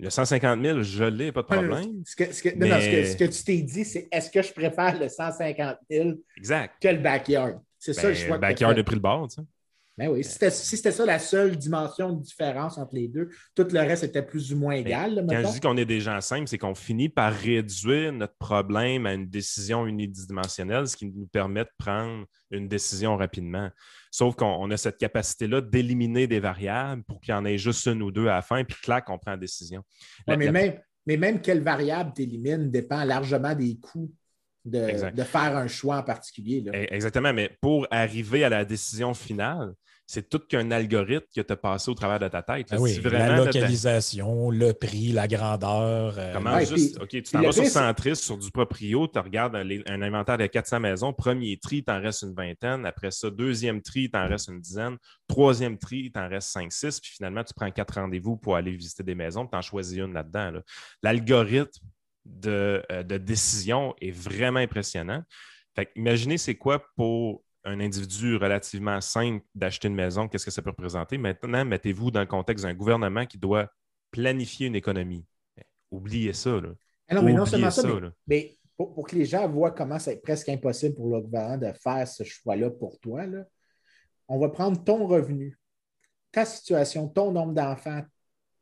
Le 0.00 0.10
150 0.10 0.60
000, 0.60 0.82
je 0.82 1.04
l'ai, 1.04 1.30
pas 1.30 1.42
de 1.42 1.46
problème. 1.46 2.02
Ce 2.04 2.16
que, 2.16 2.32
ce 2.32 2.42
que, 2.42 3.24
tu 3.24 3.44
t'es 3.44 3.62
dit, 3.62 3.84
c'est 3.84 4.08
est-ce 4.10 4.28
que 4.28 4.42
je 4.42 4.52
préfère 4.52 4.98
le 4.98 5.08
150 5.08 5.76
000 5.88 6.10
exact. 6.36 6.74
que 6.82 6.88
le 6.88 6.98
backyard? 6.98 7.60
C'est 7.78 7.92
ça 7.92 8.08
le 8.08 8.14
ben, 8.14 8.26
choix. 8.26 8.36
Le 8.36 8.40
backyard 8.40 8.78
a 8.78 8.82
pris 8.82 8.94
le 8.96 9.00
bord, 9.00 9.28
tu 9.28 9.36
sais. 9.36 9.42
Ben 9.96 10.08
oui, 10.08 10.24
si 10.24 10.76
c'était 10.76 10.90
ça 10.90 11.06
la 11.06 11.20
seule 11.20 11.56
dimension 11.56 12.12
de 12.12 12.20
différence 12.20 12.78
entre 12.78 12.96
les 12.96 13.06
deux, 13.06 13.28
tout 13.54 13.66
le 13.70 13.78
reste 13.78 14.02
était 14.02 14.22
plus 14.22 14.52
ou 14.52 14.58
moins 14.58 14.74
égal. 14.74 15.24
quand 15.28 15.42
je 15.46 15.52
dis 15.52 15.60
qu'on 15.60 15.76
est 15.76 15.84
des 15.84 16.00
gens 16.00 16.20
simples, 16.20 16.48
c'est 16.48 16.58
qu'on 16.58 16.74
finit 16.74 17.08
par 17.08 17.32
réduire 17.32 18.12
notre 18.12 18.36
problème 18.36 19.06
à 19.06 19.14
une 19.14 19.28
décision 19.28 19.86
unidimensionnelle, 19.86 20.88
ce 20.88 20.96
qui 20.96 21.06
nous 21.06 21.28
permet 21.28 21.62
de 21.62 21.70
prendre 21.78 22.24
une 22.50 22.66
décision 22.66 23.16
rapidement. 23.16 23.70
Sauf 24.10 24.34
qu'on 24.34 24.68
a 24.70 24.76
cette 24.76 24.98
capacité-là 24.98 25.60
d'éliminer 25.60 26.26
des 26.26 26.40
variables 26.40 27.04
pour 27.04 27.20
qu'il 27.20 27.32
y 27.32 27.36
en 27.36 27.44
ait 27.44 27.58
juste 27.58 27.86
une 27.86 28.02
ou 28.02 28.10
deux 28.10 28.26
à 28.26 28.36
la 28.36 28.42
fin, 28.42 28.64
puis 28.64 28.76
clac, 28.82 29.08
on 29.10 29.18
prend 29.18 29.32
la 29.32 29.36
décision. 29.36 29.84
mais, 30.26 30.36
même, 30.36 30.80
mais 31.06 31.16
même 31.16 31.40
quelle 31.40 31.62
variable 31.62 32.12
tu 32.16 32.22
élimines 32.22 32.68
dépend 32.68 33.04
largement 33.04 33.54
des 33.54 33.78
coûts 33.78 34.10
de, 34.64 35.10
de, 35.10 35.22
faire 35.22 35.56
un 35.56 35.68
choix 35.68 35.98
en 35.98 36.02
particulier. 36.02 36.64
E, 36.66 36.94
exactement, 36.94 37.32
mais 37.32 37.50
pour 37.60 37.86
arriver 37.90 38.44
à 38.44 38.48
la 38.48 38.64
décision 38.64 39.12
finale, 39.14 39.74
c'est 40.06 40.28
tout 40.28 40.38
qu'un 40.38 40.70
algorithme 40.70 41.26
qui 41.32 41.42
t'a 41.42 41.56
passé 41.56 41.90
au 41.90 41.94
travers 41.94 42.18
de 42.18 42.28
ta 42.28 42.42
tête. 42.42 42.68
Ah 42.70 42.76
la 43.10 43.36
localisation, 43.38 44.50
le 44.50 44.72
prix, 44.74 45.12
la 45.12 45.26
grandeur. 45.26 46.18
Euh, 46.18 46.32
Comment 46.34 46.60
juste, 46.60 47.00
OK, 47.00 47.08
tu 47.08 47.22
t'en 47.22 47.40
vas 47.40 47.52
sur 47.52 47.66
Centris, 47.66 48.16
sur 48.16 48.36
du 48.36 48.50
proprio, 48.50 49.08
tu 49.08 49.18
regardes 49.18 49.56
un, 49.56 50.02
inventaire 50.02 50.36
de 50.36 50.46
400 50.46 50.80
maisons. 50.80 51.12
Premier 51.14 51.56
tri, 51.56 51.78
il 51.78 51.84
t'en 51.84 52.00
reste 52.00 52.22
une 52.22 52.34
vingtaine. 52.34 52.84
Après 52.84 53.10
ça, 53.10 53.30
deuxième 53.30 53.80
tri, 53.80 54.02
il 54.02 54.10
t'en 54.10 54.28
reste 54.28 54.48
une 54.48 54.60
dizaine. 54.60 54.98
Troisième 55.26 55.78
tri, 55.78 56.02
il 56.04 56.12
t'en 56.12 56.28
reste 56.28 56.54
5-6. 56.54 57.00
Puis 57.00 57.12
finalement, 57.16 57.42
tu 57.42 57.54
prends 57.54 57.70
quatre 57.70 57.94
rendez-vous 57.94 58.36
pour 58.36 58.56
aller 58.56 58.72
visiter 58.72 59.02
des 59.02 59.14
maisons, 59.14 59.46
tu 59.46 59.56
en 59.56 59.62
choisis 59.62 59.98
une 59.98 60.12
là-dedans. 60.12 60.52
L'algorithme 61.02 61.86
de, 62.24 62.82
euh, 62.90 63.02
de, 63.02 63.18
décision 63.18 63.94
est 64.00 64.10
vraiment 64.10 64.60
impressionnant. 64.60 65.22
Fait 65.74 65.90
imaginez 65.96 66.38
c'est 66.38 66.54
quoi 66.54 66.84
pour 66.96 67.42
un 67.64 67.80
individu 67.80 68.36
relativement 68.36 69.00
simple 69.00 69.44
d'acheter 69.54 69.88
une 69.88 69.94
maison, 69.94 70.28
qu'est-ce 70.28 70.44
que 70.44 70.50
ça 70.50 70.62
peut 70.62 70.70
représenter? 70.70 71.18
Maintenant, 71.18 71.64
mettez-vous 71.64 72.10
dans 72.10 72.20
le 72.20 72.26
contexte 72.26 72.64
d'un 72.64 72.74
gouvernement 72.74 73.26
qui 73.26 73.38
doit 73.38 73.70
planifier 74.10 74.66
une 74.66 74.76
économie. 74.76 75.24
Oubliez 75.90 76.32
ça. 76.32 76.60
Là. 76.60 76.68
Non, 77.10 77.22
mais 77.22 77.32
non 77.32 77.46
seulement 77.46 77.70
ça, 77.70 77.88
mais, 78.26 78.56
pour, 78.76 79.06
que 79.06 79.16
les 79.16 79.24
gens 79.24 79.48
voient 79.48 79.70
comment 79.70 79.98
c'est 79.98 80.20
presque 80.20 80.48
impossible 80.48 80.94
pour 80.94 81.08
le 81.08 81.20
gouvernement 81.20 81.58
de 81.58 81.72
faire 81.72 82.06
ce 82.06 82.24
choix-là 82.24 82.70
pour 82.70 82.98
toi, 83.00 83.26
là, 83.26 83.44
on 84.28 84.38
va 84.38 84.48
prendre 84.48 84.82
ton 84.82 85.06
revenu, 85.06 85.58
ta 86.32 86.44
situation, 86.44 87.08
ton 87.08 87.30
nombre 87.30 87.52
d'enfants, 87.52 88.02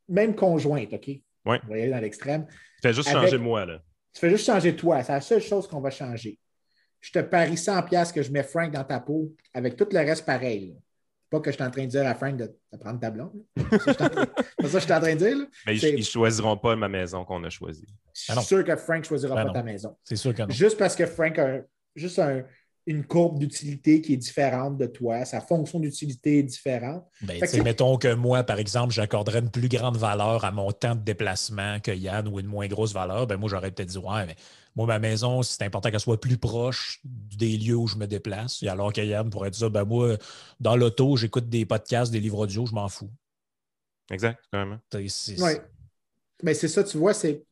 même 0.09 0.35
conjointe, 0.35 0.93
OK? 0.93 1.07
Oui. 1.07 1.23
On 1.45 1.69
va 1.69 1.79
y 1.79 1.83
aller 1.83 1.91
dans 1.91 2.01
l'extrême. 2.01 2.47
Tu 2.83 2.89
fais 2.89 2.95
juste 2.95 3.11
changer 3.11 3.39
moi, 3.39 3.65
là. 3.65 3.81
Tu 4.13 4.21
fais 4.21 4.31
juste 4.31 4.45
changer 4.45 4.75
toi. 4.75 5.03
C'est 5.03 5.13
la 5.13 5.21
seule 5.21 5.41
chose 5.41 5.69
qu'on 5.69 5.81
va 5.81 5.91
changer. 5.91 6.39
Je 7.01 7.13
te 7.13 7.21
parie 7.21 7.57
100 7.57 7.83
pièces 7.85 8.13
que 8.13 8.23
je 8.23 8.31
mets 8.33 8.43
Frank 8.43 8.73
dans 8.73 8.85
ta 8.85 9.01
peau 9.01 9.33
avec 9.55 9.77
tout 9.77 9.87
le 9.91 9.99
reste 9.99 10.27
pareil. 10.27 10.77
Pas 11.31 11.41
que 11.41 11.51
je 11.51 11.57
suis 11.57 11.65
en 11.65 11.71
train 11.71 11.85
de 11.85 11.89
dire 11.89 12.07
à 12.07 12.15
Frank 12.15 12.37
de, 12.37 12.55
prendre 12.79 13.01
ta 13.01 13.11
blonde. 13.11 13.43
C'est 13.57 13.93
ça 13.95 14.09
que 14.09 14.63
je 14.63 14.79
suis 14.79 14.93
en 14.93 15.01
train 15.01 15.15
de 15.15 15.19
dire. 15.19 15.47
Mais 15.67 15.79
ils 15.79 15.97
ne 15.97 16.03
choisiront 16.03 16.57
pas 16.57 16.77
ma 16.77 16.89
maison 16.89 17.25
qu'on 17.25 17.43
a 17.45 17.51
choisie. 17.51 17.87
Je 18.15 18.33
suis 18.33 18.43
sûr 18.43 18.65
que 18.65 18.77
Frank 18.77 18.99
ne 18.99 19.05
choisira 19.05 19.35
ben 19.37 19.47
pas 19.47 19.53
ta 19.53 19.63
maison. 19.63 19.97
C'est 20.05 20.17
sûr 20.17 20.35
que 20.35 20.43
non. 20.43 20.51
Juste 20.51 20.77
parce 20.77 20.95
que 20.95 21.07
Frank 21.07 21.39
a 21.39 21.61
juste 21.97 22.19
un, 22.19 22.43
une 22.87 23.05
courbe 23.05 23.39
d'utilité 23.39 24.01
qui 24.01 24.15
est 24.15 24.17
différente 24.17 24.77
de 24.77 24.87
toi, 24.87 25.25
sa 25.25 25.41
fonction 25.41 25.79
d'utilité 25.79 26.39
est 26.39 26.43
différente. 26.43 27.05
Ben, 27.21 27.41
mettons 27.63 27.97
que 27.97 28.13
moi, 28.13 28.43
par 28.43 28.59
exemple, 28.59 28.93
j'accorderais 28.93 29.39
une 29.39 29.51
plus 29.51 29.69
grande 29.69 29.97
valeur 29.97 30.45
à 30.45 30.51
mon 30.51 30.73
temps 30.73 30.97
de 30.97 31.01
déplacement 31.01 31.79
que 31.79 31.93
Yann 31.93 32.27
ou 32.27 32.41
une 32.41 32.47
moins 32.47 32.67
grosse 32.67 32.93
valeur, 32.93 33.27
ben 33.27 33.37
moi, 33.37 33.49
j'aurais 33.49 33.71
peut-être 33.71 33.91
dit 33.91 33.99
Ouais, 33.99 34.27
mais 34.27 34.37
moi, 34.75 34.87
ma 34.87 34.99
maison, 34.99 35.43
c'est 35.43 35.63
important 35.63 35.91
qu'elle 35.91 36.01
soit 36.01 36.21
plus 36.21 36.39
proche 36.39 37.01
des 37.05 37.57
lieux 37.57 37.77
où 37.77 37.87
je 37.87 37.97
me 37.97 38.07
déplace. 38.07 38.63
Et 38.63 38.69
alors 38.69 38.93
que 38.93 39.01
Yann 39.01 39.31
pourrait 39.31 39.51
dire 39.51 39.71
ben 39.71 39.85
moi, 39.85 40.17
dans 40.59 40.75
l'auto, 40.75 41.17
j'écoute 41.17 41.49
des 41.49 41.65
podcasts, 41.65 42.11
des 42.11 42.21
livres 42.21 42.39
audio, 42.39 42.67
je 42.67 42.73
m'en 42.73 42.89
fous. 42.89 43.11
Exact, 44.11 44.43
quand 44.53 44.67
même. 44.67 44.81
Oui. 44.93 45.53
Mais 46.43 46.55
c'est 46.55 46.69
ça, 46.69 46.83
tu 46.83 46.99
vois, 46.99 47.15
c'est 47.15 47.45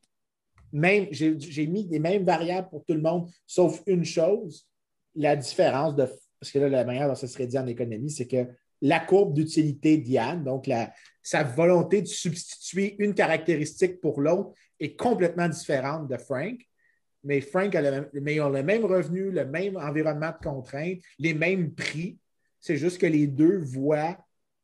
même, 0.73 1.07
j'ai 1.11 1.67
mis 1.67 1.87
les 1.89 2.01
mêmes 2.01 2.25
variables 2.25 2.69
pour 2.69 2.85
tout 2.85 2.95
le 2.95 3.01
monde, 3.01 3.31
sauf 3.47 3.83
une 3.87 4.05
chose 4.05 4.67
la 5.15 5.37
différence 5.37 5.95
de. 5.97 6.07
Parce 6.39 6.53
que 6.53 6.59
là, 6.59 6.69
la 6.69 6.85
manière 6.85 7.09
dont 7.09 7.15
ça 7.15 7.27
serait 7.27 7.47
dit 7.47 7.59
en 7.59 7.67
économie, 7.67 8.11
c'est 8.11 8.27
que 8.27 8.47
la 8.83 9.01
courbe 9.01 9.35
d'utilité 9.35 9.99
d'Yann, 9.99 10.43
donc 10.43 10.67
la, 10.67 10.93
sa 11.23 11.43
volonté 11.43 12.01
de 12.01 12.07
substituer 12.07 12.97
une 12.99 13.15
caractéristique 13.15 14.01
pour 14.01 14.21
l'autre, 14.21 14.53
est 14.79 14.97
complètement 14.97 15.49
différente 15.49 16.09
de 16.09 16.17
Frank. 16.17 16.59
Mais 17.23 17.43
Frank 17.43 17.75
a 17.75 17.83
le 17.83 18.11
mais 18.15 18.41
ont 18.41 18.49
le 18.49 18.63
même 18.63 18.85
revenu, 18.85 19.31
le 19.31 19.45
même 19.45 19.77
environnement 19.77 20.31
de 20.31 20.43
contraintes, 20.43 21.01
les 21.19 21.35
mêmes 21.35 21.75
prix. 21.75 22.19
C'est 22.61 22.79
juste 22.79 22.99
que 22.99 23.07
les 23.07 23.27
deux 23.27 23.59
voient 23.59 24.17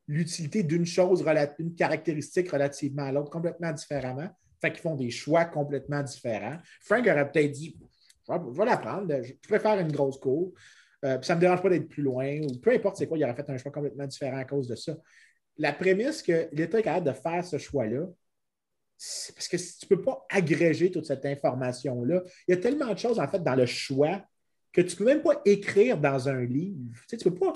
l'utilité 0.07 0.63
d'une 0.63 0.85
chose, 0.85 1.23
une 1.59 1.75
caractéristique 1.75 2.49
relativement 2.49 3.03
à 3.03 3.11
l'autre 3.11 3.29
complètement 3.29 3.71
différemment. 3.71 4.29
Fait 4.59 4.71
qu'ils 4.71 4.81
font 4.81 4.95
des 4.95 5.11
choix 5.11 5.45
complètement 5.45 6.01
différents. 6.01 6.57
Frank 6.81 7.05
aurait 7.05 7.31
peut-être 7.31 7.51
dit 7.51 7.77
je 8.29 8.57
vais 8.57 8.65
la 8.65 8.77
prendre. 8.77 9.23
Je 9.23 9.33
préfère 9.47 9.79
une 9.79 9.91
grosse 9.91 10.19
cour. 10.19 10.53
Euh, 11.05 11.21
ça 11.21 11.33
ne 11.33 11.37
me 11.37 11.41
dérange 11.41 11.61
pas 11.61 11.69
d'être 11.69 11.87
plus 11.87 12.03
loin, 12.03 12.39
ou 12.41 12.57
peu 12.57 12.71
importe 12.71 12.97
c'est 12.97 13.07
quoi, 13.07 13.17
il 13.17 13.23
aurait 13.23 13.35
fait 13.35 13.49
un 13.49 13.57
choix 13.57 13.71
complètement 13.71 14.07
différent 14.07 14.37
à 14.37 14.45
cause 14.45 14.67
de 14.67 14.75
ça. 14.75 14.95
La 15.57 15.71
prémisse 15.73 16.23
que 16.23 16.49
l'État 16.51 16.79
est 16.79 16.83
capable 16.83 17.05
de 17.05 17.13
faire 17.13 17.45
ce 17.45 17.57
choix-là, 17.57 18.07
c'est 18.97 19.33
parce 19.35 19.47
que 19.47 19.57
tu 19.57 19.85
ne 19.91 19.95
peux 19.95 20.01
pas 20.01 20.25
agréger 20.29 20.89
toute 20.89 21.05
cette 21.05 21.25
information-là. 21.25 22.23
Il 22.47 22.55
y 22.55 22.57
a 22.57 22.61
tellement 22.61 22.91
de 22.91 22.97
choses, 22.97 23.19
en 23.19 23.27
fait, 23.27 23.43
dans 23.43 23.55
le 23.55 23.67
choix 23.67 24.23
que 24.73 24.81
tu 24.81 24.93
ne 24.93 24.97
peux 24.97 25.05
même 25.05 25.21
pas 25.21 25.39
écrire 25.45 25.99
dans 25.99 26.27
un 26.29 26.43
livre. 26.43 26.79
Tu, 27.07 27.17
peux 27.17 27.33
pas. 27.33 27.53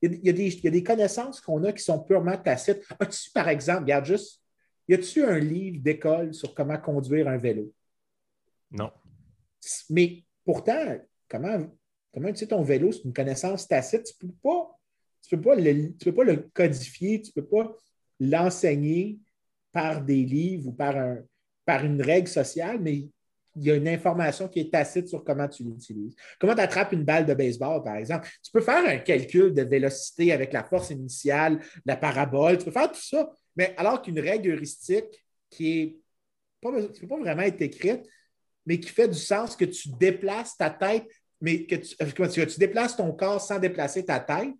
Il 0.00 0.24
y, 0.24 0.28
a, 0.28 0.32
des, 0.32 0.46
il 0.46 0.64
y 0.64 0.68
a 0.68 0.70
des 0.70 0.84
connaissances 0.84 1.40
qu'on 1.40 1.64
a 1.64 1.72
qui 1.72 1.82
sont 1.82 1.98
purement 1.98 2.36
tacites. 2.36 2.84
As-tu, 3.00 3.30
par 3.30 3.48
exemple, 3.48 3.82
regarde 3.82 4.04
juste, 4.04 4.40
y 4.88 4.94
a-tu 4.94 5.24
un 5.24 5.38
livre 5.40 5.82
d'école 5.82 6.32
sur 6.34 6.54
comment 6.54 6.78
conduire 6.78 7.26
un 7.26 7.36
vélo? 7.36 7.72
Non. 8.70 8.92
Mais 9.90 10.24
pourtant, 10.44 10.98
comment, 11.28 11.66
comment 12.12 12.28
tu 12.28 12.36
sais 12.36 12.46
ton 12.46 12.62
vélo, 12.62 12.92
c'est 12.92 13.04
une 13.04 13.12
connaissance 13.12 13.68
tacite, 13.68 14.04
tu 14.04 14.26
ne 14.26 14.30
peux, 14.30 14.36
pas, 14.42 14.78
peux, 15.30 15.62
le, 15.62 15.92
peux 15.92 16.14
pas 16.14 16.24
le 16.24 16.48
codifier, 16.54 17.20
tu 17.20 17.32
ne 17.34 17.42
peux 17.42 17.48
pas 17.48 17.74
l'enseigner 18.20 19.18
par 19.72 20.02
des 20.02 20.24
livres 20.24 20.68
ou 20.68 20.72
par, 20.72 20.96
un, 20.96 21.18
par 21.64 21.84
une 21.84 22.00
règle 22.00 22.28
sociale, 22.28 22.78
mais 22.80 23.08
il 23.56 23.64
y 23.64 23.70
a 23.70 23.74
une 23.74 23.88
information 23.88 24.48
qui 24.48 24.60
est 24.60 24.70
tacite 24.70 25.08
sur 25.08 25.24
comment 25.24 25.48
tu 25.48 25.64
l'utilises. 25.64 26.14
Comment 26.38 26.54
tu 26.54 26.60
attrapes 26.60 26.92
une 26.92 27.04
balle 27.04 27.24
de 27.24 27.34
baseball, 27.34 27.82
par 27.82 27.96
exemple? 27.96 28.28
Tu 28.42 28.50
peux 28.50 28.60
faire 28.60 28.86
un 28.86 28.98
calcul 28.98 29.54
de 29.54 29.62
vélocité 29.62 30.32
avec 30.32 30.52
la 30.52 30.62
force 30.62 30.90
initiale, 30.90 31.60
la 31.84 31.96
parabole, 31.96 32.58
tu 32.58 32.66
peux 32.66 32.70
faire 32.70 32.92
tout 32.92 33.00
ça, 33.00 33.30
mais 33.56 33.74
alors 33.78 34.02
qu'une 34.02 34.20
règle 34.20 34.50
heuristique 34.50 35.26
qui 35.48 35.78
est 35.78 35.96
pas, 36.60 36.70
qui 36.70 37.02
ne 37.02 37.06
peut 37.06 37.08
pas 37.08 37.20
vraiment 37.20 37.42
être 37.42 37.62
écrite, 37.62 38.02
mais 38.66 38.80
qui 38.80 38.90
fait 38.90 39.08
du 39.08 39.18
sens 39.18 39.56
que 39.56 39.64
tu 39.64 39.88
déplaces 39.90 40.56
ta 40.56 40.70
tête, 40.70 41.06
mais 41.40 41.64
que 41.64 41.76
tu, 41.76 41.94
euh, 42.02 42.46
tu, 42.46 42.58
déplaces 42.58 42.96
ton 42.96 43.12
corps 43.12 43.40
sans 43.40 43.58
déplacer 43.58 44.04
ta 44.04 44.20
tête, 44.20 44.52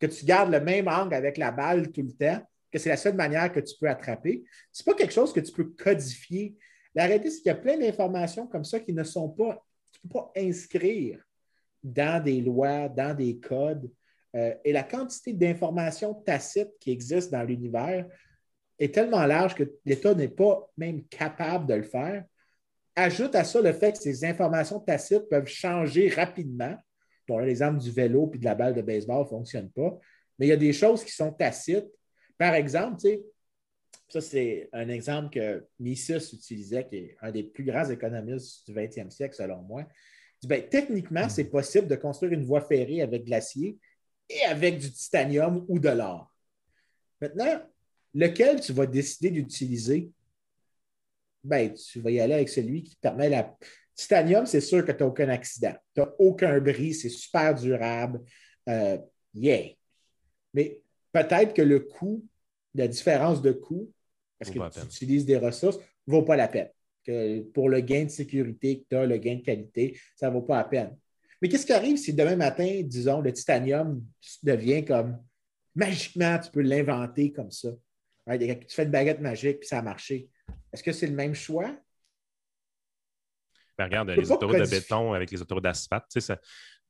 que 0.00 0.06
tu 0.06 0.24
gardes 0.24 0.50
le 0.50 0.60
même 0.60 0.88
angle 0.88 1.14
avec 1.14 1.38
la 1.38 1.52
balle 1.52 1.90
tout 1.92 2.02
le 2.02 2.12
temps, 2.12 2.42
que 2.70 2.78
c'est 2.78 2.88
la 2.88 2.96
seule 2.96 3.14
manière 3.14 3.52
que 3.52 3.60
tu 3.60 3.74
peux 3.78 3.88
attraper. 3.88 4.42
Ce 4.72 4.82
n'est 4.82 4.92
pas 4.92 4.98
quelque 4.98 5.12
chose 5.12 5.32
que 5.32 5.40
tu 5.40 5.52
peux 5.52 5.64
codifier. 5.64 6.56
La 6.94 7.06
réalité, 7.06 7.30
c'est 7.30 7.38
qu'il 7.38 7.46
y 7.46 7.50
a 7.50 7.54
plein 7.54 7.78
d'informations 7.78 8.46
comme 8.46 8.64
ça 8.64 8.80
qui 8.80 8.92
ne 8.92 9.04
sont 9.04 9.28
pas, 9.28 9.64
tu 9.92 10.00
ne 10.04 10.08
peux 10.08 10.18
pas 10.18 10.32
inscrire 10.36 11.20
dans 11.82 12.22
des 12.22 12.40
lois, 12.40 12.88
dans 12.88 13.14
des 13.14 13.38
codes. 13.38 13.90
Euh, 14.34 14.54
et 14.64 14.72
la 14.72 14.82
quantité 14.82 15.32
d'informations 15.32 16.14
tacites 16.14 16.72
qui 16.80 16.90
existent 16.90 17.36
dans 17.36 17.44
l'univers 17.44 18.06
est 18.78 18.94
tellement 18.94 19.26
large 19.26 19.54
que 19.54 19.70
l'État 19.84 20.14
n'est 20.14 20.28
pas 20.28 20.70
même 20.76 21.04
capable 21.04 21.66
de 21.66 21.74
le 21.74 21.82
faire. 21.82 22.24
Ajoute 22.94 23.34
à 23.34 23.44
ça 23.44 23.60
le 23.60 23.72
fait 23.72 23.92
que 23.92 23.98
ces 23.98 24.24
informations 24.24 24.78
tacites 24.78 25.28
peuvent 25.30 25.46
changer 25.46 26.08
rapidement. 26.10 26.76
Bon, 27.26 27.38
l'exemple 27.38 27.78
du 27.78 27.90
vélo 27.90 28.30
et 28.34 28.38
de 28.38 28.44
la 28.44 28.54
balle 28.54 28.74
de 28.74 28.82
baseball 28.82 29.24
ne 29.24 29.28
fonctionne 29.28 29.70
pas, 29.70 29.98
mais 30.38 30.46
il 30.46 30.48
y 30.50 30.52
a 30.52 30.56
des 30.56 30.72
choses 30.72 31.04
qui 31.04 31.12
sont 31.12 31.32
tacites. 31.32 31.88
Par 32.36 32.54
exemple, 32.54 33.00
ça 34.08 34.20
c'est 34.20 34.68
un 34.72 34.88
exemple 34.88 35.30
que 35.30 35.64
Mises 35.78 36.32
utilisait, 36.32 36.86
qui 36.86 36.96
est 36.96 37.16
un 37.22 37.30
des 37.30 37.44
plus 37.44 37.64
grands 37.64 37.88
économistes 37.88 38.66
du 38.66 38.74
20e 38.74 39.10
siècle, 39.10 39.34
selon 39.34 39.62
moi. 39.62 39.82
Il 39.82 40.40
dit, 40.42 40.48
ben, 40.48 40.68
techniquement, 40.68 41.28
c'est 41.28 41.44
possible 41.44 41.86
de 41.86 41.94
construire 41.94 42.32
une 42.32 42.44
voie 42.44 42.60
ferrée 42.60 43.00
avec 43.00 43.24
de 43.24 43.30
l'acier 43.30 43.78
et 44.28 44.42
avec 44.42 44.78
du 44.78 44.90
titanium 44.90 45.64
ou 45.68 45.78
de 45.78 45.88
l'or. 45.88 46.34
Maintenant, 47.20 47.62
lequel 48.12 48.60
tu 48.60 48.72
vas 48.72 48.86
décider 48.86 49.30
d'utiliser? 49.30 50.10
Ben, 51.44 51.72
tu 51.72 52.00
vas 52.00 52.10
y 52.10 52.20
aller 52.20 52.34
avec 52.34 52.48
celui 52.48 52.82
qui 52.82 52.96
te 52.96 53.00
permet 53.00 53.28
la. 53.28 53.56
Titanium, 53.94 54.46
c'est 54.46 54.60
sûr 54.60 54.84
que 54.84 54.92
tu 54.92 55.02
n'as 55.02 55.08
aucun 55.08 55.28
accident. 55.28 55.74
Tu 55.94 56.00
n'as 56.00 56.08
aucun 56.18 56.58
bris, 56.60 56.94
c'est 56.94 57.10
super 57.10 57.54
durable. 57.54 58.20
Euh, 58.68 58.98
yeah. 59.34 59.68
Mais 60.54 60.80
peut-être 61.12 61.52
que 61.52 61.62
le 61.62 61.80
coût, 61.80 62.24
la 62.74 62.88
différence 62.88 63.42
de 63.42 63.52
coût, 63.52 63.92
parce 64.38 64.50
que 64.50 64.80
tu 64.80 64.86
utilises 64.86 65.26
des 65.26 65.36
ressources, 65.36 65.78
ne 66.06 66.12
vaut 66.12 66.22
pas 66.22 66.36
la 66.36 66.48
peine. 66.48 66.70
Que 67.04 67.40
pour 67.40 67.68
le 67.68 67.80
gain 67.80 68.04
de 68.04 68.10
sécurité 68.10 68.80
que 68.80 68.84
tu 68.88 68.96
as, 68.96 69.06
le 69.06 69.18
gain 69.18 69.36
de 69.36 69.42
qualité, 69.42 69.98
ça 70.16 70.28
ne 70.28 70.34
vaut 70.34 70.42
pas 70.42 70.58
la 70.58 70.64
peine. 70.64 70.96
Mais 71.40 71.48
qu'est-ce 71.48 71.66
qui 71.66 71.72
arrive 71.72 71.96
si 71.96 72.14
demain 72.14 72.36
matin, 72.36 72.80
disons, 72.84 73.20
le 73.20 73.32
titanium 73.32 74.02
devient 74.42 74.84
comme 74.84 75.18
magiquement, 75.74 76.38
tu 76.38 76.50
peux 76.50 76.62
l'inventer 76.62 77.32
comme 77.32 77.50
ça? 77.50 77.70
Tu 78.30 78.56
fais 78.68 78.84
une 78.84 78.90
baguette 78.90 79.20
magique, 79.20 79.60
puis 79.60 79.68
ça 79.68 79.78
a 79.78 79.82
marché. 79.82 80.28
Est-ce 80.72 80.82
que 80.82 80.92
c'est 80.92 81.06
le 81.06 81.14
même 81.14 81.34
choix? 81.34 81.70
Ben, 83.78 83.84
regarde, 83.84 84.10
les 84.10 84.30
autoroutes 84.30 84.58
de 84.58 84.70
béton 84.70 85.12
avec 85.12 85.30
les 85.30 85.40
autoroutes 85.40 85.64
d'asphalte, 85.64 86.04
tu 86.10 86.20
sais, 86.20 86.34
ça 86.34 86.38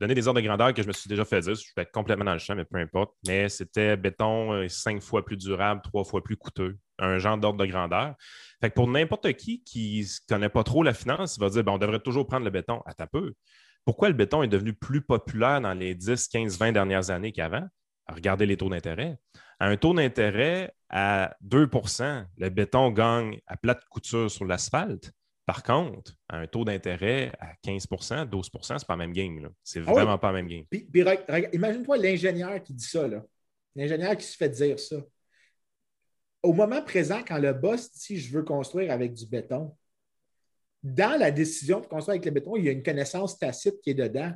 donner 0.02 0.14
des 0.14 0.26
ordres 0.26 0.40
de 0.40 0.46
grandeur 0.46 0.74
que 0.74 0.82
je 0.82 0.88
me 0.88 0.92
suis 0.92 1.08
déjà 1.08 1.24
fait 1.24 1.40
dire, 1.40 1.54
je 1.54 1.64
vais 1.76 1.82
être 1.82 1.92
complètement 1.92 2.24
dans 2.24 2.32
le 2.32 2.38
champ, 2.38 2.56
mais 2.56 2.64
peu 2.64 2.78
importe. 2.78 3.14
Mais 3.26 3.48
c'était 3.48 3.96
béton 3.96 4.52
euh, 4.52 4.68
cinq 4.68 5.00
fois 5.00 5.24
plus 5.24 5.36
durable, 5.36 5.80
trois 5.82 6.04
fois 6.04 6.22
plus 6.22 6.36
coûteux. 6.36 6.76
Un 6.98 7.18
genre 7.18 7.38
d'ordre 7.38 7.58
de 7.58 7.66
grandeur. 7.66 8.14
Fait 8.60 8.70
que 8.70 8.74
pour 8.74 8.88
n'importe 8.88 9.32
qui 9.34 9.62
qui 9.62 10.00
ne 10.00 10.34
connaît 10.34 10.48
pas 10.48 10.64
trop 10.64 10.82
la 10.82 10.92
finance, 10.92 11.36
il 11.36 11.40
va 11.40 11.50
dire 11.50 11.64
ben, 11.64 11.72
on 11.72 11.78
devrait 11.78 12.00
toujours 12.00 12.26
prendre 12.26 12.44
le 12.44 12.50
béton. 12.50 12.80
À 12.84 12.94
ta 12.94 13.06
peu. 13.06 13.32
Pourquoi 13.84 14.08
le 14.08 14.14
béton 14.14 14.42
est 14.42 14.48
devenu 14.48 14.74
plus 14.74 15.02
populaire 15.02 15.60
dans 15.60 15.74
les 15.74 15.94
10, 15.94 16.28
15, 16.28 16.58
20 16.58 16.72
dernières 16.72 17.10
années 17.10 17.32
qu'avant? 17.32 17.66
Regardez 18.08 18.46
les 18.46 18.56
taux 18.56 18.68
d'intérêt. 18.68 19.18
À 19.58 19.66
un 19.66 19.76
taux 19.76 19.94
d'intérêt 19.94 20.74
à 20.88 21.36
2% 21.46 22.26
le 22.36 22.48
béton 22.48 22.90
gagne 22.90 23.40
à 23.46 23.56
plate 23.56 23.84
couture 23.88 24.30
sur 24.30 24.44
l'asphalte. 24.44 25.12
Par 25.46 25.62
contre, 25.62 26.14
à 26.28 26.38
un 26.38 26.46
taux 26.46 26.64
d'intérêt 26.64 27.32
à 27.40 27.54
15% 27.64 28.28
12% 28.28 28.62
ce 28.62 28.72
n'est 28.72 28.78
pas 28.80 28.84
la 28.94 28.96
même 28.96 29.12
game. 29.12 29.48
C'est 29.62 29.80
ah 29.86 29.92
vraiment 29.92 30.18
pas 30.18 30.32
la 30.32 30.42
même 30.42 30.48
game. 30.48 30.64
Imagine-toi 31.52 31.96
l'ingénieur 31.96 32.62
qui 32.62 32.74
dit 32.74 32.84
ça. 32.84 33.08
L'ingénieur 33.74 34.16
qui 34.16 34.24
se 34.24 34.36
fait 34.36 34.48
dire 34.48 34.78
ça. 34.78 34.96
Au 36.42 36.52
moment 36.52 36.82
présent, 36.82 37.22
quand 37.26 37.38
le 37.38 37.52
boss 37.52 37.92
dit 37.92 38.18
je 38.18 38.32
veux 38.32 38.42
construire 38.42 38.90
avec 38.90 39.14
du 39.14 39.26
béton, 39.26 39.76
dans 40.82 41.18
la 41.18 41.30
décision 41.30 41.80
de 41.80 41.86
construire 41.86 42.14
avec 42.14 42.24
le 42.24 42.32
béton, 42.32 42.56
il 42.56 42.64
y 42.64 42.68
a 42.68 42.72
une 42.72 42.82
connaissance 42.82 43.38
tacite 43.38 43.80
qui 43.80 43.90
est 43.90 43.94
dedans. 43.94 44.32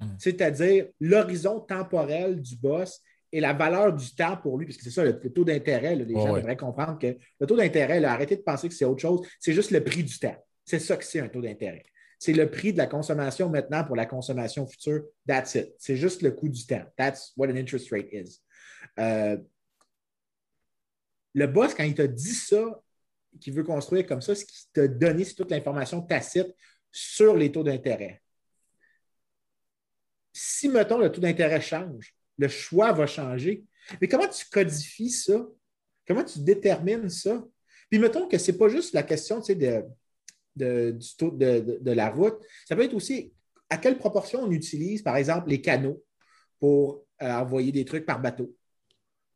Hum. 0.00 0.16
C'est-à-dire 0.18 0.86
l'horizon 1.00 1.60
temporel 1.60 2.40
du 2.40 2.56
boss 2.56 3.02
et 3.32 3.40
la 3.40 3.52
valeur 3.52 3.92
du 3.94 4.14
temps 4.14 4.36
pour 4.36 4.58
lui, 4.58 4.66
parce 4.66 4.78
que 4.78 4.84
c'est 4.84 4.90
ça, 4.90 5.04
le, 5.04 5.18
taux 5.18 5.44
d'intérêt, 5.44 5.94
les 5.96 6.14
gens 6.14 6.34
devraient 6.34 6.56
comprendre 6.56 6.98
que 6.98 7.18
le 7.40 7.46
taux 7.46 7.56
d'intérêt, 7.56 8.02
arrêtez 8.04 8.36
de 8.36 8.42
penser 8.42 8.68
que 8.68 8.74
c'est 8.74 8.84
autre 8.84 9.02
chose, 9.02 9.26
c'est 9.38 9.52
juste 9.52 9.70
le 9.70 9.82
prix 9.84 10.02
du 10.02 10.18
temps. 10.18 10.36
C'est 10.64 10.78
ça 10.78 10.96
que 10.96 11.04
c'est 11.04 11.20
un 11.20 11.28
taux 11.28 11.42
d'intérêt. 11.42 11.84
c'est 12.18 12.32
le 12.32 12.50
prix 12.50 12.72
de 12.72 12.78
la 12.78 12.86
consommation 12.86 13.48
maintenant 13.48 13.84
pour 13.84 13.96
la 13.96 14.06
consommation 14.06 14.66
future. 14.66 15.02
That's 15.26 15.54
it. 15.54 15.74
C'est 15.78 15.96
juste 15.96 16.22
le 16.22 16.32
coût 16.32 16.48
du 16.48 16.66
temps. 16.66 16.84
That's 16.96 17.32
what 17.36 17.48
an 17.48 17.56
interest 17.56 17.90
rate 17.92 18.08
is. 18.12 18.40
Euh, 18.98 19.36
le 21.34 21.46
boss, 21.46 21.74
quand 21.74 21.84
il 21.84 21.94
t'a 21.94 22.06
dit 22.06 22.34
ça, 22.34 22.80
qu'il 23.40 23.54
veut 23.54 23.62
construire 23.62 24.06
comme 24.06 24.20
ça, 24.20 24.34
ce 24.34 24.44
qu'il 24.44 24.68
t'a 24.72 24.88
donné, 24.88 25.24
c'est 25.24 25.34
toute 25.34 25.50
l'information 25.50 26.02
tacite 26.02 26.54
sur 26.90 27.36
les 27.36 27.52
taux 27.52 27.62
d'intérêt. 27.62 28.20
Si, 30.40 30.68
mettons, 30.68 30.98
le 30.98 31.10
taux 31.10 31.20
d'intérêt 31.20 31.60
change, 31.60 32.14
le 32.38 32.46
choix 32.46 32.92
va 32.92 33.08
changer. 33.08 33.64
Mais 34.00 34.06
comment 34.06 34.28
tu 34.28 34.46
codifies 34.48 35.10
ça? 35.10 35.44
Comment 36.06 36.22
tu 36.22 36.38
détermines 36.38 37.08
ça? 37.08 37.44
Puis 37.90 37.98
mettons 37.98 38.28
que 38.28 38.38
ce 38.38 38.52
n'est 38.52 38.58
pas 38.58 38.68
juste 38.68 38.94
la 38.94 39.02
question 39.02 39.40
de, 39.40 40.92
du 40.92 41.16
taux 41.16 41.32
de, 41.32 41.90
la 41.90 42.10
route. 42.10 42.38
Ça 42.68 42.76
peut 42.76 42.84
être 42.84 42.94
aussi 42.94 43.32
à 43.68 43.78
quelle 43.78 43.98
proportion 43.98 44.42
on 44.44 44.50
utilise, 44.52 45.02
par 45.02 45.16
exemple, 45.16 45.48
les 45.48 45.60
canaux 45.60 46.04
pour 46.60 47.04
euh, 47.20 47.32
envoyer 47.32 47.72
des 47.72 47.84
trucs 47.84 48.06
par 48.06 48.20
bateau. 48.20 48.54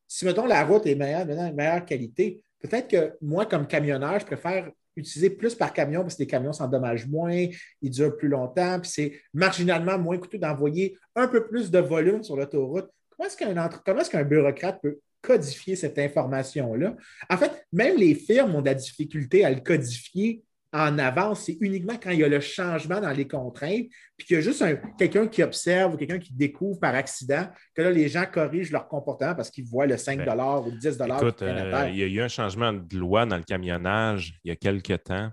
Si, 0.07 0.25
mettons, 0.25 0.47
la 0.47 0.65
route 0.65 0.87
est 0.87 0.95
meilleure, 0.95 1.27
de 1.27 1.35
meilleure 1.53 1.85
qualité, 1.85 2.43
peut-être 2.61 2.89
que 2.89 3.17
moi, 3.21 3.47
comme 3.47 3.67
camionneur, 3.67 4.21
je 4.21 4.27
préfère 4.27 4.71
utiliser 4.97 5.31
plus 5.31 5.55
par 5.55 5.73
camion 5.73 6.03
parce 6.03 6.17
que 6.17 6.23
les 6.23 6.27
camions 6.27 6.53
s'endommagent 6.53 7.07
moins, 7.07 7.47
ils 7.81 7.91
durent 7.91 8.17
plus 8.17 8.29
longtemps, 8.29 8.81
puis 8.81 8.91
c'est 8.91 9.21
marginalement 9.33 9.99
moins 9.99 10.19
coûteux 10.19 10.39
d'envoyer 10.39 10.99
un 11.15 11.29
peu 11.29 11.47
plus 11.47 11.71
de 11.71 11.79
volume 11.79 12.23
sur 12.23 12.37
l'autoroute. 12.37 12.89
Comment 13.17 13.29
est-ce 13.29 14.11
qu'un 14.11 14.25
bureaucrate 14.25 14.81
peut 14.83 14.99
codifier 15.21 15.77
cette 15.77 15.99
information-là? 15.99 16.97
En 17.31 17.37
fait, 17.37 17.67
même 17.73 17.97
les 17.97 18.15
firmes 18.15 18.55
ont 18.55 18.61
de 18.61 18.67
la 18.67 18.75
difficulté 18.75 19.45
à 19.45 19.51
le 19.51 19.61
codifier 19.61 20.43
en 20.73 20.99
avance, 20.99 21.45
c'est 21.45 21.59
uniquement 21.61 21.99
quand 22.03 22.11
il 22.11 22.21
y 22.21 22.25
a 22.25 22.29
le 22.29 22.41
changement 22.41 23.01
dans 23.01 23.11
les 23.11 23.29
contraintes, 23.29 23.87
puis 24.17 24.27
qu'il 24.27 24.37
y 24.37 24.39
a 24.39 24.43
juste 24.43 24.65
quelqu'un 24.99 25.27
qui 25.27 25.43
observe 25.43 25.95
ou 25.95 25.97
quelqu'un 25.99 26.19
qui 26.19 26.33
découvre 26.33 26.81
par 26.81 26.95
accident, 26.95 27.47
que 27.75 27.83
là, 27.83 27.91
les 27.91 28.09
gens 28.09 28.25
corrigent 28.25 28.73
leur 28.73 28.89
comportement 28.89 29.35
parce 29.35 29.51
qu'ils 29.51 29.67
voient 29.67 29.87
le 29.87 29.99
5 29.99 30.25
ben, 30.25 30.35
ou 30.61 30.71
le 30.71 30.79
10 30.79 30.99
Écoute, 31.19 31.43
euh, 31.43 31.89
il 31.91 31.99
y 31.99 32.03
a 32.03 32.07
eu 32.07 32.21
un 32.23 32.29
changement 32.29 32.73
de 32.73 32.97
loi 32.97 33.27
dans 33.27 33.37
le 33.37 33.43
camionnage 33.43 34.39
il 34.45 34.49
y 34.49 34.51
a 34.51 34.57
quelques 34.57 35.05
temps 35.05 35.31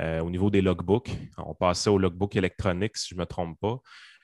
euh, 0.00 0.20
au 0.20 0.30
niveau 0.30 0.50
des 0.50 0.62
logbooks. 0.62 1.10
On 1.38 1.54
passait 1.54 1.90
au 1.90 1.98
logbook 1.98 2.36
électronique, 2.36 2.96
si 2.96 3.08
je 3.10 3.14
ne 3.16 3.20
me 3.20 3.26
trompe 3.26 3.58
pas. 3.60 3.80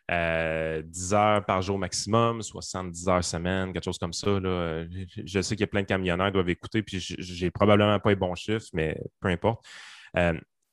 10 0.08 0.14
euh, 0.14 0.82
heures 1.12 1.44
par 1.44 1.62
jour 1.62 1.78
maximum, 1.78 2.42
70 2.42 3.08
heures 3.08 3.24
semaine, 3.24 3.72
quelque 3.72 3.84
chose 3.84 3.98
comme 3.98 4.12
ça. 4.12 4.38
Je 4.38 5.40
sais 5.40 5.56
qu'il 5.56 5.62
y 5.62 5.64
a 5.64 5.68
plein 5.68 5.82
de 5.82 5.86
camionneurs 5.86 6.28
qui 6.28 6.34
doivent 6.34 6.50
écouter, 6.50 6.82
puis 6.82 7.00
j'ai 7.00 7.50
probablement 7.50 7.98
pas 7.98 8.10
les 8.10 8.16
bons 8.16 8.34
chiffres, 8.36 8.68
mais 8.74 8.96
peu 9.20 9.28
importe 9.28 9.64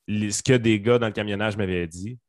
ce 0.10 0.44
que 0.44 0.54
des 0.54 0.80
gars 0.80 0.98
dans 1.00 1.08
le 1.08 1.14
camionnage 1.14 1.56
m'avaient 1.58 1.88
dit, 1.88 2.20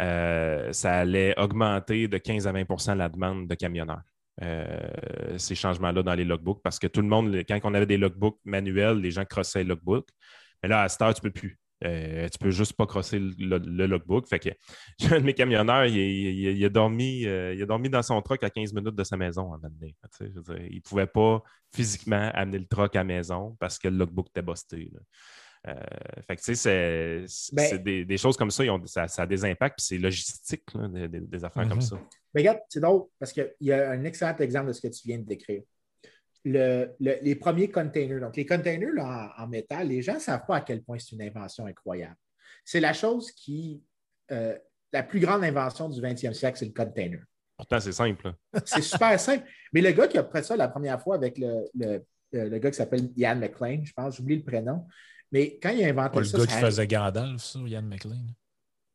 euh, 0.00 0.72
ça 0.72 0.98
allait 0.98 1.38
augmenter 1.38 2.08
de 2.08 2.18
15 2.18 2.46
à 2.46 2.52
20% 2.52 2.96
la 2.96 3.08
demande 3.08 3.48
de 3.48 3.54
camionneurs. 3.54 4.02
Euh, 4.42 5.36
ces 5.36 5.56
changements-là 5.56 6.02
dans 6.02 6.14
les 6.14 6.24
logbooks, 6.24 6.62
parce 6.62 6.78
que 6.78 6.86
tout 6.86 7.00
le 7.00 7.08
monde, 7.08 7.34
quand 7.48 7.58
on 7.64 7.74
avait 7.74 7.86
des 7.86 7.96
logbooks 7.96 8.38
manuels, 8.44 8.98
les 8.98 9.10
gens 9.10 9.24
crossaient 9.24 9.64
le 9.64 9.70
logbook. 9.70 10.08
Mais 10.62 10.68
là, 10.68 10.82
à 10.82 10.88
cette 10.88 11.02
heure, 11.02 11.14
tu 11.14 11.20
ne 11.24 11.30
peux 11.30 11.40
plus. 11.40 11.58
Euh, 11.84 12.28
tu 12.28 12.38
peux 12.38 12.50
juste 12.50 12.72
pas 12.72 12.86
crosser 12.86 13.20
le, 13.20 13.86
logbook. 13.86 14.28
Fait 14.28 14.40
que 14.40 14.50
un 15.14 15.20
de 15.20 15.24
mes 15.24 15.34
camionneurs, 15.34 15.86
il, 15.86 16.64
a 16.64 16.68
dormi, 16.68 17.20
il 17.20 17.62
a 17.62 17.66
dormi 17.66 17.88
dans 17.88 18.02
son 18.02 18.20
truck 18.22 18.42
à 18.42 18.50
15 18.50 18.72
minutes 18.72 18.96
de 18.96 19.04
sa 19.04 19.16
maison 19.16 19.52
à 19.52 19.56
un 19.56 19.58
moment 19.58 19.68
donné. 19.80 19.94
il 20.20 20.76
ne 20.76 20.80
pouvait 20.80 21.06
pas 21.06 21.40
physiquement 21.72 22.30
amener 22.34 22.58
le 22.58 22.66
truck 22.66 22.94
à 22.96 23.00
la 23.00 23.04
maison 23.04 23.56
parce 23.60 23.78
que 23.78 23.88
le 23.88 23.96
logbook 23.96 24.28
était 24.28 24.42
busté. 24.42 24.90
Euh, 25.66 25.74
fait 26.26 26.36
que, 26.36 26.42
tu 26.42 26.54
sais, 26.54 27.24
c'est 27.26 27.78
ben 27.78 28.06
des, 28.06 28.16
choses 28.16 28.36
comme 28.36 28.50
ça, 28.50 28.64
ça, 29.08 29.22
a 29.22 29.26
des 29.26 29.44
impacts, 29.44 29.78
puis 29.78 29.86
c'est 29.86 29.98
logistique, 29.98 30.64
des, 30.74 31.44
affaires 31.44 31.68
comme 31.68 31.78
mhm. 31.78 31.82
ça. 31.82 32.00
Mais 32.34 32.42
regarde, 32.42 32.60
c'est 32.68 32.80
drôle, 32.80 33.06
parce 33.18 33.32
qu'il 33.32 33.52
y 33.60 33.72
a 33.72 33.90
un 33.90 34.04
excellent 34.04 34.36
exemple 34.36 34.68
de 34.68 34.72
ce 34.72 34.80
que 34.80 34.88
tu 34.88 35.06
viens 35.06 35.18
de 35.18 35.24
décrire. 35.24 35.62
les 36.44 37.36
premiers 37.36 37.70
containers. 37.70 38.20
Donc, 38.20 38.36
les 38.36 38.46
containers 38.46 38.90
en, 39.38 39.46
métal, 39.48 39.88
les 39.88 40.02
gens 40.02 40.14
ne 40.14 40.20
savent 40.20 40.46
pas 40.46 40.56
à 40.56 40.60
quel 40.60 40.82
point 40.82 40.98
c'est 40.98 41.16
une 41.16 41.22
invention 41.22 41.66
incroyable. 41.66 42.16
C'est 42.64 42.80
la 42.80 42.92
chose 42.92 43.32
qui. 43.32 43.82
Euh, 44.30 44.56
la 44.92 45.02
plus 45.02 45.20
grande 45.20 45.44
invention 45.44 45.88
du 45.88 46.00
20e 46.00 46.32
siècle, 46.32 46.58
c'est 46.58 46.64
le 46.64 46.72
container. 46.72 47.20
Pourtant, 47.58 47.80
c'est 47.80 47.92
simple. 47.92 48.32
c'est 48.64 48.82
super 48.82 49.18
simple. 49.20 49.46
Mais 49.72 49.82
le 49.82 49.92
gars 49.92 50.06
qui 50.06 50.16
a 50.16 50.22
pris 50.22 50.42
ça 50.42 50.56
la 50.56 50.68
première 50.68 51.00
fois 51.02 51.16
avec 51.16 51.36
le, 51.36 51.66
le, 51.74 52.04
le 52.32 52.58
gars 52.58 52.70
qui 52.70 52.76
s'appelle 52.76 53.10
Ian 53.16 53.36
McLean, 53.36 53.84
je 53.84 53.92
pense, 53.92 54.16
j'oublie 54.16 54.36
le 54.36 54.44
prénom, 54.44 54.86
mais 55.30 55.58
quand 55.62 55.70
il 55.70 55.84
a 55.84 55.88
inventé 55.88 56.24
ça. 56.24 56.38
Le 56.38 56.44
gars 56.44 56.52
qui 56.52 56.60
faisait 56.60 56.86
Gandalf, 56.86 57.42
ça, 57.42 57.58
Ian 57.60 57.82
McLean? 57.82 58.26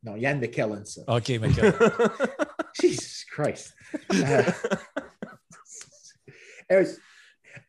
Non, 0.04 0.16
Ian 0.16 0.38
McKellen, 0.38 0.86
ça. 0.86 1.02
OK, 1.08 1.30
McKellen. 1.30 1.74
Jesus 2.82 3.26
Christ. 3.30 3.74
Euh, 4.14 4.44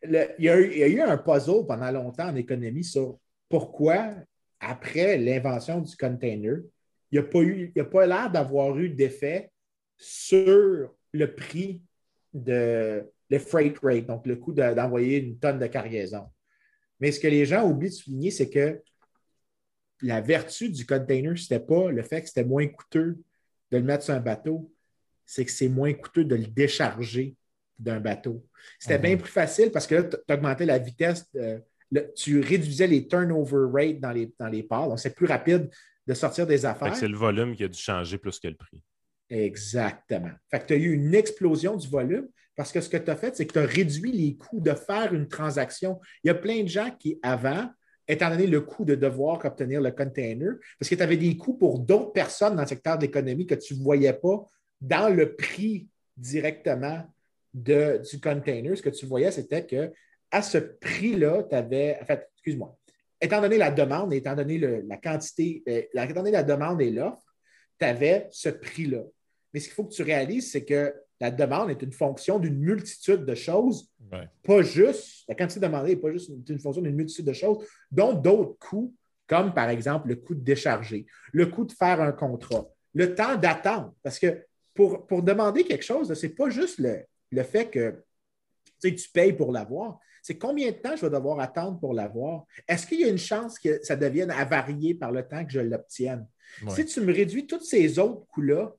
il, 0.02 0.34
y 0.38 0.48
a 0.48 0.88
eu, 0.88 1.00
un 1.00 1.16
puzzle 1.18 1.66
pendant 1.66 1.90
longtemps 1.90 2.28
en 2.28 2.36
économie 2.36 2.84
sur 2.84 3.18
pourquoi, 3.48 4.14
après 4.60 5.18
l'invention 5.18 5.80
du 5.80 5.96
container, 5.96 6.56
il 7.12 7.20
n'y 7.74 7.80
a 7.80 7.84
pas 7.84 8.06
l'air 8.06 8.30
d'avoir 8.30 8.76
eu 8.76 8.88
d'effet 8.88 9.52
sur 9.96 10.90
le 11.12 11.34
prix 11.34 11.80
de 12.32 13.04
le 13.30 13.38
freight 13.38 13.78
rate, 13.82 14.06
donc 14.06 14.26
le 14.26 14.36
coût 14.36 14.52
d'envoyer 14.52 15.18
une 15.18 15.38
tonne 15.38 15.58
de 15.58 15.66
cargaison. 15.66 16.28
Mais 17.04 17.12
ce 17.12 17.20
que 17.20 17.28
les 17.28 17.44
gens 17.44 17.68
oublient 17.68 17.90
de 17.90 17.94
souligner, 17.94 18.30
c'est 18.30 18.48
que 18.48 18.80
la 20.00 20.22
vertu 20.22 20.70
du 20.70 20.86
container, 20.86 21.36
ce 21.36 21.52
n'était 21.52 21.66
pas 21.66 21.90
le 21.90 22.02
fait 22.02 22.22
que 22.22 22.28
c'était 22.28 22.44
moins 22.44 22.66
coûteux 22.66 23.18
de 23.70 23.76
le 23.76 23.82
mettre 23.82 24.04
sur 24.04 24.14
un 24.14 24.20
bateau, 24.20 24.72
c'est 25.26 25.44
que 25.44 25.50
c'est 25.50 25.68
moins 25.68 25.92
coûteux 25.92 26.24
de 26.24 26.34
le 26.34 26.46
décharger 26.46 27.36
d'un 27.78 28.00
bateau. 28.00 28.42
C'était 28.78 28.98
bien 28.98 29.16
mhm. 29.16 29.20
plus 29.20 29.30
facile 29.30 29.70
parce 29.70 29.86
que 29.86 29.96
là, 29.96 30.04
tu 30.04 30.32
augmentais 30.32 30.64
la 30.64 30.78
vitesse, 30.78 31.30
tu 32.16 32.40
réduisais 32.40 32.86
les 32.86 33.06
turnover 33.06 33.66
rates 33.70 34.00
dans 34.00 34.12
les, 34.12 34.32
dans 34.38 34.48
les 34.48 34.62
ports. 34.62 34.88
Donc, 34.88 34.98
c'est 34.98 35.14
plus 35.14 35.26
rapide 35.26 35.68
de 36.06 36.14
sortir 36.14 36.46
des 36.46 36.64
affaires. 36.64 36.96
C'est 36.96 37.06
le 37.06 37.18
volume 37.18 37.54
qui 37.54 37.64
a 37.64 37.68
dû 37.68 37.78
changer 37.78 38.16
plus 38.16 38.40
que 38.40 38.48
le 38.48 38.56
prix. 38.56 38.82
Exactement. 39.28 40.32
Fait 40.50 40.60
que 40.60 40.68
tu 40.68 40.72
as 40.72 40.76
eu 40.76 40.94
une 40.94 41.14
explosion 41.14 41.76
du 41.76 41.86
volume 41.86 42.28
parce 42.56 42.72
que 42.72 42.80
ce 42.80 42.88
que 42.88 42.96
tu 42.96 43.10
as 43.10 43.16
fait, 43.16 43.36
c'est 43.36 43.46
que 43.46 43.52
tu 43.52 43.58
as 43.58 43.66
réduit 43.66 44.12
les 44.12 44.36
coûts 44.36 44.60
de 44.60 44.72
faire 44.72 45.12
une 45.12 45.28
transaction. 45.28 46.00
Il 46.22 46.28
y 46.28 46.30
a 46.30 46.34
plein 46.34 46.62
de 46.62 46.68
gens 46.68 46.90
qui, 46.98 47.18
avant, 47.22 47.68
étant 48.06 48.30
donné 48.30 48.46
le 48.46 48.60
coût 48.60 48.84
de 48.84 48.94
devoir 48.94 49.44
obtenir 49.44 49.80
le 49.80 49.90
container, 49.90 50.54
parce 50.78 50.88
que 50.88 50.94
tu 50.94 51.02
avais 51.02 51.16
des 51.16 51.36
coûts 51.36 51.54
pour 51.54 51.78
d'autres 51.78 52.12
personnes 52.12 52.54
dans 52.54 52.62
le 52.62 52.68
secteur 52.68 52.98
de 52.98 53.02
l'économie 53.02 53.46
que 53.46 53.54
tu 53.54 53.74
ne 53.74 53.82
voyais 53.82 54.12
pas 54.12 54.44
dans 54.80 55.08
le 55.08 55.34
prix 55.34 55.88
directement 56.16 57.02
de, 57.52 58.00
du 58.10 58.20
container. 58.20 58.76
Ce 58.76 58.82
que 58.82 58.90
tu 58.90 59.06
voyais, 59.06 59.30
c'était 59.30 59.66
que 59.66 59.92
à 60.30 60.42
ce 60.42 60.58
prix-là, 60.58 61.44
tu 61.48 61.54
avais. 61.54 61.98
En 62.00 62.04
fait, 62.04 62.28
excuse-moi. 62.34 62.76
Étant 63.20 63.40
donné 63.40 63.56
la 63.56 63.70
demande, 63.70 64.12
étant 64.12 64.34
donné 64.34 64.58
la 64.58 64.96
quantité, 64.96 65.62
euh, 65.68 65.82
étant 65.94 66.14
donné 66.14 66.32
la 66.32 66.42
demande 66.42 66.82
et 66.82 66.90
l'offre, 66.90 67.34
tu 67.78 67.86
avais 67.86 68.28
ce 68.30 68.48
prix-là. 68.48 69.02
Mais 69.52 69.60
ce 69.60 69.66
qu'il 69.66 69.74
faut 69.74 69.84
que 69.84 69.94
tu 69.94 70.02
réalises, 70.02 70.50
c'est 70.50 70.64
que 70.64 70.92
la 71.20 71.30
demande 71.30 71.70
est 71.70 71.82
une 71.82 71.92
fonction 71.92 72.38
d'une 72.38 72.58
multitude 72.58 73.24
de 73.24 73.34
choses, 73.34 73.90
pas 74.42 74.62
juste, 74.62 75.24
la 75.28 75.34
quantité 75.34 75.60
demandée 75.60 75.90
n'est 75.90 76.00
pas 76.00 76.12
juste 76.12 76.30
une, 76.48 76.58
fonction 76.58 76.82
d'une 76.82 76.94
multitude 76.94 77.26
de 77.26 77.32
choses, 77.32 77.66
dont 77.90 78.12
d'autres 78.12 78.58
coûts, 78.58 78.94
comme 79.26 79.54
par 79.54 79.70
exemple 79.70 80.08
le 80.08 80.16
coût 80.16 80.34
de 80.34 80.42
décharger, 80.42 81.06
le 81.32 81.46
coût 81.46 81.64
de 81.64 81.72
faire 81.72 82.00
un 82.00 82.12
contrat, 82.12 82.66
le 82.94 83.14
temps 83.14 83.36
d'attente. 83.36 83.94
Parce 84.02 84.18
que 84.18 84.44
pour, 84.74 85.06
pour, 85.06 85.22
demander 85.22 85.64
quelque 85.64 85.84
chose, 85.84 86.12
ce 86.12 86.26
n'est 86.26 86.32
pas 86.32 86.50
juste 86.50 86.78
le, 86.78 87.04
le 87.30 87.42
fait 87.42 87.70
que 87.70 88.02
tu 88.82 89.08
payes 89.12 89.32
pour 89.32 89.52
l'avoir, 89.52 89.98
c'est 90.22 90.38
combien 90.38 90.70
de 90.70 90.76
temps 90.76 90.96
je 90.96 91.04
vais 91.04 91.10
devoir 91.10 91.38
attendre 91.40 91.78
pour 91.78 91.92
l'avoir? 91.92 92.44
Est-ce 92.66 92.86
qu'il 92.86 93.00
y 93.00 93.04
a 93.04 93.08
une 93.08 93.18
chance 93.18 93.58
que 93.58 93.82
ça 93.84 93.94
devienne 93.94 94.30
avarié 94.30 94.94
par 94.94 95.12
le 95.12 95.22
temps 95.22 95.44
que 95.44 95.52
je 95.52 95.60
l'obtienne? 95.60 96.26
Si 96.68 96.86
tu 96.86 97.00
me 97.00 97.12
réduis 97.12 97.46
tous 97.46 97.60
ces 97.60 97.98
autres 97.98 98.26
coûts-là, 98.28 98.74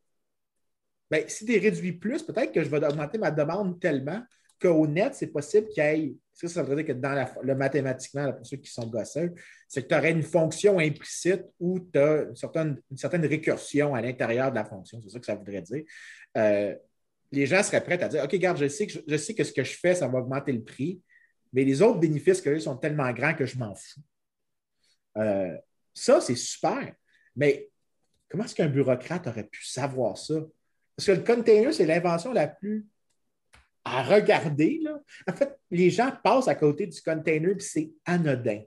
ben, 1.09 1.23
si 1.27 1.45
tu 1.45 1.57
réduis 1.57 1.93
plus, 1.93 2.23
peut-être 2.23 2.51
que 2.51 2.63
je 2.63 2.69
vais 2.69 2.83
augmenter 2.85 3.17
ma 3.17 3.31
demande 3.31 3.79
tellement 3.79 4.21
qu'au 4.61 4.87
net, 4.87 5.13
c'est 5.15 5.27
possible 5.27 5.67
qu'il 5.69 5.83
y 5.83 5.87
ait. 5.87 6.15
Ça, 6.33 6.47
ça 6.47 6.63
veut 6.63 6.75
dire 6.75 6.85
que 6.85 6.91
dans 6.91 7.27
le 7.43 7.55
mathématiquement, 7.55 8.33
pour 8.33 8.45
ceux 8.45 8.57
qui 8.57 8.69
sont 8.69 8.87
gosseux, 8.87 9.33
c'est 9.67 9.83
que 9.83 9.87
tu 9.87 9.95
aurais 9.95 10.11
une 10.11 10.23
fonction 10.23 10.79
implicite 10.79 11.43
où 11.59 11.79
tu 11.79 11.97
as 11.97 12.23
une 12.23 12.35
certaine, 12.35 12.81
une 12.91 12.97
certaine, 12.97 13.25
récursion 13.25 13.95
à 13.95 14.01
l'intérieur 14.01 14.49
de 14.49 14.55
la 14.55 14.65
fonction. 14.65 14.99
C'est 15.01 15.09
ça 15.09 15.19
que 15.19 15.25
ça 15.25 15.35
voudrait 15.35 15.61
dire. 15.61 15.83
Euh, 16.37 16.75
les 17.31 17.45
gens 17.45 17.63
seraient 17.63 17.83
prêts 17.83 18.01
à 18.01 18.07
dire 18.07 18.23
OK, 18.23 18.31
regarde, 18.31 18.57
je 18.57 18.67
sais, 18.67 18.87
que, 18.87 18.93
je 19.07 19.17
sais 19.17 19.33
que 19.33 19.43
ce 19.43 19.53
que 19.53 19.63
je 19.63 19.77
fais, 19.77 19.95
ça 19.95 20.07
va 20.07 20.19
augmenter 20.19 20.51
le 20.51 20.63
prix, 20.63 21.01
mais 21.53 21.63
les 21.63 21.81
autres 21.81 21.99
bénéfices 21.99 22.41
que 22.41 22.57
sont 22.59 22.77
tellement 22.77 23.11
grands 23.13 23.33
que 23.33 23.45
je 23.45 23.57
m'en 23.57 23.73
fous. 23.73 24.01
Euh, 25.17 25.55
ça, 25.93 26.19
c'est 26.19 26.35
super. 26.35 26.93
Mais 27.35 27.69
comment 28.29 28.43
est-ce 28.43 28.55
qu'un 28.55 28.67
bureaucrate 28.67 29.27
aurait 29.27 29.45
pu 29.45 29.65
savoir 29.65 30.17
ça? 30.17 30.35
Parce 30.95 31.07
que 31.07 31.11
le 31.11 31.23
container, 31.23 31.73
c'est 31.73 31.85
l'invention 31.85 32.31
la 32.31 32.47
plus 32.47 32.87
à 33.83 34.01
regarder. 34.03 34.81
En 35.29 35.33
fait, 35.33 35.57
les 35.69 35.91
gens 35.91 36.11
passent 36.23 36.47
à 36.47 36.55
côté 36.55 36.87
du 36.87 37.01
container 37.01 37.51
et 37.51 37.59
c'est 37.59 37.91
anodin. 38.05 38.61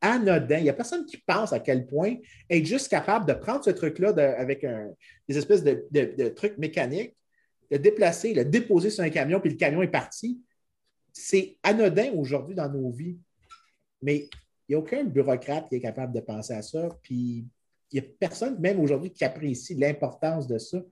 anodin. 0.00 0.58
Il 0.58 0.64
n'y 0.64 0.70
a 0.70 0.74
personne 0.74 1.06
qui 1.06 1.16
pense 1.16 1.52
à 1.52 1.60
quel 1.60 1.86
point 1.86 2.16
être 2.48 2.66
juste 2.66 2.88
capable 2.88 3.26
de 3.26 3.32
prendre 3.32 3.64
ce 3.64 3.70
truc-là 3.70 4.10
avec 4.36 4.66
des 5.28 5.38
espèces 5.38 5.64
de, 5.64 6.28
trucs 6.28 6.58
mécaniques, 6.58 7.16
de 7.70 7.78
déplacer, 7.78 8.34
le 8.34 8.44
déposer 8.44 8.90
sur 8.90 9.02
un 9.02 9.10
camion, 9.10 9.40
puis 9.40 9.50
le 9.50 9.56
camion 9.56 9.80
est 9.82 9.88
parti. 9.88 10.42
C'est 11.12 11.56
anodin 11.62 12.12
aujourd'hui 12.12 12.54
dans 12.54 12.68
nos 12.68 12.90
vies. 12.90 13.18
Mais 14.02 14.28
il 14.68 14.70
n'y 14.70 14.74
a 14.74 14.78
aucun 14.78 15.04
bureaucrate 15.04 15.68
qui 15.68 15.76
est 15.76 15.80
capable 15.80 16.12
de 16.14 16.20
penser 16.20 16.52
à 16.52 16.62
ça. 16.62 16.88
Puis 17.02 17.46
il 17.92 18.00
n'y 18.00 18.06
a 18.06 18.10
personne, 18.18 18.58
même 18.60 18.78
aujourd'hui, 18.78 19.10
qui 19.10 19.24
apprécie 19.24 19.74
l'importance 19.74 20.46
de 20.46 20.58
ça. 20.58 20.82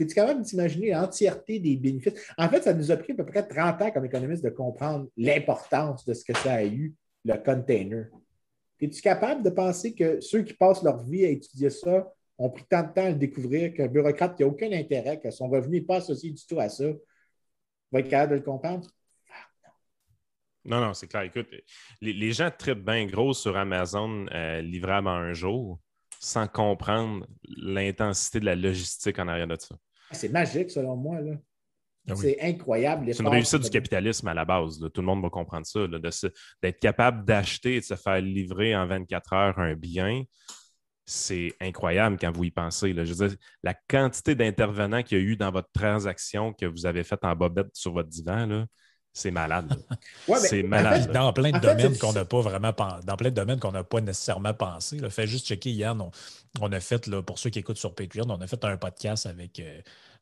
Es-tu 0.00 0.14
capable 0.14 0.42
d'imaginer 0.42 0.92
l'entièreté 0.92 1.58
des 1.58 1.76
bénéfices? 1.76 2.14
En 2.38 2.48
fait, 2.48 2.62
ça 2.62 2.72
nous 2.72 2.90
a 2.90 2.96
pris 2.96 3.12
à 3.12 3.16
peu 3.16 3.26
près 3.26 3.46
30 3.46 3.82
ans 3.82 3.90
comme 3.90 4.06
économistes 4.06 4.42
de 4.42 4.50
comprendre 4.50 5.08
l'importance 5.16 6.04
de 6.06 6.14
ce 6.14 6.24
que 6.24 6.36
ça 6.38 6.54
a 6.54 6.64
eu, 6.64 6.94
le 7.24 7.34
container. 7.34 8.06
Es-tu 8.80 9.02
capable 9.02 9.42
de 9.42 9.50
penser 9.50 9.94
que 9.94 10.20
ceux 10.20 10.42
qui 10.42 10.54
passent 10.54 10.82
leur 10.82 11.02
vie 11.04 11.26
à 11.26 11.28
étudier 11.28 11.68
ça 11.68 12.10
ont 12.38 12.48
pris 12.48 12.64
tant 12.64 12.82
de 12.82 12.88
temps 12.94 13.04
à 13.04 13.10
le 13.10 13.16
découvrir 13.16 13.74
qu'un 13.74 13.88
bureaucrate 13.88 14.36
qui 14.36 14.42
n'a 14.42 14.48
aucun 14.48 14.72
intérêt, 14.72 15.20
que 15.20 15.30
son 15.30 15.50
revenu 15.50 15.80
n'est 15.80 15.86
pas 15.86 15.96
associé 15.96 16.30
du 16.30 16.46
tout 16.46 16.58
à 16.58 16.70
ça, 16.70 16.86
va 17.92 18.00
être 18.00 18.08
capable 18.08 18.32
de 18.32 18.36
le 18.38 18.42
comprendre? 18.42 18.88
Non, 20.64 20.80
non, 20.80 20.94
c'est 20.94 21.08
clair. 21.08 21.22
Écoute, 21.22 21.48
les, 22.00 22.32
gens 22.32 22.50
traitent 22.56 22.84
bien 22.84 23.04
gros 23.06 23.34
sur 23.34 23.56
Amazon 23.56 24.26
euh, 24.32 24.62
livrable 24.62 25.08
en 25.08 25.12
un 25.16 25.32
jour 25.34 25.78
sans 26.18 26.46
comprendre 26.46 27.26
l'intensité 27.44 28.40
de 28.40 28.44
la 28.44 28.54
logistique 28.54 29.18
en 29.18 29.28
arrière 29.28 29.46
de 29.46 29.56
ça. 29.58 29.76
Ah, 30.10 30.14
c'est 30.14 30.28
magique, 30.28 30.70
selon 30.70 30.96
moi. 30.96 31.18
Ah 32.08 32.14
c'est 32.16 32.40
incroyable. 32.40 33.14
C'est 33.14 33.22
une 33.22 33.28
réussite 33.28 33.60
du 33.60 33.70
capitalisme 33.70 34.26
à 34.28 34.34
la 34.34 34.44
base. 34.44 34.80
Tout 34.92 35.00
le 35.00 35.06
monde 35.06 35.22
va 35.22 35.30
comprendre 35.30 35.66
ça. 35.66 35.86
D'être 36.62 36.80
capable 36.80 37.24
d'acheter 37.24 37.76
et 37.76 37.80
de 37.80 37.84
se 37.84 37.94
faire 37.94 38.20
livrer 38.20 38.74
en 38.74 38.86
24 38.86 39.32
heures 39.32 39.58
un 39.58 39.74
bien, 39.74 40.24
c'est 41.04 41.52
incroyable 41.60 42.16
quand 42.20 42.32
vous 42.32 42.44
y 42.44 42.50
pensez. 42.50 42.94
Je 42.94 43.12
veux 43.12 43.28
dire, 43.28 43.36
la 43.62 43.74
quantité 43.88 44.34
d'intervenants 44.34 45.02
qu'il 45.02 45.18
y 45.18 45.20
a 45.20 45.24
eu 45.24 45.36
dans 45.36 45.50
votre 45.50 45.70
transaction 45.72 46.52
que 46.52 46.66
vous 46.66 46.86
avez 46.86 47.04
faite 47.04 47.24
en 47.24 47.36
bobette 47.36 47.70
sur 47.74 47.92
votre 47.92 48.08
divan, 48.08 48.64
c'est 49.12 49.30
malade. 49.30 49.76
c'est 50.36 50.62
malade. 50.62 51.10
dans 51.12 51.32
plein 51.32 51.50
de 51.50 51.58
domaines 51.58 51.98
qu'on 51.98 52.12
n'a 52.12 52.24
pas 52.24 52.40
vraiment 52.40 52.72
dans 53.04 53.16
plein 53.16 53.30
de 53.30 53.34
domaines 53.34 53.58
qu'on 53.58 53.72
n'a 53.72 53.84
pas 53.84 54.00
nécessairement 54.00 54.54
pensé. 54.54 54.98
Là. 54.98 55.10
Fait 55.10 55.26
juste 55.26 55.46
checker 55.46 55.70
hier, 55.70 55.96
on, 56.60 56.72
a 56.72 56.80
fait, 56.80 57.06
là, 57.06 57.22
pour 57.22 57.38
ceux 57.38 57.50
qui 57.50 57.58
écoutent 57.58 57.78
sur 57.78 57.94
Patreon, 57.94 58.28
on 58.28 58.40
a 58.40 58.46
fait 58.46 58.64
un 58.64 58.76
podcast 58.76 59.26
avec 59.26 59.60
euh, 59.60 59.80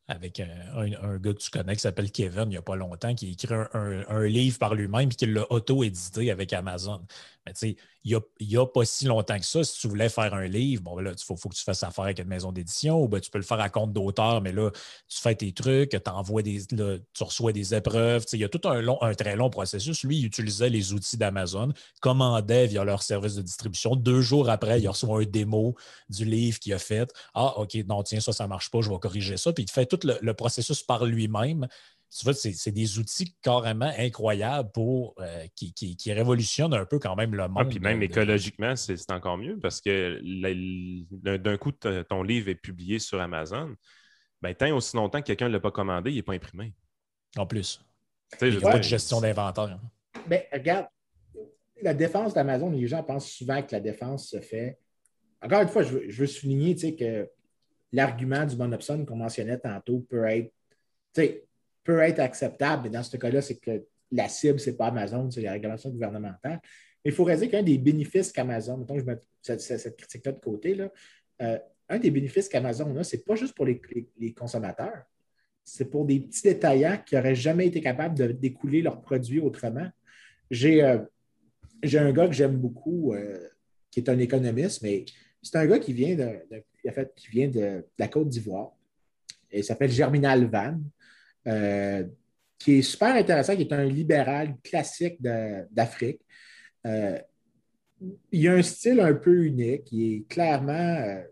avec 0.09 0.39
un, 0.39 1.17
gars 1.17 1.33
que 1.33 1.37
tu 1.37 1.51
connais 1.51 1.75
qui 1.75 1.81
s'appelle 1.81 2.11
Kevin 2.11 2.45
il 2.45 2.49
n'y 2.49 2.57
a 2.57 2.63
pas 2.63 2.75
longtemps, 2.75 3.13
qui 3.13 3.27
a 3.27 3.29
écrit 3.29 3.53
un, 3.53 4.23
livre 4.23 4.57
par 4.57 4.73
lui-même 4.73 5.09
et 5.09 5.15
qui 5.15 5.27
l'a 5.27 5.45
auto-édité 5.51 6.31
avec 6.31 6.51
Amazon. 6.51 7.05
Mais 7.45 7.53
tu 7.53 7.59
sais, 7.59 7.75
il 8.03 8.19
n'y 8.41 8.57
a, 8.57 8.65
pas 8.65 8.85
si 8.85 9.05
longtemps 9.05 9.37
que 9.37 9.45
ça, 9.45 9.63
si 9.63 9.79
tu 9.79 9.87
voulais 9.87 10.09
faire 10.09 10.33
un 10.33 10.45
livre, 10.47 10.83
bon, 10.83 10.97
là, 10.99 11.11
il 11.11 11.23
faut, 11.23 11.35
que 11.35 11.55
tu 11.55 11.63
fasses 11.63 11.83
affaire 11.83 12.05
avec 12.05 12.19
une 12.19 12.27
maison 12.27 12.51
d'édition 12.51 13.01
ou 13.01 13.07
ben, 13.07 13.19
tu 13.19 13.29
peux 13.29 13.37
le 13.37 13.43
faire 13.43 13.59
à 13.59 13.69
compte 13.69 13.93
d'auteur, 13.93 14.41
mais 14.41 14.51
là, 14.51 14.71
tu 15.07 15.19
fais 15.19 15.35
tes 15.35 15.51
trucs, 15.51 15.91
des, 15.91 16.65
tu 17.13 17.23
reçois 17.23 17.51
des 17.51 17.75
épreuves. 17.75 18.25
Il 18.33 18.39
y 18.39 18.43
a 18.43 18.49
tout 18.49 18.67
un, 18.67 18.81
long, 18.81 19.01
un 19.01 19.13
très 19.13 19.35
long 19.35 19.49
processus. 19.49 20.03
Lui, 20.03 20.17
il 20.17 20.25
utilisait 20.25 20.69
les 20.69 20.93
outils 20.93 21.17
d'Amazon, 21.17 21.73
commandait 22.01 22.67
via 22.67 22.83
leur 22.83 23.03
service 23.03 23.35
de 23.35 23.41
distribution. 23.41 23.95
Deux 23.95 24.21
jours 24.21 24.49
après, 24.49 24.81
il 24.81 24.87
reçoit 24.87 25.21
un 25.21 25.25
démo 25.25 25.75
du 26.09 26.25
livre 26.25 26.59
qu'il 26.59 26.73
a 26.73 26.79
fait. 26.79 27.11
Ah, 27.33 27.57
OK, 27.59 27.75
non, 27.87 28.03
tiens, 28.03 28.19
ça, 28.19 28.33
ça 28.33 28.43
ne 28.45 28.49
marche 28.49 28.69
pas, 28.69 28.81
je 28.81 28.89
vais 28.89 28.99
corriger 28.99 29.37
ça. 29.37 29.53
Puis 29.53 29.63
il 29.63 29.71
fait 29.71 29.85
tout 29.85 29.99
le 30.03 30.33
processus 30.33 30.83
par 30.83 31.05
lui-même 31.05 31.67
tu 32.11 32.23
vois, 32.23 32.33
c'est 32.33 32.71
des 32.71 32.97
outils 32.97 33.35
carrément 33.41 33.91
incroyables 33.97 34.71
pour 34.71 35.13
euh, 35.19 35.45
qui, 35.55 35.73
qui, 35.73 36.11
révolutionnent 36.11 36.73
un 36.73 36.85
peu 36.85 36.97
quand 36.97 37.15
même 37.15 37.35
le 37.35 37.43
ah, 37.43 37.47
monde. 37.47 37.69
puis 37.69 37.79
même 37.79 38.01
écologiquement, 38.01 38.75
c'est 38.75 39.11
encore 39.11 39.37
mieux 39.37 39.59
parce 39.59 39.79
que 39.79 40.19
d'un 41.11 41.57
coup, 41.57 41.71
ton 41.71 42.23
livre 42.23 42.49
est 42.49 42.55
publié 42.55 42.97
sur 42.97 43.21
Amazon. 43.21 43.75
Ben, 44.41 44.55
tant 44.55 44.75
aussi 44.75 44.95
longtemps 44.95 45.19
que 45.19 45.27
quelqu'un 45.27 45.49
ne 45.49 45.53
l'a 45.53 45.59
pas 45.59 45.71
commandé, 45.71 46.11
il 46.11 46.15
n'est 46.15 46.23
pas 46.23 46.33
imprimé. 46.33 46.73
En 47.37 47.45
plus. 47.45 47.83
Il 48.41 48.49
n'y 48.49 48.57
a 48.57 48.61
pas 48.61 48.77
de 48.79 48.83
gestion 48.83 49.21
d'inventaire. 49.21 49.79
Ben, 50.27 50.41
regarde, 50.51 50.87
la 51.81 51.93
défense 51.93 52.33
d'Amazon, 52.33 52.71
les 52.71 52.87
gens 52.87 53.03
pensent 53.03 53.29
souvent 53.29 53.61
que 53.61 53.71
la 53.71 53.79
défense 53.79 54.29
se 54.29 54.39
fait. 54.39 54.79
Encore 55.41 55.61
une 55.61 55.67
fois, 55.67 55.83
je 55.83 55.89
veux, 55.89 56.09
je 56.09 56.21
veux 56.21 56.27
souligner 56.27 56.75
que 56.95 57.29
l'argument 57.91 58.45
du 58.45 58.55
monopsone 58.55 59.05
qu'on 59.05 59.15
mentionnait 59.15 59.59
tantôt 59.59 59.99
peut 60.09 60.25
être 60.25 60.51
peut 61.83 61.99
être 61.99 62.19
acceptable, 62.19 62.83
mais 62.83 62.89
dans 62.89 63.03
ce 63.03 63.17
cas-là, 63.17 63.41
c'est 63.41 63.57
que 63.57 63.83
la 64.11 64.27
cible, 64.27 64.59
ce 64.59 64.69
n'est 64.69 64.75
pas 64.75 64.87
Amazon, 64.87 65.29
c'est 65.29 65.41
la 65.41 65.53
régulation 65.53 65.89
gouvernementale. 65.89 66.59
Mais 67.03 67.11
il 67.11 67.13
faut 67.13 67.23
réaliser 67.23 67.49
qu'un 67.49 67.63
des 67.63 67.77
bénéfices 67.77 68.31
qu'Amazon, 68.31 68.77
mettons 68.77 68.95
que 68.95 69.01
je 69.01 69.05
mets 69.05 69.19
cette, 69.41 69.95
critique-là 69.95 70.33
de 70.33 70.39
côté, 70.39 70.75
là, 70.75 70.91
euh, 71.41 71.57
un 71.87 71.99
des 71.99 72.11
bénéfices 72.11 72.49
qu'Amazon 72.49 72.95
a, 72.97 73.03
ce 73.03 73.15
n'est 73.15 73.23
pas 73.23 73.35
juste 73.35 73.55
pour 73.55 73.65
les, 73.65 73.79
consommateurs, 74.33 75.03
c'est 75.63 75.89
pour 75.89 76.05
des 76.05 76.19
petits 76.19 76.43
détaillants 76.43 76.97
qui 77.05 77.15
n'auraient 77.15 77.35
jamais 77.35 77.67
été 77.67 77.81
capables 77.81 78.17
de 78.17 78.27
découler 78.27 78.81
leurs 78.81 79.01
produits 79.01 79.39
autrement. 79.39 79.87
J'ai 80.51 80.83
euh, 80.83 80.99
un 81.83 82.11
gars 82.11 82.27
que 82.27 82.33
j'aime 82.33 82.57
beaucoup, 82.57 83.13
euh, 83.13 83.47
qui 83.91 84.01
est 84.01 84.09
un 84.09 84.19
économiste, 84.19 84.81
mais 84.81 85.05
c'est 85.41 85.55
un 85.55 85.65
gars 85.65 85.79
qui 85.79 85.93
vient 85.93 86.15
de, 86.15 86.39
qui 87.15 87.27
vient 87.29 87.47
de, 87.47 87.85
la 87.97 88.07
Côte 88.07 88.29
d'Ivoire. 88.29 88.75
Il 89.51 89.63
s'appelle 89.63 89.91
Germinal 89.91 90.45
Van. 90.45 90.79
Euh, 91.47 92.03
qui 92.57 92.79
est 92.79 92.81
super 92.81 93.15
intéressant, 93.15 93.55
qui 93.55 93.61
est 93.61 93.71
un 93.71 93.85
libéral 93.85 94.57
classique 94.61 95.21
d'Afrique. 95.21 96.19
Euh, 96.85 97.17
il 98.33 98.47
a 98.49 98.53
un 98.55 98.61
style 98.61 98.99
un 98.99 99.13
peu 99.13 99.45
unique, 99.45 99.89
il 99.93 100.15
est 100.15 100.27
clairement, 100.27 100.73
euh, 100.73 101.23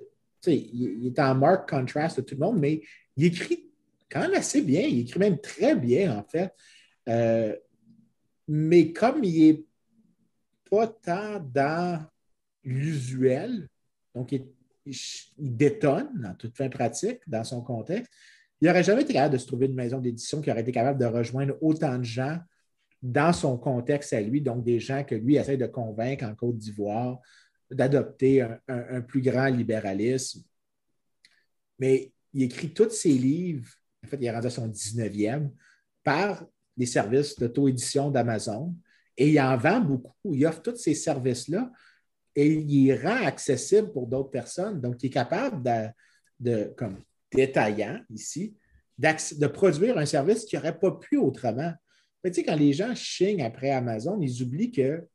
il, 0.46 1.06
est 1.08 1.20
en 1.20 1.36
mark 1.36 1.70
contrast 1.70 2.18
de 2.18 2.22
tout 2.22 2.36
le 2.36 2.40
monde, 2.40 2.60
mais 2.60 2.82
il 3.18 3.26
écrit 3.26 3.70
quand 4.10 4.22
même 4.22 4.36
assez 4.36 4.62
bien, 4.62 4.82
il 4.82 5.02
écrit 5.02 5.20
même 5.20 5.38
très 5.40 5.76
bien 5.76 6.18
en 6.18 6.24
fait. 6.24 6.54
mais 8.48 8.94
comme 8.94 9.22
il 9.26 9.52
n'est 9.52 9.64
pas 10.70 10.88
tant 10.88 11.40
dans 11.40 12.06
l'usuel, 12.64 13.68
donc 14.16 14.32
il, 14.32 14.46
il, 14.86 14.96
détonne 15.58 16.26
en 16.26 16.36
toute 16.36 16.56
fin 16.56 16.70
pratique 16.70 17.20
dans 17.28 17.44
son 17.44 17.62
contexte, 17.62 18.14
il 18.62 18.68
n'aurait 18.68 18.84
jamais 18.84 19.04
été 19.04 19.14
capable 19.14 19.34
de 19.34 19.40
se 19.40 19.46
trouver 19.46 19.68
une 19.68 19.76
maison 19.76 20.00
d'édition 20.00 20.42
qui 20.42 20.50
aurait 20.50 20.62
été 20.62 20.72
capable 20.72 21.00
de 21.00 21.06
rejoindre 21.06 21.56
autant 21.62 21.98
de 21.98 22.04
gens 22.04 22.40
dans 23.02 23.32
son 23.32 23.58
contexte 23.58 24.14
à 24.14 24.22
lui, 24.22 24.42
donc 24.42 24.64
des 24.64 24.80
gens 24.80 25.04
que 25.04 25.16
lui 25.16 25.36
essaie 25.36 25.58
de 25.58 25.68
convaincre 25.68 26.26
en 26.26 26.34
Côte 26.34 26.58
d'Ivoire 26.58 27.20
d'adopter 27.70 28.48
un, 28.68 29.02
plus 29.02 29.22
grand 29.22 29.48
libéralisme. 29.48 30.42
Mais 31.80 32.12
il 32.34 32.44
écrit 32.44 32.74
tous 32.74 32.90
ses 32.90 33.12
livres, 33.12 33.70
en 34.04 34.08
fait, 34.08 34.18
il 34.18 34.26
est 34.26 34.32
rendu 34.32 34.48
à 34.48 34.50
son 34.50 34.68
19e, 34.68 35.52
par 36.04 36.46
les 36.78 36.86
services 36.86 37.38
d'auto-édition 37.38 38.10
d'Amazon. 38.10 38.74
Et 39.18 39.32
il 39.32 39.42
en 39.42 39.58
vend 39.58 39.82
beaucoup. 39.82 40.34
Il 40.34 40.46
offre 40.46 40.62
tous 40.62 40.78
ces 40.78 40.94
services-là 40.94 41.72
et 42.36 42.48
il 42.48 42.86
les 42.86 42.96
rend 42.96 43.26
accessibles 43.26 43.92
pour 43.92 44.08
d'autres 44.08 44.30
personnes. 44.30 44.80
Donc, 44.80 45.02
il 45.04 45.08
est 45.08 45.12
capable 45.12 45.62
de, 45.62 45.88
de 46.40 46.74
comme, 46.78 46.98
détaillant 47.34 48.00
ici 48.10 48.56
de 49.00 49.48
produire 49.48 49.98
un 49.98 50.06
service 50.06 50.46
qui 50.46 50.56
n'aurait 50.56 50.78
pas 50.78 50.92
pu 50.92 51.18
autrement. 51.18 51.72
tu 52.26 52.34
sais, 52.34 52.44
quand 52.44 52.56
les 52.56 52.74
gens 52.74 52.96
chignent 52.96 53.44
après 53.44 53.70
Amazon, 53.72 54.20
ils 54.22 54.42
oublient 54.42 54.72
que 54.72 55.08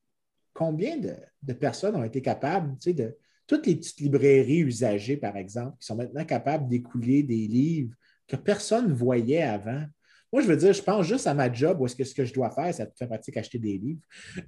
combien 0.52 0.98
de, 0.98 1.52
personnes 1.52 1.97
ont 1.97 2.05
été 2.05 2.22
capables, 2.22 2.76
tu 2.78 2.90
sais, 2.90 2.94
de 2.94 3.16
toutes 3.47 3.66
les 3.66 3.76
petites 3.76 4.01
librairies 4.01 4.60
usagées, 4.60 5.16
par 5.16 5.36
exemple, 5.36 5.76
qui 5.80 5.86
sont 5.86 5.97
maintenant 5.97 6.24
capables 6.24 6.68
d'écouler 6.68 7.22
des 7.22 7.48
livres 7.48 7.94
que 8.28 8.36
personne 8.36 8.89
ne 8.89 8.94
voyait 8.94 9.43
avant. 9.43 9.84
Moi, 10.32 10.43
je 10.43 10.47
veux 10.47 10.56
dire, 10.56 10.72
je 10.72 10.82
pense 10.82 11.06
juste 11.06 11.26
à 11.26 11.34
ma 11.34 11.52
job 11.52 11.80
où 11.80 11.86
est-ce 11.86 11.97
que 11.97 12.05
ce 12.05 12.14
que 12.14 12.24
je 12.24 12.32
dois 12.32 12.51
faire, 12.51 12.72
c'est 12.72 12.97
faire 12.97 13.09
pratique 13.09 13.36
acheter 13.36 13.59
des 13.59 13.76
livres, 13.76 14.01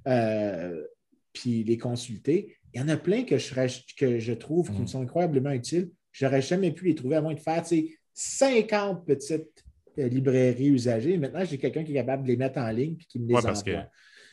euh, 0.07 0.81
puis 1.33 1.63
les 1.63 1.77
consulter. 1.77 2.57
Il 2.73 2.79
y 2.79 2.83
en 2.83 2.87
a 2.87 2.97
plein 2.97 3.23
que 3.23 3.37
je, 3.37 3.53
que 3.95 4.17
je 4.17 4.33
trouve 4.33 4.71
qui 4.71 4.79
me 4.79 4.83
mm. 4.83 4.87
sont 4.87 5.01
incroyablement 5.01 5.51
utiles. 5.51 5.91
J'aurais 6.15 6.41
jamais 6.41 6.71
pu 6.71 6.85
les 6.85 6.95
trouver 6.95 7.17
à 7.17 7.21
moins 7.21 7.33
de 7.33 7.39
faire 7.39 7.63
50 8.13 9.05
petites 9.05 9.65
euh, 9.99 10.07
librairies 10.07 10.69
usagées. 10.69 11.17
Maintenant, 11.17 11.43
j'ai 11.43 11.57
quelqu'un 11.57 11.83
qui 11.83 11.91
est 11.91 11.95
capable 11.95 12.23
de 12.23 12.29
les 12.29 12.37
mettre 12.37 12.57
en 12.57 12.69
ligne 12.71 12.95
et 13.01 13.03
qui 13.03 13.19
me 13.19 13.27
les 13.27 13.33
parce 13.33 13.61
Que 13.61 13.75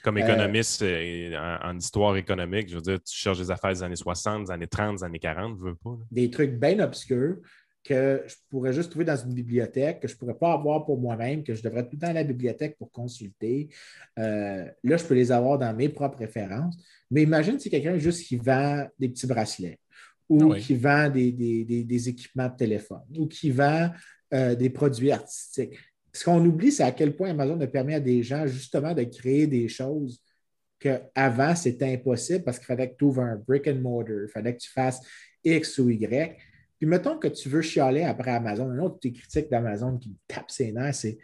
comme 0.05 0.17
euh, 0.17 0.21
économiste 0.21 0.83
euh, 0.83 1.59
en, 1.61 1.77
histoire 1.77 2.17
économique, 2.17 2.69
je 2.69 2.77
veux 2.77 2.83
dire, 2.83 3.03
tu 3.03 3.17
cherches 3.17 3.39
des 3.39 3.51
affaires 3.51 3.73
des 3.73 3.83
années 3.83 3.97
60, 3.97 4.45
des 4.45 4.53
années 4.53 4.69
30, 4.69 4.99
des 4.99 5.05
années 5.05 5.19
40, 5.19 5.59
je 5.59 5.65
veux 5.65 5.75
pas. 5.75 5.99
Des 6.13 6.31
trucs 6.31 6.53
bien 6.53 6.79
obscurs 6.79 7.39
que 7.83 8.23
je 8.29 8.35
pourrais 8.49 8.73
juste 8.73 8.91
trouver 8.91 9.05
dans 9.05 9.17
une 9.17 9.35
bibliothèque, 9.35 9.99
que 9.99 10.07
je 10.07 10.15
ne 10.15 10.19
pourrais 10.19 10.39
pas 10.39 10.53
avoir 10.53 10.85
pour 10.85 11.01
moi-même, 11.01 11.43
que 11.43 11.53
je 11.53 11.65
devrais 11.65 11.83
tout 11.83 11.95
le 11.95 11.99
temps 11.99 12.11
à 12.11 12.13
la 12.13 12.23
bibliothèque 12.23 12.79
pour 12.79 12.93
consulter. 12.93 13.71
là, 14.17 14.73
je 14.85 15.05
peux 15.05 15.15
les 15.15 15.33
avoir 15.33 15.59
dans 15.59 15.75
mes 15.75 15.89
propres 15.89 16.19
références. 16.19 16.77
Mais 17.11 17.25
imagine 17.25 17.59
si 17.59 17.71
quelqu'un 17.71 17.99
juste 17.99 18.25
qui 18.25 18.37
vend 18.37 18.87
des 19.01 19.09
petits 19.09 19.27
bracelets 19.27 19.81
ou 20.33 20.55
qui 20.55 20.75
vend 20.75 21.11
des, 21.11 22.09
équipements 22.09 22.49
de 22.49 22.57
téléphone, 22.57 23.03
ou 23.17 23.27
qui 23.27 23.51
vend 23.51 23.91
euh, 24.33 24.55
des 24.55 24.71
produits 24.71 25.13
artistiques. 25.13 25.79
Ce 26.13 26.25
qu'on 26.25 26.45
oublie, 26.45 26.73
c'est 26.73 26.83
à 26.83 26.93
quel 26.93 27.17
point 27.17 27.31
Amazon 27.31 27.61
a 27.61 27.67
permis 27.67 27.95
à 27.95 28.01
des 28.01 28.23
gens 28.23 28.47
justement 28.47 28.95
de 28.95 29.03
créer 29.05 29.47
des 29.47 29.69
choses 29.69 30.21
qu'avant, 30.79 31.55
c'était 31.55 31.93
impossible 31.93 32.45
parce 32.45 32.59
qu'il 32.59 32.67
fallait 32.67 32.91
que 32.91 32.97
tu 32.97 33.05
ouvres 33.05 33.23
un 33.23 33.37
brick 33.37 33.69
and 33.69 33.77
mortar, 33.77 34.17
il 34.25 34.29
fallait 34.29 34.55
que 34.55 34.61
tu 34.61 34.71
fasses 34.71 35.01
X 35.45 35.79
ou 35.79 35.91
Y. 35.91 36.37
Puis 36.79 36.89
mettons 36.89 37.19
que 37.19 37.29
tu 37.29 37.49
veux 37.49 37.63
chialer 37.63 38.03
après 38.03 38.33
Amazon. 38.33 38.69
Un 38.71 38.79
autre 38.81 38.99
des 39.01 39.13
critiques 39.13 39.51
d'Amazon 39.51 39.99
qui 39.99 40.11
me 40.11 40.15
tape 40.27 40.51
ses 40.51 40.73
nerfs, 40.73 40.97
c'est 40.97 41.19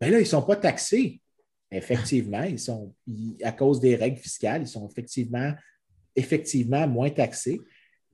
ben 0.00 0.10
là, 0.10 0.18
ils 0.18 0.22
ne 0.22 0.26
sont 0.26 0.42
pas 0.42 0.56
taxés. 0.56 1.20
Effectivement, 1.70 2.42
ils 2.42 2.58
sont, 2.58 2.94
à 3.42 3.52
cause 3.52 3.80
des 3.80 3.96
règles 3.96 4.18
fiscales, 4.18 4.62
ils 4.62 4.68
sont 4.68 4.88
effectivement, 4.88 5.52
effectivement 6.14 6.86
moins 6.86 7.10
taxés. 7.10 7.60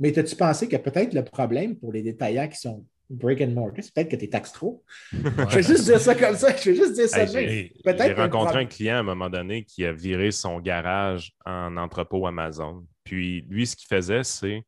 Mais 0.01 0.19
as-tu 0.19 0.35
pensé 0.35 0.69
que 0.69 0.77
peut-être 0.77 1.15
le 1.15 1.25
problème 1.25 1.77
pour 1.77 1.93
les 1.93 2.03
détaillants 2.03 2.49
qui 2.49 2.59
sont 2.59 2.85
brick 3.11 3.41
and 3.41 3.51
mortar, 3.51 3.85
c'est 3.85 3.93
peut-être 3.93 4.11
que 4.11 4.17
tu 4.17 4.29
taxes 4.29 4.53
trop? 4.53 4.83
je 5.13 5.57
vais 5.57 5.63
juste 5.63 5.85
dire 5.85 6.01
ça 6.01 6.15
comme 6.15 6.37
ça. 6.37 6.57
Je 6.57 6.71
vais 6.71 6.77
juste 6.77 6.95
dire 6.95 7.09
ça. 7.09 7.27
J'ai 7.27 7.73
rencontré 8.15 8.61
un 8.61 8.67
client 8.67 8.97
à 8.97 8.99
un 9.01 9.05
moment 9.05 9.29
donné 9.29 9.65
qui 9.65 9.85
a 9.85 9.93
viré 9.93 10.31
son 10.31 10.61
garage 10.61 11.33
en 11.45 11.77
entrepôt 11.77 12.27
Amazon. 12.27 12.87
Puis 13.05 13.45
lui, 13.49 13.67
ce 13.67 13.77
qu'il 13.77 13.89
faisait, 13.89 14.25
c'est 14.25 14.65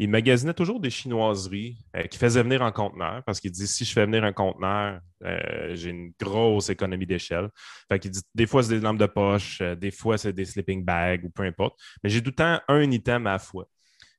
il 0.00 0.08
magasinait 0.08 0.54
toujours 0.54 0.80
des 0.80 0.88
chinoiseries 0.88 1.76
euh, 1.94 2.04
qu'il 2.04 2.18
faisait 2.18 2.42
venir 2.42 2.62
en 2.62 2.72
conteneur 2.72 3.22
parce 3.24 3.38
qu'il 3.38 3.50
dit 3.50 3.66
si 3.66 3.84
je 3.84 3.92
fais 3.92 4.06
venir 4.06 4.24
un 4.24 4.32
conteneur, 4.32 4.98
euh, 5.22 5.74
j'ai 5.74 5.90
une 5.90 6.14
grosse 6.18 6.70
économie 6.70 7.04
d'échelle. 7.04 7.50
Fait 7.86 7.98
qu'il 7.98 8.10
dit 8.10 8.22
des 8.34 8.46
fois 8.46 8.62
c'est 8.62 8.70
des 8.70 8.80
lampes 8.80 8.98
de 8.98 9.04
poche, 9.04 9.60
euh, 9.60 9.74
des 9.74 9.90
fois 9.90 10.16
c'est 10.16 10.32
des 10.32 10.46
sleeping 10.46 10.82
bags 10.86 11.26
ou 11.26 11.28
peu 11.28 11.42
importe. 11.42 11.78
Mais 12.02 12.08
j'ai 12.08 12.22
tout 12.22 12.30
le 12.30 12.34
temps 12.34 12.60
un 12.66 12.90
item 12.90 13.26
à 13.26 13.32
la 13.32 13.38
fois. 13.38 13.68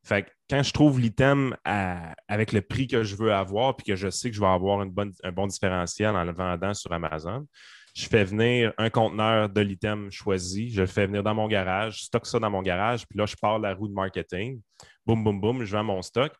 Fait 0.03 0.23
que 0.23 0.29
quand 0.51 0.63
je 0.63 0.73
trouve 0.73 0.99
l'item 0.99 1.55
avec 1.63 2.51
le 2.51 2.61
prix 2.61 2.85
que 2.85 3.03
je 3.03 3.15
veux 3.15 3.33
avoir 3.33 3.77
puis 3.77 3.85
que 3.85 3.95
je 3.95 4.09
sais 4.09 4.29
que 4.29 4.35
je 4.35 4.41
vais 4.41 4.47
avoir 4.47 4.81
un 4.81 5.31
bon 5.31 5.47
différentiel 5.47 6.09
en 6.09 6.25
le 6.25 6.33
vendant 6.33 6.73
sur 6.73 6.91
Amazon, 6.91 7.47
je 7.95 8.05
fais 8.05 8.25
venir 8.25 8.73
un 8.77 8.89
conteneur 8.89 9.47
de 9.47 9.61
l'item 9.61 10.11
choisi, 10.11 10.69
je 10.69 10.81
le 10.81 10.87
fais 10.87 11.07
venir 11.07 11.23
dans 11.23 11.33
mon 11.33 11.47
garage, 11.47 11.99
je 11.99 12.03
stocke 12.03 12.25
ça 12.25 12.37
dans 12.37 12.49
mon 12.49 12.61
garage, 12.61 13.07
puis 13.07 13.17
là, 13.17 13.25
je 13.25 13.35
pars 13.41 13.59
la 13.59 13.73
roue 13.73 13.87
de 13.87 13.93
marketing. 13.93 14.61
Boum, 15.05 15.23
boum, 15.23 15.39
boum, 15.39 15.63
je 15.63 15.71
vends 15.71 15.85
mon 15.85 16.01
stock. 16.01 16.33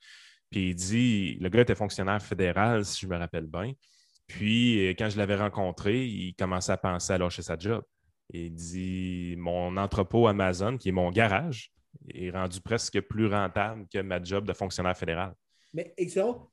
Puis 0.50 0.72
il 0.72 0.76
dit, 0.76 1.38
le 1.40 1.48
gars 1.48 1.62
était 1.62 1.76
fonctionnaire 1.76 2.22
fédéral, 2.22 2.84
si 2.84 3.00
je 3.02 3.08
me 3.08 3.18
rappelle 3.18 3.48
bien. 3.48 3.72
Puis 4.28 4.90
quand 4.98 5.10
je 5.10 5.18
l'avais 5.18 5.38
rencontré, 5.38 6.06
il 6.06 6.36
commençait 6.36 6.74
à 6.74 6.78
penser 6.78 7.14
à 7.14 7.18
lâcher 7.18 7.44
sa 7.44 7.58
job. 7.58 7.82
il 8.34 8.54
dit, 8.54 9.36
mon 9.38 9.78
entrepôt 9.78 10.28
Amazon, 10.28 10.78
qui 10.78 10.90
est 10.90 10.94
mon 10.94 11.12
garage, 11.12 11.72
est 12.14 12.30
rendu 12.32 12.62
presque 12.62 13.00
plus 13.02 13.28
rentable 13.28 13.86
que 13.92 14.00
ma 14.00 14.22
job 14.22 14.46
de 14.46 14.54
fonctionnaire 14.54 14.98
fédéral. 14.98 15.34
Mais 15.74 15.94
excellent 15.98 16.52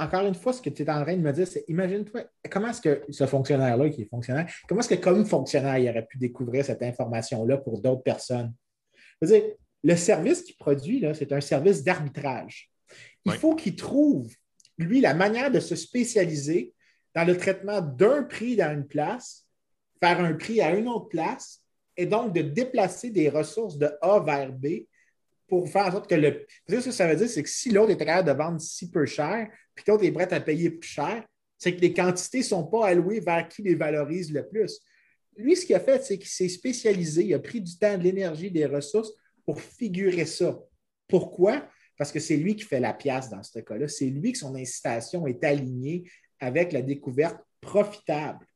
encore 0.00 0.26
une 0.26 0.34
fois, 0.34 0.52
ce 0.52 0.62
que 0.62 0.70
tu 0.70 0.82
es 0.82 0.90
en 0.90 1.02
train 1.02 1.16
de 1.16 1.20
me 1.20 1.32
dire, 1.32 1.46
c'est 1.46 1.64
imagine-toi, 1.68 2.24
comment 2.50 2.68
est-ce 2.68 2.80
que 2.80 3.02
ce 3.10 3.26
fonctionnaire-là, 3.26 3.90
qui 3.90 4.02
est 4.02 4.08
fonctionnaire, 4.08 4.50
comment 4.66 4.80
est-ce 4.80 4.88
que 4.88 4.94
comme 4.94 5.26
fonctionnaire, 5.26 5.78
il 5.78 5.88
aurait 5.90 6.06
pu 6.06 6.18
découvrir 6.18 6.64
cette 6.64 6.82
information-là 6.82 7.58
pour 7.58 7.80
d'autres 7.80 8.02
personnes? 8.02 8.52
Je 9.20 9.28
veux 9.28 9.32
dire, 9.34 9.50
le 9.82 9.96
service 9.96 10.42
qu'il 10.42 10.56
produit, 10.56 11.04
c'est 11.14 11.32
un 11.32 11.40
service 11.40 11.84
d'arbitrage. 11.84 12.70
Il 13.26 13.32
faut 13.32 13.54
qu'il 13.54 13.76
trouve, 13.76 14.32
lui, 14.78 15.00
la 15.00 15.14
manière 15.14 15.50
de 15.50 15.60
se 15.60 15.76
spécialiser 15.76 16.72
dans 17.14 17.26
le 17.26 17.36
traitement 17.36 17.80
d'un 17.80 18.22
prix 18.22 18.56
dans 18.56 18.72
une 18.72 18.86
place, 18.86 19.46
faire 20.02 20.20
un 20.20 20.34
prix 20.34 20.62
à 20.62 20.74
une 20.74 20.88
autre 20.88 21.08
place, 21.08 21.62
et 22.00 22.06
donc 22.06 22.32
de 22.32 22.40
déplacer 22.40 23.10
des 23.10 23.28
ressources 23.28 23.76
de 23.76 23.90
A 24.00 24.20
vers 24.20 24.52
B 24.52 24.86
pour 25.46 25.68
faire 25.68 25.88
en 25.88 25.92
sorte 25.92 26.08
que 26.08 26.14
le. 26.14 26.46
ce 26.66 26.76
que 26.76 26.90
ça 26.92 27.06
veut 27.06 27.16
dire, 27.16 27.28
c'est 27.28 27.42
que 27.42 27.48
si 27.48 27.70
l'autre 27.70 27.90
est 27.90 27.96
capable 27.98 28.26
de 28.26 28.32
vendre 28.32 28.58
si 28.58 28.90
peu 28.90 29.04
cher, 29.04 29.50
puis 29.74 29.84
que 29.84 29.90
l'autre 29.90 30.04
est 30.04 30.12
prêt 30.12 30.32
à 30.32 30.40
payer 30.40 30.70
plus 30.70 30.88
cher, 30.88 31.22
c'est 31.58 31.76
que 31.76 31.80
les 31.82 31.92
quantités 31.92 32.38
ne 32.38 32.44
sont 32.44 32.64
pas 32.64 32.86
allouées 32.86 33.20
vers 33.20 33.46
qui 33.48 33.60
les 33.60 33.74
valorise 33.74 34.32
le 34.32 34.48
plus. 34.48 34.80
Lui, 35.36 35.56
ce 35.56 35.66
qu'il 35.66 35.76
a 35.76 35.80
fait, 35.80 36.02
c'est 36.02 36.18
qu'il 36.18 36.30
s'est 36.30 36.48
spécialisé, 36.48 37.24
il 37.24 37.34
a 37.34 37.38
pris 37.38 37.60
du 37.60 37.76
temps, 37.76 37.98
de 37.98 38.02
l'énergie, 38.02 38.50
des 38.50 38.64
ressources 38.64 39.12
pour 39.44 39.60
figurer 39.60 40.24
ça. 40.24 40.58
Pourquoi? 41.06 41.68
Parce 41.98 42.12
que 42.12 42.20
c'est 42.20 42.36
lui 42.38 42.56
qui 42.56 42.64
fait 42.64 42.80
la 42.80 42.94
pièce 42.94 43.28
dans 43.28 43.42
ce 43.42 43.58
cas-là. 43.58 43.88
C'est 43.88 44.06
lui 44.06 44.32
que 44.32 44.38
son 44.38 44.54
incitation 44.54 45.26
est 45.26 45.44
alignée 45.44 46.04
avec 46.38 46.72
la 46.72 46.80
découverte 46.80 47.38
profitable 47.60 48.46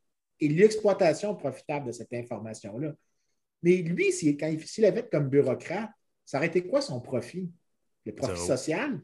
et 0.41 0.49
l'exploitation 0.49 1.35
profitable 1.35 1.89
de 1.89 1.93
cette 1.93 2.15
information-là. 2.15 2.95
Mais 3.65 3.77
lui, 3.77 4.13
s'il 4.13 4.85
avait 4.85 5.09
comme 5.09 5.31
bureaucrate, 5.31 5.91
ça 6.23 6.37
aurait 6.37 6.49
été 6.49 6.67
quoi 6.67 6.83
son 6.83 7.01
profit? 7.01 7.51
Le 8.05 8.15
profit 8.15 8.41
social? 8.41 9.01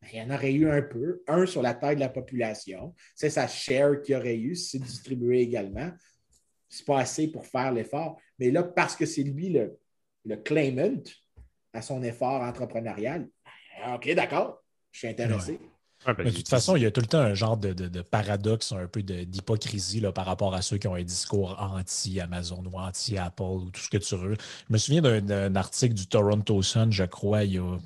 Ben, 0.00 0.08
il 0.14 0.18
y 0.18 0.22
en 0.22 0.34
aurait 0.34 0.52
eu 0.52 0.68
un 0.68 0.80
peu, 0.80 1.22
un 1.28 1.44
sur 1.44 1.60
la 1.60 1.74
taille 1.74 1.96
de 1.96 2.00
la 2.00 2.08
population. 2.08 2.94
C'est 3.14 3.28
sa 3.28 3.46
share 3.46 4.00
qu'il 4.00 4.16
aurait 4.16 4.38
eu, 4.38 4.56
c'est 4.56 4.78
distribué 4.78 5.40
également. 5.40 5.90
C'est 6.70 6.86
pas 6.86 7.00
assez 7.00 7.28
pour 7.28 7.46
faire 7.46 7.70
l'effort. 7.70 8.18
Mais 8.38 8.50
là, 8.50 8.62
parce 8.62 8.96
que 8.96 9.04
c'est 9.04 9.22
lui 9.22 9.50
le, 9.50 9.78
le 10.24 10.36
claimant 10.36 11.02
à 11.74 11.82
son 11.82 12.02
effort 12.02 12.40
entrepreneurial, 12.40 13.28
ben, 13.44 13.94
OK, 13.94 14.10
d'accord, 14.14 14.64
je 14.90 15.00
suis 15.00 15.08
intéressé. 15.08 15.60
Ben, 16.06 16.24
de 16.24 16.30
toute 16.30 16.48
façon, 16.48 16.76
il 16.76 16.82
y 16.82 16.86
a 16.86 16.90
tout 16.90 17.00
le 17.00 17.06
temps 17.06 17.20
un 17.20 17.34
genre 17.34 17.56
de, 17.56 18.02
paradoxe, 18.02 18.72
un 18.72 18.86
peu 18.86 19.02
d'hypocrisie 19.02 20.02
par 20.14 20.26
rapport 20.26 20.54
à 20.54 20.62
ceux 20.62 20.78
qui 20.78 20.88
ont 20.88 20.94
un 20.94 21.02
discours 21.02 21.56
anti-Amazon 21.60 22.64
ou 22.72 22.78
anti-Apple 22.78 23.42
ou 23.42 23.70
tout 23.70 23.80
ce 23.80 23.88
que 23.88 23.98
tu 23.98 24.16
veux. 24.16 24.36
Je 24.68 24.72
me 24.72 24.78
souviens 24.78 25.20
d'un 25.20 25.56
article 25.56 25.94
du 25.94 26.06
Toronto 26.06 26.62
Sun, 26.62 26.90
je 26.90 27.04
crois, 27.04 27.44
il 27.44 27.54
y 27.54 27.58
a 27.58 27.78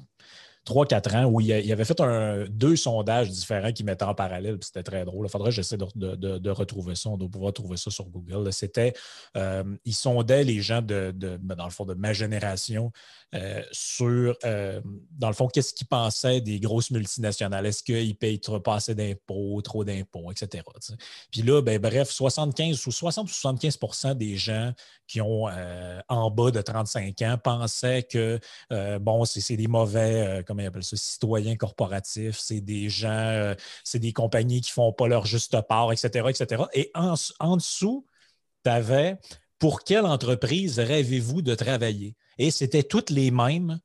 3-4 0.66 1.16
ans 1.16 1.24
où 1.26 1.40
il, 1.40 1.72
avait 1.72 1.84
fait 1.84 2.00
un, 2.00 2.44
deux 2.48 2.74
sondages 2.74 3.30
différents 3.30 3.72
qui 3.72 3.84
mettaient 3.84 4.04
en 4.04 4.14
parallèle, 4.14 4.58
c'était 4.60 4.82
très 4.82 5.04
drôle. 5.04 5.26
Il 5.26 5.30
faudrait 5.30 5.50
que 5.50 5.54
j'essaie 5.54 5.76
de, 5.78 6.50
retrouver 6.50 6.96
ça. 6.96 7.10
On 7.10 7.16
doit 7.16 7.28
pouvoir 7.28 7.52
trouver 7.52 7.76
ça 7.76 7.90
sur 7.90 8.06
Google. 8.06 8.52
C'était, 8.52 8.92
euh, 9.36 9.62
il 9.84 9.94
sondait 9.94 10.42
les 10.42 10.60
gens 10.60 10.82
de, 10.82 11.12
ben, 11.12 11.54
dans 11.54 11.64
le 11.64 11.70
fond, 11.70 11.84
de 11.84 11.94
ma 11.94 12.12
génération 12.12 12.90
euh, 13.34 13.62
sur, 13.70 14.34
euh, 14.44 14.80
dans 15.12 15.28
le 15.28 15.34
fond, 15.34 15.46
qu'est-ce 15.46 15.72
qu'ils 15.72 15.86
pensaient 15.86 16.40
des 16.40 16.58
grosses 16.58 16.90
multinationales? 16.90 17.66
Est-ce 17.66 17.84
qu'ils 17.84 18.16
payent 18.16 18.40
trop 18.40 18.60
assez 18.66 18.94
d'impôts, 18.94 19.60
trop 19.62 19.84
d'impôts, 19.84 20.32
etc. 20.32 20.64
Puis 21.30 21.42
là, 21.42 21.62
ben, 21.62 21.78
bref, 21.78 22.10
75 22.10 22.86
ou 22.86 22.90
60 22.90 23.28
ou 23.28 23.32
75 23.32 24.16
des 24.16 24.36
gens 24.36 24.72
qui 25.06 25.20
ont 25.20 25.46
en 26.08 26.30
bas 26.30 26.50
de 26.50 26.60
35 26.60 27.22
ans 27.22 27.38
pensaient 27.42 28.02
que, 28.02 28.40
bon, 28.98 29.24
c'est 29.24 29.56
des 29.56 29.68
mauvais, 29.68 30.42
comment 30.56 30.64
ils 30.64 30.68
appellent 30.68 30.82
ça, 30.82 30.96
citoyens 30.96 31.56
corporatifs, 31.56 32.38
c'est 32.38 32.60
des 32.60 32.88
gens, 32.88 33.54
c'est 33.84 33.98
des 33.98 34.12
compagnies 34.12 34.60
qui 34.60 34.70
ne 34.70 34.74
font 34.74 34.92
pas 34.92 35.08
leur 35.08 35.26
juste 35.26 35.60
part, 35.62 35.92
etc., 35.92 36.26
etc. 36.28 36.64
Et 36.72 36.90
en, 36.94 37.56
dessous, 37.56 38.06
tu 38.64 38.70
avais 38.70 39.18
pour 39.58 39.84
quelle 39.84 40.06
entreprise 40.06 40.78
rêvez-vous 40.78 41.42
de 41.42 41.54
travailler? 41.54 42.16
Et 42.38 42.50
c'était 42.50 42.82
toutes 42.82 43.10
les 43.10 43.30
mêmes 43.30 43.78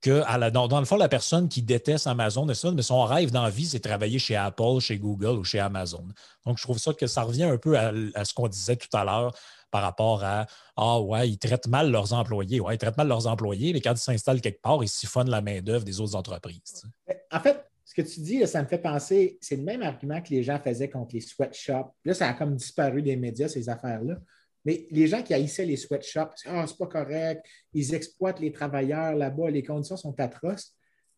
que, 0.00 0.50
dans, 0.50 0.80
le 0.80 0.86
fond, 0.86 0.96
la 0.96 1.08
personne 1.08 1.48
qui 1.48 1.62
déteste 1.62 2.06
Amazon, 2.06 2.46
mais 2.46 2.82
son 2.82 3.04
rêve 3.04 3.30
dans 3.30 3.42
la 3.42 3.50
vie, 3.50 3.66
c'est 3.66 3.80
travailler 3.80 4.18
chez 4.18 4.34
Apple, 4.34 4.80
chez 4.80 4.98
Google 4.98 5.38
ou 5.38 5.44
chez 5.44 5.58
Amazon. 5.58 6.06
Donc, 6.46 6.58
je 6.58 6.62
trouve 6.62 6.78
ça 6.78 6.94
que 6.94 7.06
ça 7.06 7.22
revient 7.22 7.44
un 7.44 7.58
peu 7.58 7.78
à, 7.78 8.24
ce 8.24 8.32
qu'on 8.32 8.48
disait 8.48 8.76
tout 8.76 8.94
à 8.96 9.04
l'heure 9.04 9.32
par 9.70 9.82
rapport 9.82 10.24
à 10.24 10.46
Ah 10.76 11.00
ouais, 11.00 11.28
ils 11.28 11.38
traitent 11.38 11.68
mal 11.68 11.90
leurs 11.90 12.12
employés. 12.12 12.60
Ouais, 12.60 12.74
ils 12.74 12.78
traitent 12.78 12.96
mal 12.96 13.08
leurs 13.08 13.26
employés, 13.26 13.72
mais 13.72 13.80
quand 13.80 13.92
ils 13.92 13.98
s'installent 13.98 14.40
quelque 14.40 14.60
part, 14.60 14.82
ils 14.82 14.88
siphonnent 14.88 15.30
la 15.30 15.40
main-d'œuvre 15.40 15.84
des 15.84 16.00
autres 16.00 16.16
entreprises. 16.16 16.84
En 17.30 17.40
fait, 17.40 17.64
ce 17.84 17.94
que 17.94 18.02
tu 18.02 18.20
dis, 18.20 18.46
ça 18.46 18.62
me 18.62 18.68
fait 18.68 18.78
penser, 18.78 19.38
c'est 19.40 19.56
le 19.56 19.62
même 19.62 19.82
argument 19.82 20.20
que 20.20 20.30
les 20.30 20.42
gens 20.42 20.60
faisaient 20.60 20.88
contre 20.88 21.14
les 21.14 21.20
sweatshops. 21.20 21.90
Là, 22.04 22.14
ça 22.14 22.28
a 22.28 22.34
comme 22.34 22.54
disparu 22.54 23.02
des 23.02 23.16
médias, 23.16 23.48
ces 23.48 23.68
affaires-là. 23.68 24.16
Mais 24.64 24.86
les 24.90 25.06
gens 25.06 25.22
qui 25.22 25.34
haïssaient 25.34 25.64
les 25.64 25.76
sweatshops, 25.76 26.34
ah, 26.46 26.66
c'est 26.66 26.76
pas 26.76 26.86
correct, 26.86 27.44
ils 27.72 27.94
exploitent 27.94 28.40
les 28.40 28.52
travailleurs 28.52 29.14
là-bas, 29.14 29.50
les 29.50 29.62
conditions 29.62 29.96
sont 29.96 30.18
atroces. 30.20 30.74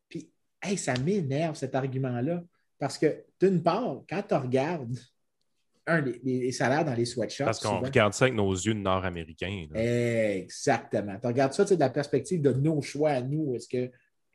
Puis, 0.09 0.31
hey, 0.63 0.79
ça 0.79 0.95
m'énerve 0.95 1.57
cet 1.57 1.75
argument-là. 1.75 2.43
Parce 2.79 2.99
que, 2.99 3.25
d'une 3.41 3.63
part, 3.63 4.03
quand 4.09 4.23
tu 4.27 4.35
regardes 4.35 4.99
un, 5.87 6.01
les, 6.01 6.53
salaires 6.53 6.85
dans 6.85 6.95
les 6.95 7.05
sweatshops. 7.05 7.45
Parce 7.45 7.61
qu'on 7.61 7.81
regarde 7.81 8.13
ça 8.13 8.27
avec 8.27 8.37
nos 8.37 8.53
yeux 8.53 8.75
nord-américains. 8.75 9.67
Exactement. 9.75 11.19
Tu 11.21 11.27
regardes 11.27 11.53
ça 11.53 11.65
de 11.65 11.75
la 11.75 11.91
perspective 11.91 12.41
de 12.41 12.53
nos 12.53 12.81
choix 12.83 13.11
à 13.11 13.21
nous. 13.21 13.55
Est-ce 13.55 13.69
que 13.69 13.91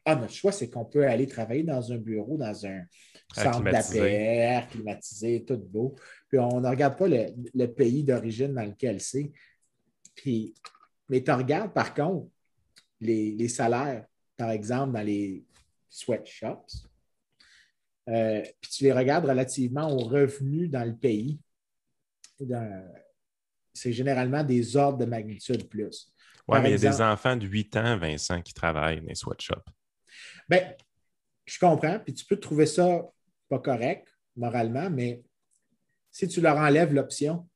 ah, 0.10 0.16
notre 0.16 0.34
choix, 0.34 0.54
c'est 0.54 0.70
qu'on 0.70 0.86
peut 0.86 1.06
aller 1.06 1.28
travailler 1.28 1.64
dans 1.64 1.92
un 1.92 1.98
bureau, 1.98 2.38
dans 2.38 2.66
un 2.66 2.82
centre 3.36 3.62
d'APR, 3.62 4.70
climatisé, 4.70 5.44
tout 5.44 5.58
beau. 5.58 5.96
Puis 6.30 6.40
on 6.40 6.62
ne 6.62 6.70
regarde 6.70 6.98
pas 6.98 7.10
le, 7.10 7.66
pays 7.66 8.06
d'origine 8.06 8.54
dans 8.54 8.64
lequel 8.64 9.02
c'est. 9.02 9.30
Puis, 10.16 10.54
mais 11.10 11.22
tu 11.22 11.32
regardes 11.32 11.74
par 11.74 11.94
contre 11.94 12.30
les, 13.02 13.50
salaires, 13.50 14.06
par 14.38 14.52
exemple, 14.52 14.94
dans 14.94 15.02
les 15.02 15.44
sweatshops, 15.90 16.87
euh, 18.08 18.42
puis 18.62 18.72
tu 18.72 18.84
les 18.84 18.94
regardes 18.94 19.26
relativement 19.26 19.92
aux 19.92 20.00
revenus 20.00 20.70
dans 20.70 20.84
le 20.84 20.96
pays. 20.96 21.40
C'est 23.74 23.94
généralement 23.94 24.44
des 24.44 24.76
ordres 24.78 25.00
de 25.00 25.06
magnitude 25.06 25.68
plus. 25.68 26.14
Oui, 26.48 26.60
mais 26.62 26.70
il 26.70 26.82
y 26.82 26.88
a 26.88 26.92
des 26.92 27.02
enfants 27.02 27.36
de 27.36 27.46
8 27.46 27.76
ans, 27.76 27.98
Vincent, 27.98 28.42
qui 28.42 28.54
travaillent 28.54 29.02
dans 29.02 29.08
les 29.08 29.16
sweatshops. 29.16 29.70
Bien, 30.48 30.74
je 31.46 31.60
comprends, 31.60 32.00
puis 32.00 32.14
tu 32.14 32.26
peux 32.26 32.38
trouver 32.38 32.66
ça 32.66 33.02
pas 33.50 33.60
correct 33.60 34.08
moralement, 34.36 34.90
mais 34.90 35.22
si 36.12 36.28
tu 36.28 36.42
leur 36.42 36.58
enlèves 36.58 36.94
l'option. 36.94 37.48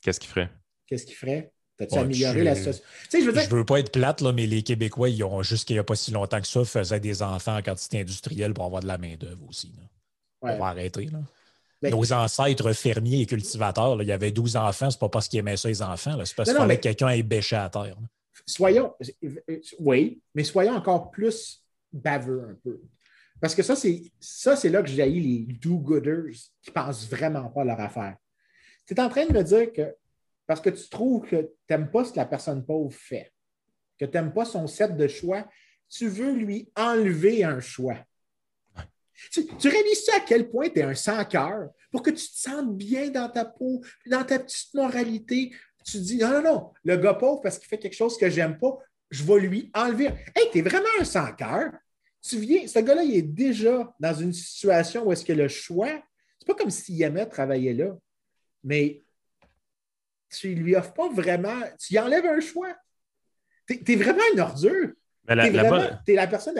Qu'est-ce 0.00 0.20
qu'ils 0.20 0.30
feraient? 0.30 0.50
Qu'est-ce 0.86 1.04
qu'ils 1.04 1.16
feraient? 1.16 1.52
T'as-tu 1.86 1.98
amélioré 1.98 2.44
la 2.44 2.54
situation? 2.54 2.84
Je 3.12 3.30
veux, 3.30 3.56
veux 3.58 3.64
pas 3.64 3.80
être 3.80 3.90
plate, 3.90 4.20
là, 4.20 4.32
mais 4.32 4.46
les 4.46 4.62
Québécois, 4.62 5.08
ils 5.08 5.22
ont 5.24 5.42
jusqu'il 5.42 5.74
n'y 5.74 5.80
a 5.80 5.84
pas 5.84 5.96
si 5.96 6.10
longtemps 6.10 6.40
que 6.40 6.46
ça, 6.46 6.64
faisaient 6.64 7.00
des 7.00 7.22
enfants 7.22 7.56
en 7.56 7.62
quantité 7.62 8.00
industrielle 8.00 8.54
pour 8.54 8.64
avoir 8.64 8.82
de 8.82 8.86
la 8.86 8.98
main-d'œuvre 8.98 9.48
aussi. 9.48 9.72
On 10.40 10.56
va 10.56 10.66
arrêter. 10.66 11.06
Là. 11.06 11.90
Nos 11.90 12.12
ancêtres 12.12 12.72
fermiers 12.72 13.22
et 13.22 13.26
cultivateurs, 13.26 14.00
il 14.02 14.08
y 14.08 14.12
avait 14.12 14.30
12 14.30 14.56
enfants, 14.56 14.90
c'est 14.90 15.00
pas 15.00 15.08
parce 15.08 15.28
qu'ils 15.28 15.40
aimaient 15.40 15.56
ça, 15.56 15.68
les 15.68 15.82
enfants. 15.82 16.16
C'est 16.24 16.36
parce 16.36 16.48
qu'il 16.48 16.58
fallait 16.58 16.76
que 16.76 16.82
quelqu'un 16.82 17.08
ait 17.08 17.22
bêché 17.22 17.56
à 17.56 17.68
terre. 17.68 17.96
Soyons, 18.46 18.94
oui, 19.78 20.20
mais 20.34 20.44
soyons 20.44 20.74
encore 20.74 21.10
plus 21.10 21.62
baveux 21.92 22.48
un 22.50 22.54
peu. 22.62 22.80
Parce 23.40 23.54
que 23.56 23.62
ça, 23.62 23.74
c'est 23.74 24.02
ça, 24.20 24.54
c'est 24.54 24.68
là 24.68 24.82
que 24.82 24.88
j'ai 24.88 25.04
les 25.04 25.46
do-gooders 25.60 26.32
qui 26.62 26.70
pensent 26.70 27.08
vraiment 27.08 27.48
pas 27.48 27.62
à 27.62 27.64
leur 27.64 27.80
affaire. 27.80 28.16
Tu 28.86 28.94
es 28.94 29.00
en 29.00 29.08
train 29.08 29.26
de 29.26 29.32
me 29.32 29.42
dire 29.42 29.72
que 29.72 29.94
parce 30.52 30.60
que 30.60 30.68
tu 30.68 30.86
trouves 30.90 31.26
que 31.26 31.36
tu 31.36 31.48
n'aimes 31.70 31.90
pas 31.90 32.04
ce 32.04 32.12
que 32.12 32.18
la 32.18 32.26
personne 32.26 32.62
pauvre 32.62 32.92
fait, 32.92 33.32
que 33.98 34.04
tu 34.04 34.12
n'aimes 34.12 34.34
pas 34.34 34.44
son 34.44 34.66
set 34.66 34.94
de 34.98 35.08
choix, 35.08 35.48
tu 35.88 36.08
veux 36.08 36.32
lui 36.32 36.70
enlever 36.76 37.42
un 37.42 37.58
choix. 37.58 37.96
Tu, 39.30 39.48
réalises 39.66 40.10
à 40.14 40.20
quel 40.20 40.50
point 40.50 40.68
tu 40.68 40.80
es 40.80 40.82
un 40.82 40.94
sans-cœur 40.94 41.70
pour 41.90 42.02
que 42.02 42.10
tu 42.10 42.28
te 42.28 42.36
sentes 42.36 42.76
bien 42.76 43.08
dans 43.08 43.30
ta 43.30 43.46
peau, 43.46 43.80
dans 44.04 44.22
ta 44.24 44.40
petite 44.40 44.74
moralité. 44.74 45.54
Tu 45.86 45.98
dis 46.00 46.18
non, 46.18 46.32
non, 46.32 46.42
non, 46.42 46.72
le 46.84 46.98
gars 46.98 47.14
pauvre, 47.14 47.40
parce 47.40 47.58
qu'il 47.58 47.68
fait 47.68 47.78
quelque 47.78 47.96
chose 47.96 48.18
que 48.18 48.28
j'aime 48.28 48.58
pas, 48.58 48.76
je 49.10 49.24
vais 49.24 49.40
lui 49.40 49.70
enlever. 49.72 50.08
Hey, 50.36 50.50
tu 50.52 50.58
es 50.58 50.60
vraiment 50.60 50.84
un 51.00 51.04
sans-cœur. 51.04 51.72
Tu 52.20 52.36
viens, 52.40 52.66
ce 52.66 52.78
gars-là, 52.78 53.04
il 53.04 53.16
est 53.16 53.22
déjà 53.22 53.90
dans 53.98 54.14
une 54.14 54.34
situation 54.34 55.06
où 55.06 55.12
est-ce 55.12 55.24
que 55.24 55.32
le 55.32 55.48
choix, 55.48 56.02
c'est 56.38 56.46
pas 56.46 56.54
comme 56.54 56.68
s'il 56.68 57.02
aimait 57.02 57.24
travailler 57.24 57.72
là, 57.72 57.96
mais 58.62 59.02
tu 60.32 60.54
lui 60.54 60.74
offres 60.76 60.92
pas 60.92 61.08
vraiment, 61.08 61.60
tu 61.78 61.94
y 61.94 61.98
enlèves 61.98 62.26
un 62.26 62.40
choix. 62.40 62.74
Tu 63.66 63.92
es, 63.92 63.96
vraiment 63.96 64.22
une 64.32 64.40
ordure. 64.40 64.90
Tu 65.26 65.32
es, 65.32 66.14
la 66.14 66.26
personne. 66.26 66.56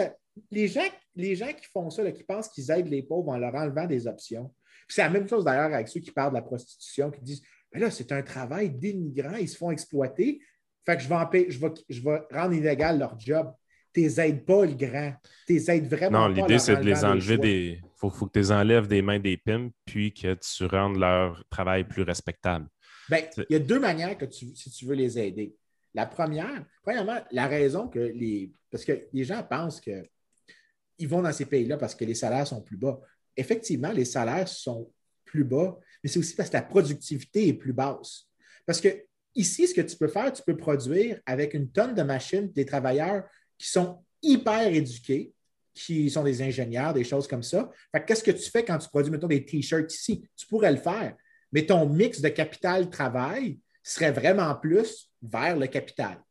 les, 0.51 0.67
gens, 0.67 0.81
les 1.15 1.35
gens 1.35 1.51
qui 1.53 1.65
font 1.71 1.89
ça, 1.89 2.09
qui 2.11 2.23
pensent 2.23 2.49
qu'ils 2.49 2.71
aident 2.71 2.89
les 2.89 3.03
pauvres 3.03 3.29
en 3.29 3.37
leur 3.37 3.53
enlevant 3.55 3.85
des 3.85 4.07
options. 4.07 4.53
C'est 4.87 5.01
la 5.01 5.09
même 5.09 5.27
chose 5.27 5.43
d'ailleurs 5.43 5.73
avec 5.73 5.87
ceux 5.87 5.99
qui 5.99 6.11
parlent 6.11 6.31
de 6.31 6.37
la 6.37 6.41
prostitution, 6.41 7.11
qui 7.11 7.21
disent 7.21 7.43
Mais 7.73 7.79
là, 7.79 7.91
c'est 7.91 8.11
un 8.11 8.21
travail 8.21 8.69
dénigrant, 8.69 9.35
ils 9.35 9.49
se 9.49 9.57
font 9.57 9.71
exploiter. 9.71 10.39
Fait 10.85 10.97
que 10.97 11.03
je 11.03 11.09
vais, 11.09 11.49
je 11.49 11.59
vais, 11.59 11.73
je 11.89 12.01
vais 12.01 12.21
rendre 12.31 12.53
illégal 12.53 12.99
leur 12.99 13.19
job. 13.19 13.53
Tu 13.93 14.01
les 14.01 14.19
aides 14.19 14.43
pas, 14.43 14.65
le 14.65 14.73
grand. 14.73 15.13
Tu 15.45 15.53
les 15.53 15.71
aides 15.71 15.87
vraiment 15.87 16.27
non, 16.27 16.27
l'idée, 16.27 16.59
c'est 16.59 16.75
de 16.77 16.83
les 16.83 17.05
enlever 17.05 17.37
des. 17.37 17.79
Il 17.81 17.89
faut, 17.95 18.09
faut, 18.09 18.25
que 18.25 18.33
tu 18.33 18.39
les 18.39 18.51
enlèves 18.51 18.87
des 18.87 19.01
mains 19.01 19.19
des 19.19 19.37
pimps, 19.37 19.71
puis 19.85 20.13
que 20.13 20.33
tu 20.33 20.65
rendes 20.65 20.97
leur 20.97 21.43
travail 21.49 21.85
plus 21.85 22.01
respectable. 22.01 22.67
Bien, 23.09 23.27
il 23.37 23.53
y 23.53 23.55
a 23.55 23.59
deux 23.59 23.79
manières 23.79 24.17
que 24.17 24.25
tu, 24.25 24.55
si 24.55 24.71
tu 24.71 24.85
veux 24.85 24.95
les 24.95 25.19
aider. 25.19 25.55
La 25.93 26.05
première, 26.05 26.65
premièrement, 26.81 27.19
la 27.31 27.47
raison 27.47 27.87
que 27.87 27.99
les. 27.99 28.51
Parce 28.71 28.85
que 28.85 29.07
les 29.11 29.23
gens 29.23 29.43
pensent 29.43 29.79
qu'ils 29.79 31.07
vont 31.07 31.21
dans 31.21 31.31
ces 31.31 31.45
pays-là 31.45 31.77
parce 31.77 31.93
que 31.93 32.05
les 32.05 32.15
salaires 32.15 32.47
sont 32.47 32.61
plus 32.61 32.77
bas. 32.77 32.99
Effectivement, 33.37 33.91
les 33.91 34.05
salaires 34.05 34.47
sont 34.47 34.91
plus 35.25 35.43
bas, 35.43 35.77
mais 36.03 36.09
c'est 36.09 36.19
aussi 36.19 36.35
parce 36.35 36.49
que 36.49 36.57
la 36.57 36.63
productivité 36.63 37.47
est 37.47 37.53
plus 37.53 37.73
basse. 37.73 38.27
Parce 38.65 38.81
que 38.81 39.05
ici, 39.35 39.67
ce 39.67 39.73
que 39.73 39.81
tu 39.81 39.95
peux 39.95 40.07
faire, 40.07 40.31
tu 40.31 40.41
peux 40.43 40.57
produire 40.57 41.19
avec 41.25 41.53
une 41.53 41.71
tonne 41.71 41.93
de 41.93 42.03
machines 42.03 42.51
des 42.51 42.65
travailleurs 42.65 43.23
qui 43.57 43.69
sont 43.69 44.03
hyper 44.21 44.67
éduqués, 44.67 45.33
qui 45.73 46.09
sont 46.09 46.23
des 46.23 46.41
ingénieurs, 46.41 46.93
des 46.93 47.03
choses 47.03 47.27
comme 47.27 47.43
ça. 47.43 47.69
Qu'est-ce 48.05 48.23
que 48.23 48.31
tu 48.31 48.49
fais 48.49 48.63
quand 48.63 48.77
tu 48.77 48.87
produis, 48.89 49.11
mettons, 49.11 49.27
des 49.27 49.43
T-shirts 49.43 49.93
ici? 49.93 50.27
Tu 50.35 50.47
pourrais 50.47 50.71
le 50.71 50.77
faire 50.77 51.15
mais 51.53 51.65
ton 51.65 51.87
mix 51.87 52.19
de 52.19 52.29
capital-travail 52.29 53.59
serait 53.83 54.11
vraiment 54.11 54.53
plus 54.55 55.09
vers 55.21 55.55
le 55.55 55.67
capital. 55.67 56.21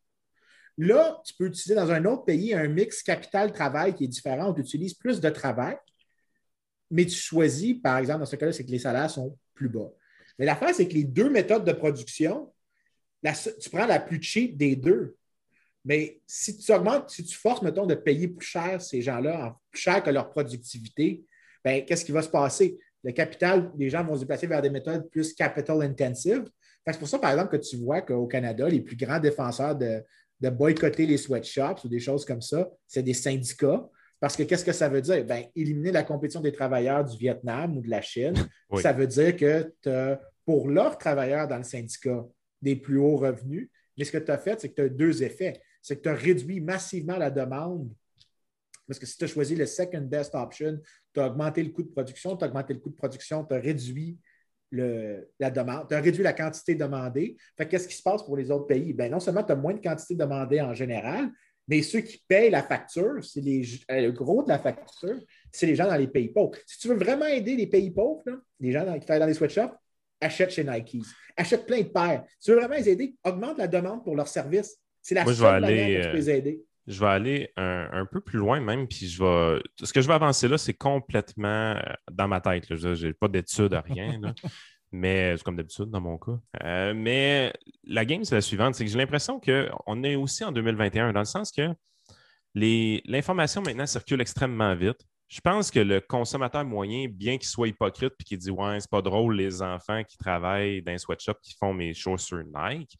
Là, 0.76 1.20
tu 1.24 1.34
peux 1.34 1.46
utiliser 1.46 1.74
dans 1.74 1.90
un 1.90 2.04
autre 2.04 2.24
pays 2.24 2.52
un 2.52 2.66
mix 2.66 3.02
capital-travail 3.02 3.94
qui 3.94 4.04
est 4.04 4.08
différent, 4.08 4.50
où 4.50 4.54
tu 4.54 4.62
utilises 4.62 4.94
plus 4.94 5.20
de 5.20 5.30
travail, 5.30 5.76
mais 6.90 7.06
tu 7.06 7.14
choisis, 7.14 7.74
par 7.82 7.98
exemple, 7.98 8.20
dans 8.20 8.26
ce 8.26 8.36
cas-là, 8.36 8.52
c'est 8.52 8.66
que 8.66 8.70
les 8.70 8.78
salaires 8.78 9.10
sont 9.10 9.38
plus 9.54 9.68
bas. 9.68 9.90
Mais 10.38 10.44
l'affaire, 10.44 10.74
c'est 10.74 10.88
que 10.88 10.94
les 10.94 11.04
deux 11.04 11.30
méthodes 11.30 11.64
de 11.64 11.72
production, 11.72 12.52
tu 13.60 13.70
prends 13.70 13.86
la 13.86 14.00
plus 14.00 14.20
cheap 14.20 14.56
des 14.56 14.74
deux. 14.76 15.16
Mais 15.84 16.20
si 16.26 16.58
tu 16.58 16.72
augmentes, 16.72 17.10
si 17.10 17.24
tu 17.24 17.36
forces, 17.36 17.62
mettons, 17.62 17.86
de 17.86 17.94
payer 17.94 18.28
plus 18.28 18.46
cher 18.46 18.80
ces 18.80 19.02
gens-là, 19.02 19.56
plus 19.70 19.80
cher 19.80 20.02
que 20.02 20.10
leur 20.10 20.30
productivité, 20.30 21.24
ben, 21.64 21.84
qu'est-ce 21.84 22.04
qui 22.04 22.12
va 22.12 22.22
se 22.22 22.28
passer? 22.28 22.78
Le 23.04 23.12
capital, 23.12 23.70
les 23.76 23.90
gens 23.90 24.04
vont 24.04 24.14
se 24.14 24.20
déplacer 24.20 24.46
vers 24.46 24.62
des 24.62 24.70
méthodes 24.70 25.08
plus 25.10 25.34
capital 25.34 25.82
intensive. 25.82 26.44
C'est 26.86 26.98
pour 26.98 27.08
ça, 27.08 27.18
par 27.18 27.32
exemple, 27.32 27.56
que 27.56 27.62
tu 27.62 27.76
vois 27.76 28.02
qu'au 28.02 28.26
Canada, 28.26 28.68
les 28.68 28.80
plus 28.80 28.96
grands 28.96 29.20
défenseurs 29.20 29.76
de, 29.76 30.02
boycotter 30.50 31.06
les 31.06 31.18
sweatshops 31.18 31.84
ou 31.84 31.88
des 31.88 32.00
choses 32.00 32.24
comme 32.24 32.42
ça, 32.42 32.68
c'est 32.86 33.02
des 33.02 33.14
syndicats. 33.14 33.88
Parce 34.18 34.36
que 34.36 34.42
qu'est-ce 34.42 34.64
que 34.64 34.72
ça 34.72 34.88
veut 34.88 35.00
dire? 35.00 35.24
Ben, 35.24 35.44
éliminer 35.54 35.92
la 35.92 36.02
compétition 36.02 36.40
des 36.40 36.52
travailleurs 36.52 37.04
du 37.04 37.16
Vietnam 37.16 37.76
ou 37.76 37.80
de 37.80 37.88
la 37.88 38.00
Chine, 38.00 38.34
ça 38.80 38.92
veut 38.92 39.06
dire 39.06 39.36
que 39.36 39.72
tu 39.82 39.88
as, 39.88 40.20
pour 40.44 40.68
leurs 40.68 40.98
travailleurs 40.98 41.46
dans 41.46 41.58
le 41.58 41.64
syndicat, 41.64 42.24
des 42.60 42.76
plus 42.76 42.98
hauts 42.98 43.16
revenus. 43.16 43.68
Mais 43.96 44.04
ce 44.04 44.12
que 44.12 44.18
tu 44.18 44.30
as 44.30 44.38
fait, 44.38 44.60
c'est 44.60 44.68
que 44.68 44.74
tu 44.74 44.82
as 44.82 44.88
deux 44.88 45.22
effets. 45.22 45.60
C'est 45.80 45.96
que 45.96 46.02
tu 46.02 46.08
as 46.08 46.14
réduit 46.14 46.60
massivement 46.60 47.16
la 47.16 47.30
demande 47.30 47.88
parce 48.86 48.98
que 48.98 49.06
si 49.06 49.16
tu 49.16 49.24
as 49.24 49.28
choisi 49.28 49.54
le 49.54 49.66
second 49.66 50.02
best 50.02 50.34
option, 50.34 50.78
tu 51.12 51.20
as 51.20 51.26
augmenté 51.26 51.62
le 51.62 51.70
coût 51.70 51.82
de 51.82 51.88
production, 51.88 52.36
tu 52.36 52.44
as 52.44 52.48
augmenté 52.48 52.74
le 52.74 52.80
coût 52.80 52.90
de 52.90 52.96
production, 52.96 53.44
tu 53.44 53.54
as 53.54 53.58
réduit 53.58 54.18
la 54.72 55.50
demande, 55.50 55.88
tu 55.88 55.94
as 55.94 56.00
réduit 56.00 56.22
la 56.22 56.32
quantité 56.32 56.74
demandée. 56.74 57.36
qu'est-ce 57.56 57.86
qui 57.86 57.96
se 57.96 58.02
passe 58.02 58.22
pour 58.22 58.36
les 58.36 58.50
autres 58.50 58.66
pays? 58.66 58.92
Ben, 58.92 59.10
non 59.10 59.20
seulement 59.20 59.42
tu 59.42 59.52
as 59.52 59.56
moins 59.56 59.74
de 59.74 59.80
quantité 59.80 60.14
demandée 60.14 60.60
en 60.60 60.72
général, 60.72 61.30
mais 61.68 61.82
ceux 61.82 62.00
qui 62.00 62.22
payent 62.26 62.50
la 62.50 62.62
facture, 62.62 63.22
c'est 63.22 63.40
les, 63.40 63.62
euh, 63.90 64.00
le 64.00 64.12
gros 64.12 64.42
de 64.42 64.48
la 64.48 64.58
facture, 64.58 65.20
c'est 65.50 65.66
les 65.66 65.76
gens 65.76 65.86
dans 65.86 65.96
les 65.96 66.08
pays 66.08 66.28
pauvres. 66.28 66.56
Si 66.66 66.78
tu 66.78 66.88
veux 66.88 66.96
vraiment 66.96 67.26
aider 67.26 67.54
les 67.54 67.66
pays 67.66 67.90
pauvres, 67.90 68.24
les 68.58 68.72
gens 68.72 68.84
qui 68.94 69.00
travaillent 69.00 69.20
dans 69.20 69.26
les 69.26 69.34
sweatshops, 69.34 69.74
achète 70.20 70.50
chez 70.50 70.64
Nike. 70.64 70.98
Achète 71.36 71.66
plein 71.66 71.80
de 71.80 71.88
paires. 71.88 72.24
Si 72.38 72.46
tu 72.46 72.50
veux 72.52 72.58
vraiment 72.60 72.74
les 72.74 72.88
aider, 72.88 73.14
augmente 73.24 73.58
la 73.58 73.68
demande 73.68 74.02
pour 74.02 74.16
leurs 74.16 74.28
services. 74.28 74.76
C'est 75.00 75.14
la 75.14 75.24
seule 75.26 75.60
manière 75.60 76.00
que 76.00 76.06
tu 76.06 76.10
peux 76.10 76.16
les 76.16 76.30
aider 76.30 76.64
je 76.86 76.98
vais 76.98 77.06
aller 77.06 77.52
un, 77.56 78.06
peu 78.10 78.20
plus 78.20 78.38
loin 78.38 78.60
même, 78.60 78.88
puis 78.88 79.06
je 79.08 79.22
vais. 79.22 79.62
Ce 79.82 79.92
que 79.92 80.00
je 80.00 80.08
vais 80.08 80.14
avancer 80.14 80.48
là, 80.48 80.58
c'est 80.58 80.74
complètement 80.74 81.76
euh, 81.76 81.82
dans 82.10 82.28
ma 82.28 82.40
tête. 82.40 82.66
Je 82.74 83.06
n'ai 83.06 83.12
pas 83.12 83.28
d'études 83.28 83.74
à 83.74 83.80
rien, 83.80 84.20
mais 84.92 85.36
c'est 85.36 85.44
comme 85.44 85.56
d'habitude 85.56 85.90
dans 85.90 86.00
mon 86.00 86.18
cas. 86.18 86.38
Euh, 86.64 86.92
mais 86.94 87.52
la 87.84 88.04
game, 88.04 88.24
c'est 88.24 88.34
la 88.34 88.40
suivante 88.40 88.74
c'est 88.74 88.84
que 88.84 88.90
j'ai 88.90 88.98
l'impression 88.98 89.40
qu'on 89.40 90.04
est 90.04 90.16
aussi 90.16 90.44
en 90.44 90.52
2021, 90.52 91.12
dans 91.12 91.20
le 91.20 91.24
sens 91.24 91.52
que 91.52 91.68
l'information 92.54 93.62
maintenant 93.62 93.86
circule 93.86 94.20
extrêmement 94.20 94.74
vite. 94.74 95.06
Je 95.28 95.40
pense 95.40 95.70
que 95.70 95.80
le 95.80 96.00
consommateur 96.00 96.62
moyen, 96.64 97.06
bien 97.08 97.38
qu'il 97.38 97.48
soit 97.48 97.68
hypocrite 97.68 98.12
et 98.20 98.24
qu'il 98.24 98.38
dit 98.38 98.50
Ouais, 98.50 98.80
c'est 98.80 98.90
pas 98.90 99.00
drôle, 99.00 99.36
les 99.36 99.62
enfants 99.62 100.02
qui 100.04 100.18
travaillent 100.18 100.82
dans 100.82 100.92
un 100.92 100.98
sweatshop 100.98 101.34
qui 101.42 101.54
font 101.58 101.72
mes 101.72 101.94
chaussures 101.94 102.44
Nike, 102.54 102.98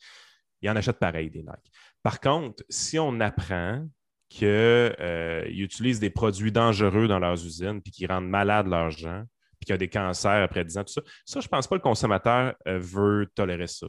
ils 0.63 0.71
en 0.71 0.77
achètent 0.77 0.99
pareil 0.99 1.29
des 1.29 1.43
Nike. 1.43 1.71
Par 2.03 2.21
contre, 2.21 2.65
si 2.69 2.99
on 2.99 3.21
apprend 3.21 3.87
qu'ils 4.29 4.49
euh, 4.49 5.45
utilisent 5.47 6.01
des 6.01 6.11
produits 6.11 6.53
dangereux 6.53 7.07
dans 7.07 7.19
leurs 7.19 7.45
usines 7.45 7.83
puis 7.83 7.93
qu'ils 7.93 8.11
rendent 8.11 8.29
malades 8.29 8.67
leurs 8.67 8.91
gens, 8.91 9.25
puis 9.61 9.67
qu'il 9.67 9.71
y 9.71 9.75
a 9.75 9.79
des 9.79 9.89
cancers 9.89 10.43
après 10.43 10.65
10 10.65 10.79
ans, 10.79 10.85
tout 10.85 10.93
ça, 10.93 11.03
ça, 11.25 11.41
je 11.41 11.47
ne 11.47 11.51
pense 11.51 11.67
pas 11.67 11.77
que 11.77 11.81
le 11.81 11.83
consommateur 11.83 12.55
euh, 12.67 12.79
veut 12.79 13.29
tolérer 13.35 13.67
ça. 13.67 13.87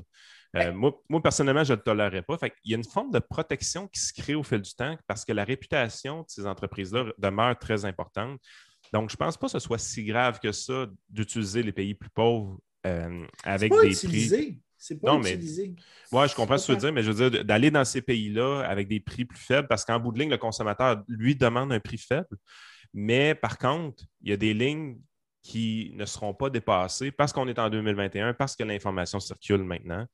Euh, 0.56 0.72
moi, 0.72 0.94
personnellement, 1.24 1.64
je 1.64 1.74
ne 1.74 1.78
le 1.78 1.84
tolérerais 1.84 2.22
pas. 2.22 2.38
Il 2.64 2.72
y 2.72 2.74
a 2.76 2.78
une 2.78 2.84
forme 2.84 3.10
de 3.10 3.18
protection 3.18 3.88
qui 3.88 4.00
se 4.00 4.14
crée 4.14 4.36
au 4.36 4.44
fil 4.44 4.62
du 4.62 4.72
temps 4.76 4.96
parce 5.08 5.26
que 5.26 5.32
la 5.32 5.44
réputation 5.44 6.20
de 6.20 6.26
ces 6.28 6.46
entreprises-là 6.46 7.06
demeure 7.18 7.58
très 7.58 7.86
importante. 7.86 8.40
Donc, 8.92 9.10
je 9.10 9.16
ne 9.16 9.18
pense 9.18 9.36
pas 9.36 9.48
que 9.48 9.54
ce 9.54 9.60
soit 9.60 9.80
si 9.80 10.04
grave 10.04 10.40
que 10.40 10.52
ça 10.52 10.86
d'utiliser 11.10 11.64
les 11.64 11.72
pays 11.72 11.96
plus 11.96 12.12
pauvres 12.12 12.60
avec 13.44 13.72
des 13.72 13.96
prix. 13.96 14.60
C'est 14.84 15.00
pas 15.00 15.16
utilisé. 15.16 15.74
Oui, 16.12 16.28
je 16.28 16.36
comprends 16.36 16.58
ce 16.58 16.68
que 16.68 16.74
tu 16.74 16.74
veux 16.74 16.82
dire, 16.88 16.94
mais 16.94 17.04
je 17.04 17.12
veux 17.12 17.30
dire 17.30 17.46
d'aller 17.46 17.72
dans 17.72 17.86
ces 17.86 18.02
pays-là 18.02 18.64
avec 18.68 18.90
des 18.90 19.00
prix 19.00 19.24
plus 19.24 19.40
faibles, 19.40 19.66
parce 19.70 19.86
qu'en 19.86 19.98
bout 19.98 20.12
de 20.12 20.20
ligne, 20.20 20.30
le 20.30 20.38
consommateur, 20.38 21.02
lui, 21.08 21.38
demande 21.38 21.72
un 21.72 21.80
prix 21.80 21.98
faible. 21.98 22.36
Mais 22.94 23.34
par 23.34 23.58
contre, 23.58 24.04
il 24.22 24.32
y 24.32 24.34
a 24.34 24.38
des 24.38 24.54
lignes 24.54 24.98
qui 25.42 25.94
ne 25.96 26.04
seront 26.04 26.34
pas 26.34 26.50
dépassées 26.50 27.12
parce 27.12 27.32
qu'on 27.32 27.48
est 27.48 27.60
en 27.60 27.70
2021, 27.70 28.34
parce 28.34 28.58
que 28.58 28.64
l'information 28.64 29.22
circule 29.22 29.64
maintenant, 29.64 30.06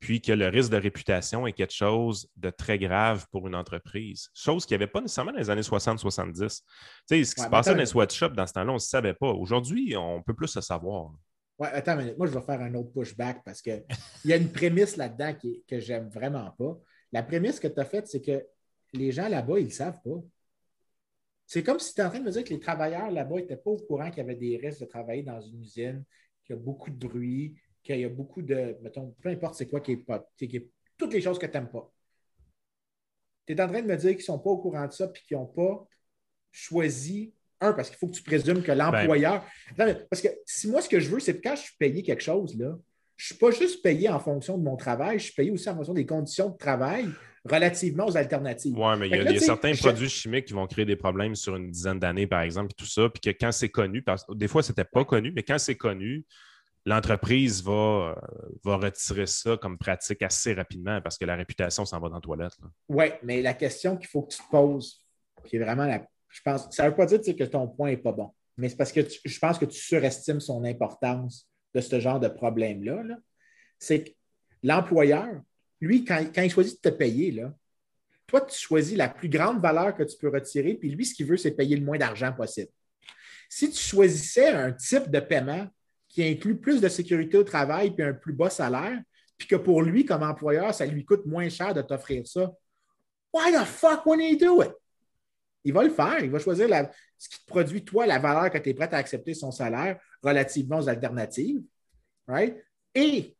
puis 0.00 0.20
que 0.20 0.32
le 0.32 0.48
risque 0.48 0.72
de 0.72 0.76
réputation 0.76 1.46
est 1.46 1.52
quelque 1.52 1.72
chose 1.72 2.28
de 2.34 2.50
très 2.50 2.80
grave 2.80 3.26
pour 3.30 3.46
une 3.46 3.54
entreprise. 3.54 4.28
Chose 4.34 4.66
qu'il 4.66 4.76
n'y 4.76 4.82
avait 4.82 4.90
pas 4.90 5.02
nécessairement 5.02 5.32
dans 5.32 5.38
les 5.38 5.50
années 5.50 5.60
60-70. 5.60 6.34
Tu 6.34 6.46
sais, 7.06 7.24
ce 7.24 7.32
qui 7.32 7.42
se 7.42 7.48
passait 7.48 7.74
dans 7.74 7.78
les 7.78 7.86
sweatshops 7.86 8.34
dans 8.34 8.46
ce 8.48 8.54
temps-là, 8.54 8.72
on 8.72 8.74
ne 8.74 8.80
savait 8.80 9.14
pas. 9.14 9.28
Aujourd'hui, 9.28 9.94
on 9.96 10.20
peut 10.20 10.34
plus 10.34 10.52
le 10.56 10.62
savoir. 10.62 11.12
Ouais, 11.58 11.68
attends 11.68 11.98
une 11.98 12.14
Moi, 12.16 12.26
je 12.26 12.32
vais 12.32 12.44
faire 12.44 12.60
un 12.60 12.74
autre 12.74 12.92
pushback 12.92 13.42
parce 13.44 13.62
qu'il 13.62 13.84
y 14.24 14.32
a 14.32 14.36
une 14.36 14.52
prémisse 14.52 14.96
là-dedans 14.96 15.34
que 15.66 15.80
j'aime 15.80 16.08
vraiment 16.08 16.50
pas. 16.52 16.78
La 17.12 17.22
prémisse 17.22 17.60
que 17.60 17.68
tu 17.68 17.80
as 17.80 17.84
faite, 17.84 18.08
c'est 18.08 18.20
que 18.20 18.46
les 18.92 19.12
gens 19.12 19.28
là-bas, 19.28 19.58
ils 19.58 19.66
ne 19.66 19.70
savent 19.70 20.00
pas. 20.02 20.22
C'est 21.46 21.62
comme 21.62 21.78
si 21.78 21.94
tu 21.94 22.00
es 22.00 22.04
en 22.04 22.10
train 22.10 22.18
de 22.18 22.24
me 22.24 22.30
dire 22.30 22.44
que 22.44 22.50
les 22.50 22.60
travailleurs 22.60 23.10
là-bas 23.10 23.36
n'étaient 23.36 23.56
pas 23.56 23.70
au 23.70 23.76
courant 23.76 24.10
qu'il 24.10 24.18
y 24.18 24.20
avait 24.20 24.34
des 24.34 24.56
risques 24.56 24.80
de 24.80 24.86
travailler 24.86 25.22
dans 25.22 25.40
une 25.40 25.62
usine, 25.62 26.04
qu'il 26.44 26.56
y 26.56 26.58
a 26.58 26.62
beaucoup 26.62 26.90
de 26.90 27.06
bruit, 27.06 27.56
qu'il 27.82 28.00
y 28.00 28.04
a 28.04 28.08
beaucoup 28.08 28.42
de, 28.42 28.76
mettons, 28.82 29.14
peu 29.22 29.28
importe 29.28 29.54
c'est 29.54 29.68
quoi 29.68 29.80
qui 29.80 29.92
est, 29.92 30.70
toutes 30.98 31.12
les 31.12 31.20
choses 31.20 31.38
que 31.38 31.46
tu 31.46 31.52
n'aimes 31.52 31.70
pas. 31.70 31.92
Tu 33.46 33.52
es 33.52 33.60
en 33.60 33.68
train 33.68 33.80
de 33.80 33.86
me 33.86 33.96
dire 33.96 34.10
qu'ils 34.10 34.18
ne 34.18 34.24
sont 34.24 34.38
pas 34.40 34.50
au 34.50 34.58
courant 34.58 34.86
de 34.86 34.92
ça 34.92 35.06
puis 35.06 35.22
qu'ils 35.22 35.36
n'ont 35.36 35.46
pas 35.46 35.86
choisi. 36.50 37.32
Un, 37.60 37.72
parce 37.72 37.88
qu'il 37.88 37.98
faut 37.98 38.08
que 38.08 38.14
tu 38.14 38.22
présumes 38.22 38.62
que 38.62 38.72
l'employeur. 38.72 39.44
parce 39.76 40.20
que 40.22 40.28
si 40.44 40.68
moi, 40.68 40.82
ce 40.82 40.88
que 40.88 41.00
je 41.00 41.08
veux, 41.08 41.20
c'est 41.20 41.38
que 41.38 41.48
quand 41.48 41.56
je 41.56 41.62
suis 41.62 41.76
payé 41.78 42.02
quelque 42.02 42.22
chose, 42.22 42.56
là, 42.56 42.76
je 43.16 43.24
ne 43.24 43.26
suis 43.26 43.34
pas 43.36 43.50
juste 43.50 43.82
payé 43.82 44.08
en 44.10 44.20
fonction 44.20 44.58
de 44.58 44.62
mon 44.62 44.76
travail, 44.76 45.18
je 45.18 45.24
suis 45.24 45.34
payé 45.34 45.50
aussi 45.50 45.68
en 45.70 45.74
fonction 45.74 45.94
des 45.94 46.04
conditions 46.04 46.50
de 46.50 46.56
travail 46.58 47.06
relativement 47.44 48.06
aux 48.06 48.16
alternatives. 48.16 48.74
Oui, 48.76 48.98
mais 48.98 49.08
il 49.08 49.14
y 49.14 49.36
a, 49.36 49.38
certains 49.38 49.72
produits 49.74 50.08
chimiques 50.08 50.46
qui 50.46 50.52
vont 50.52 50.66
créer 50.66 50.84
des 50.84 50.96
problèmes 50.96 51.34
sur 51.34 51.56
une 51.56 51.70
dizaine 51.70 51.98
d'années, 51.98 52.26
par 52.26 52.42
exemple, 52.42 52.72
et 52.72 52.74
tout 52.74 52.86
ça, 52.86 53.08
puis 53.08 53.20
que 53.20 53.38
quand 53.38 53.52
c'est 53.52 53.68
connu, 53.68 54.02
parce 54.02 54.24
que 54.24 54.34
des 54.34 54.48
fois, 54.48 54.62
ce 54.62 54.72
n'était 54.72 54.84
pas 54.84 55.04
connu, 55.04 55.32
mais 55.34 55.42
quand 55.42 55.58
c'est 55.58 55.76
connu, 55.76 56.26
l'entreprise 56.86 57.62
va, 57.62 58.16
va 58.64 58.76
retirer 58.76 59.26
ça 59.26 59.56
comme 59.56 59.76
pratique 59.76 60.22
assez 60.22 60.54
rapidement 60.54 61.00
parce 61.00 61.18
que 61.18 61.24
la 61.24 61.34
réputation 61.34 61.84
s'en 61.84 62.00
va 62.00 62.08
dans 62.08 62.16
la 62.16 62.20
toilette. 62.20 62.56
Oui, 62.88 63.06
mais 63.22 63.42
la 63.42 63.54
question 63.54 63.96
qu'il 63.96 64.08
faut 64.08 64.22
que 64.22 64.34
tu 64.34 64.38
te 64.38 64.50
poses, 64.50 65.04
qui 65.44 65.56
est 65.56 65.58
vraiment 65.58 65.84
la. 65.84 66.06
Je 66.36 66.42
pense, 66.42 66.68
ça 66.70 66.84
ne 66.84 66.90
veut 66.90 66.94
pas 66.94 67.06
dire 67.06 67.20
que 67.34 67.44
ton 67.44 67.66
point 67.66 67.88
n'est 67.88 67.96
pas 67.96 68.12
bon, 68.12 68.30
mais 68.58 68.68
c'est 68.68 68.76
parce 68.76 68.92
que 68.92 69.00
je 69.24 69.38
pense 69.38 69.58
que 69.58 69.64
tu 69.64 69.78
surestimes 69.78 70.40
son 70.40 70.64
importance 70.64 71.48
de 71.74 71.80
ce 71.80 71.98
genre 71.98 72.20
de 72.20 72.28
problème-là. 72.28 73.02
-là, 73.04 73.16
c'est 73.78 74.04
que 74.04 74.10
l'employeur, 74.62 75.40
lui, 75.80 76.04
quand, 76.04 76.22
il 76.36 76.50
choisit 76.50 76.76
de 76.84 76.90
te 76.90 76.94
payer, 76.94 77.30
là, 77.30 77.54
toi, 78.26 78.42
tu 78.42 78.58
choisis 78.58 78.98
la 78.98 79.08
plus 79.08 79.30
grande 79.30 79.62
valeur 79.62 79.94
que 79.96 80.02
tu 80.02 80.14
peux 80.18 80.28
retirer, 80.28 80.74
puis 80.74 80.90
lui, 80.90 81.06
ce 81.06 81.14
qu'il 81.14 81.26
veut, 81.26 81.38
c'est 81.38 81.52
payer 81.52 81.74
le 81.74 81.84
moins 81.84 81.96
d'argent 81.96 82.32
possible. 82.34 82.70
Si 83.48 83.70
tu 83.70 83.78
choisissais 83.78 84.48
un 84.48 84.72
type 84.72 85.10
de 85.10 85.20
paiement 85.20 85.66
qui 86.06 86.22
inclut 86.22 86.58
plus 86.58 86.82
de 86.82 86.88
sécurité 86.88 87.38
au 87.38 87.44
travail 87.44 87.92
puis 87.94 88.04
un 88.04 88.12
plus 88.12 88.34
bas 88.34 88.50
salaire, 88.50 89.00
puis 89.38 89.48
que 89.48 89.56
pour 89.56 89.80
lui, 89.80 90.04
comme 90.04 90.22
employeur, 90.22 90.74
ça 90.74 90.84
lui 90.84 91.04
coûte 91.06 91.24
moins 91.24 91.48
cher 91.48 91.72
de 91.72 91.80
t'offrir 91.80 92.26
ça, 92.26 92.52
why 93.32 93.52
the 93.52 93.64
fuck 93.64 94.04
would 94.04 94.20
he 94.20 94.36
do 94.36 94.62
it? 94.62 94.72
Il 95.66 95.72
va 95.72 95.82
le 95.82 95.90
faire. 95.90 96.20
Il 96.20 96.30
va 96.30 96.38
choisir 96.38 96.68
ce 97.18 97.28
qui 97.28 97.40
te 97.40 97.46
produit, 97.46 97.84
toi, 97.84 98.06
la 98.06 98.20
valeur 98.20 98.52
que 98.52 98.58
tu 98.58 98.70
es 98.70 98.74
prêt 98.74 98.88
à 98.92 98.98
accepter 98.98 99.34
son 99.34 99.50
salaire 99.50 99.98
relativement 100.22 100.78
aux 100.78 100.88
alternatives, 100.88 101.60
right? 102.28 102.56
Et 102.94 103.36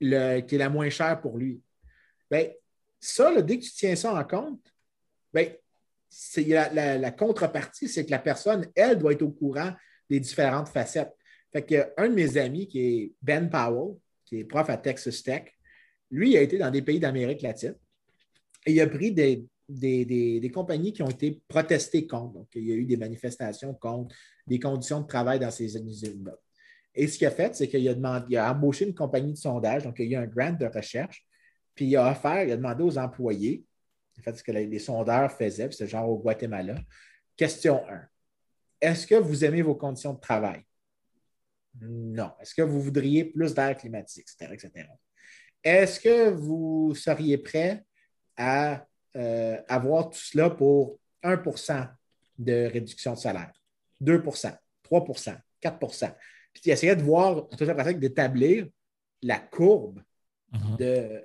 le, 0.00 0.40
qui 0.42 0.54
est 0.54 0.58
la 0.58 0.68
moins 0.68 0.88
chère 0.90 1.20
pour 1.20 1.38
lui. 1.38 1.60
Bien, 2.30 2.48
ça, 3.00 3.42
dès 3.42 3.58
que 3.58 3.64
tu 3.64 3.72
tiens 3.72 3.96
ça 3.96 4.14
en 4.14 4.22
compte, 4.22 4.62
bien, 5.34 5.52
la, 6.36 6.98
la, 6.98 7.10
contrepartie, 7.10 7.88
c'est 7.88 8.06
que 8.06 8.12
la 8.12 8.20
personne, 8.20 8.70
elle, 8.76 8.96
doit 8.96 9.12
être 9.12 9.22
au 9.22 9.32
courant 9.32 9.72
des 10.08 10.20
différentes 10.20 10.68
facettes. 10.68 11.12
Fait 11.52 11.66
que 11.66 11.92
un 11.96 12.08
de 12.08 12.14
mes 12.14 12.36
amis, 12.36 12.68
qui 12.68 12.80
est 12.80 13.12
Ben 13.20 13.50
Powell, 13.50 13.96
qui 14.24 14.38
est 14.38 14.44
prof 14.44 14.70
à 14.70 14.76
Texas 14.76 15.24
Tech, 15.24 15.52
lui, 16.12 16.30
il 16.30 16.36
a 16.36 16.42
été 16.42 16.58
dans 16.58 16.70
des 16.70 16.82
pays 16.82 17.00
d'Amérique 17.00 17.42
latine 17.42 17.74
et 18.66 18.72
il 18.72 18.80
a 18.80 18.86
pris 18.86 19.10
des, 19.10 19.44
des, 19.70 20.50
compagnies 20.52 20.92
qui 20.92 21.02
ont 21.02 21.10
été 21.10 21.40
protestées 21.48 22.06
contre. 22.06 22.34
Donc, 22.34 22.48
il 22.54 22.64
y 22.64 22.72
a 22.72 22.74
eu 22.74 22.84
des 22.84 22.96
manifestations 22.96 23.74
contre 23.74 24.14
des 24.46 24.58
conditions 24.58 25.00
de 25.00 25.06
travail 25.06 25.38
dans 25.38 25.50
ces 25.50 25.76
usines-là. 25.76 26.36
Et 26.94 27.06
ce 27.06 27.18
qu'il 27.18 27.26
a 27.26 27.30
fait, 27.30 27.54
c'est 27.54 27.68
qu'il 27.68 27.88
a, 27.88 27.94
demandé, 27.94 28.36
a 28.36 28.52
embauché 28.52 28.86
une 28.86 28.94
compagnie 28.94 29.32
de 29.32 29.38
sondage, 29.38 29.84
donc 29.84 29.98
il 29.98 30.06
y 30.06 30.16
a 30.16 30.20
eu 30.20 30.22
un 30.22 30.26
grant 30.26 30.52
de 30.52 30.66
recherche, 30.66 31.24
puis 31.74 31.86
il 31.86 31.96
a 31.96 32.10
offert, 32.10 32.42
il 32.42 32.52
a 32.52 32.56
demandé 32.56 32.82
aux 32.82 32.98
employés, 32.98 33.64
en 34.18 34.22
fait, 34.22 34.36
ce 34.36 34.42
que 34.42 34.52
les, 34.52 34.78
sondeurs 34.78 35.32
faisaient, 35.32 35.70
c'est 35.70 35.86
genre 35.86 36.10
au 36.10 36.18
Guatemala. 36.18 36.74
Question 37.36 37.82
1. 37.88 38.02
Est-ce 38.80 39.06
que 39.06 39.14
vous 39.14 39.44
aimez 39.44 39.62
vos 39.62 39.74
conditions 39.74 40.14
de 40.14 40.20
travail? 40.20 40.62
Non. 41.80 42.32
Est-ce 42.40 42.54
que 42.54 42.62
vous 42.62 42.80
voudriez 42.82 43.24
plus 43.24 43.54
d'air 43.54 43.76
climatique, 43.76 44.26
etc., 44.28 44.52
etc. 44.52 44.88
Est-ce 45.62 46.00
que 46.00 46.30
vous 46.30 46.94
seriez 46.94 47.38
prêt 47.38 47.84
à 48.36 48.86
euh, 49.16 49.56
avoir 49.68 50.10
tout 50.10 50.18
cela 50.18 50.50
pour 50.50 50.98
1% 51.22 51.88
de 52.38 52.70
réduction 52.72 53.14
de 53.14 53.18
salaire, 53.18 53.52
2% 54.02 54.56
3% 54.90 55.36
4% 55.62 56.14
puis 56.52 56.62
il 56.66 56.70
essayait 56.72 56.96
de 56.96 57.02
voir, 57.02 57.36
en 57.36 57.74
pratique, 57.74 58.00
d'établir 58.00 58.66
la 59.22 59.38
courbe 59.38 60.00
mhm. 60.52 60.76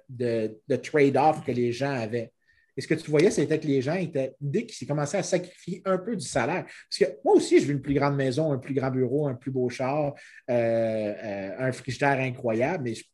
de, 0.10 0.76
trade-off 0.78 1.44
que 1.44 1.52
les 1.52 1.72
gens 1.72 1.92
avaient. 1.92 2.32
Et 2.78 2.82
ce 2.82 2.88
que 2.88 2.94
tu 2.94 3.10
voyais, 3.10 3.32
c'était 3.32 3.58
que 3.58 3.68
les 3.68 3.82
gens 3.82 3.94
étaient, 3.94 4.36
dès 4.42 4.66
qu'ils 4.66 4.88
commençaient 4.88 5.20
à 5.20 5.24
sacrifier 5.24 5.82
un 5.86 5.98
peu 5.98 6.16
du 6.16 6.26
salaire, 6.26 6.66
parce 6.66 6.98
que 7.00 7.18
moi 7.24 7.36
aussi, 7.36 7.60
je 7.60 7.68
veux 7.68 7.72
une 7.72 7.82
plus 7.82 7.94
grande 7.94 8.18
maison, 8.18 8.52
un 8.52 8.58
plus 8.58 8.74
grand 8.74 8.92
bureau, 8.92 9.28
un 9.28 9.36
plus 9.36 9.50
beau 9.50 9.70
char, 9.70 10.14
euh, 10.50 10.54
euh, 10.54 11.52
un 11.58 11.72
frigidaire 11.72 12.20
incroyable, 12.20 12.84
mais 12.84 12.94
je 12.94 13.06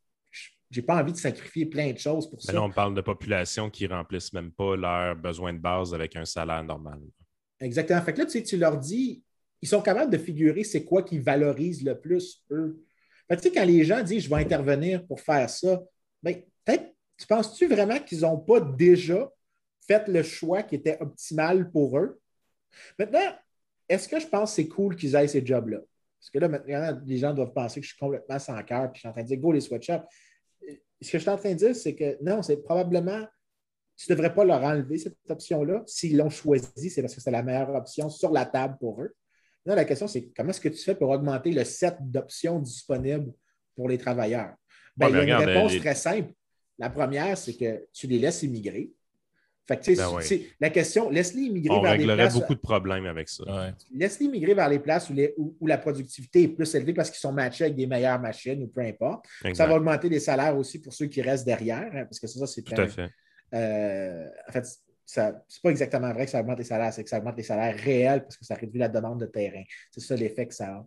n'ai 0.80 0.86
pas 0.86 1.00
envie 1.00 1.12
de 1.12 1.18
sacrifier 1.18 1.66
plein 1.66 1.92
de 1.92 1.98
choses 1.98 2.28
pour 2.30 2.40
ça. 2.40 2.52
Là, 2.52 2.62
on 2.62 2.70
parle 2.70 2.94
de 2.94 3.00
populations 3.00 3.70
qui 3.70 3.84
ne 3.84 3.94
remplissent 3.94 4.32
même 4.32 4.52
pas 4.52 4.76
leurs 4.76 5.16
besoins 5.16 5.52
de 5.52 5.58
base 5.58 5.94
avec 5.94 6.16
un 6.16 6.24
salaire 6.24 6.62
normal. 6.62 7.00
Exactement. 7.60 8.00
Fait 8.02 8.12
que 8.12 8.18
là, 8.20 8.26
tu, 8.26 8.32
sais, 8.32 8.42
tu 8.42 8.56
leur 8.56 8.76
dis, 8.78 9.22
ils 9.60 9.68
sont 9.68 9.82
capables 9.82 10.10
de 10.10 10.18
figurer 10.18 10.64
c'est 10.64 10.84
quoi 10.84 11.02
qu'ils 11.02 11.22
valorisent 11.22 11.84
le 11.84 11.98
plus, 11.98 12.44
eux. 12.50 12.84
tu 13.30 13.38
sais, 13.38 13.52
quand 13.52 13.64
les 13.64 13.84
gens 13.84 14.02
disent 14.02 14.24
je 14.24 14.30
vais 14.30 14.42
intervenir 14.42 15.06
pour 15.06 15.20
faire 15.20 15.48
ça, 15.48 15.80
bien, 16.22 16.34
peut-être, 16.64 16.92
tu 17.16 17.26
penses-tu 17.26 17.66
vraiment 17.68 17.98
qu'ils 18.00 18.20
n'ont 18.20 18.38
pas 18.38 18.60
déjà 18.60 19.30
fait 19.86 20.08
le 20.08 20.22
choix 20.22 20.62
qui 20.62 20.74
était 20.74 20.98
optimal 21.00 21.70
pour 21.70 21.98
eux? 21.98 22.20
Maintenant, 22.98 23.36
est-ce 23.88 24.08
que 24.08 24.18
je 24.18 24.26
pense 24.26 24.50
que 24.50 24.56
c'est 24.56 24.68
cool 24.68 24.96
qu'ils 24.96 25.14
aient 25.14 25.28
ces 25.28 25.44
jobs-là? 25.44 25.78
Parce 26.18 26.30
que 26.30 26.38
là, 26.38 26.48
maintenant, 26.48 27.00
les 27.04 27.18
gens 27.18 27.34
doivent 27.34 27.52
penser 27.52 27.80
que 27.80 27.86
je 27.86 27.90
suis 27.90 27.98
complètement 27.98 28.38
sans 28.38 28.60
cœur 28.62 28.90
puis 28.90 28.98
je 28.98 29.00
suis 29.00 29.08
en 29.08 29.12
train 29.12 29.22
de 29.22 29.26
dire 29.26 29.38
go 29.38 29.52
les 29.52 29.60
sweatshops. 29.60 30.04
Ce 31.02 31.10
que 31.10 31.18
je 31.18 31.22
suis 31.22 31.30
en 31.30 31.36
train 31.36 31.52
de 31.52 31.58
dire, 31.58 31.76
c'est 31.76 31.94
que 31.94 32.16
non, 32.22 32.42
c'est 32.42 32.62
probablement 32.62 33.26
tu 33.96 34.10
ne 34.10 34.16
devrais 34.16 34.34
pas 34.34 34.44
leur 34.44 34.62
enlever 34.64 34.98
cette 34.98 35.16
option-là. 35.28 35.82
S'ils 35.86 36.16
l'ont 36.16 36.30
choisi, 36.30 36.90
c'est 36.90 37.02
parce 37.02 37.14
que 37.14 37.20
c'est 37.20 37.30
la 37.30 37.42
meilleure 37.42 37.74
option 37.74 38.08
sur 38.08 38.32
la 38.32 38.46
table 38.46 38.76
pour 38.80 39.02
eux 39.02 39.14
la 39.66 39.84
question, 39.84 40.08
c'est 40.08 40.30
comment 40.34 40.50
est-ce 40.50 40.60
que 40.60 40.68
tu 40.68 40.82
fais 40.82 40.94
pour 40.94 41.10
augmenter 41.10 41.52
le 41.52 41.64
set 41.64 41.96
d'options 42.00 42.58
disponibles 42.58 43.32
pour 43.74 43.88
les 43.88 43.98
travailleurs? 43.98 44.54
Ben, 44.96 45.08
il 45.08 45.16
y 45.16 45.18
a 45.18 45.22
une 45.22 45.48
réponse 45.48 45.76
très 45.78 45.94
simple. 45.94 46.32
La 46.78 46.90
première, 46.90 47.38
c'est 47.38 47.54
que 47.54 47.86
tu 47.92 48.06
les 48.06 48.18
laisses 48.18 48.42
immigrer. 48.42 48.90
Fait 49.68 49.78
que, 49.78 49.96
ben 49.96 50.40
La 50.60 50.70
question, 50.70 51.08
laisse-les 51.08 51.42
immigrer 51.42 51.80
vers 51.80 51.96
les 51.96 52.04
places. 52.04 52.34
beaucoup 52.34 52.54
de 52.54 52.60
problèmes 52.60 53.06
avec 53.06 53.28
ça. 53.28 53.44
Laisse-les 53.94 54.26
immigrer 54.26 54.54
vers 54.54 54.68
les 54.68 54.78
places 54.78 55.10
où, 55.10 55.66
la 55.66 55.78
productivité 55.78 56.42
est 56.42 56.48
plus 56.48 56.74
élevée 56.74 56.92
parce 56.92 57.10
qu'ils 57.10 57.20
sont 57.20 57.32
matchés 57.32 57.64
avec 57.64 57.76
des 57.76 57.86
meilleures 57.86 58.20
machines 58.20 58.62
ou 58.62 58.66
peu 58.66 58.80
importe. 58.80 59.26
Ça 59.54 59.66
va 59.66 59.76
augmenter 59.76 60.08
les 60.08 60.20
salaires 60.20 60.56
aussi 60.56 60.80
pour 60.80 60.92
ceux 60.92 61.06
qui 61.06 61.22
restent 61.22 61.46
derrière, 61.46 61.90
hein, 61.94 62.04
parce 62.04 62.18
que 62.18 62.26
ça, 62.26 62.46
c'est 62.46 62.62
Tout 62.62 62.80
à 62.80 62.88
fait. 62.88 63.10
Euh, 63.54 64.28
en 64.48 64.52
fait, 64.52 64.66
c'est 65.04 65.62
pas 65.62 65.70
exactement 65.70 66.12
vrai 66.12 66.24
que 66.24 66.30
ça 66.30 66.40
augmente 66.40 66.58
les 66.58 66.64
salaires, 66.64 66.92
c'est 66.92 67.04
que 67.04 67.10
ça 67.10 67.18
augmente 67.18 67.36
les 67.36 67.42
salaires 67.42 67.76
réels 67.76 68.22
parce 68.22 68.36
que 68.36 68.44
ça 68.44 68.54
réduit 68.54 68.80
la 68.80 68.88
demande 68.88 69.20
de 69.20 69.26
terrain. 69.26 69.62
C'est 69.90 70.00
ça 70.00 70.16
l'effet 70.16 70.46
que 70.46 70.54
ça 70.54 70.68
a. 70.68 70.86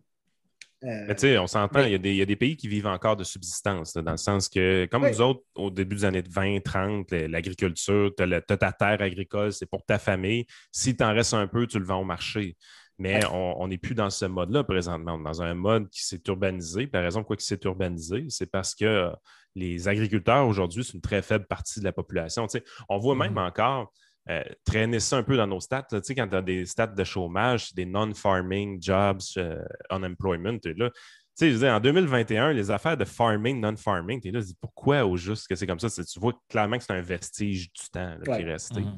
Euh, 0.84 1.06
mais 1.08 1.16
tu 1.16 1.22
sais, 1.22 1.38
on 1.38 1.48
s'entend, 1.48 1.82
il, 1.82 2.06
y 2.06 2.22
a 2.22 2.26
des 2.26 2.36
pays 2.36 2.58
qui 2.58 2.68
vivent 2.68 2.88
encore 2.88 3.16
de 3.16 3.24
subsistance, 3.24 3.94
dans 3.94 4.12
le 4.12 4.18
sens 4.18 4.50
que, 4.50 4.86
comme 4.92 5.08
nous 5.08 5.22
autres, 5.22 5.42
au 5.56 5.72
début 5.72 5.96
des 5.96 6.06
années 6.06 6.24
20, 6.28 6.60
30, 6.64 7.12
l'agriculture, 7.12 8.12
tu 8.16 8.24
as, 8.24 8.42
ta 8.42 8.72
terre 8.72 9.02
agricole, 9.02 9.52
c'est 9.52 9.66
pour 9.66 9.84
ta 9.86 9.98
famille. 9.98 10.46
Si 10.72 10.96
tu 10.96 11.04
en 11.04 11.14
restes 11.14 11.34
un 11.34 11.48
peu, 11.48 11.66
tu 11.66 11.80
le 11.80 11.86
vends 11.86 12.02
au 12.02 12.06
marché. 12.06 12.56
Mais 12.98 13.26
on 13.32 13.68
n'est 13.68 13.78
plus 13.78 13.96
dans 13.96 14.10
ce 14.10 14.26
mode-là 14.26 14.64
présentement. 14.64 15.16
On 15.16 15.20
est 15.20 15.24
dans 15.24 15.42
un 15.42 15.54
mode 15.54 15.90
qui 15.90 16.06
s'est 16.06 16.22
urbanisé. 16.28 16.90
la 16.94 17.02
raison 17.02 17.22
pourquoi 17.22 17.36
il 17.40 17.44
s'est 17.44 17.60
urbanisé, 17.66 18.26
c'est 18.30 18.50
parce 18.50 18.74
que 18.74 19.12
les 19.56 19.88
agriculteurs 19.88 20.48
aujourd'hui, 20.48 20.84
c'est 20.84 20.94
une 20.94 21.02
très 21.02 21.22
faible 21.22 21.46
partie 21.46 21.80
de 21.80 21.86
la 21.86 21.94
population. 21.94 22.48
on 22.90 22.98
voit 22.98 23.16
même 23.16 23.34
mm-hmm. 23.34 23.48
encore 23.48 23.94
euh, 24.30 24.44
traîner 24.66 25.00
ça 25.00 25.18
un 25.18 25.24
peu 25.24 25.38
dans 25.38 25.46
nos 25.46 25.60
stats. 25.60 25.86
tu 25.90 26.00
sais, 26.02 26.16
quand 26.16 26.28
tu 26.28 26.36
as 26.36 26.42
des 26.42 26.66
stats 26.66 26.88
de 26.88 27.04
chômage, 27.04 27.74
des 27.74 27.86
non-farming 27.86 28.82
jobs, 28.82 29.22
euh, 29.38 29.64
unemployment, 29.92 30.58
tu 30.60 30.74
là. 30.74 30.90
Tu 31.38 31.58
sais, 31.58 31.70
en 31.70 31.82
2021, 31.82 32.54
les 32.54 32.72
affaires 32.72 32.96
de 32.96 33.04
farming, 33.04 33.60
non-farming, 33.60 34.22
tu 34.22 34.30
es 34.30 34.32
là, 34.32 34.40
tu 34.40 34.48
dis 34.48 34.58
pourquoi 34.60 35.06
au 35.06 35.18
juste 35.18 35.48
que 35.48 35.56
c'est 35.56 35.68
comme 35.68 35.82
ça? 35.82 35.90
Tu 35.90 36.20
vois 36.20 36.34
clairement 36.48 36.78
que 36.78 36.84
c'est 36.86 36.94
un 36.94 37.02
vestige 37.02 37.74
du 37.74 37.90
temps 37.92 38.16
qui 38.24 38.32
est 38.32 38.46
resté. 38.46 38.80
Mm-hmm. 38.80 38.98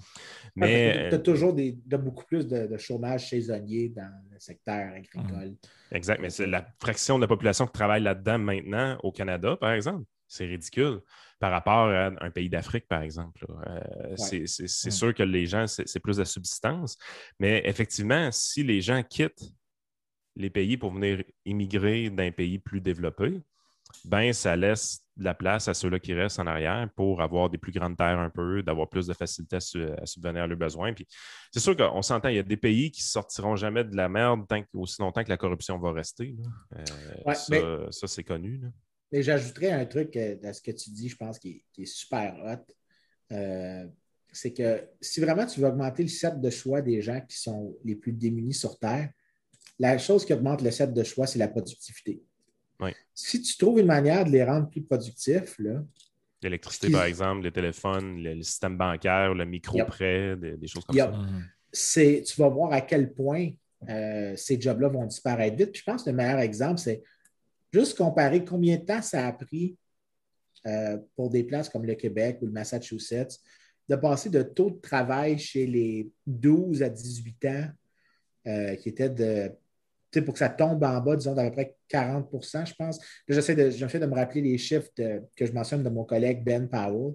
Mais 0.56 1.10
tu 1.10 1.16
as 1.16 1.20
toujours 1.20 1.54
des, 1.54 1.76
beaucoup 1.98 2.26
plus 2.26 2.48
de, 2.48 2.78
chômage 2.78 3.32
saisonnier 3.32 3.90
dans 3.90 4.12
le 4.32 4.40
secteur 4.40 4.94
agricole. 4.94 5.56
Exact, 5.92 6.22
mais 6.22 6.30
c'est 6.30 6.46
la 6.46 6.64
fraction 6.80 7.18
de 7.18 7.24
la 7.24 7.28
population 7.28 7.66
qui 7.66 7.74
travaille 7.74 8.04
là-dedans 8.04 8.38
maintenant 8.38 9.00
au 9.02 9.12
Canada, 9.12 9.58
par 9.58 9.72
exemple. 9.72 10.04
C'est 10.28 10.46
ridicule 10.46 11.02
par 11.40 11.52
rapport 11.52 11.90
à 11.90 12.12
un 12.22 12.32
pays 12.32 12.50
d'Afrique, 12.50 12.88
par 12.88 13.02
exemple. 13.02 13.46
Euh, 13.68 14.16
c'est 14.16 14.92
sûr 14.92 15.14
que 15.14 15.24
les 15.24 15.46
gens, 15.46 15.68
c'est 15.68 16.00
plus 16.00 16.18
de 16.18 16.24
subsistance. 16.24 16.98
Mais 17.40 17.62
effectivement, 17.66 18.32
si 18.32 18.64
les 18.64 18.82
gens 18.82 19.04
quittent 19.04 19.54
les 20.36 20.50
pays 20.50 20.78
pour 20.78 20.92
venir 20.92 21.24
immigrer 21.46 22.10
d'un 22.10 22.32
pays 22.32 22.60
plus 22.60 22.82
développé, 22.82 23.42
ben 24.06 24.34
ça 24.34 24.56
laisse 24.56 25.04
de 25.16 25.24
la 25.24 25.34
place 25.34 25.68
à 25.68 25.74
ceux-là 25.74 26.00
qui 26.00 26.14
restent 26.14 26.40
en 26.40 26.48
arrière 26.48 26.88
pour 26.96 27.22
avoir 27.22 27.50
des 27.50 27.58
plus 27.58 27.72
grandes 27.72 27.98
terres 27.98 28.20
un 28.20 28.30
peu, 28.30 28.62
d'avoir 28.62 28.88
plus 28.90 29.08
de 29.08 29.14
facilité 29.14 29.56
à, 29.56 30.06
subvenir 30.06 30.44
à 30.44 30.48
leurs 30.48 30.58
besoins. 30.58 30.94
Puis 30.94 31.08
c'est 31.52 31.60
sûr 31.60 31.76
qu'on 31.76 32.02
s'entend, 32.02 32.30
il 32.30 32.36
y 32.36 32.40
a 32.40 32.44
des 32.44 32.58
pays 32.58 32.92
qui 32.92 33.02
ne 33.02 33.08
sortiront 33.08 33.56
jamais 33.56 33.84
de 33.84 33.96
la 33.96 34.10
merde 34.10 34.48
tant 34.48 34.62
aussi 34.74 35.02
longtemps 35.02 35.24
que 35.24 35.30
la 35.30 35.38
corruption 35.38 35.80
va 35.80 35.92
rester. 35.92 36.36
Euh, 36.76 37.88
ça, 37.92 38.08
c'est 38.08 38.24
connu. 38.24 38.62
Mais 39.12 39.24
j'ajouterais 39.24 39.72
un 39.72 39.86
truc 39.86 40.16
à 40.16 40.54
ce 40.54 40.62
que 40.62 40.72
tu 40.72 40.90
dis, 40.90 41.10
je 41.10 41.16
pense, 41.16 41.40
qui 41.40 41.64
est, 41.78 41.86
super 41.86 42.36
hot. 42.44 42.74
Euh, 43.32 43.86
c'est 44.32 44.54
que 44.54 44.88
si 45.02 45.20
vraiment 45.20 45.46
tu 45.46 45.60
veux 45.60 45.68
augmenter 45.68 46.04
le 46.04 46.10
set 46.10 46.40
de 46.40 46.50
choix 46.50 46.82
des 46.82 47.02
gens 47.02 47.22
qui 47.22 47.38
sont 47.38 47.76
les 47.84 47.96
plus 47.96 48.12
démunis 48.12 48.54
sur 48.54 48.78
Terre, 48.78 49.10
la 49.80 49.98
chose 49.98 50.26
qui 50.26 50.34
augmente 50.34 50.62
le 50.62 50.72
set 50.72 50.94
de 50.94 51.04
choix, 51.04 51.28
c'est 51.28 51.40
la 51.40 51.48
productivité. 51.48 52.22
Si 53.14 53.42
tu 53.42 53.58
trouves 53.58 53.80
une 53.80 53.88
manière 53.88 54.24
de 54.26 54.30
les 54.30 54.44
rendre 54.44 54.70
plus 54.70 54.84
productifs, 54.84 55.60
L'électricité, 56.44 56.92
par 56.92 57.06
exemple, 57.06 57.42
les 57.44 57.52
téléphones, 57.52 58.22
le, 58.22 58.44
système 58.44 58.78
bancaire, 58.78 59.34
le 59.34 59.44
micro-prêt, 59.44 60.36
des, 60.38 60.68
choses 60.68 60.86
comme 60.86 60.96
ça. 60.96 61.12
Tu 61.74 62.42
vas 62.42 62.50
voir 62.50 62.74
à 62.74 62.82
quel 62.82 63.12
point 63.12 63.50
euh, 63.90 64.36
ces 64.36 64.62
jobs-là 64.62 64.90
vont 64.90 65.06
disparaître 65.06 65.58
vite. 65.58 65.76
je 65.76 65.84
pense 65.84 66.04
que 66.04 66.12
le 66.12 66.16
meilleur 66.16 66.40
exemple, 66.40 66.80
c'est 66.80 67.02
juste 67.72 67.98
comparer 67.98 68.44
combien 68.44 68.78
de 68.78 68.86
temps 68.86 69.02
ça 69.02 69.28
a 69.28 69.34
pris 69.34 69.78
euh, 70.66 70.98
pour 71.16 71.30
des 71.30 71.44
places 71.44 71.70
comme 71.70 71.86
le 71.86 71.96
Québec 71.96 72.40
ou 72.42 72.46
le 72.46 72.52
Massachusetts 72.52 73.40
de 73.88 73.96
passer 73.96 74.30
de 74.30 74.42
taux 74.42 74.72
de 74.72 74.80
travail 74.80 75.38
chez 75.38 75.66
les 75.66 76.10
12 76.26 76.84
à 76.84 76.90
18 76.90 77.46
ans 77.46 77.68
euh, 78.48 78.76
qui 78.76 78.90
était 78.90 79.10
de 79.10 79.52
pour 80.22 80.34
que 80.34 80.40
ça 80.40 80.50
tombe 80.50 80.84
en 80.84 81.00
bas, 81.00 81.16
disons, 81.16 81.36
d'à 81.36 81.44
peu 81.44 81.52
près 81.52 81.76
40% 81.92 82.66
je 82.66 82.74
pense. 82.74 83.00
J'essaie 83.28 83.56
de, 83.56 83.70
de 83.70 84.06
me 84.06 84.16
rappeler 84.16 84.42
les 84.42 84.58
chiffres 84.58 84.90
que 84.96 85.46
je 85.46 85.52
mentionne 85.52 85.84
de 85.84 85.90
mon 85.90 86.06
collègue 86.06 86.44
Ben 86.44 86.68
Powell. 86.68 87.14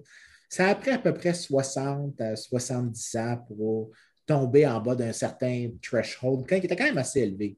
Ça 0.49 0.69
a 0.69 0.75
pris 0.75 0.91
à 0.91 0.99
peu 0.99 1.13
près 1.13 1.33
60 1.33 2.21
à 2.21 2.35
70 2.35 3.15
ans 3.17 3.37
pour 3.47 3.91
tomber 4.25 4.65
en 4.65 4.79
bas 4.79 4.95
d'un 4.95 5.11
certain 5.11 5.69
threshold, 5.81 6.47
qui 6.47 6.55
était 6.55 6.75
quand 6.75 6.85
même 6.85 6.97
assez 6.97 7.21
élevé. 7.21 7.57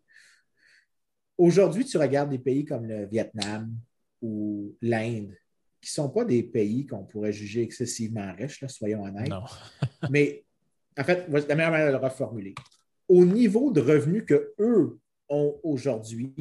Aujourd'hui, 1.37 1.85
tu 1.85 1.97
regardes 1.97 2.29
des 2.29 2.39
pays 2.39 2.65
comme 2.65 2.85
le 2.85 3.05
Vietnam 3.05 3.73
ou 4.21 4.75
l'Inde, 4.81 5.35
qui 5.81 5.89
ne 5.89 6.03
sont 6.03 6.09
pas 6.09 6.25
des 6.25 6.43
pays 6.43 6.85
qu'on 6.85 7.03
pourrait 7.03 7.33
juger 7.33 7.61
excessivement 7.61 8.33
riches, 8.37 8.65
soyons 8.67 9.03
honnêtes. 9.03 9.29
Non. 9.29 9.43
Mais 10.09 10.45
en 10.97 11.03
fait, 11.03 11.27
la 11.27 11.55
meilleure 11.55 11.71
manière 11.71 11.87
de 11.87 11.97
le 11.97 12.03
reformuler. 12.03 12.55
Au 13.07 13.25
niveau 13.25 13.71
de 13.71 13.81
revenus 13.81 14.23
qu'eux 14.25 14.99
ont 15.29 15.59
aujourd'hui, 15.63 16.33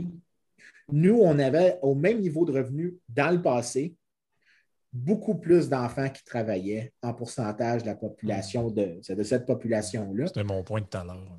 nous, 0.91 1.19
on 1.21 1.39
avait 1.39 1.79
au 1.83 1.95
même 1.95 2.21
niveau 2.21 2.45
de 2.45 2.53
revenus 2.53 2.95
dans 3.09 3.31
le 3.31 3.43
passé, 3.43 3.97
beaucoup 4.93 5.35
plus 5.35 5.69
d'enfants 5.69 6.09
qui 6.09 6.25
travaillaient 6.25 6.93
en 7.03 7.13
pourcentage 7.13 7.83
de 7.83 7.89
la 7.89 7.97
population, 7.97 8.71
de, 8.71 9.01
de 9.07 9.23
cette 9.23 9.45
population-là. 9.45 10.29
C'était 10.29 10.45
mon 10.45 10.63
point 10.63 10.81
de 10.81 10.87
tout 10.87 10.99
à 10.99 11.05
l'heure. 11.05 11.39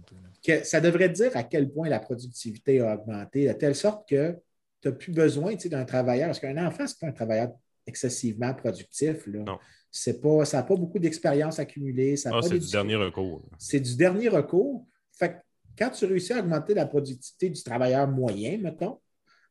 Ça 0.64 0.82
devrait 0.82 1.10
dire 1.10 1.36
à 1.36 1.44
quel 1.44 1.72
point 1.72 1.90
la 1.90 2.00
productivité 2.00 2.82
a 2.82 2.96
augmenté, 2.96 3.48
de 3.48 3.54
telle 3.54 3.76
sorte 3.76 4.08
que 4.08 4.36
tu 4.82 4.88
n'as 4.88 4.94
plus 4.94 5.12
besoin 5.12 5.56
d'un 5.56 5.86
travailleur. 5.86 6.28
Parce 6.28 6.40
qu'un 6.40 6.66
enfant, 6.66 6.88
ce 6.88 6.94
n'est 6.94 7.00
pas 7.00 7.08
un 7.08 7.12
travailleur 7.12 7.52
excessivement 7.88 8.54
productif. 8.54 9.28
Là. 9.28 9.60
C'est 9.92 10.20
pas, 10.22 10.46
ça 10.46 10.58
n'a 10.58 10.64
pas 10.64 10.76
beaucoup 10.76 11.00
d'expérience 11.00 11.60
accumulée. 11.60 12.16
Ah, 12.26 12.40
c'est 12.42 12.60
du 12.60 12.72
dernier 12.72 12.96
recours. 12.96 13.44
C'est 13.58 13.80
du 13.80 13.96
dernier 13.96 14.28
recours. 14.28 14.86
Fait 15.12 15.38
quand 15.78 15.90
tu 15.90 16.06
réussis 16.06 16.34
à 16.34 16.40
augmenter 16.40 16.74
la 16.74 16.86
productivité 16.86 17.50
du 17.50 17.62
travailleur 17.62 18.08
moyen, 18.08 18.58
mettons, 18.58 19.00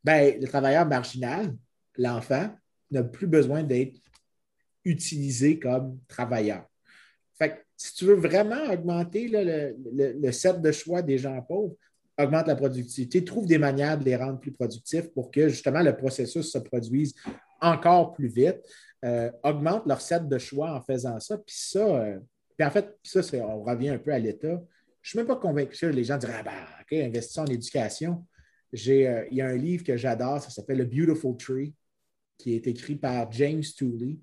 ben, 0.03 0.39
le 0.39 0.47
travailleur 0.47 0.85
marginal, 0.85 1.55
l'enfant, 1.97 2.49
n'a 2.91 3.03
plus 3.03 3.27
besoin 3.27 3.63
d'être 3.63 3.99
utilisé 4.83 5.59
comme 5.59 5.99
travailleur. 6.07 6.65
Fait 7.37 7.65
si 7.77 7.93
tu 7.93 8.05
veux 8.05 8.15
vraiment 8.15 8.71
augmenter 8.71 9.27
le, 9.29 10.31
set 10.31 10.61
de 10.61 10.71
choix 10.71 11.01
des 11.01 11.17
gens 11.17 11.41
pauvres, 11.41 11.75
augmente 12.17 12.47
la 12.47 12.55
productivité, 12.55 13.23
trouve 13.25 13.45
des 13.45 13.57
manières 13.57 13.97
de 13.97 14.05
les 14.05 14.15
rendre 14.15 14.39
plus 14.39 14.51
productifs 14.51 15.11
pour 15.13 15.31
que 15.31 15.49
justement 15.49 15.81
le 15.81 15.95
processus 15.95 16.51
se 16.51 16.57
produise 16.57 17.13
encore 17.59 18.13
plus 18.13 18.27
vite, 18.27 18.61
euh, 19.03 19.29
augmente 19.43 19.85
leur 19.85 19.99
set 19.99 20.27
de 20.27 20.37
choix 20.37 20.71
en 20.71 20.81
faisant 20.81 21.19
ça. 21.19 21.37
Puis 21.37 21.55
ça, 21.57 21.79
euh, 21.79 22.19
en 22.61 22.71
fait, 22.71 22.97
ça, 23.03 23.21
on 23.45 23.63
revient 23.63 23.89
un 23.89 23.97
peu 23.97 24.13
à 24.13 24.19
l'État. 24.19 24.47
Je 24.47 24.53
ne 24.53 25.03
suis 25.03 25.17
même 25.17 25.27
pas 25.27 25.35
convaincu 25.35 25.77
que 25.77 25.85
les 25.87 26.05
gens 26.05 26.17
diraient 26.17 26.37
ah 26.39 26.43
ben, 26.43 26.65
OK, 26.81 26.93
investissons 26.93 27.41
en 27.41 27.47
éducation. 27.47 28.25
Euh, 28.73 29.25
il 29.29 29.37
y 29.37 29.41
a 29.41 29.47
un 29.47 29.57
livre 29.57 29.83
que 29.83 29.97
j'adore, 29.97 30.41
ça 30.41 30.49
s'appelle 30.49 30.87
The 30.87 30.89
Beautiful 30.89 31.35
Tree 31.37 31.73
qui 32.37 32.55
est 32.55 32.67
écrit 32.67 32.95
par 32.95 33.31
James 33.31 33.63
Tooley, 33.77 34.17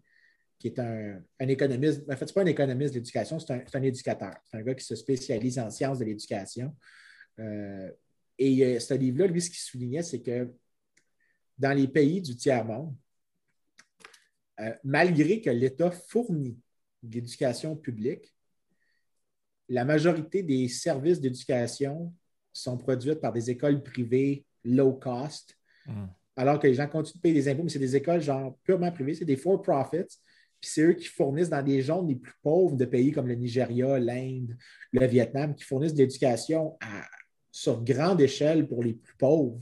qui 0.63 0.69
est 0.69 0.79
un, 0.79 1.21
économiste. 1.41 2.05
En 2.09 2.17
fait, 2.17 2.25
ce 2.25 2.31
n'est 2.31 2.35
pas 2.35 2.43
un 2.43 2.47
économiste 2.47 2.95
d'éducation, 2.95 3.41
c'est 3.41 3.75
un, 3.75 3.83
éducateur. 3.83 4.33
C'est 4.45 4.59
un 4.59 4.63
gars 4.63 4.77
qui 4.77 4.85
se 4.85 4.95
spécialise 4.95 5.59
en 5.59 5.69
sciences 5.71 5.99
de 5.99 6.05
l'éducation. 6.05 6.77
Euh, 7.41 7.91
et 8.39 8.65
euh, 8.65 8.79
ce 8.79 8.95
livre-là, 8.95 9.27
lui, 9.27 9.43
ce 9.43 9.51
qu'il 9.51 9.59
soulignait, 9.59 10.05
c'est 10.05 10.23
que 10.23 10.53
dans 11.59 11.77
les 11.77 11.89
pays 11.89 12.23
du 12.23 12.37
tiers-monde, 12.37 12.95
euh, 14.61 14.73
malgré 14.85 15.41
que 15.41 15.51
l'État 15.51 15.91
fournit 15.91 16.57
l'éducation 17.03 17.75
publique, 17.75 18.33
la 19.69 19.85
majorité 19.85 20.45
des 20.45 20.69
services 20.69 21.21
d'éducation 21.21 22.15
sont 22.53 22.79
produits 22.79 23.17
par 23.17 23.33
des 23.33 23.51
écoles 23.51 23.83
privées 23.83 24.45
low 24.63 24.93
cost. 24.93 25.59
Mmh 25.87 26.07
alors 26.37 26.59
que 26.59 26.67
les 26.67 26.75
gens 26.75 26.89
continuent 26.89 27.17
de 27.17 27.21
payer 27.21 27.35
des 27.35 27.49
impôts, 27.49 27.63
mais 27.63 27.69
c'est 27.69 27.79
des 27.79 27.97
écoles 27.97 28.21
genre 28.21 28.57
purement 28.65 28.91
privées, 28.91 29.15
c'est 29.15 29.25
des 29.25 29.37
for-profits. 29.37 30.19
Puis 30.63 30.71
c'est 30.73 30.83
eux 30.83 30.93
qui 30.93 31.07
fournissent 31.07 31.51
dans 31.51 31.63
des 31.63 31.83
zones 31.83 32.07
les 32.07 32.15
plus 32.15 32.35
pauvres 32.41 32.77
de 32.77 32.85
pays 32.85 33.11
comme 33.11 33.27
le 33.27 33.35
Nigeria, 33.35 33.99
l'Inde, 33.99 34.57
le 34.93 35.05
Vietnam, 35.09 35.57
qui 35.57 35.65
fournissent 35.65 35.93
de 35.93 35.99
l'éducation 35.99 36.79
sur 37.51 37.83
grande 37.83 38.21
échelle 38.21 38.69
pour 38.69 38.85
les 38.85 38.95
plus 38.95 39.17
pauvres. 39.17 39.59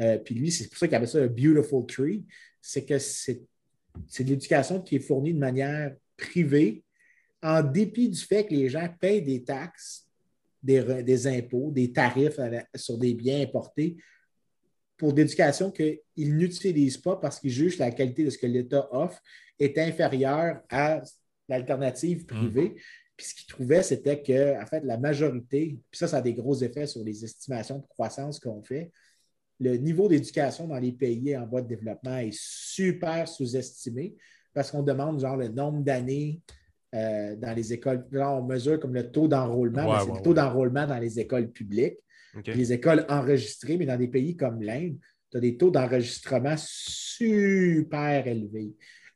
Euh, 0.00 0.18
puis 0.18 0.34
lui, 0.34 0.50
c'est 0.50 0.68
pour 0.68 0.76
ça 0.76 0.88
qu'il 0.88 0.96
avait 0.96 1.06
ça 1.06 1.18
un 1.18 1.28
beautiful 1.28 1.86
tree. 1.86 2.24
C'est 2.60 2.84
que 2.84 2.98
c'est, 2.98 3.42
de 3.44 4.24
l'éducation 4.24 4.82
qui 4.82 4.96
est 4.96 5.00
fournie 5.00 5.32
de 5.32 5.38
manière 5.38 5.94
privée, 6.16 6.82
en 7.40 7.62
dépit 7.62 8.08
du 8.08 8.18
fait 8.18 8.44
que 8.44 8.54
les 8.54 8.68
gens 8.68 8.88
payent 8.98 9.22
des 9.22 9.44
taxes, 9.44 10.08
des, 10.60 11.26
impôts, 11.28 11.70
des 11.70 11.92
tarifs 11.92 12.40
sur 12.74 12.98
des 12.98 13.14
biens 13.14 13.42
importés 13.42 13.98
pour 14.96 15.12
d'éducation 15.12 15.70
qu'ils 15.70 16.00
n'utilisent 16.36 16.98
pas 16.98 17.14
parce 17.16 17.38
qu'ils 17.38 17.50
jugent 17.50 17.78
la 17.78 17.92
qualité 17.92 18.24
de 18.24 18.30
ce 18.30 18.38
que 18.38 18.46
l'État 18.46 18.88
offre 18.90 19.22
est 19.58 19.78
inférieure 19.78 20.60
à 20.70 21.02
l'alternative 21.48 22.22
mm. 22.22 22.26
privée. 22.26 22.74
Puis 23.16 23.26
ce 23.26 23.34
qu'ils 23.34 23.46
trouvaient, 23.46 23.82
c'était 23.82 24.22
que, 24.22 24.60
en 24.60 24.66
fait, 24.66 24.80
la 24.84 24.98
majorité, 24.98 25.78
puis 25.90 25.98
ça, 25.98 26.08
ça 26.08 26.16
a 26.16 26.20
des 26.20 26.34
gros 26.34 26.56
effets 26.56 26.86
sur 26.86 27.04
les 27.04 27.24
estimations 27.24 27.78
de 27.78 27.86
croissance 27.86 28.40
qu'on 28.40 28.62
fait. 28.62 28.90
Le 29.60 29.76
niveau 29.76 30.08
d'éducation 30.08 30.66
dans 30.66 30.78
les 30.78 30.92
pays 30.92 31.36
en 31.36 31.46
voie 31.46 31.62
de 31.62 31.68
développement 31.68 32.18
est 32.18 32.36
super 32.36 33.28
sous-estimé 33.28 34.16
parce 34.52 34.70
qu'on 34.70 34.82
demande 34.82 35.20
genre 35.20 35.36
le 35.36 35.48
nombre 35.48 35.82
d'années 35.82 36.40
euh, 36.94 37.36
dans 37.36 37.54
les 37.54 37.72
écoles. 37.72 38.04
Là, 38.10 38.32
on 38.32 38.44
mesure 38.44 38.80
comme 38.80 38.94
le 38.94 39.10
taux 39.10 39.28
d'enrôlement, 39.28 40.00
c'est 40.00 40.12
le 40.12 40.22
taux 40.22 40.34
d'enrôlement 40.34 40.86
dans 40.86 40.98
les 40.98 41.20
écoles 41.20 41.50
publiques. 41.50 41.98
Les 42.46 42.72
écoles 42.72 43.06
enregistrées, 43.08 43.76
mais 43.76 43.86
dans 43.86 43.96
des 43.96 44.08
pays 44.08 44.36
comme 44.36 44.60
l'Inde, 44.60 44.96
tu 45.30 45.36
as 45.36 45.40
des 45.40 45.56
taux 45.56 45.70
d'enregistrement 45.70 46.56
super 46.56 48.26
élevés. 48.26 48.74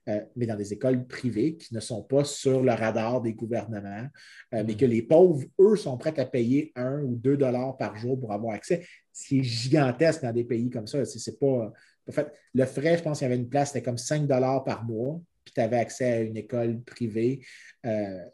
Euh, 0.08 0.20
mais 0.36 0.46
dans 0.46 0.56
des 0.56 0.72
écoles 0.72 1.06
privées 1.06 1.56
qui 1.56 1.74
ne 1.74 1.80
sont 1.80 2.02
pas 2.02 2.24
sur 2.24 2.62
le 2.62 2.72
radar 2.72 3.20
des 3.20 3.34
gouvernements, 3.34 4.06
euh, 4.54 4.64
mais 4.66 4.72
hmm. 4.72 4.76
que 4.76 4.84
les 4.86 5.02
pauvres, 5.02 5.44
eux, 5.60 5.76
sont 5.76 5.98
prêts 5.98 6.18
à 6.18 6.24
payer 6.24 6.72
un 6.76 7.02
ou 7.02 7.14
deux 7.14 7.36
dollars 7.36 7.76
par 7.76 7.96
jour 7.96 8.18
pour 8.18 8.32
avoir 8.32 8.54
accès. 8.54 8.86
C'est 9.12 9.42
gigantesque 9.42 10.22
dans 10.22 10.32
des 10.32 10.44
pays 10.44 10.70
comme 10.70 10.86
ça. 10.86 11.04
C'est 11.04 11.38
pas. 11.38 11.72
En 12.08 12.12
fait, 12.12 12.32
le 12.54 12.64
frais, 12.64 12.96
je 12.96 13.02
pense 13.02 13.18
qu'il 13.18 13.26
y 13.26 13.30
avait 13.30 13.40
une 13.40 13.50
place, 13.50 13.72
c'était 13.72 13.82
comme 13.82 13.98
5 13.98 14.26
dollars 14.26 14.64
par 14.64 14.84
mois, 14.84 15.20
puis 15.44 15.52
tu 15.52 15.60
avais 15.60 15.76
accès 15.76 16.12
à 16.12 16.20
une 16.20 16.38
école 16.38 16.80
privée. 16.82 17.44
Euh, 17.84 18.24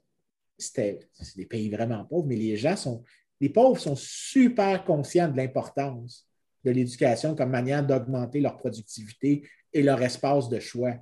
c'était 0.56 1.00
des 1.34 1.46
pays 1.46 1.70
vraiment 1.70 2.04
pauvres, 2.04 2.28
mais 2.28 2.36
les 2.36 2.56
gens 2.56 2.76
sont, 2.76 3.02
les 3.40 3.48
pauvres 3.48 3.80
sont 3.80 3.96
super 3.96 4.84
conscients 4.84 5.28
de 5.28 5.36
l'importance 5.36 6.28
de 6.64 6.70
l'éducation 6.70 7.34
comme 7.34 7.50
manière 7.50 7.84
d'augmenter 7.86 8.40
leur 8.40 8.56
productivité 8.56 9.42
et 9.72 9.82
leur 9.82 10.00
espace 10.02 10.48
de 10.48 10.60
choix. 10.60 10.94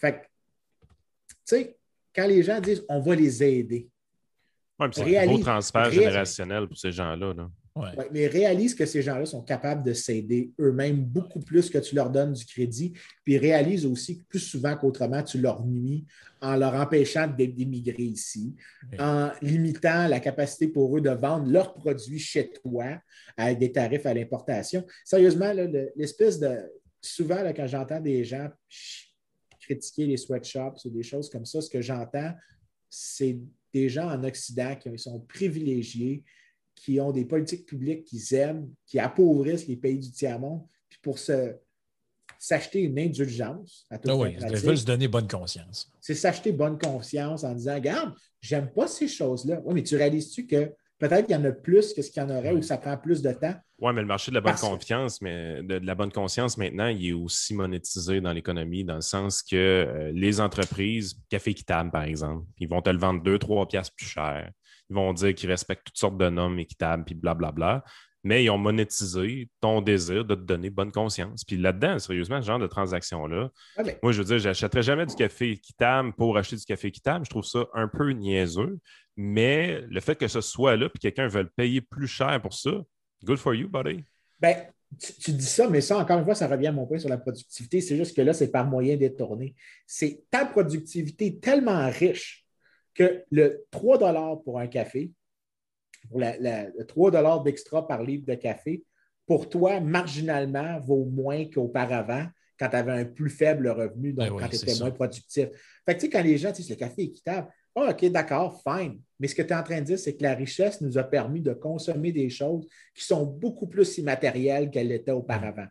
Fait 0.00 0.12
que, 0.12 0.26
tu 1.28 1.36
sais, 1.44 1.76
quand 2.14 2.26
les 2.26 2.42
gens 2.42 2.60
disent 2.60 2.84
on 2.88 3.00
va 3.00 3.14
les 3.14 3.42
aider. 3.42 3.88
Oui, 4.78 4.86
c'est 4.92 5.18
un 5.18 5.26
beau 5.26 5.38
transfert 5.38 5.90
générationnel 5.90 6.66
pour 6.66 6.76
ces 6.76 6.90
gens-là. 6.90 7.34
Là 7.34 7.50
mais 8.10 8.26
réalise 8.26 8.74
que 8.74 8.86
ces 8.86 9.02
gens-là 9.02 9.26
sont 9.26 9.42
capables 9.42 9.84
de 9.84 9.92
s'aider 9.92 10.52
eux-mêmes 10.58 11.02
beaucoup 11.02 11.40
plus 11.40 11.70
que 11.70 11.78
tu 11.78 11.94
leur 11.94 12.10
donnes 12.10 12.32
du 12.32 12.44
crédit. 12.44 12.92
Puis 13.24 13.38
réalise 13.38 13.86
aussi 13.86 14.18
que 14.18 14.24
plus 14.24 14.40
souvent 14.40 14.76
qu'autrement, 14.76 15.22
tu 15.22 15.38
leur 15.38 15.64
nuis 15.64 16.06
en 16.40 16.56
leur 16.56 16.74
empêchant 16.74 17.26
d'émigrer 17.26 18.02
ici, 18.02 18.56
en 18.98 19.30
limitant 19.42 20.08
la 20.08 20.20
capacité 20.20 20.68
pour 20.68 20.96
eux 20.96 21.00
de 21.00 21.10
vendre 21.10 21.50
leurs 21.50 21.74
produits 21.74 22.18
chez 22.18 22.50
toi 22.50 22.98
avec 23.36 23.58
des 23.58 23.72
tarifs 23.72 24.06
à 24.06 24.14
l'importation. 24.14 24.84
Sérieusement, 25.04 25.52
l'espèce 25.96 26.38
de. 26.38 26.58
Souvent, 27.02 27.38
quand 27.56 27.66
j'entends 27.66 28.00
des 28.00 28.24
gens 28.24 28.50
critiquer 29.70 30.06
les 30.06 30.16
sweatshops 30.16 30.84
ou 30.84 30.90
des 30.90 31.02
choses 31.02 31.30
comme 31.30 31.46
ça, 31.46 31.60
ce 31.60 31.70
que 31.70 31.80
j'entends, 31.80 32.32
c'est 32.88 33.38
des 33.72 33.88
gens 33.88 34.10
en 34.10 34.24
Occident 34.24 34.74
qui 34.76 34.98
sont 34.98 35.20
privilégiés, 35.20 36.24
qui 36.74 37.00
ont 37.00 37.12
des 37.12 37.24
politiques 37.24 37.66
publiques 37.66 38.04
qu'ils 38.04 38.34
aiment, 38.34 38.68
qui 38.86 38.98
appauvrissent 38.98 39.66
les 39.68 39.76
pays 39.76 39.98
du 39.98 40.10
tiers-monde. 40.10 40.62
Puis 40.88 40.98
pour 41.02 41.18
se 41.18 41.54
s'acheter 42.38 42.80
une 42.80 42.98
indulgence. 42.98 43.86
À 43.90 43.98
ah 44.08 44.16
oui, 44.16 44.34
ils 44.40 44.56
veulent 44.56 44.78
se 44.78 44.86
donner 44.86 45.08
bonne 45.08 45.28
conscience. 45.28 45.92
C'est 46.00 46.14
s'acheter 46.14 46.52
bonne 46.52 46.78
conscience 46.78 47.44
en 47.44 47.54
disant 47.54 47.74
Regarde, 47.74 48.14
j'aime 48.40 48.72
pas 48.72 48.88
ces 48.88 49.08
choses-là. 49.08 49.60
Oui, 49.64 49.74
mais 49.74 49.82
tu 49.82 49.94
réalises-tu 49.96 50.46
que 50.46 50.72
peut-être 50.98 51.26
qu'il 51.26 51.36
y 51.36 51.38
en 51.38 51.44
a 51.44 51.52
plus 51.52 51.92
que 51.92 52.00
ce 52.00 52.10
qu'il 52.10 52.22
y 52.22 52.24
en 52.24 52.30
aurait 52.30 52.52
ou 52.52 52.62
ça 52.62 52.78
prend 52.78 52.96
plus 52.96 53.20
de 53.20 53.32
temps? 53.32 53.54
Oui, 53.80 53.92
mais 53.94 54.02
le 54.02 54.06
marché 54.06 54.30
de 54.30 54.36
la 54.36 54.42
bonne 54.42 54.56
confiance, 54.56 55.22
mais 55.22 55.62
de, 55.62 55.80
la 55.82 55.94
bonne 55.94 56.12
conscience 56.12 56.58
maintenant, 56.58 56.88
il 56.88 57.08
est 57.08 57.12
aussi 57.12 57.54
monétisé 57.54 58.20
dans 58.20 58.32
l'économie, 58.32 58.84
dans 58.84 58.96
le 58.96 59.00
sens 59.00 59.42
que 59.42 59.56
euh, 59.56 60.12
les 60.14 60.40
entreprises, 60.40 61.14
café 61.30 61.52
équitable, 61.52 61.90
par 61.90 62.02
exemple, 62.02 62.44
ils 62.58 62.68
vont 62.68 62.82
te 62.82 62.90
le 62.90 62.98
vendre 62.98 63.22
2-3 63.22 63.68
piastres 63.68 63.94
plus 63.96 64.06
cher. 64.06 64.50
Ils 64.90 64.96
vont 64.96 65.12
dire 65.14 65.34
qu'ils 65.34 65.48
respectent 65.48 65.86
toutes 65.86 65.96
sortes 65.96 66.18
de 66.18 66.28
normes 66.28 66.58
équitables, 66.58 67.04
puis 67.04 67.14
blablabla 67.14 67.82
mais 68.22 68.44
ils 68.44 68.50
ont 68.50 68.58
monétisé 68.58 69.48
ton 69.60 69.80
désir 69.80 70.24
de 70.24 70.34
te 70.34 70.40
donner 70.40 70.70
bonne 70.70 70.92
conscience. 70.92 71.44
Puis 71.44 71.56
là-dedans, 71.56 71.98
sérieusement, 71.98 72.40
ce 72.42 72.46
genre 72.46 72.58
de 72.58 72.66
transaction-là, 72.66 73.50
ah, 73.78 73.82
moi, 74.02 74.12
je 74.12 74.18
veux 74.18 74.24
dire, 74.24 74.38
j'achèterais 74.38 74.82
jamais 74.82 75.06
du 75.06 75.14
café 75.14 75.52
équitable 75.52 76.12
pour 76.12 76.36
acheter 76.36 76.56
du 76.56 76.64
café 76.64 76.88
équitable. 76.88 77.24
Je 77.24 77.30
trouve 77.30 77.44
ça 77.44 77.66
un 77.72 77.88
peu 77.88 78.10
niaiseux, 78.10 78.78
mais 79.16 79.80
le 79.88 80.00
fait 80.00 80.16
que 80.16 80.28
ce 80.28 80.40
soit 80.40 80.76
là, 80.76 80.88
puis 80.88 80.98
quelqu'un 80.98 81.28
veut 81.28 81.42
le 81.42 81.50
payer 81.56 81.80
plus 81.80 82.08
cher 82.08 82.40
pour 82.42 82.52
ça, 82.52 82.72
good 83.24 83.38
for 83.38 83.54
you, 83.54 83.68
buddy. 83.68 84.04
Ben, 84.40 84.66
tu, 84.98 85.32
dis 85.32 85.44
ça, 85.44 85.68
mais 85.68 85.80
ça, 85.80 85.98
encore 85.98 86.18
une 86.18 86.24
fois, 86.24 86.34
ça 86.34 86.48
revient 86.48 86.68
à 86.68 86.72
mon 86.72 86.86
point 86.86 86.98
sur 86.98 87.08
la 87.08 87.18
productivité. 87.18 87.80
C'est 87.80 87.96
juste 87.96 88.16
que 88.16 88.22
là, 88.22 88.32
c'est 88.32 88.50
par 88.50 88.66
moyen 88.66 88.96
détourné. 88.96 89.54
C'est 89.86 90.24
ta 90.30 90.44
productivité 90.44 91.38
tellement 91.38 91.88
riche 91.88 92.46
que 92.94 93.24
le 93.30 93.64
3 93.70 94.42
pour 94.42 94.58
un 94.58 94.66
café, 94.66 95.12
pour 96.08 96.20
le 96.20 96.84
3 96.84 97.42
d'extra 97.44 97.86
par 97.86 98.02
livre 98.02 98.26
de 98.26 98.34
café, 98.34 98.84
pour 99.26 99.48
toi, 99.48 99.78
marginalement, 99.78 100.80
vaut 100.80 101.04
moins 101.04 101.44
qu'auparavant 101.44 102.26
quand 102.58 102.68
tu 102.68 102.76
avais 102.76 102.92
un 102.92 103.04
plus 103.04 103.30
faible 103.30 103.68
revenu, 103.68 104.12
donc 104.12 104.28
ben 104.28 104.36
quand 104.38 104.48
tu 104.48 104.56
étais 104.56 104.78
moins 104.78 104.90
productif. 104.90 105.48
Fait 105.86 105.94
que, 105.94 106.00
tu 106.00 106.00
sais, 106.00 106.10
quand 106.10 106.22
les 106.22 106.36
gens 106.36 106.50
disent 106.50 106.68
le 106.68 106.76
café 106.76 107.02
est 107.02 107.06
équitable, 107.06 107.48
oh, 107.74 107.86
OK, 107.88 108.04
d'accord, 108.06 108.62
fine. 108.62 109.00
Mais 109.18 109.28
ce 109.28 109.34
que 109.34 109.42
tu 109.42 109.48
es 109.48 109.54
en 109.54 109.62
train 109.62 109.80
de 109.80 109.86
dire, 109.86 109.98
c'est 109.98 110.16
que 110.16 110.22
la 110.22 110.34
richesse 110.34 110.80
nous 110.80 110.98
a 110.98 111.04
permis 111.04 111.40
de 111.40 111.52
consommer 111.52 112.12
des 112.12 112.30
choses 112.30 112.66
qui 112.94 113.04
sont 113.04 113.24
beaucoup 113.24 113.66
plus 113.66 113.98
immatérielles 113.98 114.70
qu'elles 114.70 114.88
l'étaient 114.88 115.10
auparavant. 115.10 115.66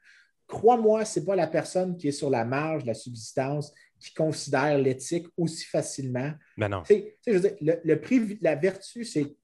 Crois-moi, 0.47 1.05
ce 1.05 1.19
n'est 1.19 1.25
pas 1.25 1.35
la 1.35 1.47
personne 1.47 1.95
qui 1.95 2.07
est 2.07 2.11
sur 2.11 2.29
la 2.29 2.45
marge 2.45 2.83
de 2.83 2.87
la 2.87 2.93
subsistance 2.93 3.73
qui 3.99 4.13
considère 4.13 4.77
l'éthique 4.77 5.27
aussi 5.37 5.65
facilement. 5.65 6.31
Ben 6.57 6.69
non. 6.69 6.83
Je 6.87 7.31
veux 7.31 7.39
dire, 7.39 7.55
le, 7.61 7.81
le 7.83 8.37
la 8.41 8.55
vertu, 8.55 9.03
c'est 9.03 9.35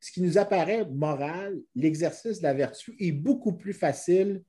ce 0.00 0.12
qui 0.12 0.22
nous 0.22 0.38
apparaît 0.38 0.84
moral, 0.84 1.58
l'exercice 1.74 2.38
de 2.38 2.42
la 2.44 2.54
vertu 2.54 2.94
est 3.00 3.12
beaucoup 3.12 3.54
plus 3.54 3.72
facile 3.72 4.42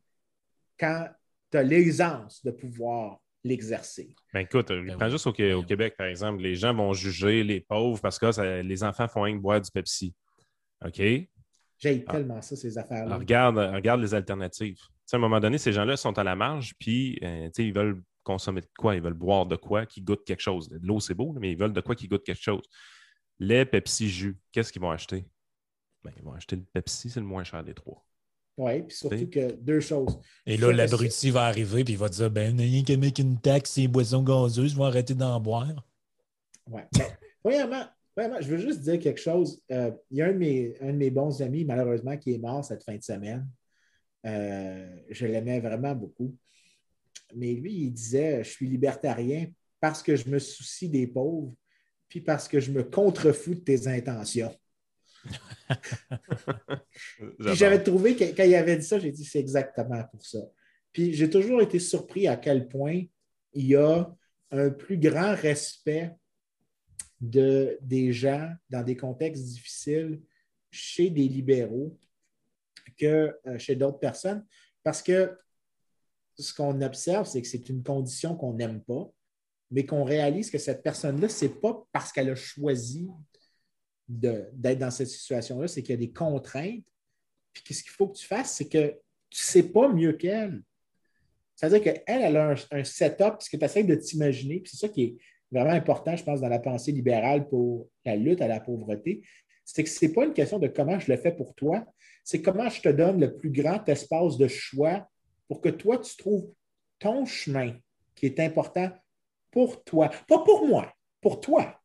quand 0.80 1.08
tu 1.52 1.58
as 1.58 1.64
l'aisance 1.64 2.44
de 2.44 2.52
pouvoir 2.52 3.22
l'exercer. 3.48 4.16
Ben 4.34 4.42
écoute, 4.42 4.68
ben 4.68 4.96
prends 4.98 5.10
juste 5.10 5.28
au, 5.28 5.34
Québec, 5.34 5.96
par 5.98 6.08
exemple, 6.08 6.42
les 6.42 6.56
gens 6.56 6.74
vont 6.74 6.94
juger 6.94 7.44
les 7.44 7.62
pauvres 7.62 8.00
parce 8.02 8.20
que 8.20 8.62
les 8.62 8.84
enfants 8.84 9.08
font 9.08 9.24
rien 9.24 9.36
que 9.36 9.42
boire 9.42 9.62
du 9.62 9.72
Pepsi. 9.72 10.14
OK? 10.86 11.02
J'ai 11.80 12.04
ah. 12.08 12.12
tellement 12.12 12.42
ça, 12.42 12.56
ces 12.56 12.78
affaires-là. 12.78 13.18
Regarde, 13.18 13.58
regarde 13.58 14.02
les 14.02 14.14
alternatives. 14.14 14.80
à 15.12 15.16
un 15.16 15.20
moment 15.20 15.40
donné, 15.40 15.58
ces 15.58 15.72
gens-là 15.72 15.96
sont 15.96 16.18
à 16.18 16.24
la 16.24 16.36
marge, 16.36 16.74
puis 16.80 17.20
euh, 17.24 17.50
ils 17.58 17.74
veulent 17.74 18.02
consommer 18.24 18.62
de 18.62 18.68
quoi? 18.78 18.96
Ils 18.96 19.02
veulent 19.02 19.14
boire 19.14 19.46
de 19.46 19.56
quoi 19.56 19.86
qui 19.86 20.02
goûte 20.02 20.26
quelque 20.26 20.42
chose? 20.42 20.70
De 20.70 20.80
l'eau, 20.86 21.00
c'est 21.00 21.14
beau, 21.14 21.34
mais 21.40 21.52
ils 21.52 21.58
veulent 21.58 21.74
de 21.74 21.82
quoi 21.82 21.96
qui 21.96 22.08
goûte 22.08 22.26
quelque 22.26 22.42
chose? 22.42 22.64
Les 23.40 23.66
Pepsi 23.66 24.10
jus, 24.10 24.38
qu'est-ce 24.52 24.74
qu'ils 24.74 24.82
vont 24.82 24.92
acheter? 24.92 25.26
Ben, 26.04 26.12
ils 26.18 26.24
vont 26.24 26.34
acheter 26.34 26.56
le 26.56 26.64
Pepsi, 26.64 27.10
c'est 27.10 27.20
le 27.20 27.26
moins 27.26 27.44
cher 27.44 27.64
des 27.64 27.74
trois. 27.74 28.07
Oui, 28.58 28.82
puis 28.82 28.98
surtout 28.98 29.30
que 29.30 29.52
deux 29.54 29.80
choses. 29.80 30.20
Et 30.46 30.58
là, 30.58 30.72
l'abruti 30.72 31.30
va 31.30 31.44
arriver 31.44 31.82
et 31.82 31.90
il 31.90 31.98
va 31.98 32.10
dire 32.10 32.32
Ben, 32.32 32.60
il 32.60 32.72
n'y 32.72 32.80
a 32.80 32.84
qu'à 32.84 32.98
mettre 32.98 33.22
une 33.22 33.40
taxe 33.40 33.74
sur 33.74 33.82
les 33.82 33.88
boissons 33.88 34.24
gazeuses, 34.24 34.76
vais 34.76 34.84
arrêter 34.84 35.14
d'en 35.14 35.40
boire. 35.40 35.88
Oui. 36.70 36.82
premièrement, 37.44 37.86
je 38.42 38.48
veux 38.48 38.58
juste 38.58 38.82
dire 38.82 39.00
quelque 39.00 39.22
chose. 39.22 39.62
Euh, 39.72 39.92
il 40.10 40.18
y 40.18 40.22
a 40.22 40.26
un 40.26 40.34
de, 40.34 40.98
mes, 40.98 41.10
bons 41.12 41.42
amis, 41.42 41.66
malheureusement, 41.66 42.18
qui 42.18 42.34
est 42.34 42.40
mort 42.40 42.66
cette 42.66 42.84
fin 42.84 42.96
de 42.96 43.04
semaine. 43.04 43.48
Euh, 44.26 44.90
je 45.12 45.28
l'aimais 45.28 45.60
vraiment 45.60 45.94
beaucoup. 45.94 46.36
Mais 47.36 47.54
lui, 47.54 47.74
il 47.74 47.92
disait 47.92 48.44
Je 48.44 48.50
suis 48.50 48.68
libertarien 48.68 49.48
parce 49.80 50.02
que 50.02 50.16
je 50.16 50.28
me 50.30 50.40
soucie 50.40 50.90
des 50.90 51.06
pauvres 51.06 51.54
puis 52.10 52.22
parce 52.22 52.48
que 52.48 52.60
je 52.60 52.72
me 52.72 52.84
contrefous 52.84 53.56
de 53.56 53.60
tes 53.60 53.88
intentions. 53.88 54.54
puis 57.40 57.56
j'avais 57.56 57.82
trouvé 57.82 58.16
que 58.16 58.24
quand 58.36 58.44
il 58.44 58.56
avait 58.56 58.78
dit 58.78 58.86
ça, 58.86 59.00
j'ai 59.00 59.12
dit 59.12 59.26
c'est 59.26 59.40
exactement 59.40 60.04
pour 60.12 60.26
ça. 60.26 60.40
Puis 60.92 61.14
j'ai 61.14 61.30
toujours 61.30 61.62
été 61.62 61.80
surpris 61.80 62.28
à 62.28 62.38
quel 62.38 62.68
point 62.68 63.04
il 63.54 63.68
y 63.68 63.76
a 63.76 64.10
un 64.52 64.70
plus 64.70 64.98
grand 64.98 65.36
respect 65.36 66.16
de, 67.20 67.78
des 67.82 68.14
gens 68.14 68.52
dans 68.70 68.84
des 68.84 68.96
contextes 68.96 69.44
difficiles 69.44 70.22
chez 70.72 71.10
des 71.10 71.28
libéraux 71.28 71.98
que 72.98 73.36
euh, 73.46 73.60
chez 73.60 73.76
d'autres 73.76 74.00
personnes 74.00 74.46
parce 74.84 75.02
que 75.02 75.38
ce 76.40 76.54
qu'on 76.54 76.82
observe, 76.82 77.28
c'est 77.28 77.42
que 77.42 77.48
c'est 77.48 77.68
une 77.70 77.84
condition 77.84 78.36
qu'on 78.36 78.54
n'aime 78.54 78.82
pas 78.82 79.12
mais 79.72 79.86
qu'on 79.86 80.04
réalise 80.04 80.50
que 80.50 80.58
cette 80.58 80.84
personne-là, 80.84 81.28
ce 81.28 81.46
n'est 81.46 81.52
pas 81.52 81.86
parce 81.92 82.12
qu'elle 82.12 82.30
a 82.30 82.36
choisi 82.36 83.10
d'être 84.08 84.80
dans 84.80 84.92
cette 84.92 85.08
situation-là, 85.08 85.68
c'est 85.68 85.82
qu'il 85.82 85.92
y 85.92 85.98
a 85.98 86.06
des 86.06 86.12
contraintes. 86.12 86.86
Puis 87.54 87.64
qu'est-ce 87.64 87.84
qu'il 87.84 87.92
faut 87.92 88.08
que 88.08 88.18
tu 88.18 88.26
fasses, 88.26 88.56
c'est 88.56 88.70
que 88.70 89.00
tu 89.30 89.42
ne 89.42 89.46
sais 89.46 89.64
pas 89.64 89.88
mieux 89.88 90.14
qu'elle. 90.14 90.62
C'est-à-dire 91.56 91.82
qu'elle, 91.82 92.04
elle 92.06 92.38
a 92.38 92.56
un, 92.72 92.84
setup, 92.84 93.18
parce 93.18 93.50
que 93.50 93.58
tu 93.58 93.66
essaies 93.66 93.84
de 93.84 93.96
t'imaginer, 93.96 94.60
puis 94.60 94.72
c'est 94.72 94.86
ça 94.86 94.90
qui 94.90 95.04
est 95.04 95.18
vraiment 95.52 95.72
important, 95.72 96.16
je 96.16 96.24
pense, 96.24 96.40
dans 96.40 96.50
la 96.50 96.60
pensée 96.60 96.92
libérale 96.92 97.48
pour 97.48 97.90
la 98.06 98.16
lutte 98.16 98.42
à 98.42 98.48
la 98.48 98.60
pauvreté, 98.60 99.24
c'est 99.66 99.84
que 99.84 99.90
ce 99.90 100.06
n'est 100.06 100.14
pas 100.14 100.26
une 100.26 100.34
question 100.34 100.60
de 100.60 100.68
comment 100.68 101.00
je 101.00 101.12
le 101.12 101.18
fais 101.18 101.32
pour 101.32 101.56
toi, 101.56 101.84
c'est 102.24 102.42
comment 102.42 102.70
je 102.70 102.82
te 102.82 102.90
donne 102.90 103.20
le 103.20 103.36
plus 103.36 103.50
grand 103.50 103.88
espace 103.90 104.38
de 104.38 104.48
choix 104.48 105.08
pour 105.48 105.62
que 105.62 105.70
toi, 105.70 105.98
tu 105.98 106.16
trouves 106.16 106.50
ton 107.00 107.26
chemin 107.26 107.74
qui 108.16 108.28
est 108.28 108.40
important 108.40 108.92
pour 109.52 109.84
toi, 109.84 110.10
pas 110.28 110.44
pour 110.44 110.68
moi, 110.68 110.94
pour 111.22 111.42
toi, 111.42 111.77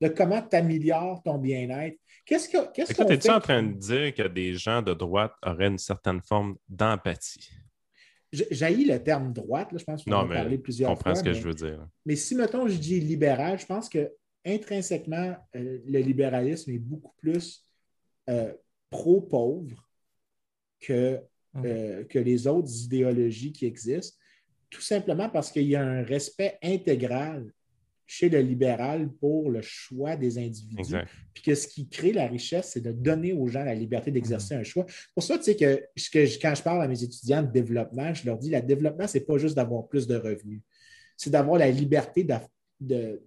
de 0.00 0.08
comment 0.08 0.42
tu 0.42 0.56
améliores 0.56 1.22
ton 1.22 1.38
bien-être. 1.38 1.98
Qu'est-ce 2.24 2.48
que. 2.48 2.72
Qu'est-ce 2.72 2.94
que 2.94 3.12
es-tu 3.12 3.30
en 3.30 3.40
train 3.40 3.62
de 3.62 3.72
dire 3.72 4.14
que 4.14 4.28
des 4.28 4.54
gens 4.54 4.82
de 4.82 4.94
droite 4.94 5.32
auraient 5.44 5.68
une 5.68 5.78
certaine 5.78 6.20
forme 6.20 6.56
d'empathie? 6.68 7.50
J'haïs 8.30 8.84
le 8.84 9.02
terme 9.02 9.32
droite, 9.32 9.72
là, 9.72 9.78
je 9.78 9.84
pense 9.84 10.04
qu'on 10.04 10.12
en 10.12 10.30
a 10.30 10.34
parlé 10.34 10.58
plusieurs 10.58 10.90
fois. 10.90 10.96
Je 10.96 11.04
comprends 11.04 11.14
ce 11.14 11.24
que 11.24 11.32
je 11.32 11.42
veux 11.42 11.54
dire. 11.54 11.88
Mais 12.04 12.14
si, 12.14 12.34
mettons, 12.34 12.68
je 12.68 12.76
dis 12.76 13.00
libéral, 13.00 13.58
je 13.58 13.64
pense 13.64 13.88
que 13.88 14.12
intrinsèquement, 14.44 15.34
euh, 15.56 15.78
le 15.86 15.98
libéralisme 16.00 16.70
est 16.70 16.78
beaucoup 16.78 17.14
plus 17.16 17.64
euh, 18.28 18.52
pro-pauvre 18.90 19.88
que, 20.80 21.18
mmh. 21.54 21.62
euh, 21.64 22.04
que 22.04 22.18
les 22.18 22.46
autres 22.46 22.70
idéologies 22.84 23.52
qui 23.52 23.64
existent 23.64 24.18
tout 24.70 24.80
simplement 24.80 25.28
parce 25.28 25.50
qu'il 25.50 25.66
y 25.66 25.76
a 25.76 25.82
un 25.82 26.02
respect 26.02 26.58
intégral 26.62 27.50
chez 28.10 28.30
le 28.30 28.40
libéral 28.40 29.10
pour 29.20 29.50
le 29.50 29.60
choix 29.60 30.16
des 30.16 30.38
individus. 30.38 30.96
Puis 31.34 31.42
que 31.42 31.54
ce 31.54 31.68
qui 31.68 31.88
crée 31.88 32.12
la 32.12 32.26
richesse, 32.26 32.70
c'est 32.72 32.80
de 32.80 32.90
donner 32.90 33.34
aux 33.34 33.46
gens 33.46 33.62
la 33.62 33.74
liberté 33.74 34.10
d'exercer 34.10 34.54
mm-hmm. 34.54 34.60
un 34.60 34.64
choix. 34.64 34.86
Pour 35.14 35.22
ça, 35.22 35.36
tu 35.36 35.44
sais 35.44 35.56
que, 35.56 35.84
quand 36.40 36.54
je 36.54 36.62
parle 36.62 36.82
à 36.82 36.88
mes 36.88 37.02
étudiants 37.02 37.42
de 37.42 37.52
développement, 37.52 38.14
je 38.14 38.24
leur 38.24 38.38
dis 38.38 38.48
le 38.48 38.62
développement, 38.62 39.06
ce 39.06 39.18
n'est 39.18 39.24
pas 39.24 39.36
juste 39.36 39.54
d'avoir 39.54 39.86
plus 39.86 40.06
de 40.06 40.16
revenus, 40.16 40.62
c'est 41.18 41.30
d'avoir 41.30 41.58
la 41.58 41.70
liberté 41.70 42.26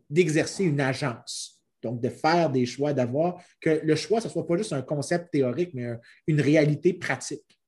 d'exercer 0.09 0.63
une 0.63 0.81
agence. 0.81 1.61
Donc, 1.83 2.01
de 2.01 2.09
faire 2.09 2.49
des 2.49 2.65
choix, 2.65 2.93
d'avoir 2.93 3.43
que 3.59 3.81
le 3.83 3.95
choix, 3.95 4.19
ce 4.19 4.27
ne 4.27 4.31
soit 4.31 4.45
pas 4.45 4.57
juste 4.57 4.73
un 4.73 4.81
concept 4.81 5.31
théorique, 5.31 5.71
mais 5.73 5.89
une 6.27 6.41
réalité 6.41 6.93
pratique. 6.93 7.59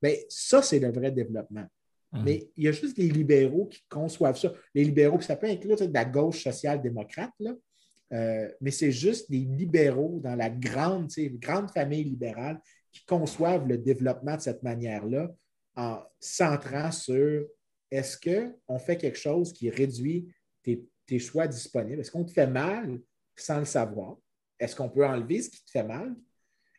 Bien, 0.00 0.14
ça, 0.28 0.60
c'est 0.62 0.80
le 0.80 0.92
vrai 0.92 1.12
développement. 1.12 1.66
Mhm. 2.12 2.24
Mais 2.24 2.50
il 2.56 2.64
y 2.64 2.68
a 2.68 2.72
juste 2.72 2.98
les 2.98 3.08
libéraux 3.08 3.66
qui 3.66 3.82
conçoivent 3.88 4.38
ça. 4.38 4.52
Les 4.74 4.84
libéraux, 4.84 5.18
puis 5.18 5.26
ça 5.26 5.36
peut 5.36 5.48
inclure 5.48 5.76
de 5.76 5.92
la 5.92 6.04
gauche 6.04 6.42
social-démocrate, 6.42 7.32
euh, 8.12 8.48
mais 8.60 8.70
c'est 8.70 8.92
juste 8.92 9.28
les 9.30 9.40
libéraux 9.40 10.20
dans 10.22 10.36
la 10.36 10.50
grande, 10.50 11.10
grande 11.16 11.70
famille 11.70 12.04
libérale 12.04 12.60
qui 12.90 13.04
conçoivent 13.06 13.66
le 13.66 13.78
développement 13.78 14.36
de 14.36 14.42
cette 14.42 14.62
manière-là 14.62 15.32
en 15.76 16.02
centrant 16.20 16.92
sur 16.92 17.46
est-ce 17.90 18.18
qu'on 18.18 18.78
fait 18.78 18.96
quelque 18.96 19.18
chose 19.18 19.52
qui 19.52 19.70
réduit 19.70 20.26
tes, 20.62 20.84
tes 21.06 21.18
choix 21.18 21.46
disponibles? 21.46 22.00
Est-ce 22.00 22.10
qu'on 22.10 22.24
te 22.24 22.32
fait 22.32 22.46
mal 22.46 23.00
sans 23.34 23.60
le 23.60 23.64
savoir? 23.64 24.16
Est-ce 24.58 24.76
qu'on 24.76 24.90
peut 24.90 25.06
enlever 25.06 25.40
ce 25.40 25.50
qui 25.50 25.64
te 25.64 25.70
fait 25.70 25.84
mal? 25.84 26.14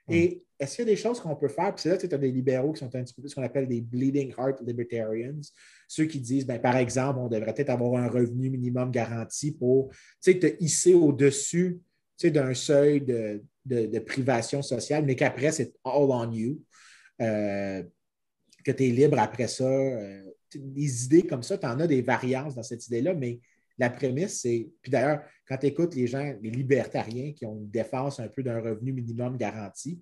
Et 0.09 0.43
est-ce 0.63 0.77
qu'il 0.77 0.85
y 0.87 0.89
a 0.89 0.91
des 0.91 0.99
choses 0.99 1.19
qu'on 1.19 1.35
peut 1.35 1.47
faire? 1.47 1.73
Puis 1.75 1.89
là, 1.89 1.97
tu 1.97 2.13
as 2.13 2.17
des 2.17 2.31
libéraux 2.31 2.73
qui 2.73 2.79
sont 2.79 2.95
un 2.95 3.03
petit 3.03 3.13
peu 3.13 3.27
ce 3.27 3.35
qu'on 3.35 3.43
appelle 3.43 3.67
des 3.67 3.81
bleeding 3.81 4.33
heart 4.37 4.61
libertarians, 4.65 5.39
ceux 5.87 6.05
qui 6.05 6.19
disent, 6.19 6.45
ben, 6.45 6.59
par 6.59 6.77
exemple, 6.77 7.19
on 7.19 7.27
devrait 7.27 7.53
peut-être 7.53 7.69
avoir 7.69 8.01
un 8.01 8.07
revenu 8.07 8.49
minimum 8.49 8.91
garanti 8.91 9.51
pour 9.51 9.91
te 10.21 10.63
hisser 10.63 10.93
au-dessus 10.93 11.79
d'un 12.23 12.53
seuil 12.53 13.01
de, 13.01 13.99
privation 13.99 14.61
sociale, 14.61 15.05
mais 15.05 15.15
qu'après, 15.15 15.51
c'est 15.51 15.73
all 15.83 16.09
on 16.09 16.31
you. 16.31 16.61
Euh, 17.21 17.83
que 18.63 18.71
tu 18.71 18.85
es 18.85 18.89
libre 18.89 19.19
après 19.19 19.47
ça. 19.47 19.69
Euh, 19.69 20.23
des 20.55 21.05
idées 21.05 21.23
comme 21.23 21.43
ça, 21.43 21.57
tu 21.57 21.65
en 21.65 21.79
as 21.79 21.87
des 21.87 22.01
variances 22.01 22.55
dans 22.55 22.63
cette 22.63 22.85
idée-là, 22.87 23.13
mais 23.13 23.39
la 23.77 23.89
prémisse, 23.89 24.41
c'est. 24.41 24.69
Puis 24.81 24.91
d'ailleurs, 24.91 25.23
quand 25.47 25.57
tu 25.57 25.67
écoutes 25.67 25.95
les 25.95 26.07
gens, 26.07 26.33
les 26.41 26.51
libertariens 26.51 27.33
qui 27.33 27.45
ont 27.45 27.57
une 27.57 27.69
défense 27.69 28.19
un 28.19 28.27
peu 28.27 28.43
d'un 28.43 28.61
revenu 28.61 28.93
minimum 28.93 29.37
garanti, 29.37 29.99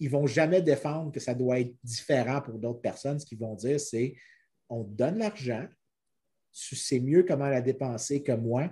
ils 0.00 0.06
ne 0.06 0.12
vont 0.12 0.26
jamais 0.26 0.62
défendre 0.62 1.12
que 1.12 1.20
ça 1.20 1.34
doit 1.34 1.60
être 1.60 1.74
différent 1.84 2.40
pour 2.40 2.58
d'autres 2.58 2.80
personnes. 2.80 3.20
Ce 3.20 3.26
qu'ils 3.26 3.38
vont 3.38 3.54
dire, 3.54 3.78
c'est 3.78 4.16
on 4.68 4.84
te 4.84 4.90
donne 4.90 5.18
l'argent, 5.18 5.66
tu 6.52 6.74
sais 6.74 7.00
mieux 7.00 7.22
comment 7.22 7.48
la 7.48 7.60
dépenser 7.60 8.22
que 8.22 8.32
moi, 8.32 8.68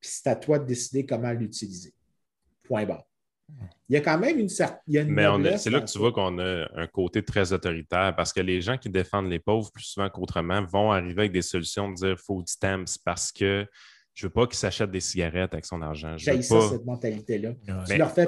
puis 0.00 0.10
c'est 0.12 0.28
à 0.28 0.36
toi 0.36 0.58
de 0.58 0.66
décider 0.66 1.06
comment 1.06 1.32
l'utiliser. 1.32 1.94
Point 2.64 2.84
barre. 2.84 3.06
Il 3.88 3.94
y 3.94 3.96
a 3.96 4.00
quand 4.00 4.18
même 4.18 4.40
une 4.40 4.48
certaine. 4.48 5.08
Mais 5.08 5.56
c'est 5.58 5.70
là 5.70 5.80
que 5.80 5.86
tu 5.86 5.98
vois 5.98 6.12
qu'on 6.12 6.38
a 6.40 6.66
un 6.74 6.86
côté 6.88 7.24
très 7.24 7.52
autoritaire 7.52 8.14
parce 8.16 8.32
que 8.32 8.40
les 8.40 8.60
gens 8.60 8.76
qui 8.76 8.90
défendent 8.90 9.30
les 9.30 9.38
pauvres 9.38 9.70
plus 9.70 9.84
souvent 9.84 10.10
qu'autrement 10.10 10.64
vont 10.64 10.90
arriver 10.90 11.20
avec 11.22 11.32
des 11.32 11.42
solutions 11.42 11.88
de 11.90 11.94
dire 11.94 12.18
food 12.18 12.48
stamps 12.48 12.98
parce 13.04 13.30
que 13.30 13.64
je 14.16 14.24
ne 14.24 14.28
veux 14.28 14.32
pas 14.32 14.46
qu'ils 14.46 14.56
s'achètent 14.56 14.90
des 14.90 15.00
cigarettes 15.00 15.52
avec 15.52 15.66
son 15.66 15.82
argent. 15.82 16.16
J'ai 16.16 16.40
ça, 16.40 16.70
cette 16.70 16.86
mentalité-là. 16.86 17.50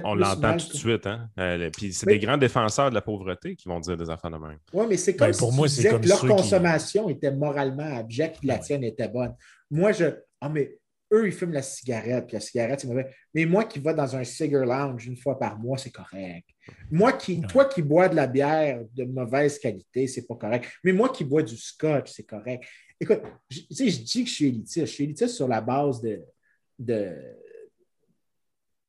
on 0.04 0.14
l'entend 0.14 0.58
tout 0.58 0.68
de 0.68 0.76
suite. 0.76 1.06
Hein? 1.06 1.30
Euh, 1.38 1.70
puis 1.74 1.94
c'est 1.94 2.04
des 2.04 2.18
grands 2.18 2.36
défenseurs 2.36 2.90
de 2.90 2.94
la 2.94 3.00
pauvreté 3.00 3.56
qui 3.56 3.68
vont 3.70 3.80
dire 3.80 3.96
des 3.96 4.10
affaires 4.10 4.30
de 4.30 4.36
même. 4.36 4.58
Oui, 4.74 4.84
mais 4.86 4.98
c'est 4.98 5.16
comme 5.16 5.30
ben, 5.30 5.38
pour 5.38 5.50
si 5.50 5.56
moi, 5.56 5.68
c'est 5.68 5.88
que 5.88 6.06
leur 6.06 6.20
consommation 6.20 7.08
était 7.08 7.32
moralement 7.32 7.96
abjecte 7.96 8.44
et 8.44 8.48
la 8.48 8.58
tienne 8.58 8.84
était 8.84 9.08
bonne. 9.08 9.34
Moi, 9.70 9.92
je. 9.92 10.04
Ah, 10.42 10.50
mais 10.50 10.76
eux, 11.10 11.26
ils 11.26 11.32
fument 11.32 11.54
la 11.54 11.62
cigarette, 11.62 12.26
puis 12.26 12.34
la 12.34 12.40
cigarette, 12.40 12.80
c'est 12.80 12.86
mauvais. 12.86 13.08
Mais 13.32 13.46
moi 13.46 13.64
qui 13.64 13.78
vais 13.78 13.94
dans 13.94 14.14
un 14.14 14.24
cigar 14.24 14.66
lounge 14.66 15.06
une 15.06 15.16
fois 15.16 15.38
par 15.38 15.58
mois, 15.58 15.78
c'est 15.78 15.90
correct. 15.90 16.46
Moi 16.90 17.14
qui, 17.14 17.40
toi 17.40 17.64
qui 17.64 17.80
bois 17.80 18.10
de 18.10 18.14
la 18.14 18.26
bière 18.26 18.82
de 18.94 19.04
mauvaise 19.04 19.58
qualité, 19.58 20.06
c'est 20.06 20.26
pas 20.26 20.34
correct. 20.34 20.70
Mais 20.84 20.92
moi 20.92 21.08
qui 21.08 21.24
bois 21.24 21.42
du 21.42 21.56
scotch, 21.56 22.12
c'est 22.12 22.26
correct. 22.26 22.64
Écoute, 23.00 23.22
je, 23.48 23.60
je 23.70 24.02
dis 24.02 24.24
que 24.24 24.30
je 24.30 24.34
suis 24.34 24.46
élitiste. 24.46 24.86
Je 24.86 24.92
suis 24.92 25.04
élitiste 25.04 25.34
sur 25.34 25.48
la 25.48 25.60
base 25.60 26.00
de, 26.00 26.24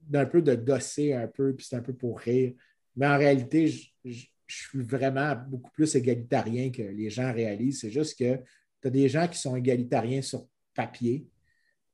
d'un 0.01 0.25
peu 0.25 0.41
de 0.41 0.55
gosser 0.55 1.13
un 1.13 1.27
peu, 1.27 1.55
puis 1.55 1.65
c'est 1.65 1.75
un 1.75 1.81
peu 1.81 1.93
pour 1.93 2.19
rire. 2.19 2.53
Mais 2.95 3.07
en 3.07 3.17
réalité, 3.17 3.67
je, 3.67 4.25
suis 4.51 4.81
vraiment 4.81 5.35
beaucoup 5.35 5.69
plus 5.69 5.93
égalitarien 5.93 6.71
que 6.71 6.81
les 6.81 7.11
gens 7.11 7.31
réalisent. 7.31 7.81
C'est 7.81 7.91
juste 7.91 8.17
que 8.17 8.37
tu 8.81 8.87
as 8.87 8.89
des 8.89 9.07
gens 9.07 9.27
qui 9.27 9.37
sont 9.37 9.55
égalitariens 9.55 10.23
sur 10.23 10.47
papier, 10.73 11.27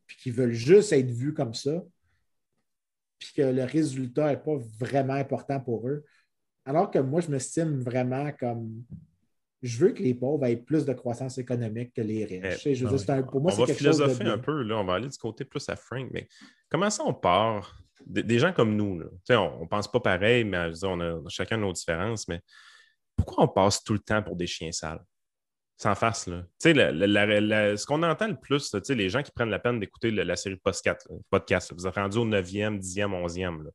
puis 0.08 0.16
qui 0.16 0.32
veulent 0.32 0.54
juste 0.54 0.94
être 0.94 1.12
vus 1.12 1.34
comme 1.34 1.54
ça, 1.54 1.84
puis 3.20 3.34
que 3.36 3.42
le 3.42 3.66
résultat 3.66 4.30
n'est 4.30 4.42
pas 4.42 4.56
vraiment 4.80 5.16
important 5.16 5.60
pour 5.60 5.90
eux. 5.90 6.06
Alors 6.64 6.90
que 6.90 7.00
moi, 7.00 7.20
je 7.20 7.30
m'estime 7.30 7.82
vraiment 7.82 8.32
comme 8.40 8.86
je 9.66 9.80
veux 9.80 9.92
que 9.94 10.04
les 10.04 10.14
pauvres 10.14 10.46
aient 10.46 10.58
plus 10.58 10.86
de 10.86 10.94
croissance 10.94 11.40
économique 11.40 11.92
que 11.94 12.02
les 12.02 12.24
riches. 12.24 12.84
Pour 13.32 13.42
moi, 13.42 13.52
on 13.58 13.66
va 13.66 13.74
philosopher 13.74 14.26
un 14.26 14.38
peu, 14.38 14.62
là, 14.62 14.78
on 14.78 14.86
va 14.86 14.94
aller 14.94 15.10
du 15.10 15.18
côté 15.18 15.44
plus 15.44 15.68
à 15.70 15.76
Frank, 15.76 16.08
mais 16.12 16.28
comment 16.70 16.90
ça 16.92 17.04
on 17.04 17.16
part 17.16 17.82
des, 18.06 18.38
gens 18.38 18.54
comme 18.54 18.76
nous? 18.76 19.02
On 19.30 19.62
ne 19.62 19.68
pense 19.68 19.92
pas 19.92 20.00
pareil, 20.00 20.44
mais 20.44 20.70
on 20.84 21.00
a 21.00 21.20
chacun 21.30 21.58
nos 21.58 21.74
différences, 21.74 22.28
mais 22.28 22.42
pourquoi 23.16 23.44
on 23.44 23.48
passe 23.48 23.84
tout 23.84 23.94
le 23.94 24.00
temps 24.00 24.22
pour 24.22 24.36
des 24.36 24.46
chiens 24.46 24.72
sales? 24.72 25.04
Sans 25.78 25.96
face, 25.96 26.28
là. 26.28 26.46
ce 26.62 27.86
qu'on 27.86 28.04
entend 28.04 28.28
le 28.28 28.40
plus, 28.40 28.74
les 28.90 29.10
gens 29.10 29.24
qui 29.24 29.32
prennent 29.32 29.50
la 29.50 29.60
peine 29.60 29.80
d'écouter 29.80 30.12
la, 30.12 30.36
série 30.36 30.56
de 30.56 30.62
podcast, 30.62 31.10
podcast 31.32 31.74
vous 31.76 31.88
êtes 31.88 31.96
rendu 31.96 32.18
au 32.20 32.26
9e, 32.26 32.80
10e, 32.80 33.26
11e, 33.26 33.68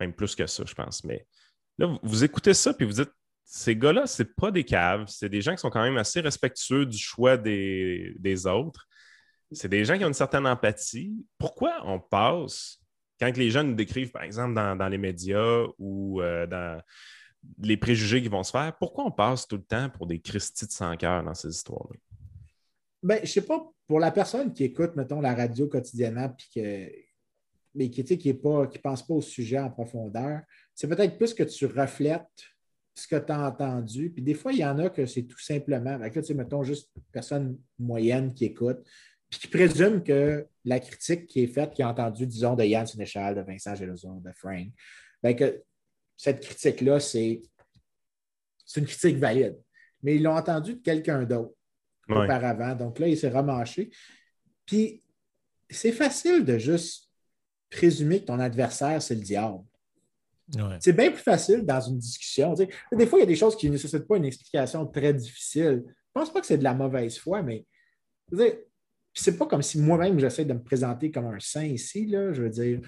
même 0.00 0.12
plus 0.12 0.34
que 0.34 0.46
ça, 0.46 0.64
je 0.66 0.74
pense. 0.74 1.02
Mais 1.02 1.26
là, 1.78 1.98
vous 2.02 2.24
écoutez 2.24 2.52
ça, 2.52 2.74
puis 2.74 2.86
vous 2.86 2.92
dites 2.92 3.10
ces 3.44 3.76
gars-là, 3.76 4.06
ce 4.06 4.22
pas 4.22 4.50
des 4.50 4.64
caves, 4.64 5.04
c'est 5.08 5.28
des 5.28 5.42
gens 5.42 5.52
qui 5.52 5.58
sont 5.58 5.70
quand 5.70 5.82
même 5.82 5.98
assez 5.98 6.20
respectueux 6.20 6.86
du 6.86 6.98
choix 6.98 7.36
des, 7.36 8.46
autres. 8.46 8.88
C'est 9.52 9.68
des 9.68 9.84
gens 9.84 9.96
qui 9.98 10.04
ont 10.04 10.08
une 10.08 10.14
certaine 10.14 10.46
empathie. 10.46 11.14
Pourquoi 11.38 11.82
on 11.84 12.00
passe, 12.00 12.80
quand 13.20 13.36
les 13.36 13.50
gens 13.50 13.62
nous 13.62 13.74
décrivent, 13.74 14.10
par 14.10 14.22
exemple, 14.22 14.54
dans, 14.54 14.88
les 14.88 14.98
médias 14.98 15.66
ou 15.78 16.20
euh, 16.20 16.46
dans 16.46 16.80
les 17.58 17.76
préjugés 17.76 18.22
qui 18.22 18.28
vont 18.28 18.42
se 18.42 18.50
faire, 18.50 18.74
pourquoi 18.78 19.04
on 19.04 19.10
passe 19.10 19.46
tout 19.46 19.56
le 19.56 19.62
temps 19.62 19.90
pour 19.90 20.06
des 20.06 20.20
Christy 20.20 20.66
de 20.66 20.72
sans 20.72 20.96
cœur 20.96 21.22
dans 21.22 21.34
ces 21.34 21.48
histoires-là? 21.48 21.96
Ben, 23.02 23.20
je 23.22 23.30
sais 23.30 23.44
pas, 23.44 23.70
pour 23.86 24.00
la 24.00 24.10
personne 24.10 24.52
qui 24.52 24.64
écoute, 24.64 24.96
mettons, 24.96 25.20
la 25.20 25.34
radio 25.34 25.68
quotidiennement, 25.68 26.30
puis 26.30 26.48
que, 26.54 26.90
mais 27.74 27.90
qui 27.90 28.02
ne 28.02 28.78
pense 28.78 29.06
pas 29.06 29.14
au 29.14 29.20
sujet 29.20 29.58
en 29.58 29.70
profondeur, 29.70 30.40
c'est 30.74 30.88
peut-être 30.88 31.18
plus 31.18 31.34
que 31.34 31.42
tu 31.42 31.66
reflètes 31.66 32.53
ce 32.94 33.08
que 33.08 33.16
tu 33.16 33.32
as 33.32 33.48
entendu. 33.48 34.10
Puis 34.10 34.22
des 34.22 34.34
fois, 34.34 34.52
il 34.52 34.58
y 34.58 34.64
en 34.64 34.78
a 34.78 34.88
que 34.88 35.06
c'est 35.06 35.24
tout 35.24 35.38
simplement, 35.38 35.98
là, 35.98 36.10
tu 36.10 36.22
sais, 36.22 36.34
mettons 36.34 36.62
juste 36.62 36.90
une 36.96 37.02
personne 37.12 37.58
moyenne 37.78 38.32
qui 38.32 38.44
écoute, 38.46 38.78
puis 39.28 39.40
qui 39.40 39.48
présume 39.48 40.02
que 40.02 40.46
la 40.64 40.78
critique 40.80 41.26
qui 41.26 41.42
est 41.42 41.48
faite, 41.48 41.72
qui 41.74 41.82
a 41.82 41.88
entendu, 41.88 42.26
disons, 42.26 42.54
de 42.54 42.64
Yann 42.64 42.86
Sénéchal, 42.86 43.34
de 43.34 43.40
Vincent 43.40 43.74
Géloson, 43.74 44.20
de 44.20 44.32
Frank, 44.32 44.68
bien 45.22 45.34
que 45.34 45.62
cette 46.16 46.40
critique-là, 46.40 47.00
c'est 47.00 47.42
une 48.76 48.86
critique 48.86 49.16
valide. 49.16 49.58
Mais 50.02 50.16
ils 50.16 50.22
l'ont 50.22 50.36
entendu 50.36 50.74
de 50.74 50.80
quelqu'un 50.80 51.24
d'autre 51.24 51.54
auparavant. 52.08 52.74
Donc 52.74 52.98
là, 52.98 53.08
il 53.08 53.16
s'est 53.16 53.30
remanché. 53.30 53.90
Puis 54.66 55.02
c'est 55.68 55.92
facile 55.92 56.44
de 56.44 56.58
juste 56.58 57.10
présumer 57.70 58.20
que 58.20 58.26
ton 58.26 58.38
adversaire, 58.38 59.02
c'est 59.02 59.14
le 59.14 59.22
diable. 59.22 59.64
C'est 60.80 60.92
bien 60.92 61.10
plus 61.10 61.22
facile 61.22 61.64
dans 61.64 61.80
une 61.80 61.98
discussion. 61.98 62.54
Des 62.54 63.06
fois, 63.06 63.18
il 63.18 63.22
y 63.22 63.24
a 63.24 63.26
des 63.26 63.36
choses 63.36 63.56
qui 63.56 63.66
ne 63.66 63.72
nécessitent 63.72 64.06
pas 64.06 64.16
une 64.16 64.26
explication 64.26 64.86
très 64.86 65.14
difficile. 65.14 65.82
Je 65.86 65.88
ne 65.88 65.92
pense 66.12 66.32
pas 66.32 66.40
que 66.40 66.46
c'est 66.46 66.58
de 66.58 66.64
la 66.64 66.74
mauvaise 66.74 67.18
foi, 67.18 67.42
mais 67.42 67.64
c'est 69.14 69.38
pas 69.38 69.46
comme 69.46 69.62
si 69.62 69.80
moi-même 69.80 70.18
j'essaie 70.18 70.44
de 70.44 70.52
me 70.52 70.62
présenter 70.62 71.10
comme 71.10 71.26
un 71.26 71.40
saint 71.40 71.64
ici. 71.64 72.06
Là. 72.06 72.32
Je 72.32 72.42
veux 72.42 72.50
dire, 72.50 72.80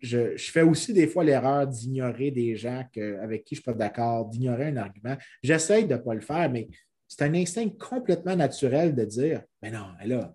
je, 0.00 0.36
fais 0.36 0.62
aussi 0.62 0.92
des 0.92 1.06
fois 1.06 1.24
l'erreur 1.24 1.66
d'ignorer 1.66 2.30
des 2.30 2.56
gens 2.56 2.84
avec 3.22 3.44
qui 3.44 3.54
je 3.54 3.60
ne 3.60 3.62
suis 3.62 3.72
pas 3.72 3.72
d'accord, 3.72 4.26
d'ignorer 4.26 4.66
un 4.68 4.76
argument. 4.76 5.16
J'essaie 5.42 5.84
de 5.84 5.94
ne 5.94 5.98
pas 5.98 6.14
le 6.14 6.20
faire, 6.20 6.50
mais 6.50 6.68
c'est 7.06 7.22
un 7.22 7.34
instinct 7.34 7.68
complètement 7.78 8.36
naturel 8.36 8.94
de 8.94 9.04
dire 9.04 9.42
Mais 9.62 9.70
non, 9.70 9.86
là, 10.04 10.34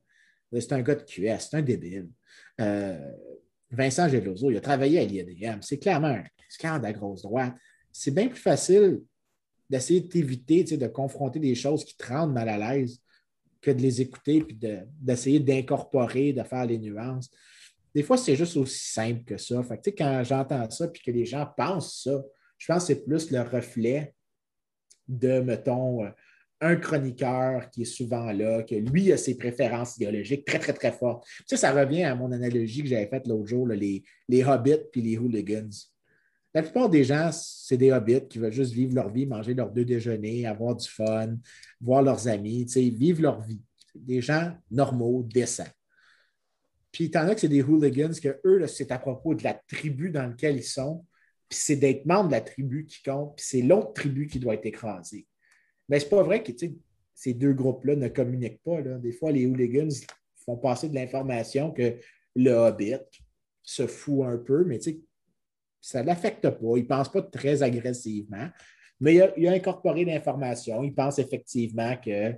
c'est 0.54 0.74
un 0.74 0.82
gars 0.82 0.96
de 0.96 1.04
QS, 1.04 1.50
c'est 1.50 1.58
un 1.58 1.62
débile. 1.62 2.10
Euh, 2.60 3.12
Vincent 3.72 4.08
Geloso, 4.10 4.52
il 4.52 4.58
a 4.58 4.62
travaillé 4.62 5.00
à 5.00 5.06
l'IADM. 5.06 5.62
C'est 5.62 5.80
clairement 5.80 6.08
un 6.08 6.24
scandale 6.52 6.86
à 6.86 6.94
grosse 6.94 7.22
droite. 7.22 7.54
C'est 7.92 8.12
bien 8.12 8.28
plus 8.28 8.40
facile 8.40 9.02
d'essayer 9.70 10.02
de 10.02 10.08
t'éviter, 10.08 10.64
de 10.64 10.88
confronter 10.88 11.40
des 11.40 11.56
choses 11.56 11.86
qui 11.86 11.96
te 11.96 12.08
rendent 12.08 12.34
mal 12.34 12.50
à 12.50 12.58
l'aise 12.58 13.02
que 13.62 13.72
de 13.72 13.82
les 13.82 14.02
écouter 14.02 14.42
puis 14.42 14.60
d'essayer 15.00 15.40
d'incorporer, 15.40 16.34
de 16.34 16.44
faire 16.44 16.66
les 16.66 16.78
nuances. 16.78 17.30
Des 17.94 18.04
fois, 18.04 18.18
c'est 18.18 18.36
juste 18.36 18.58
aussi 18.58 18.92
simple 18.92 19.24
que 19.24 19.38
ça. 19.38 19.62
Fait 19.64 19.92
quand 19.92 20.24
j'entends 20.24 20.70
ça 20.70 20.88
puis 20.88 21.02
que 21.02 21.12
les 21.12 21.26
gens 21.26 21.48
pensent 21.58 22.04
ça, 22.04 22.24
je 22.58 22.68
pense 22.68 22.84
que 22.84 22.94
c'est 22.94 23.04
plus 23.04 23.32
le 23.32 23.42
reflet 23.42 24.14
de, 25.08 25.40
mettons, 25.40 26.06
un 26.62 26.76
chroniqueur 26.76 27.70
qui 27.72 27.82
est 27.82 27.86
souvent 27.86 28.32
là, 28.32 28.64
que 28.64 28.76
lui 28.76 29.12
a 29.12 29.18
ses 29.18 29.36
préférences 29.36 29.98
idéologiques 29.98 30.46
très, 30.46 30.60
très, 30.60 30.74
très 30.74 30.92
fortes. 30.92 31.28
Ça, 31.48 31.58
ça 31.58 31.72
revient 31.72 32.04
à 32.04 32.16
mon 32.16 32.32
analogie 32.32 32.84
que 32.84 32.90
j'avais 32.90 33.08
faite 33.08 33.28
l'autre 33.28 33.48
jour, 33.48 33.68
les, 33.68 34.04
les 34.30 34.44
hobbits 34.44 34.86
puis 34.92 35.02
les 35.02 35.18
hooligans. 35.18 35.70
La 36.54 36.64
plupart 36.64 36.90
des 36.90 37.04
gens, 37.04 37.30
c'est 37.32 37.78
des 37.78 37.92
hobbits 37.92 38.28
qui 38.28 38.38
veulent 38.38 38.52
juste 38.52 38.74
vivre 38.74 38.94
leur 38.94 39.10
vie, 39.10 39.26
manger 39.26 39.54
leurs 39.54 39.72
deux 39.72 39.86
déjeuners, 39.86 40.46
avoir 40.46 40.76
du 40.76 40.88
fun, 40.88 41.38
voir 41.80 42.02
leurs 42.02 42.28
amis, 42.28 42.66
vivre 42.66 43.22
leur 43.22 43.42
vie. 43.42 43.62
Des 43.96 44.22
gens 44.22 44.54
normaux, 44.70 45.24
décents. 45.24 45.64
Puis 46.92 47.06
il 47.06 47.14
y 47.14 47.18
en 47.18 47.28
a 47.30 47.36
que 47.36 47.42
c'est 47.42 47.48
des 47.48 47.62
hooligans, 47.62 48.12
que 48.22 48.40
eux, 48.46 48.68
c'est 48.68 48.92
à 48.92 49.00
propos 49.00 49.34
de 49.34 49.44
la 49.44 49.54
tribu 49.54 50.12
dans 50.12 50.28
laquelle 50.28 50.58
ils 50.58 50.64
sont, 50.64 51.06
puis 51.48 51.60
c'est 51.62 51.78
d'être 51.78 52.06
membre 52.06 52.28
de 52.28 52.34
la 52.34 52.42
tribu 52.42 52.86
qui 52.86 53.02
compte, 53.02 53.36
puis 53.38 53.46
c'est 53.48 53.62
l'autre 53.62 53.94
tribu 53.94 54.28
qui 54.28 54.40
doit 54.40 54.56
être 54.56 54.66
écrasée. 54.66 55.26
Mais 55.88 56.00
c'est 56.00 56.10
pas 56.10 56.24
vrai 56.24 56.44
que 56.44 56.52
ces 57.14 57.34
deux 57.34 57.54
groupes-là 57.54 57.96
ne 57.96 58.08
communiquent 58.10 58.62
pas. 58.64 58.82
Des 58.82 59.14
fois, 59.14 59.32
les 59.32 59.46
hooligans 59.46 59.94
font 60.46 60.58
passer 60.58 60.90
de 60.90 60.96
l'information 60.96 61.72
que 61.72 61.98
le 62.36 62.52
Hobbit 62.52 62.96
se 63.62 63.88
fout 63.88 64.26
un 64.26 64.38
peu, 64.38 64.66
mais 64.66 64.80
ça 65.82 66.02
ne 66.02 66.08
l'affecte 66.08 66.50
pas. 66.50 66.78
Il 66.78 66.84
ne 66.84 66.88
pense 66.88 67.12
pas 67.12 67.22
très 67.22 67.64
agressivement. 67.64 68.50
Mais 69.00 69.16
il 69.36 69.48
a, 69.48 69.52
incorporé 69.52 70.06
l'information. 70.06 70.84
Il 70.84 70.94
pense 70.94 71.18
effectivement 71.18 71.98
que 71.98 72.34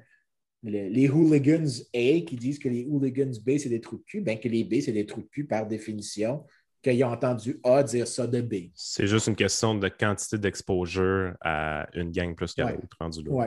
les 0.63 1.09
hooligans 1.09 1.67
A 1.93 2.21
qui 2.21 2.37
disent 2.37 2.57
que 2.57 2.69
les 2.69 2.85
hooligans 2.85 3.33
B, 3.45 3.57
c'est 3.57 3.69
des 3.69 3.81
trous 3.81 3.97
de 3.97 4.03
cul, 4.03 4.21
bien 4.21 4.37
que 4.37 4.47
les 4.47 4.63
B, 4.63 4.75
c'est 4.79 4.93
des 4.93 5.05
trous 5.05 5.21
de 5.21 5.27
cul 5.27 5.45
par 5.45 5.67
définition, 5.67 6.45
qu'ils 6.81 7.03
ont 7.03 7.11
entendu 7.11 7.59
A 7.63 7.83
dire 7.83 8.07
ça 8.07 8.27
de 8.27 8.39
B. 8.39 8.69
C'est 8.75 9.07
juste 9.07 9.27
une 9.27 9.35
question 9.35 9.75
de 9.75 9.89
quantité 9.89 10.37
d'exposure 10.37 11.35
à 11.41 11.87
une 11.93 12.11
gang 12.11 12.33
plus 12.33 12.53
qu'à 12.53 12.71
l'autre, 12.71 12.97
rendu 12.97 13.23
là. 13.23 13.31
Oui. 13.31 13.45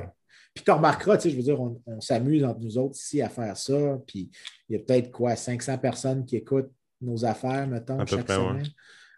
Puis 0.55 0.65
tu 0.65 0.71
remarqueras, 0.71 1.19
je 1.19 1.37
veux 1.37 1.43
dire, 1.43 1.61
on, 1.61 2.01
s'amuse 2.01 2.43
entre 2.43 2.61
nous 2.61 2.79
autres 2.79 2.97
ici 2.97 3.21
à 3.21 3.29
faire 3.29 3.57
ça. 3.57 3.99
Puis 4.07 4.31
il 4.69 4.77
y 4.77 4.77
a 4.77 4.83
peut-être 4.83 5.11
quoi, 5.11 5.37
500 5.37 5.77
personnes 5.79 6.25
qui 6.25 6.37
écoutent 6.37 6.73
nos 7.03 7.27
affaires, 7.27 7.67
mettons, 7.67 7.99
chaque 8.07 8.31
semaine. 8.31 8.67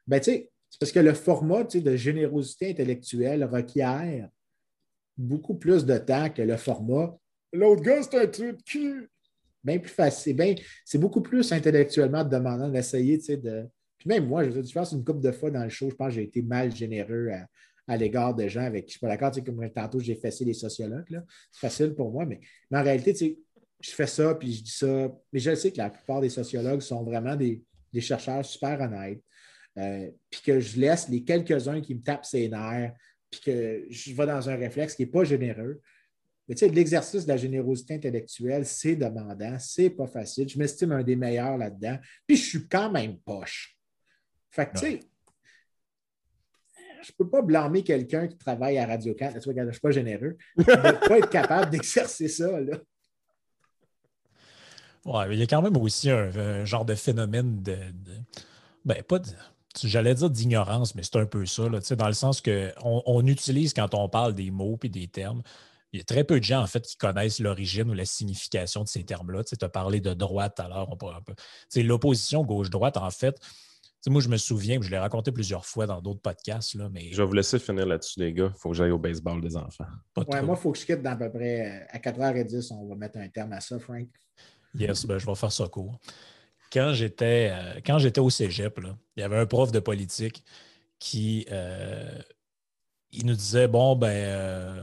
Ben, 0.05 0.19
tu 0.19 0.33
sais, 0.33 0.51
c'est 0.71 0.79
parce 0.81 0.93
que 0.93 1.01
le 1.01 1.15
format 1.15 1.65
de 1.65 1.97
générosité 1.97 2.71
intellectuelle 2.71 3.45
requiert 3.45 4.29
beaucoup 5.17 5.55
plus 5.55 5.85
de 5.85 5.99
temps 5.99 6.31
que 6.31 6.43
le 6.43 6.57
format 6.57 7.19
L'autre 7.53 7.83
gars, 7.83 8.03
c'est 8.03 8.19
un 8.19 8.27
truc 8.27 8.63
cul. 8.65 9.09
Bien 9.65 9.79
plus 9.79 9.91
facile. 9.91 10.57
c'est 10.85 10.99
beaucoup 10.99 11.21
plus 11.21 11.53
intellectuellement 11.53 12.25
demandant 12.25 12.69
d'essayer 12.69 13.19
de. 13.19 13.67
Puis 13.99 14.09
même 14.09 14.27
moi, 14.27 14.45
je, 14.45 14.63
je 14.63 14.73
pense 14.73 14.93
une 14.93 15.05
couple 15.05 15.21
de 15.21 15.33
fois 15.33 15.51
dans 15.51 15.65
le 15.65 15.69
show, 15.69 15.91
je 15.91 15.95
pense 15.97 16.09
que 16.09 16.15
j'ai 16.15 16.23
été 16.25 16.43
mal 16.43 16.75
généreux 16.75 17.31
à, 17.89 17.97
l'égard 17.97 18.35
de 18.35 18.47
gens 18.47 18.63
avec 18.63 18.85
qui 18.85 18.93
je 18.93 18.99
suis 18.99 19.01
pas 19.01 19.09
d'accord. 19.09 19.33
Comme 19.45 19.69
tantôt, 19.71 19.99
j'ai 19.99 20.15
fessé 20.15 20.45
les 20.45 20.55
sociologues. 20.55 21.23
C'est 21.51 21.61
facile 21.61 21.95
pour 21.95 22.13
moi, 22.13 22.25
mais, 22.25 22.41
mais 22.71 22.79
en 22.79 22.83
réalité, 22.83 23.39
je 23.81 23.91
fais 23.91 24.07
ça, 24.07 24.35
puis 24.35 24.53
je 24.53 24.63
dis 24.63 24.71
ça. 24.71 25.11
Mais 25.33 25.41
je 25.41 25.55
sais 25.55 25.73
que 25.73 25.79
la 25.79 25.91
plupart 25.91 26.21
des 26.21 26.29
sociologues 26.29 26.81
sont 26.81 27.03
vraiment 27.03 27.35
des, 27.35 27.63
chercheurs 27.99 28.45
super 28.45 28.81
honnêtes. 28.81 29.23
Euh, 29.79 30.11
puis 30.31 30.41
que 30.43 30.61
je 30.61 30.81
laisse 30.81 31.09
les 31.09 31.23
quelques-uns 31.23 31.81
qui 31.81 31.95
me 31.95 32.03
tapent 32.03 32.25
ses 32.25 32.49
nerfs, 32.49 32.93
puis 33.31 33.41
que 33.41 33.87
je 33.89 34.13
vais 34.13 34.27
dans 34.27 34.49
un 34.51 34.57
réflexe 34.57 34.95
qui 34.95 35.03
n'est 35.03 35.11
pas 35.11 35.25
généreux. 35.25 35.81
Mais 36.49 36.55
tu 36.55 36.67
sais, 36.67 36.73
l'exercice 36.73 37.25
de 37.25 37.29
la 37.29 37.37
générosité 37.37 37.95
intellectuelle, 37.95 38.65
c'est 38.65 38.97
demandant, 38.97 39.59
c'est 39.59 39.91
pas 39.91 40.07
facile. 40.07 40.49
Je 40.49 40.59
m'estime 40.59 40.93
un 40.93 41.03
des 41.03 41.15
meilleurs 41.15 41.59
là-dedans. 41.59 41.99
Puis 42.27 42.37
je 42.37 42.45
suis 42.45 42.69
quand 42.69 42.91
même 42.91 43.19
poche. 43.19 43.77
Fait 44.51 44.67
que, 44.67 44.79
tu 44.79 44.79
sais, 44.79 45.01
je 47.03 47.13
ne 47.13 47.17
peux 47.19 47.29
pas 47.29 47.43
blâmer 47.43 47.85
quelqu'un 47.85 48.27
qui 48.27 48.37
travaille 48.37 48.79
à 48.79 48.87
Radio 48.87 49.15
4, 49.15 49.41
je 49.43 49.51
ne 49.51 49.71
suis 49.71 49.81
pas 49.81 49.91
généreux, 49.91 50.37
de 50.57 50.63
ne 50.63 51.09
pas 51.09 51.19
être 51.19 51.31
capable 51.31 51.71
d'exercer 51.71 52.29
ça. 52.29 52.61
Là. 52.61 52.79
Ouais, 55.05 55.35
il 55.35 55.39
y 55.39 55.43
a 55.43 55.47
quand 55.47 55.63
même 55.63 55.77
aussi 55.77 56.11
un, 56.11 56.65
genre 56.65 56.85
de 56.85 56.95
phénomène 56.95 57.63
de. 57.63 57.77
ben, 58.85 59.03
pas 59.03 59.19
de. 59.19 59.29
J'allais 59.85 60.15
dire 60.15 60.31
d'ignorance, 60.31 60.95
mais 60.95 61.03
c'est 61.03 61.17
un 61.17 61.27
peu 61.27 61.47
ça, 61.47 61.69
là, 61.69 61.81
dans 61.81 62.07
le 62.07 62.13
sens 62.13 62.41
qu'on 62.41 63.03
on 63.07 63.27
utilise 63.27 63.73
quand 63.73 63.95
on 63.95 64.09
parle 64.09 64.35
des 64.35 64.51
mots 64.51 64.79
et 64.83 64.89
des 64.89 65.09
termes. 65.09 65.43
Il 65.93 65.99
y 65.99 66.03
a 66.03 66.05
très 66.05 66.25
peu 66.25 66.39
de 66.39 66.45
gens, 66.45 66.61
en 66.61 66.67
fait, 66.67 66.83
qui 66.83 66.97
connaissent 66.97 67.41
l'origine 67.41 67.91
ou 67.91 67.95
la 67.95 68.05
signification 68.05 68.83
de 68.83 68.89
ces 68.89 69.05
termes-là. 69.05 69.43
Tu 69.45 69.55
as 69.61 69.69
parlé 69.69 70.01
de 70.01 70.13
droite 70.13 70.61
alors. 70.61 70.97
L'opposition 71.77 72.45
gauche-droite, 72.45 72.99
en 72.99 73.11
fait, 73.11 73.41
moi, 74.07 74.21
je 74.21 74.29
me 74.29 74.37
souviens, 74.37 74.79
je 74.81 74.91
l'ai 74.91 74.99
raconté 74.99 75.33
plusieurs 75.33 75.67
fois 75.67 75.87
dans 75.87 76.01
d'autres 76.01 76.21
podcasts. 76.21 76.75
Là, 76.75 76.89
mais... 76.91 77.11
Je 77.13 77.21
vais 77.21 77.27
vous 77.27 77.35
laisser 77.35 77.59
finir 77.59 77.87
là-dessus, 77.87 78.21
les 78.21 78.33
gars. 78.33 78.51
Il 78.55 78.59
faut 78.59 78.71
que 78.71 78.77
j'aille 78.77 78.91
au 78.91 78.99
baseball 78.99 79.41
des 79.41 79.57
enfants. 79.57 79.87
ouais, 80.17 80.43
moi, 80.43 80.57
il 80.57 80.61
faut 80.61 80.73
que 80.73 80.79
je 80.79 80.87
quitte 80.87 81.03
dans 81.03 81.13
à 81.13 81.17
peu 81.17 81.31
près 81.31 81.87
à 81.91 81.99
4h10. 81.99 82.73
On 82.73 82.89
va 82.89 82.95
mettre 82.95 83.19
un 83.19 83.29
terme 83.29 83.53
à 83.53 83.61
ça, 83.61 83.79
Frank. 83.79 84.09
Yes, 84.75 85.05
ben, 85.07 85.19
je 85.19 85.27
vais 85.27 85.35
faire 85.35 85.53
ça 85.53 85.67
court. 85.69 85.99
Quand 86.73 86.93
j'étais, 86.93 87.51
euh, 87.53 87.81
quand 87.85 87.99
j'étais 87.99 88.21
au 88.21 88.31
cégep, 88.31 88.81
il 89.17 89.21
y 89.21 89.23
avait 89.23 89.39
un 89.39 89.47
prof 89.47 89.73
de 89.73 89.81
politique 89.81 90.45
qui 90.99 91.47
euh, 91.51 92.19
il 93.13 93.27
nous 93.27 93.35
disait 93.35 93.69
Bon, 93.69 93.97
ben, 93.97 94.09
euh, 94.09 94.83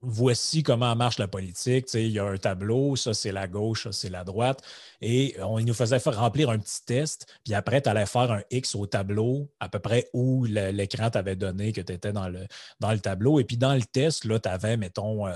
voici 0.00 0.62
comment 0.62 0.94
marche 0.96 1.18
la 1.18 1.28
politique. 1.28 1.92
il 1.94 2.08
y 2.08 2.18
a 2.18 2.24
un 2.24 2.36
tableau, 2.36 2.96
ça 2.96 3.14
c'est 3.14 3.32
la 3.32 3.46
gauche, 3.46 3.84
ça 3.84 3.92
c'est 3.92 4.08
la 4.08 4.24
droite. 4.24 4.62
Et 5.00 5.36
on, 5.40 5.58
il 5.58 5.66
nous 5.66 5.74
faisait 5.74 6.00
faire 6.00 6.18
remplir 6.18 6.50
un 6.50 6.58
petit 6.58 6.84
test, 6.84 7.26
puis 7.44 7.54
après, 7.54 7.82
tu 7.82 7.88
allais 7.88 8.06
faire 8.06 8.32
un 8.32 8.42
X 8.50 8.74
au 8.74 8.86
tableau, 8.86 9.50
à 9.60 9.68
peu 9.68 9.78
près 9.78 10.08
où 10.12 10.44
l'écran 10.44 11.10
t'avait 11.10 11.36
donné 11.36 11.72
que 11.72 11.80
tu 11.80 11.92
étais 11.92 12.12
dans 12.12 12.28
le, 12.28 12.46
dans 12.80 12.92
le 12.92 13.00
tableau. 13.00 13.38
Et 13.40 13.44
puis 13.44 13.56
dans 13.56 13.74
le 13.74 13.82
test, 13.82 14.24
là, 14.24 14.38
tu 14.40 14.48
avais, 14.48 14.76
mettons, 14.76 15.26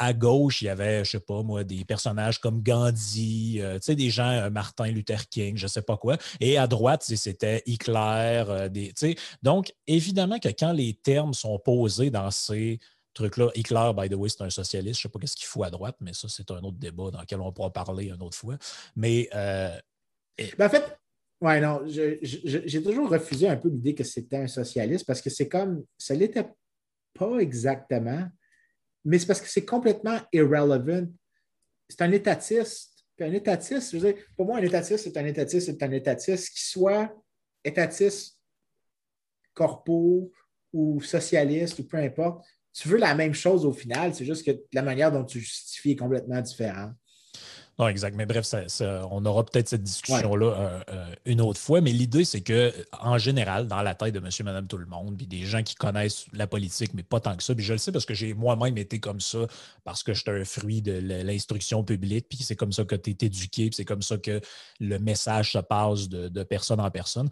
à 0.00 0.14
gauche, 0.14 0.62
il 0.62 0.64
y 0.64 0.68
avait, 0.70 1.04
je 1.04 1.10
sais 1.10 1.20
pas 1.20 1.42
moi, 1.42 1.62
des 1.62 1.84
personnages 1.84 2.40
comme 2.40 2.62
Gandhi, 2.62 3.58
euh, 3.60 3.74
tu 3.74 3.84
sais, 3.84 3.94
des 3.94 4.08
gens, 4.08 4.30
euh, 4.30 4.48
Martin 4.48 4.86
Luther 4.86 5.28
King, 5.28 5.58
je 5.58 5.66
sais 5.66 5.82
pas 5.82 5.98
quoi. 5.98 6.16
Et 6.40 6.56
à 6.56 6.66
droite, 6.66 7.02
c'était 7.02 7.62
Hitler. 7.66 8.44
Euh, 8.48 8.68
des, 8.70 8.94
donc, 9.42 9.74
évidemment 9.86 10.38
que 10.38 10.48
quand 10.48 10.72
les 10.72 10.94
termes 10.94 11.34
sont 11.34 11.58
posés 11.58 12.08
dans 12.08 12.30
ces 12.30 12.78
trucs-là, 13.12 13.50
Hitler, 13.54 13.90
by 13.94 14.08
the 14.08 14.14
way, 14.14 14.30
c'est 14.30 14.42
un 14.42 14.48
socialiste. 14.48 14.96
Je 14.96 15.02
sais 15.02 15.08
pas 15.10 15.18
qu'est-ce 15.18 15.36
qu'il 15.36 15.46
faut 15.46 15.64
à 15.64 15.70
droite, 15.70 15.96
mais 16.00 16.14
ça, 16.14 16.28
c'est 16.30 16.50
un 16.50 16.60
autre 16.60 16.78
débat 16.78 17.10
dans 17.10 17.20
lequel 17.20 17.40
on 17.42 17.52
pourra 17.52 17.70
parler 17.70 18.06
une 18.06 18.22
autre 18.22 18.36
fois. 18.38 18.56
Mais. 18.96 19.28
Ben, 19.32 20.66
en 20.66 20.70
fait, 20.70 20.98
ouais, 21.42 21.60
non, 21.60 21.82
j'ai 21.86 22.82
toujours 22.82 23.10
refusé 23.10 23.46
un 23.50 23.58
peu 23.58 23.68
l'idée 23.68 23.94
que 23.94 24.04
c'était 24.04 24.38
un 24.38 24.46
socialiste 24.46 25.06
parce 25.06 25.20
que 25.20 25.28
c'est 25.28 25.48
comme, 25.48 25.84
ça 25.98 26.14
l'était 26.14 26.48
pas 27.12 27.38
exactement 27.38 28.26
mais 29.04 29.18
c'est 29.18 29.26
parce 29.26 29.40
que 29.40 29.48
c'est 29.48 29.64
complètement 29.64 30.18
irrelevant. 30.32 31.06
C'est 31.88 32.02
un 32.02 32.12
étatiste. 32.12 33.04
un 33.20 33.32
étatiste, 33.32 33.92
je 33.92 33.98
veux 33.98 34.12
dire, 34.12 34.22
pour 34.36 34.46
moi, 34.46 34.58
un 34.58 34.62
étatiste, 34.62 35.04
c'est 35.04 35.16
un 35.16 35.26
étatiste, 35.26 35.66
c'est 35.66 35.82
un 35.82 35.90
étatiste 35.90 36.54
qui 36.54 36.64
soit 36.64 37.12
étatiste, 37.64 38.38
corpo 39.52 40.32
ou 40.72 41.00
socialiste 41.02 41.78
ou 41.78 41.86
peu 41.86 41.98
importe. 41.98 42.44
Tu 42.72 42.88
veux 42.88 42.98
la 42.98 43.14
même 43.14 43.34
chose 43.34 43.66
au 43.66 43.72
final, 43.72 44.14
c'est 44.14 44.24
juste 44.24 44.46
que 44.46 44.52
la 44.72 44.82
manière 44.82 45.10
dont 45.10 45.24
tu 45.24 45.40
justifies 45.40 45.92
est 45.92 45.96
complètement 45.96 46.40
différente. 46.40 46.94
Non, 47.80 47.88
exact. 47.88 48.14
Mais 48.14 48.26
bref, 48.26 48.46
on 49.10 49.24
aura 49.24 49.42
peut-être 49.42 49.70
cette 49.70 49.82
discussion-là 49.82 50.46
euh, 50.46 50.80
euh, 50.90 51.14
une 51.24 51.40
autre 51.40 51.58
fois. 51.58 51.80
Mais 51.80 51.92
l'idée, 51.92 52.26
c'est 52.26 52.42
que, 52.42 52.74
en 53.00 53.16
général, 53.16 53.68
dans 53.68 53.80
la 53.80 53.94
tête 53.94 54.12
de 54.12 54.20
monsieur, 54.20 54.44
madame, 54.44 54.66
tout 54.66 54.76
le 54.76 54.84
monde, 54.84 55.16
puis 55.16 55.26
des 55.26 55.44
gens 55.44 55.62
qui 55.62 55.76
connaissent 55.76 56.26
la 56.34 56.46
politique, 56.46 56.92
mais 56.92 57.02
pas 57.02 57.20
tant 57.20 57.34
que 57.34 57.42
ça, 57.42 57.54
puis 57.54 57.64
je 57.64 57.72
le 57.72 57.78
sais 57.78 57.90
parce 57.90 58.04
que 58.04 58.12
j'ai 58.12 58.34
moi-même 58.34 58.76
été 58.76 59.00
comme 59.00 59.20
ça, 59.20 59.46
parce 59.82 60.02
que 60.02 60.12
j'étais 60.12 60.30
un 60.30 60.44
fruit 60.44 60.82
de 60.82 60.92
l'instruction 61.24 61.82
publique, 61.82 62.26
puis 62.28 62.40
c'est 62.42 62.54
comme 62.54 62.72
ça 62.72 62.84
que 62.84 62.96
tu 62.96 63.12
es 63.12 63.16
éduqué, 63.24 63.70
puis 63.70 63.76
c'est 63.76 63.86
comme 63.86 64.02
ça 64.02 64.18
que 64.18 64.42
le 64.78 64.98
message 64.98 65.52
se 65.52 65.58
passe 65.58 66.10
de, 66.10 66.42
personne 66.42 66.80
en 66.80 66.90
personne. 66.90 67.30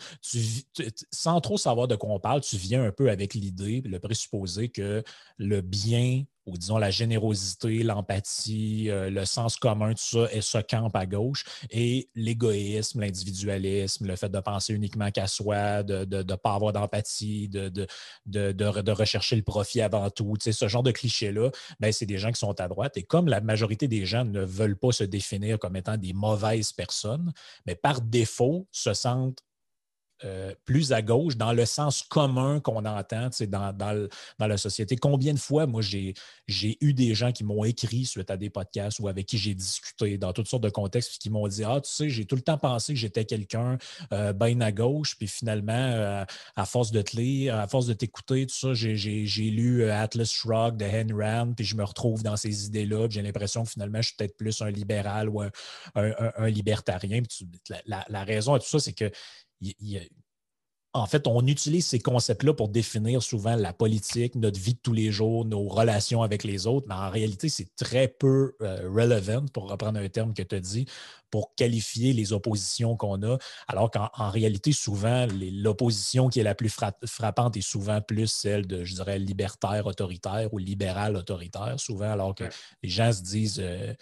sans 1.13 1.43
trop 1.43 1.59
savoir 1.59 1.89
de 1.89 1.97
quoi 1.97 2.09
on 2.09 2.21
parle, 2.21 2.41
tu 2.41 2.57
viens 2.57 2.85
un 2.85 2.93
peu 2.93 3.11
avec 3.11 3.35
l'idée, 3.35 3.83
le 3.85 3.99
présupposé 3.99 4.71
que 4.71 5.03
le 5.37 5.61
bien 5.61 6.25
ou 6.49 6.57
disons 6.57 6.79
la 6.79 6.91
générosité, 6.91 7.83
l'empathie, 7.83 8.91
euh, 8.91 9.11
le 9.11 9.25
sens 9.25 9.57
commun, 9.57 9.93
tout 9.93 10.03
ça, 10.03 10.29
et 10.33 10.41
se 10.41 10.59
campe 10.59 10.97
à 10.97 11.07
gauche. 11.07 11.45
Et 11.71 12.09
l'égoïsme, 12.15 13.01
l'individualisme, 13.01 14.07
le 14.07 14.17
fait 14.17 14.29
de 14.29 14.41
penser 14.41 14.75
uniquement 14.75 15.11
qu'à 15.11 15.27
soi, 15.27 15.83
de 15.83 16.05
ne 16.05 16.35
pas 16.35 16.55
avoir 16.55 16.73
d'empathie, 16.73 17.49
de, 17.49 17.69
de, 17.69 17.87
de, 18.27 18.91
rechercher 18.91 19.37
le 19.37 19.43
profit 19.43 19.81
avant 19.81 20.11
tout, 20.11 20.35
ce 20.41 20.69
genre 20.69 20.83
de 20.83 20.91
clichés-là, 20.91 21.51
ben, 21.81 21.93
c'est 21.93 22.07
des 22.07 22.19
gens 22.19 22.33
qui 22.33 22.39
sont 22.39 22.59
à 22.61 22.69
droite. 22.69 22.97
Et 22.97 23.03
comme 23.03 23.29
la 23.29 23.41
majorité 23.41 23.89
des 23.89 24.07
gens 24.07 24.25
ne 24.25 24.45
veulent 24.45 24.79
pas 24.79 24.93
se 24.93 25.05
définir 25.05 25.59
comme 25.59 25.77
étant 25.77 25.97
des 25.97 26.13
mauvaises 26.13 26.73
personnes, 26.73 27.33
mais 27.67 27.75
par 27.75 28.01
défaut 28.01 28.67
se 28.73 28.95
sentent 28.95 29.43
euh, 30.25 30.53
plus 30.65 30.93
à 30.93 31.01
gauche 31.01 31.37
dans 31.37 31.53
le 31.53 31.65
sens 31.65 32.03
commun 32.03 32.59
qu'on 32.59 32.85
entend 32.85 33.29
dans, 33.49 33.73
dans, 33.73 34.09
dans, 34.39 34.47
la 34.47 34.57
société. 34.57 34.97
Combien 34.97 35.33
de 35.33 35.39
fois, 35.39 35.67
moi, 35.67 35.81
j'ai 35.81 36.15
eu 36.81 36.93
des 36.93 37.15
gens 37.15 37.31
qui 37.31 37.45
m'ont 37.45 37.63
écrit 37.65 38.05
suite 38.05 38.31
à 38.31 38.37
des 38.37 38.51
podcasts 38.51 38.99
ou 38.99 39.07
avec 39.07 39.27
qui 39.27 39.39
j'ai 39.39 39.55
discuté 39.55 40.19
dans 40.19 40.33
toutes 40.33 40.49
sortes 40.49 40.65
de 40.65 40.71
contextes 40.71 41.19
qui 41.23 41.31
m'ont 41.31 41.47
dit 41.47 41.63
Ah, 41.63 41.81
tu 41.81 41.91
sais, 41.91 42.09
j'ai 42.09 42.25
tout 42.25 42.35
le 42.35 42.43
temps 42.43 42.59
pensé 42.59 42.95
que 42.95 42.99
j'étais 42.99 43.25
quelqu'un 43.25 43.79
euh, 44.13 44.33
bien 44.33 44.61
à 44.61 44.73
gauche, 44.73 45.17
puis 45.17 45.29
finalement, 45.29 45.73
euh, 45.73 46.25
à 46.57 46.65
force 46.65 46.91
de 46.91 47.03
te 47.03 47.17
lire, 47.17 47.57
à 47.57 47.69
force 47.69 47.87
de 47.87 47.95
t'écouter, 47.95 48.47
tout 48.47 48.57
ça, 48.57 48.75
j'ai 48.75 49.51
lu 49.51 49.89
Atlas 49.89 50.33
Shrugged 50.33 50.79
de 50.79 50.85
Henry 50.85 51.25
Rand, 51.25 51.53
puis 51.53 51.65
je 51.65 51.77
me 51.77 51.85
retrouve 51.85 52.25
dans 52.25 52.37
ces 52.37 52.67
idées-là, 52.67 53.07
j'ai 53.09 53.23
l'impression 53.23 53.63
que 53.63 53.71
finalement, 53.71 54.03
je 54.03 54.09
suis 54.09 54.17
peut-être 54.17 54.37
plus 54.37 54.61
un 54.63 54.71
libéral 54.71 55.29
ou 55.29 55.43
un, 55.43 55.51
un, 55.95 56.49
libertarien. 56.49 57.23
la, 57.87 58.05
la 58.09 58.25
raison 58.25 58.55
à 58.55 58.59
tout 58.59 58.67
ça, 58.67 58.81
c'est 58.81 58.93
que 58.93 59.11
en 60.95 61.07
fait, 61.07 61.27
on 61.27 61.47
utilise 61.47 61.87
ces 61.87 61.99
concepts-là 61.99 62.55
pour 62.55 62.69
définir 62.69 63.23
souvent 63.23 63.57
la 63.57 63.73
politique, 63.73 64.35
notre 64.35 64.59
vie 64.59 64.75
de 64.75 64.81
tous 64.83 64.95
les 64.95 65.13
jours, 65.13 65.45
nos 65.45 65.69
relations 65.69 66.23
avec 66.23 66.45
les 66.45 66.67
autres, 66.67 66.87
mais 66.89 66.95
en 66.95 67.11
réalité, 67.11 67.49
c'est 67.49 67.75
très 67.77 68.09
peu 68.09 68.55
euh, 68.63 68.89
relevant, 68.91 69.45
pour 69.53 69.71
reprendre 69.71 69.99
un 70.01 70.09
terme 70.09 70.33
que 70.33 70.43
tu 70.43 70.55
as 70.55 70.61
dit, 70.61 70.87
pour 71.31 71.55
qualifier 71.55 72.15
les 72.15 72.33
oppositions 72.33 72.97
qu'on 72.97 73.23
a, 73.23 73.37
alors 73.69 73.91
qu'en 73.91 74.31
réalité, 74.31 74.73
souvent, 74.73 75.27
l'opposition 75.31 76.29
qui 76.29 76.41
est 76.41 76.45
la 76.45 76.55
plus 76.55 76.75
frappante 77.05 77.57
est 77.57 77.61
souvent 77.61 78.01
plus 78.01 78.27
celle 78.27 78.67
de, 78.67 78.83
je 78.85 78.95
dirais, 78.95 79.19
libertaire 79.19 79.87
autoritaire 79.87 80.53
ou 80.55 80.59
libéral 80.59 81.17
autoritaire, 81.17 81.79
souvent, 81.79 82.11
alors 82.11 82.35
que 82.35 82.45
les 82.83 82.89
gens 82.89 83.13
se 83.13 83.23
disent... 83.23 83.61
Euh, 83.63 83.93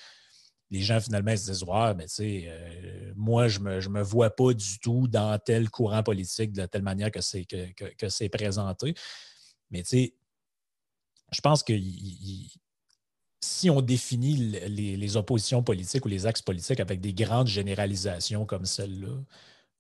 les 0.71 0.81
gens 0.81 1.01
finalement 1.01 1.37
se 1.37 1.51
disent 1.51 1.63
Ouais, 1.63 1.95
mais 1.95 2.07
tu 2.07 2.15
sais, 2.15 2.45
euh, 2.49 3.13
moi, 3.17 3.49
je 3.49 3.59
ne 3.61 3.65
me, 3.65 3.81
je 3.81 3.89
me, 3.89 4.03
vois 4.03 4.31
pas 4.31 4.53
du 4.53 4.79
tout 4.81 5.07
dans 5.09 5.39
tel 5.39 5.71
courant 5.71 6.03
politique 6.03 6.53
de 6.53 6.67
telle 6.67 6.83
manière 6.83 7.11
que 7.11 7.21
c'est 7.21 7.45
que, 7.45 7.73
que, 7.73 8.29
présenté. 8.29 8.95
Mais 9.71 9.83
tu 9.83 9.89
sais, 9.89 10.15
je 11.33 11.41
pense 11.41 11.63
que 11.63 11.73
si 13.41 13.71
on 13.71 13.81
définit 13.81 14.37
les, 14.37 14.97
les, 14.97 15.17
oppositions 15.17 15.63
politiques 15.63 16.05
ou 16.05 16.09
les 16.09 16.27
axes 16.27 16.43
politiques 16.43 16.81
avec 16.81 17.01
des 17.01 17.13
grandes 17.13 17.47
généralisations 17.47 18.45
comme 18.47 18.65
celle-là, 18.65 19.23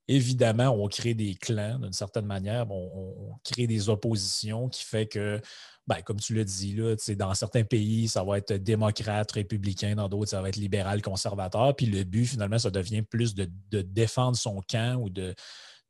évidemment, 0.09 0.69
on 0.71 0.89
crée 0.89 1.15
des 1.15 1.35
clans 1.35 1.79
d'une 1.79 1.93
certaine 1.93 2.27
manière, 2.27 2.71
on, 2.71 3.33
on, 3.33 3.39
crée 3.45 3.67
des 3.67 3.89
oppositions 3.89 4.69
qui 4.69 4.85
fait 4.85 5.07
que 5.07 5.41
ben, 5.87 6.03
comme 6.03 6.19
tu 6.19 6.35
l'as 6.35 6.45
dit, 6.45 6.75
là, 6.75 6.97
dans 7.17 7.35
certains 7.35 7.63
pays, 7.63 8.09
ça 8.09 8.25
va 8.25 8.39
être 8.39 8.55
démocrate, 8.55 9.31
républicain, 9.33 9.95
dans 9.95 10.09
d'autres, 10.09 10.31
ça 10.31 10.43
va 10.43 10.49
être 10.49 10.57
libéral, 10.57 11.01
conservateur. 11.01 11.77
Puis 11.77 11.87
le 11.87 12.03
but, 12.03 12.27
finalement, 12.27 12.59
ça 12.59 12.71
devient 12.71 13.03
plus 13.03 13.35
de, 13.35 13.49
défendre 13.71 14.37
son 14.37 14.61
camp 14.69 15.01
ou 15.01 15.11
de, 15.11 15.35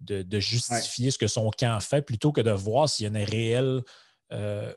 de, 0.01 0.41
justifier 0.41 1.11
ce 1.11 1.19
que 1.19 1.27
son 1.27 1.51
camp 1.51 1.81
fait 1.81 2.03
plutôt 2.03 2.31
que 2.31 2.43
de 2.43 2.51
voir 2.51 2.89
s'il 2.89 3.05
y 3.05 3.07
a 3.07 3.19
une 3.19 3.27
réelle 3.27 3.83
euh, 4.33 4.73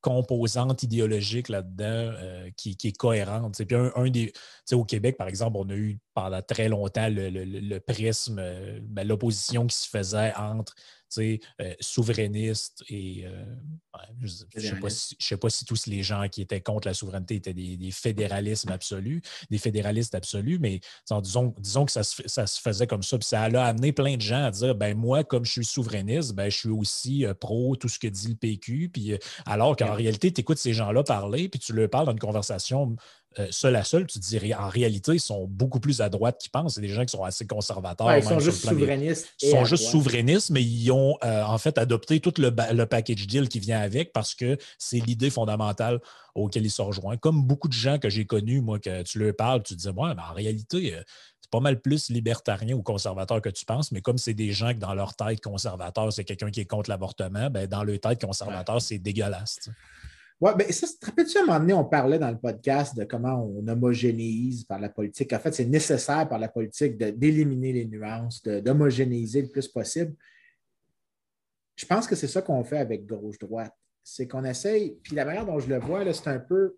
composante 0.00 0.82
idéologique 0.82 1.48
là-dedans 1.48 1.84
euh, 1.86 2.50
qui, 2.56 2.76
est 2.84 2.96
cohérente. 2.96 3.62
Puis 3.64 3.76
un, 3.76 4.10
des, 4.10 4.32
au 4.72 4.84
Québec, 4.84 5.16
par 5.16 5.28
exemple, 5.28 5.56
on 5.58 5.68
a 5.70 5.74
eu 5.74 5.98
pendant 6.14 6.42
très 6.42 6.68
longtemps 6.68 7.08
le, 7.10 7.78
prisme, 7.78 8.38
euh, 8.38 8.78
ben, 8.82 9.06
l'opposition 9.06 9.66
qui 9.66 9.76
se 9.76 9.88
faisait 9.88 10.32
entre 10.36 10.74
euh, 11.18 11.38
souverainiste 11.80 12.84
et 12.88 13.24
je 14.22 14.44
ne 14.74 14.88
sais, 14.88 15.36
pas 15.36 15.50
si 15.50 15.64
tous 15.64 15.86
les 15.86 16.02
gens 16.02 16.28
qui 16.28 16.42
étaient 16.42 16.60
contre 16.60 16.86
la 16.86 16.94
souveraineté 16.94 17.36
étaient 17.36 17.54
des, 17.54 17.90
fédéralismes 17.90 18.70
absolus, 18.70 19.22
des 19.50 19.58
fédéralistes 19.58 20.14
absolus, 20.14 20.58
mais 20.58 20.80
disons, 21.22 21.54
disons 21.58 21.84
que 21.84 21.92
ça 21.92 22.02
se, 22.02 22.60
faisait 22.60 22.86
comme 22.86 23.02
ça. 23.02 23.18
Puis 23.18 23.28
ça 23.28 23.42
a 23.42 23.64
amené 23.64 23.92
plein 23.92 24.16
de 24.16 24.22
gens 24.22 24.44
à 24.44 24.50
dire 24.50 24.74
ben 24.74 24.96
moi, 24.96 25.24
comme 25.24 25.44
je 25.44 25.52
suis 25.52 25.64
souverainiste, 25.64 26.34
ben, 26.34 26.50
je 26.50 26.56
suis 26.56 26.68
aussi 26.68 27.24
pro 27.40 27.76
tout 27.76 27.88
ce 27.88 27.98
que 27.98 28.06
dit 28.06 28.28
le 28.28 28.36
PQ. 28.36 28.90
Puis, 28.92 29.18
alors 29.46 29.76
qu'en 29.76 29.94
réalité, 29.94 30.32
tu 30.32 30.40
écoutes 30.40 30.58
ces 30.58 30.72
gens-là 30.72 31.02
parler, 31.02 31.48
puis 31.48 31.58
tu 31.58 31.72
leur 31.72 31.88
parles 31.90 32.06
dans 32.06 32.12
une 32.12 32.18
conversation 32.18 32.68
euh, 32.78 32.96
seul 33.50 33.76
à 33.76 33.84
seul, 33.84 34.06
tu 34.06 34.18
dirais 34.18 34.54
en 34.54 34.68
réalité, 34.68 35.12
ils 35.14 35.20
sont 35.20 35.46
beaucoup 35.46 35.80
plus 35.80 36.00
à 36.00 36.08
droite 36.08 36.38
qu'ils 36.40 36.50
pensent. 36.50 36.74
C'est 36.74 36.80
des 36.80 36.88
gens 36.88 37.04
qui 37.04 37.12
sont 37.12 37.24
assez 37.24 37.46
conservateurs. 37.46 38.16
ils 38.16 38.22
sont 38.22 38.40
juste 38.40 38.66
souverainistes. 38.66 39.28
Ils 39.42 39.50
sont 39.50 39.64
juste 39.64 39.84
souverainistes, 39.84 40.50
mais 40.50 40.62
ils 40.62 40.90
ont 40.90 41.16
euh, 41.24 41.42
en 41.44 41.58
fait 41.58 41.78
adopté 41.78 42.20
tout 42.20 42.34
le, 42.38 42.50
package 42.84 43.26
deal 43.26 43.48
qui 43.48 43.60
vient 43.60 43.80
avec 43.80 44.12
parce 44.12 44.34
que 44.34 44.56
c'est 44.78 44.98
l'idée 44.98 45.30
fondamentale 45.30 46.00
auquel 46.34 46.64
ils 46.64 46.70
se 46.70 46.82
rejoignent. 46.82 47.18
Comme 47.18 47.42
beaucoup 47.42 47.68
de 47.68 47.72
gens 47.72 47.98
que 47.98 48.08
j'ai 48.08 48.24
connus, 48.24 48.60
moi, 48.60 48.78
que 48.78 49.02
tu 49.02 49.18
leur 49.18 49.34
parles, 49.34 49.62
tu 49.62 49.76
te 49.76 49.80
dis, 49.80 49.88
ouais, 49.88 50.14
mais 50.14 50.22
en 50.22 50.34
réalité, 50.34 50.94
euh, 50.94 51.02
c'est 51.40 51.50
pas 51.50 51.60
mal 51.60 51.80
plus 51.80 52.10
libertarien 52.10 52.74
ou 52.74 52.82
conservateur 52.82 53.40
que 53.40 53.48
tu 53.48 53.64
penses, 53.64 53.92
mais 53.92 54.00
comme 54.00 54.18
c'est 54.18 54.34
des 54.34 54.52
gens 54.52 54.72
que 54.72 54.78
dans 54.78 54.94
leur 54.94 55.14
tête 55.14 55.40
conservateur, 55.40 56.12
c'est 56.12 56.24
quelqu'un 56.24 56.50
qui 56.50 56.60
est 56.60 56.66
contre 56.66 56.90
l'avortement, 56.90 57.50
ben 57.50 57.66
dans 57.66 57.84
leur 57.84 57.98
tête 58.00 58.20
conservateur, 58.20 58.80
c'est 58.80 58.98
dégueulasse. 58.98 59.70
Oui, 60.40 60.52
bien, 60.56 60.70
ça, 60.70 60.86
te 60.86 61.04
rappelles-tu 61.04 61.36
à 61.36 61.42
un 61.42 61.46
moment 61.46 61.58
donné, 61.58 61.72
on 61.72 61.84
parlait 61.84 62.18
dans 62.18 62.30
le 62.30 62.38
podcast 62.38 62.96
de 62.96 63.02
comment 63.02 63.44
on 63.44 63.66
homogénéise 63.66 64.62
par 64.62 64.78
la 64.78 64.88
politique. 64.88 65.32
En 65.32 65.40
fait, 65.40 65.52
c'est 65.52 65.64
nécessaire 65.64 66.28
par 66.28 66.38
la 66.38 66.48
politique 66.48 66.96
d'éliminer 66.96 67.72
les 67.72 67.84
nuances, 67.86 68.42
d'homogénéiser 68.44 69.42
le 69.42 69.48
plus 69.48 69.66
possible. 69.66 70.14
Je 71.74 71.86
pense 71.86 72.06
que 72.06 72.14
c'est 72.14 72.28
ça 72.28 72.40
qu'on 72.40 72.62
fait 72.62 72.78
avec 72.78 73.04
gauche-droite. 73.04 73.74
C'est 74.04 74.28
qu'on 74.28 74.44
essaye, 74.44 74.96
puis 75.02 75.16
la 75.16 75.24
manière 75.24 75.44
dont 75.44 75.58
je 75.58 75.68
le 75.68 75.80
vois, 75.80 76.10
c'est 76.12 76.28
un 76.28 76.38
peu, 76.38 76.76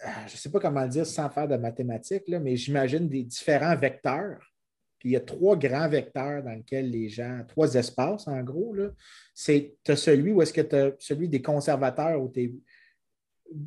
ah, 0.00 0.26
je 0.26 0.32
ne 0.32 0.36
sais 0.36 0.50
pas 0.50 0.58
comment 0.58 0.82
le 0.82 0.88
dire 0.88 1.06
sans 1.06 1.30
faire 1.30 1.46
de 1.46 1.56
mathématiques, 1.56 2.26
là, 2.26 2.40
mais 2.40 2.56
j'imagine 2.56 3.08
des 3.08 3.22
différents 3.22 3.76
vecteurs 3.76 4.49
puis 5.00 5.08
il 5.08 5.12
y 5.12 5.16
a 5.16 5.20
trois 5.20 5.56
grands 5.56 5.88
vecteurs 5.88 6.42
dans 6.42 6.52
lesquels 6.52 6.90
les 6.90 7.08
gens, 7.08 7.40
trois 7.48 7.74
espaces 7.74 8.28
en 8.28 8.42
gros. 8.42 8.76
C'est 9.34 9.74
tu 9.82 9.92
as 9.92 9.96
celui 9.96 10.30
où 10.30 10.42
est-ce 10.42 10.52
que 10.52 10.60
tu 10.60 10.76
as 10.76 10.92
celui 10.98 11.26
des 11.26 11.40
conservateurs 11.40 12.22
ou 12.22 12.28
tes 12.28 12.54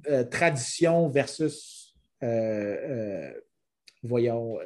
euh, 0.09 0.23
traditions 0.25 1.09
versus 1.09 1.95
euh, 2.21 2.27
euh, 2.27 3.31
voyons, 4.03 4.59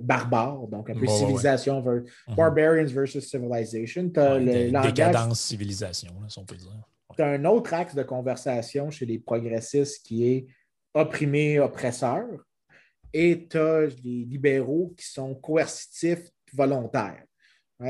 barbares, 0.00 0.66
donc 0.68 0.88
un 0.88 0.94
peu 0.94 1.06
civilisation, 1.06 1.82
mhm. 1.82 2.04
barbarians 2.34 2.86
versus 2.86 3.28
civilization. 3.28 4.04
décadence 4.04 5.40
civilisation, 5.40 6.12
si 6.28 6.38
on 6.38 6.44
peut 6.44 6.56
dire. 6.56 6.72
Tu 7.14 7.22
as 7.22 7.26
un 7.26 7.44
autre 7.44 7.74
axe 7.74 7.94
de 7.94 8.02
conversation 8.02 8.90
chez 8.90 9.04
les 9.04 9.18
progressistes 9.18 10.06
qui 10.06 10.26
est 10.26 10.46
opprimé, 10.94 11.60
oppresseur 11.60 12.24
et 13.14 13.46
tu 13.48 13.58
les 14.02 14.24
libéraux 14.24 14.92
qui 14.96 15.06
sont 15.06 15.36
coercitifs 15.36 16.28
volontaires. 16.52 17.24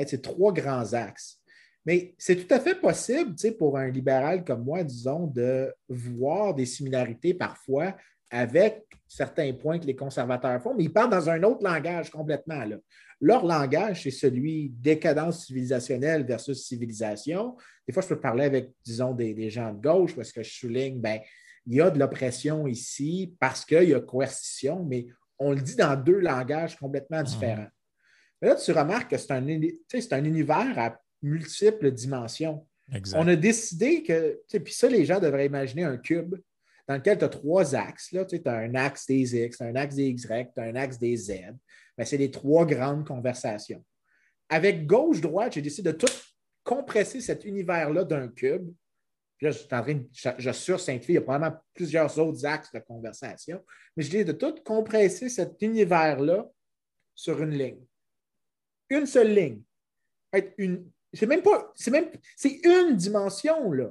C'est 0.06 0.22
trois 0.22 0.52
grands 0.52 0.92
axes. 0.92 1.40
Mais 1.86 2.14
c'est 2.18 2.36
tout 2.36 2.54
à 2.54 2.60
fait 2.60 2.74
possible 2.74 3.34
pour 3.58 3.78
un 3.78 3.88
libéral 3.88 4.44
comme 4.44 4.64
moi, 4.64 4.84
disons, 4.84 5.26
de 5.26 5.74
voir 5.88 6.54
des 6.54 6.66
similarités 6.66 7.34
parfois 7.34 7.96
avec 8.30 8.84
certains 9.06 9.52
points 9.52 9.78
que 9.78 9.86
les 9.86 9.96
conservateurs 9.96 10.60
font, 10.62 10.74
mais 10.74 10.84
ils 10.84 10.92
parlent 10.92 11.10
dans 11.10 11.30
un 11.30 11.42
autre 11.42 11.62
langage 11.62 12.10
complètement. 12.10 12.64
Leur 13.20 13.46
langage, 13.46 14.02
c'est 14.02 14.10
celui 14.10 14.70
décadence 14.70 15.46
civilisationnelle 15.46 16.24
versus 16.24 16.66
civilisation. 16.66 17.56
Des 17.86 17.92
fois, 17.92 18.02
je 18.02 18.08
peux 18.08 18.20
parler 18.20 18.44
avec, 18.44 18.72
disons, 18.84 19.12
des, 19.12 19.50
gens 19.50 19.72
de 19.72 19.80
gauche 19.80 20.16
parce 20.16 20.32
que 20.32 20.42
je 20.42 20.52
souligne, 20.52 21.00
ben, 21.00 21.20
il 21.66 21.74
y 21.74 21.80
a 21.80 21.90
de 21.90 21.98
l'oppression 21.98 22.66
ici 22.66 23.34
parce 23.40 23.64
qu'il 23.64 23.88
y 23.88 23.94
a 23.94 24.00
coercition, 24.00 24.84
mais 24.84 25.06
on 25.38 25.52
le 25.52 25.60
dit 25.60 25.76
dans 25.76 25.96
deux 25.96 26.18
langages 26.18 26.76
complètement 26.76 27.20
mhm. 27.20 27.24
différents. 27.24 27.68
Mais 28.40 28.48
là, 28.48 28.56
tu 28.56 28.72
remarques 28.72 29.10
que 29.10 29.16
c'est 29.16 29.32
un, 29.32 29.46
un, 29.46 30.24
univers 30.24 30.78
à 30.78 30.98
multiples 31.22 31.90
dimensions. 31.90 32.66
On 33.14 33.26
a 33.28 33.36
décidé 33.36 34.02
que, 34.02 34.40
puis 34.58 34.72
ça, 34.72 34.88
les 34.88 35.06
gens 35.06 35.18
devraient 35.18 35.46
imaginer 35.46 35.84
un 35.84 35.96
cube 35.96 36.36
dans 36.86 36.96
lequel 36.96 37.16
tu 37.16 37.24
as 37.24 37.28
trois 37.30 37.74
axes. 37.74 38.14
Tu 38.28 38.40
as 38.44 38.52
un 38.52 38.74
axe 38.74 39.06
des 39.06 39.44
X, 39.44 39.60
un 39.62 39.74
axe 39.74 39.94
des 39.94 40.08
Y, 40.08 40.52
tu 40.54 40.60
as 40.60 40.64
un 40.64 40.74
axe 40.74 40.98
des 40.98 41.16
Z. 41.16 41.32
Ben, 41.96 42.04
c'est 42.04 42.18
les 42.18 42.30
trois 42.30 42.66
grandes 42.66 43.06
conversations. 43.06 43.82
Avec 44.50 44.86
gauche-droite, 44.86 45.54
j'ai 45.54 45.62
décidé 45.62 45.92
de 45.92 45.96
tout 45.96 46.12
compresser 46.62 47.20
cet 47.20 47.44
univers-là 47.44 48.04
d'un 48.04 48.28
cube 48.28 48.70
je 49.38 49.48
suis 49.50 49.66
en 49.72 49.82
train 49.82 49.94
de, 49.94 50.06
je, 50.12 50.52
sursimplifie, 50.52 51.12
il 51.12 51.14
y 51.16 51.18
a 51.18 51.22
probablement 51.22 51.60
plusieurs 51.74 52.18
autres 52.18 52.44
axes 52.46 52.72
de 52.72 52.78
conversation, 52.78 53.62
mais 53.96 54.02
je 54.02 54.10
dis 54.10 54.24
de 54.24 54.32
tout 54.32 54.54
compresser 54.64 55.28
cet 55.28 55.60
univers-là 55.60 56.46
sur 57.14 57.42
une 57.42 57.50
ligne. 57.50 57.84
Une 58.90 59.06
seule 59.06 59.34
ligne. 59.34 59.62
Une, 60.58 60.90
c'est 61.12 61.26
même 61.26 61.42
pas, 61.42 61.72
c'est 61.74 61.90
même, 61.90 62.10
c'est 62.36 62.60
une 62.64 62.96
dimension, 62.96 63.72
là. 63.72 63.90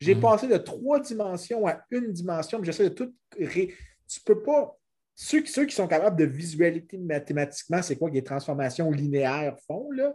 J'ai 0.00 0.14
mm. 0.14 0.20
passé 0.20 0.48
de 0.48 0.56
trois 0.56 1.00
dimensions 1.00 1.66
à 1.66 1.84
une 1.90 2.12
dimension, 2.12 2.58
mais 2.58 2.66
j'essaie 2.66 2.90
de 2.90 2.94
tout. 2.94 3.14
Ré... 3.38 3.74
Tu 4.08 4.20
peux 4.20 4.42
pas. 4.42 4.76
Ceux, 5.14 5.46
ceux, 5.46 5.64
qui 5.64 5.74
sont 5.74 5.86
capables 5.86 6.18
de 6.18 6.24
visualiser 6.24 6.98
mathématiquement, 6.98 7.80
c'est 7.80 7.96
quoi 7.96 8.10
que 8.10 8.14
les 8.14 8.24
transformations 8.24 8.90
linéaires 8.90 9.56
font, 9.66 9.90
là? 9.92 10.12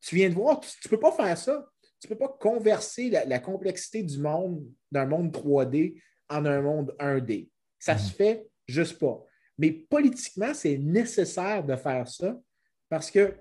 Tu 0.00 0.14
viens 0.14 0.30
de 0.30 0.34
voir, 0.34 0.60
tu 0.60 0.70
ne 0.86 0.88
peux 0.88 0.98
pas 0.98 1.12
faire 1.12 1.36
ça 1.36 1.68
tu 2.00 2.08
ne 2.08 2.14
peux 2.14 2.18
pas 2.18 2.36
converser 2.40 3.10
la, 3.10 3.38
complexité 3.38 4.02
du 4.02 4.18
monde, 4.18 4.66
d'un 4.90 5.06
monde 5.06 5.32
3D, 5.32 6.00
en 6.30 6.46
un 6.46 6.62
monde 6.62 6.96
1D. 6.98 7.48
Ça 7.78 7.94
ne 7.94 7.98
se 7.98 8.12
fait 8.12 8.48
juste 8.66 8.98
pas. 8.98 9.22
Mais 9.58 9.70
politiquement, 9.70 10.54
c'est 10.54 10.78
nécessaire 10.78 11.62
de 11.62 11.76
faire 11.76 12.08
ça 12.08 12.38
parce 12.88 13.10
que 13.10 13.34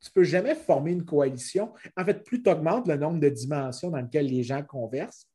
tu 0.00 0.10
ne 0.10 0.12
peux 0.12 0.24
jamais 0.24 0.54
former 0.54 0.92
une 0.92 1.04
coalition. 1.04 1.72
En 1.96 2.04
fait, 2.04 2.22
plus 2.22 2.42
tu 2.42 2.50
augmentes 2.50 2.86
le 2.86 2.96
nombre 2.96 3.20
de 3.20 3.28
dimensions 3.30 3.90
dans 3.90 4.00
lesquelles 4.00 4.28
les 4.28 4.42
gens 4.42 4.62
conversent, 4.62 5.26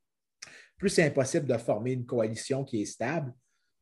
plus 0.77 0.89
c'est 0.89 1.03
impossible 1.03 1.47
de 1.47 1.57
former 1.57 1.93
une 1.93 2.05
coalition 2.05 2.63
qui 2.63 2.81
est 2.81 2.85
stable. 2.85 3.33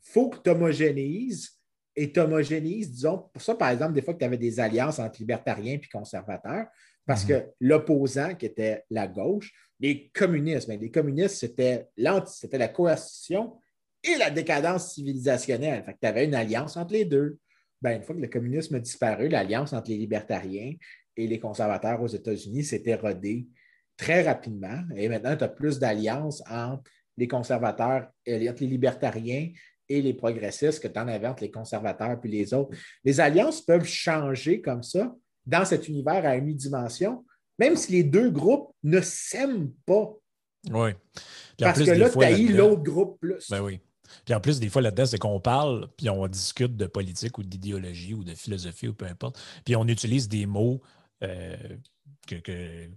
Il 0.07 0.11
faut 0.11 0.29
que 0.29 0.37
tu 0.37 0.49
homogénéises 0.49 1.59
et 1.95 2.11
tu 2.11 2.19
homogénéises, 2.19 2.91
disons, 2.91 3.29
pour 3.33 3.41
ça, 3.41 3.53
par 3.55 3.69
exemple, 3.69 3.93
des 3.93 4.01
fois 4.01 4.13
que 4.13 4.19
tu 4.19 4.25
avais 4.25 4.37
des 4.37 4.59
alliances 4.59 4.99
entre 4.99 5.19
libertariens 5.19 5.73
et 5.73 5.89
conservateurs, 5.91 6.67
parce 7.05 7.23
mhm. 7.23 7.29
que 7.29 7.45
l'opposant, 7.59 8.35
qui 8.35 8.45
était 8.45 8.83
la 8.89 9.07
gauche, 9.07 9.51
les 9.79 10.09
communistes, 10.13 10.67
ben, 10.67 10.79
les 10.79 10.91
communistes, 10.91 11.35
c'était 11.35 11.87
la 11.97 12.67
coercition 12.67 13.53
et 14.03 14.17
la 14.17 14.29
décadence 14.29 14.93
civilisationnelle. 14.93 15.83
Fait 15.83 15.97
tu 15.99 16.07
avais 16.07 16.25
une 16.25 16.35
alliance 16.35 16.77
entre 16.77 16.93
les 16.93 17.05
deux. 17.05 17.37
Ben, 17.81 17.97
une 17.97 18.03
fois 18.03 18.15
que 18.15 18.21
le 18.21 18.27
communisme 18.27 18.75
a 18.75 18.79
disparu, 18.79 19.27
l'alliance 19.27 19.73
entre 19.73 19.89
les 19.89 19.97
libertariens 19.97 20.73
et 21.17 21.27
les 21.27 21.39
conservateurs 21.39 22.01
aux 22.01 22.07
États-Unis 22.07 22.63
s'est 22.63 22.83
érodée 22.85 23.47
très 23.97 24.21
rapidement. 24.21 24.81
Et 24.95 25.09
maintenant, 25.09 25.35
tu 25.35 25.43
as 25.43 25.49
plus 25.49 25.79
d'alliances 25.79 26.43
entre 26.49 26.89
les 27.17 27.27
conservateurs, 27.27 28.07
entre 28.27 28.61
les 28.61 28.67
libertariens 28.67 29.51
et 29.89 30.01
les 30.01 30.13
progressistes 30.13 30.81
que 30.81 30.87
tu 30.87 30.99
en 30.99 31.07
avais 31.07 31.27
entre 31.27 31.43
les 31.43 31.51
conservateurs 31.51 32.19
puis 32.19 32.31
les 32.31 32.53
autres. 32.53 32.75
Les 33.03 33.19
alliances 33.19 33.61
peuvent 33.61 33.85
changer 33.85 34.61
comme 34.61 34.83
ça, 34.83 35.13
dans 35.45 35.65
cet 35.65 35.87
univers 35.87 36.25
à 36.25 36.37
unidimension, 36.37 37.25
même 37.59 37.75
si 37.75 37.91
les 37.91 38.03
deux 38.03 38.29
groupes 38.29 38.73
ne 38.83 39.01
s'aiment 39.01 39.71
pas. 39.85 40.13
Oui. 40.69 40.91
Parce 41.57 41.79
que 41.79 41.91
là, 41.91 42.09
tu 42.09 42.23
as 42.23 42.37
l'autre 42.37 42.83
groupe 42.83 43.19
plus. 43.19 43.49
Ben 43.49 43.61
oui. 43.61 43.79
Puis 44.25 44.33
en 44.33 44.41
plus, 44.41 44.59
des 44.59 44.69
fois, 44.69 44.81
là-dedans, 44.81 45.05
c'est 45.05 45.17
qu'on 45.17 45.39
parle, 45.39 45.87
puis 45.97 46.09
on 46.09 46.27
discute 46.27 46.75
de 46.75 46.85
politique 46.85 47.37
ou 47.37 47.43
d'idéologie 47.43 48.13
ou 48.13 48.23
de 48.23 48.35
philosophie 48.35 48.89
ou 48.89 48.93
peu 48.93 49.05
importe, 49.05 49.39
puis 49.63 49.75
on 49.75 49.87
utilise 49.87 50.27
des 50.27 50.45
mots. 50.45 50.81
Euh, 51.23 51.55
que, 52.27 52.89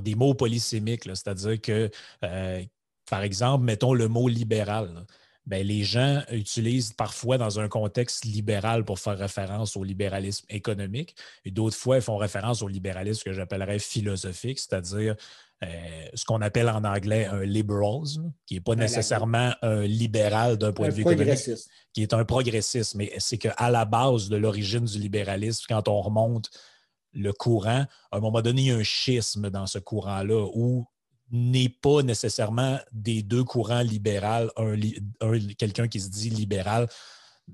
des 0.00 0.14
mots 0.14 0.34
polysémiques, 0.34 1.04
c'est-à-dire 1.04 1.60
que, 1.60 1.90
euh, 2.24 2.62
par 3.10 3.22
exemple, 3.22 3.64
mettons 3.64 3.92
le 3.92 4.08
mot 4.08 4.28
libéral. 4.28 5.04
Ben, 5.48 5.66
les 5.66 5.82
gens 5.82 6.22
utilisent 6.30 6.92
parfois 6.92 7.38
dans 7.38 7.58
un 7.58 7.68
contexte 7.68 8.26
libéral 8.26 8.84
pour 8.84 8.98
faire 8.98 9.16
référence 9.16 9.78
au 9.78 9.82
libéralisme 9.82 10.44
économique, 10.50 11.16
et 11.46 11.50
d'autres 11.50 11.76
fois, 11.76 11.96
ils 11.96 12.02
font 12.02 12.18
référence 12.18 12.60
au 12.60 12.68
libéralisme 12.68 13.22
que 13.24 13.32
j'appellerais 13.32 13.78
philosophique, 13.78 14.58
c'est-à-dire 14.58 15.16
euh, 15.64 15.66
ce 16.12 16.26
qu'on 16.26 16.42
appelle 16.42 16.68
en 16.68 16.84
anglais 16.84 17.24
un 17.24 17.44
liberalisme, 17.44 18.30
qui 18.44 18.54
n'est 18.54 18.60
pas 18.60 18.74
nécessairement 18.74 19.54
un 19.62 19.84
libéral 19.84 20.58
d'un 20.58 20.72
point 20.72 20.88
de 20.88 20.92
vue 20.92 21.00
économique, 21.00 21.50
qui 21.94 22.02
est 22.02 22.12
un 22.12 22.26
progressisme. 22.26 22.98
Mais 22.98 23.12
c'est 23.16 23.38
qu'à 23.38 23.70
la 23.70 23.86
base 23.86 24.28
de 24.28 24.36
l'origine 24.36 24.84
du 24.84 24.98
libéralisme, 24.98 25.64
quand 25.66 25.88
on 25.88 26.02
remonte 26.02 26.50
le 27.14 27.32
courant, 27.32 27.86
à 28.12 28.16
un 28.18 28.20
moment 28.20 28.42
donné, 28.42 28.60
il 28.60 28.68
y 28.68 28.70
a 28.70 28.76
un 28.76 28.82
schisme 28.82 29.48
dans 29.48 29.66
ce 29.66 29.78
courant-là 29.78 30.46
où 30.52 30.86
n'est 31.30 31.68
pas 31.68 32.02
nécessairement 32.02 32.78
des 32.92 33.22
deux 33.22 33.44
courants 33.44 33.82
libéral, 33.82 34.50
un, 34.56 34.76
quelqu'un 35.58 35.88
qui 35.88 36.00
se 36.00 36.08
dit 36.08 36.30
libéral. 36.30 36.88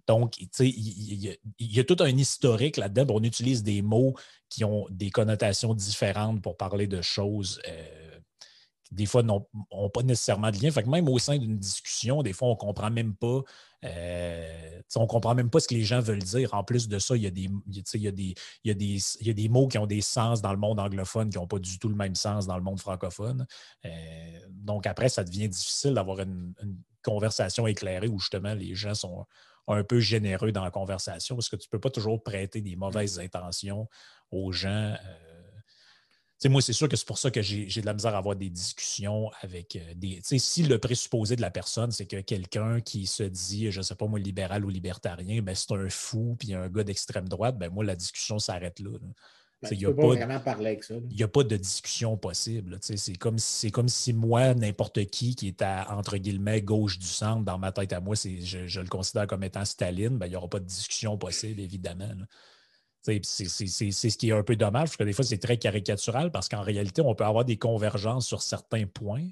Donc, 0.09 0.39
il 0.59 1.39
y, 1.59 1.81
a 1.81 1.85
tout 1.85 1.97
un 2.01 2.09
historique 2.09 2.77
là-dedans. 2.77 3.15
On 3.15 3.23
utilise 3.23 3.63
des 3.63 3.81
mots 3.81 4.15
qui 4.49 4.65
ont 4.65 4.87
des 4.91 5.11
connotations 5.11 5.75
différentes 5.75 6.43
pour 6.43 6.57
parler 6.57 6.87
de 6.87 7.01
choses. 7.01 7.61
Euh, 7.69 8.19
des 8.91 9.07
fois, 9.07 9.23
n'ont 9.23 9.47
pas 9.93 10.03
nécessairement 10.03 10.51
de 10.51 10.59
lien. 10.59 10.71
Même 10.87 11.09
au 11.09 11.19
sein 11.19 11.39
d'une 11.39 11.59
discussion, 11.59 12.23
des 12.23 12.33
fois, 12.33 12.49
on 12.49 12.53
ne 12.53 12.57
comprend 12.57 12.91
même 12.91 13.15
pas. 13.15 13.43
Euh, 13.85 14.81
on 14.97 15.07
comprend 15.07 15.35
même 15.35 15.51
pas 15.51 15.61
ce 15.61 15.69
que 15.69 15.75
les 15.75 15.83
gens 15.83 16.01
veulent 16.01 16.23
dire. 16.23 16.55
En 16.55 16.65
plus 16.65 16.89
de 16.89 16.99
ça, 16.99 17.17
il 17.17 17.23
y, 17.23 17.27
a 17.27 17.31
des, 17.31 17.51
il, 17.67 19.35
des, 19.35 19.49
mots 19.49 19.69
qui 19.69 19.79
ont 19.79 19.87
des 19.87 20.01
sens 20.01 20.41
dans 20.41 20.53
le 20.53 20.59
monde 20.59 20.79
anglophone 20.79 21.31
qui 21.31 21.39
n'ont 21.39 21.47
pas 21.47 21.59
du 21.59 21.79
tout 21.79 21.89
le 21.89 21.97
même 21.97 22.15
sens 22.15 22.47
dans 22.47 22.57
le 22.57 22.63
monde 22.63 22.81
francophone. 22.81 23.47
Euh, 23.85 23.91
donc 24.51 24.87
après, 24.87 25.09
ça 25.09 25.25
devient 25.25 25.49
difficile 25.49 25.95
d'avoir 25.95 26.21
une, 26.21 26.55
conversation 27.03 27.67
éclairée 27.67 28.09
où 28.09 28.19
justement 28.19 28.55
les 28.55 28.75
gens 28.75 28.95
sont 28.95 29.27
un 29.69 29.85
peu 29.85 30.01
généreux 30.01 30.53
dans 30.53 30.65
la 30.65 30.71
conversation 30.71 31.37
parce 31.37 31.51
que 31.51 31.57
tu 31.57 31.69
ne 31.69 31.71
peux 31.71 31.79
pas 31.79 31.91
toujours 31.91 32.23
prêter 32.23 32.63
des 32.63 32.77
mauvaises 32.77 33.19
intentions 33.19 33.89
aux 34.31 34.53
gens. 34.53 34.95
Euh, 34.95 34.97
moi, 36.49 36.63
c'est 36.63 36.73
sûr 36.73 36.89
que 36.89 36.97
c'est 36.97 37.07
pour 37.07 37.19
ça 37.19 37.31
que 37.31 37.43
j'ai 37.43 37.67
de 37.67 37.87
la 37.87 37.95
misère 37.95 38.15
à 38.15 38.19
avoir 38.19 38.37
des 38.37 38.51
discussions 38.51 39.31
avec 39.41 39.77
euh, 39.77 39.95
des. 39.97 40.21
Si 40.23 40.63
le 40.63 40.79
présupposé 40.79 41.37
de 41.37 41.41
la 41.41 41.51
personne, 41.51 41.91
c'est 41.91 42.07
que 42.07 42.21
quelqu'un 42.21 42.81
qui 42.81 43.07
se 43.07 43.23
dit, 43.23 43.71
je 43.71 43.79
ne 43.79 43.83
sais 43.83 43.95
pas 43.95 44.07
moi, 44.07 44.19
libéral 44.19 44.65
ou 44.65 44.69
libertarien, 44.69 45.43
ben, 45.43 45.55
c'est 45.55 45.73
un 45.73 45.89
fou 45.89 46.37
puis 46.39 46.55
un 46.55 46.69
gars 46.69 46.85
d'extrême 46.85 47.29
droite, 47.29 47.59
ben, 47.59 47.71
moi, 47.71 47.85
la 47.85 47.97
discussion 47.97 48.39
s'arrête 48.39 48.81
là. 48.81 48.91
Ben, 49.63 49.69
il 49.73 49.79
n'y 49.79 49.87
a, 49.87 49.93
pas, 51.29 51.41
a 51.41 51.45
de 51.45 51.57
discussion 51.57 52.17
possible. 52.19 52.79
C'est 52.81 53.17
comme, 53.17 53.37
comme 53.73 53.89
si 53.89 54.13
moi, 54.13 54.53
n'importe 54.55 55.07
qui 55.07 55.35
qui 55.35 55.49
est 55.49 55.63
à, 55.63 55.97
entre 55.97 56.19
guillemets, 56.19 56.61
gauche 56.61 56.99
du 56.99 57.07
centre, 57.07 57.45
dans 57.45 57.59
ma 57.59 57.73
tête 57.73 57.93
à 57.95 58.01
moi, 58.01 58.15
je, 58.15 58.67
je 58.67 58.81
le 58.81 58.89
considère 58.89 59.27
comme 59.27 59.43
étant 59.43 59.65
Staline, 59.65 60.19
ben, 60.19 60.27
il 60.27 60.31
n'y 60.31 60.37
aura 60.37 60.49
pas 60.49 60.61
de 60.61 60.67
discussion 60.67 61.17
possible, 61.17 61.61
évidemment. 61.61 62.11
C'est 63.05 63.45
ce 63.45 64.19
qui 64.19 64.31
est 64.31 64.33
un 64.33 64.43
peu 64.43 64.57
dommage, 64.57 64.89
parce 64.89 64.97
que 64.97 65.05
des 65.05 65.13
fois, 65.13 65.25
c'est 65.25 65.39
très 65.39 65.59
caricatural, 65.59 66.31
parce 66.31 66.49
qu'en 66.49 66.63
réalité, 66.63 67.03
on 67.03 67.15
peut 67.15 67.25
avoir 67.25 67.45
des 67.45 67.59
convergences 67.59 68.27
sur 68.27 68.43
certains 68.43 68.87
points. 68.87 69.29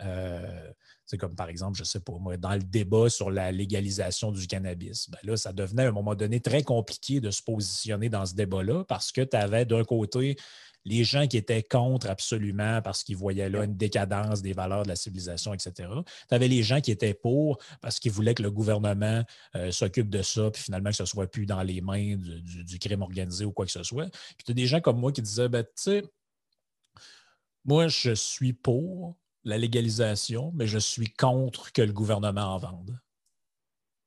Euh, 0.00 0.70
c'est 1.06 1.16
comme 1.16 1.34
par 1.34 1.48
exemple, 1.48 1.78
je 1.78 1.84
sais 1.84 2.00
pas 2.00 2.12
moi, 2.20 2.36
dans 2.36 2.52
le 2.52 2.62
débat 2.62 3.08
sur 3.08 3.30
la 3.30 3.50
légalisation 3.50 4.30
du 4.30 4.46
cannabis. 4.46 5.10
Ben 5.10 5.18
là, 5.22 5.36
ça 5.36 5.52
devenait 5.52 5.84
à 5.84 5.88
un 5.88 5.92
moment 5.92 6.14
donné 6.14 6.40
très 6.40 6.62
compliqué 6.62 7.20
de 7.20 7.30
se 7.30 7.42
positionner 7.42 8.08
dans 8.08 8.26
ce 8.26 8.34
débat-là 8.34 8.84
parce 8.84 9.10
que 9.10 9.22
tu 9.22 9.36
avais 9.36 9.64
d'un 9.64 9.84
côté 9.84 10.36
les 10.84 11.04
gens 11.04 11.26
qui 11.26 11.36
étaient 11.36 11.62
contre 11.62 12.08
absolument 12.08 12.80
parce 12.82 13.04
qu'ils 13.04 13.16
voyaient 13.16 13.50
là 13.50 13.64
une 13.64 13.76
décadence 13.76 14.42
des 14.42 14.52
valeurs 14.52 14.84
de 14.84 14.88
la 14.88 14.96
civilisation, 14.96 15.52
etc. 15.54 15.72
Tu 16.28 16.34
avais 16.34 16.48
les 16.48 16.62
gens 16.62 16.80
qui 16.80 16.90
étaient 16.90 17.14
pour 17.14 17.58
parce 17.80 17.98
qu'ils 17.98 18.12
voulaient 18.12 18.34
que 18.34 18.42
le 18.42 18.50
gouvernement 18.50 19.22
euh, 19.56 19.70
s'occupe 19.70 20.08
de 20.08 20.22
ça, 20.22 20.50
puis 20.50 20.62
finalement 20.62 20.90
que 20.90 20.96
ce 20.96 21.02
ne 21.02 21.08
soit 21.08 21.30
plus 21.30 21.46
dans 21.46 21.62
les 21.62 21.80
mains 21.80 22.16
du, 22.16 22.78
crime 22.78 23.02
organisé 23.02 23.44
ou 23.44 23.52
quoi 23.52 23.66
que 23.66 23.72
ce 23.72 23.82
soit. 23.82 24.08
Puis 24.36 24.44
tu 24.44 24.52
as 24.52 24.54
des 24.54 24.66
gens 24.66 24.80
comme 24.80 24.98
moi 24.98 25.12
qui 25.12 25.22
disaient, 25.22 25.48
ben, 25.48 25.64
tu 25.64 25.70
sais, 25.76 26.02
moi, 27.64 27.88
je 27.88 28.14
suis 28.14 28.52
pour 28.54 29.16
la 29.44 29.58
légalisation, 29.58 30.52
mais 30.54 30.66
je 30.66 30.78
suis 30.78 31.12
contre 31.12 31.72
que 31.72 31.82
le 31.82 31.92
gouvernement 31.92 32.54
en 32.54 32.58
vende. 32.58 32.98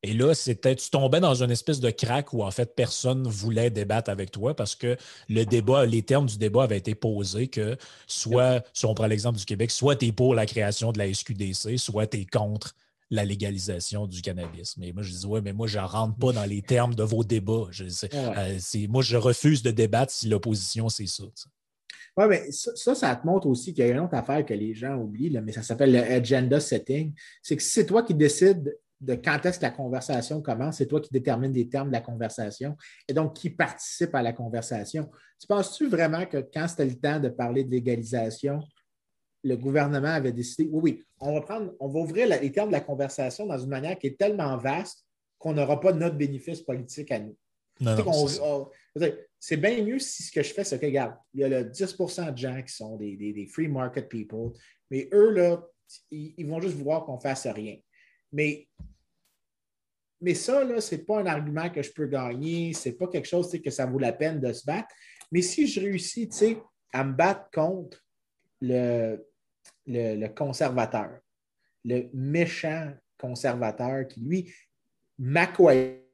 Et 0.03 0.13
là, 0.13 0.33
c'était, 0.33 0.75
tu 0.75 0.89
tombais 0.89 1.19
dans 1.19 1.43
une 1.43 1.51
espèce 1.51 1.79
de 1.79 1.91
crack 1.91 2.33
où 2.33 2.43
en 2.43 2.49
fait 2.49 2.75
personne 2.75 3.27
voulait 3.27 3.69
débattre 3.69 4.09
avec 4.09 4.31
toi 4.31 4.55
parce 4.55 4.73
que 4.73 4.97
le 5.29 5.45
débat, 5.45 5.85
les 5.85 6.01
termes 6.01 6.25
du 6.25 6.39
débat 6.39 6.63
avaient 6.63 6.79
été 6.79 6.95
posés 6.95 7.47
que 7.47 7.77
soit, 8.07 8.63
si 8.73 8.85
on 8.85 8.95
prend 8.95 9.05
l'exemple 9.05 9.37
du 9.37 9.45
Québec, 9.45 9.69
soit 9.69 9.95
tu 9.95 10.07
es 10.07 10.11
pour 10.11 10.33
la 10.33 10.47
création 10.47 10.91
de 10.91 10.97
la 10.97 11.13
SQDC, 11.13 11.77
soit 11.77 12.07
tu 12.07 12.17
es 12.17 12.25
contre 12.25 12.75
la 13.11 13.25
légalisation 13.25 14.07
du 14.07 14.21
cannabis. 14.21 14.75
Mais 14.77 14.91
moi, 14.91 15.03
je 15.03 15.11
dis, 15.11 15.25
ouais, 15.25 15.41
mais 15.41 15.53
moi, 15.53 15.67
je 15.67 15.77
ne 15.77 15.83
rentre 15.83 16.17
pas 16.17 16.31
dans 16.31 16.45
les 16.45 16.61
termes 16.61 16.95
de 16.95 17.03
vos 17.03 17.23
débats. 17.23 17.67
Je, 17.69 17.83
euh, 18.13 18.87
moi, 18.89 19.03
je 19.03 19.17
refuse 19.17 19.61
de 19.61 19.69
débattre 19.69 20.13
si 20.13 20.29
l'opposition, 20.29 20.89
c'est 20.89 21.07
ça. 21.07 21.25
Oui, 22.17 22.25
mais 22.27 22.51
ça, 22.51 22.95
ça, 22.95 23.15
te 23.15 23.27
montre 23.27 23.47
aussi 23.47 23.73
qu'il 23.73 23.85
y 23.85 23.89
a 23.89 23.91
une 23.91 23.99
autre 23.99 24.15
affaire 24.15 24.45
que 24.45 24.53
les 24.53 24.73
gens 24.73 24.95
oublient, 24.95 25.39
mais 25.43 25.51
ça 25.51 25.61
s'appelle 25.61 25.91
le 25.91 25.99
agenda 25.99 26.59
setting. 26.59 27.13
C'est 27.43 27.55
que 27.55 27.61
si 27.63 27.69
c'est 27.69 27.85
toi 27.85 28.03
qui 28.03 28.13
décides 28.13 28.73
de 29.01 29.15
quand 29.15 29.45
est-ce 29.45 29.57
que 29.57 29.65
la 29.65 29.71
conversation 29.71 30.41
commence, 30.41 30.77
c'est 30.77 30.85
toi 30.85 31.01
qui 31.01 31.09
détermines 31.11 31.51
les 31.51 31.67
termes 31.67 31.87
de 31.87 31.93
la 31.93 32.01
conversation 32.01 32.77
et 33.07 33.13
donc 33.13 33.35
qui 33.35 33.49
participe 33.49 34.13
à 34.13 34.21
la 34.21 34.31
conversation. 34.31 35.09
Tu 35.39 35.47
penses-tu 35.47 35.89
vraiment 35.89 36.25
que 36.27 36.37
quand 36.53 36.67
c'était 36.67 36.85
le 36.85 36.95
temps 36.95 37.19
de 37.19 37.29
parler 37.29 37.63
de 37.63 37.71
légalisation, 37.71 38.59
le 39.43 39.57
gouvernement 39.57 40.09
avait 40.09 40.31
décidé, 40.31 40.69
oui, 40.71 40.81
oui, 40.83 41.03
on 41.19 41.33
va 41.33 41.41
prendre, 41.41 41.73
on 41.79 41.87
va 41.87 41.99
ouvrir 41.99 42.27
les 42.27 42.51
termes 42.51 42.69
de 42.69 42.73
la 42.73 42.81
conversation 42.81 43.47
dans 43.47 43.57
une 43.57 43.69
manière 43.69 43.97
qui 43.97 44.07
est 44.07 44.19
tellement 44.19 44.55
vaste 44.57 45.03
qu'on 45.39 45.53
n'aura 45.53 45.79
pas 45.79 45.91
notre 45.93 46.15
bénéfice 46.15 46.61
politique 46.61 47.11
à 47.11 47.19
nous. 47.19 47.35
c'est 49.39 49.57
bien 49.57 49.83
mieux 49.83 49.97
si 49.97 50.21
ce 50.21 50.31
que 50.31 50.43
je 50.43 50.53
fais, 50.53 50.63
c'est 50.63 50.79
que, 50.79 50.85
regarde, 50.85 51.15
il 51.33 51.39
y 51.39 51.43
a 51.43 51.49
le 51.49 51.63
10% 51.63 52.31
de 52.31 52.37
gens 52.37 52.61
qui 52.61 52.75
sont 52.75 52.97
des, 52.97 53.49
free 53.51 53.67
market 53.67 54.07
people, 54.07 54.51
mais 54.91 55.09
eux, 55.11 55.31
là, 55.31 55.65
ils, 56.11 56.35
ils 56.37 56.45
vont 56.45 56.61
juste 56.61 56.75
voir 56.75 57.05
qu'on 57.05 57.15
ne 57.15 57.21
fasse 57.21 57.47
rien. 57.47 57.77
Mais 58.31 58.67
mais 60.21 60.35
ça, 60.35 60.63
ce 60.79 60.95
n'est 60.95 61.01
pas 61.01 61.19
un 61.19 61.25
argument 61.25 61.69
que 61.69 61.81
je 61.81 61.91
peux 61.91 62.05
gagner, 62.05 62.73
ce 62.73 62.89
n'est 62.89 62.95
pas 62.95 63.07
quelque 63.07 63.27
chose 63.27 63.51
que 63.51 63.69
ça 63.71 63.87
vaut 63.87 63.97
la 63.97 64.13
peine 64.13 64.39
de 64.39 64.53
se 64.53 64.63
battre. 64.63 64.93
Mais 65.31 65.41
si 65.41 65.67
je 65.67 65.81
réussis 65.81 66.29
à 66.93 67.03
me 67.03 67.13
battre 67.13 67.49
contre 67.51 68.05
le, 68.61 69.27
le, 69.87 70.27
conservateur, 70.27 71.19
le 71.83 72.07
méchant 72.13 72.93
conservateur 73.17 74.07
qui, 74.07 74.19
lui, 74.21 74.53
ma 75.17 75.47
coalition 75.47 76.05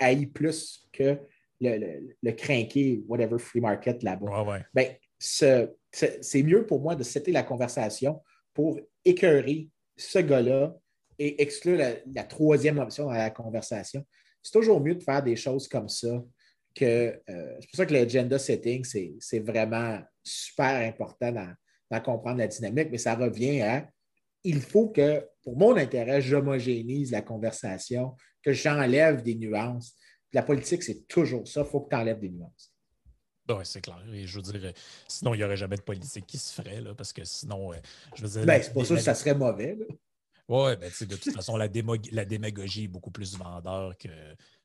haït 0.00 0.26
plus 0.26 0.88
que 0.92 1.18
le, 1.60 1.78
le, 1.78 2.16
le 2.20 2.32
crinqué, 2.32 3.04
whatever, 3.06 3.38
free 3.38 3.60
market 3.60 4.02
là-bas. 4.02 4.64
Ben, 4.74 4.96
c'est 5.18 6.42
mieux 6.42 6.66
pour 6.66 6.80
moi 6.80 6.96
de 6.96 7.04
citer 7.04 7.30
la 7.30 7.44
conversation 7.44 8.20
pour 8.52 8.80
écœurer 9.06 9.68
ce 9.96 10.18
gars-là 10.18 10.76
et 11.18 11.40
exclure 11.42 11.78
la, 11.78 12.24
troisième 12.24 12.78
option 12.78 13.06
dans 13.06 13.12
la 13.12 13.30
conversation. 13.30 14.04
C'est 14.42 14.52
toujours 14.52 14.80
mieux 14.80 14.94
de 14.94 15.02
faire 15.02 15.22
des 15.22 15.36
choses 15.36 15.66
comme 15.68 15.88
ça 15.88 16.22
que. 16.74 17.18
Euh, 17.28 17.56
c'est 17.60 17.70
pour 17.70 17.76
ça 17.76 17.86
que 17.86 17.94
l'agenda 17.94 18.38
setting, 18.38 18.84
c'est 18.84 19.40
vraiment 19.40 19.98
super 20.22 20.86
important 20.86 21.32
dans, 21.32 22.00
comprendre 22.02 22.38
la 22.38 22.48
dynamique, 22.48 22.88
mais 22.90 22.98
ça 22.98 23.14
revient 23.14 23.62
à 23.62 23.88
il 24.44 24.60
faut 24.60 24.88
que, 24.88 25.26
pour 25.42 25.58
mon 25.58 25.76
intérêt, 25.76 26.20
j'homogénise 26.20 27.10
la 27.10 27.20
conversation, 27.20 28.14
que 28.42 28.52
j'enlève 28.52 29.22
des 29.22 29.34
nuances. 29.34 29.96
La 30.32 30.44
politique, 30.44 30.84
c'est 30.84 31.08
toujours 31.08 31.48
ça. 31.48 31.62
Il 31.62 31.66
faut 31.66 31.80
que 31.80 31.88
tu 31.88 31.96
enlèves 31.96 32.20
des 32.20 32.28
nuances. 32.28 32.72
Oui, 33.48 33.56
c'est 33.64 33.80
clair. 33.80 34.02
Et 34.12 34.26
je 34.26 34.40
veux 34.40 34.42
dire, 34.42 34.72
sinon, 35.06 35.34
il 35.34 35.38
n'y 35.38 35.44
aurait 35.44 35.56
jamais 35.56 35.76
de 35.76 35.82
politique 35.82 36.26
qui 36.26 36.38
se 36.38 36.52
ferait, 36.52 36.80
là, 36.80 36.94
parce 36.94 37.12
que 37.12 37.24
sinon, 37.24 37.72
euh, 37.72 37.76
je 38.16 38.22
veux 38.22 38.28
dire. 38.28 38.44
Ben, 38.44 38.62
c'est 38.62 38.72
pas 38.72 38.84
ça 38.84 38.94
que 38.94 39.00
ça 39.00 39.14
serait 39.14 39.34
mauvais. 39.34 39.76
Oui, 40.48 40.76
ben, 40.76 40.90
de 41.00 41.16
toute 41.16 41.34
façon, 41.34 41.56
la, 41.56 41.68
la, 42.12 42.24
démagogie 42.24 42.84
est 42.84 42.88
beaucoup 42.88 43.10
plus 43.10 43.36
vendeur 43.36 43.96
que. 43.98 44.08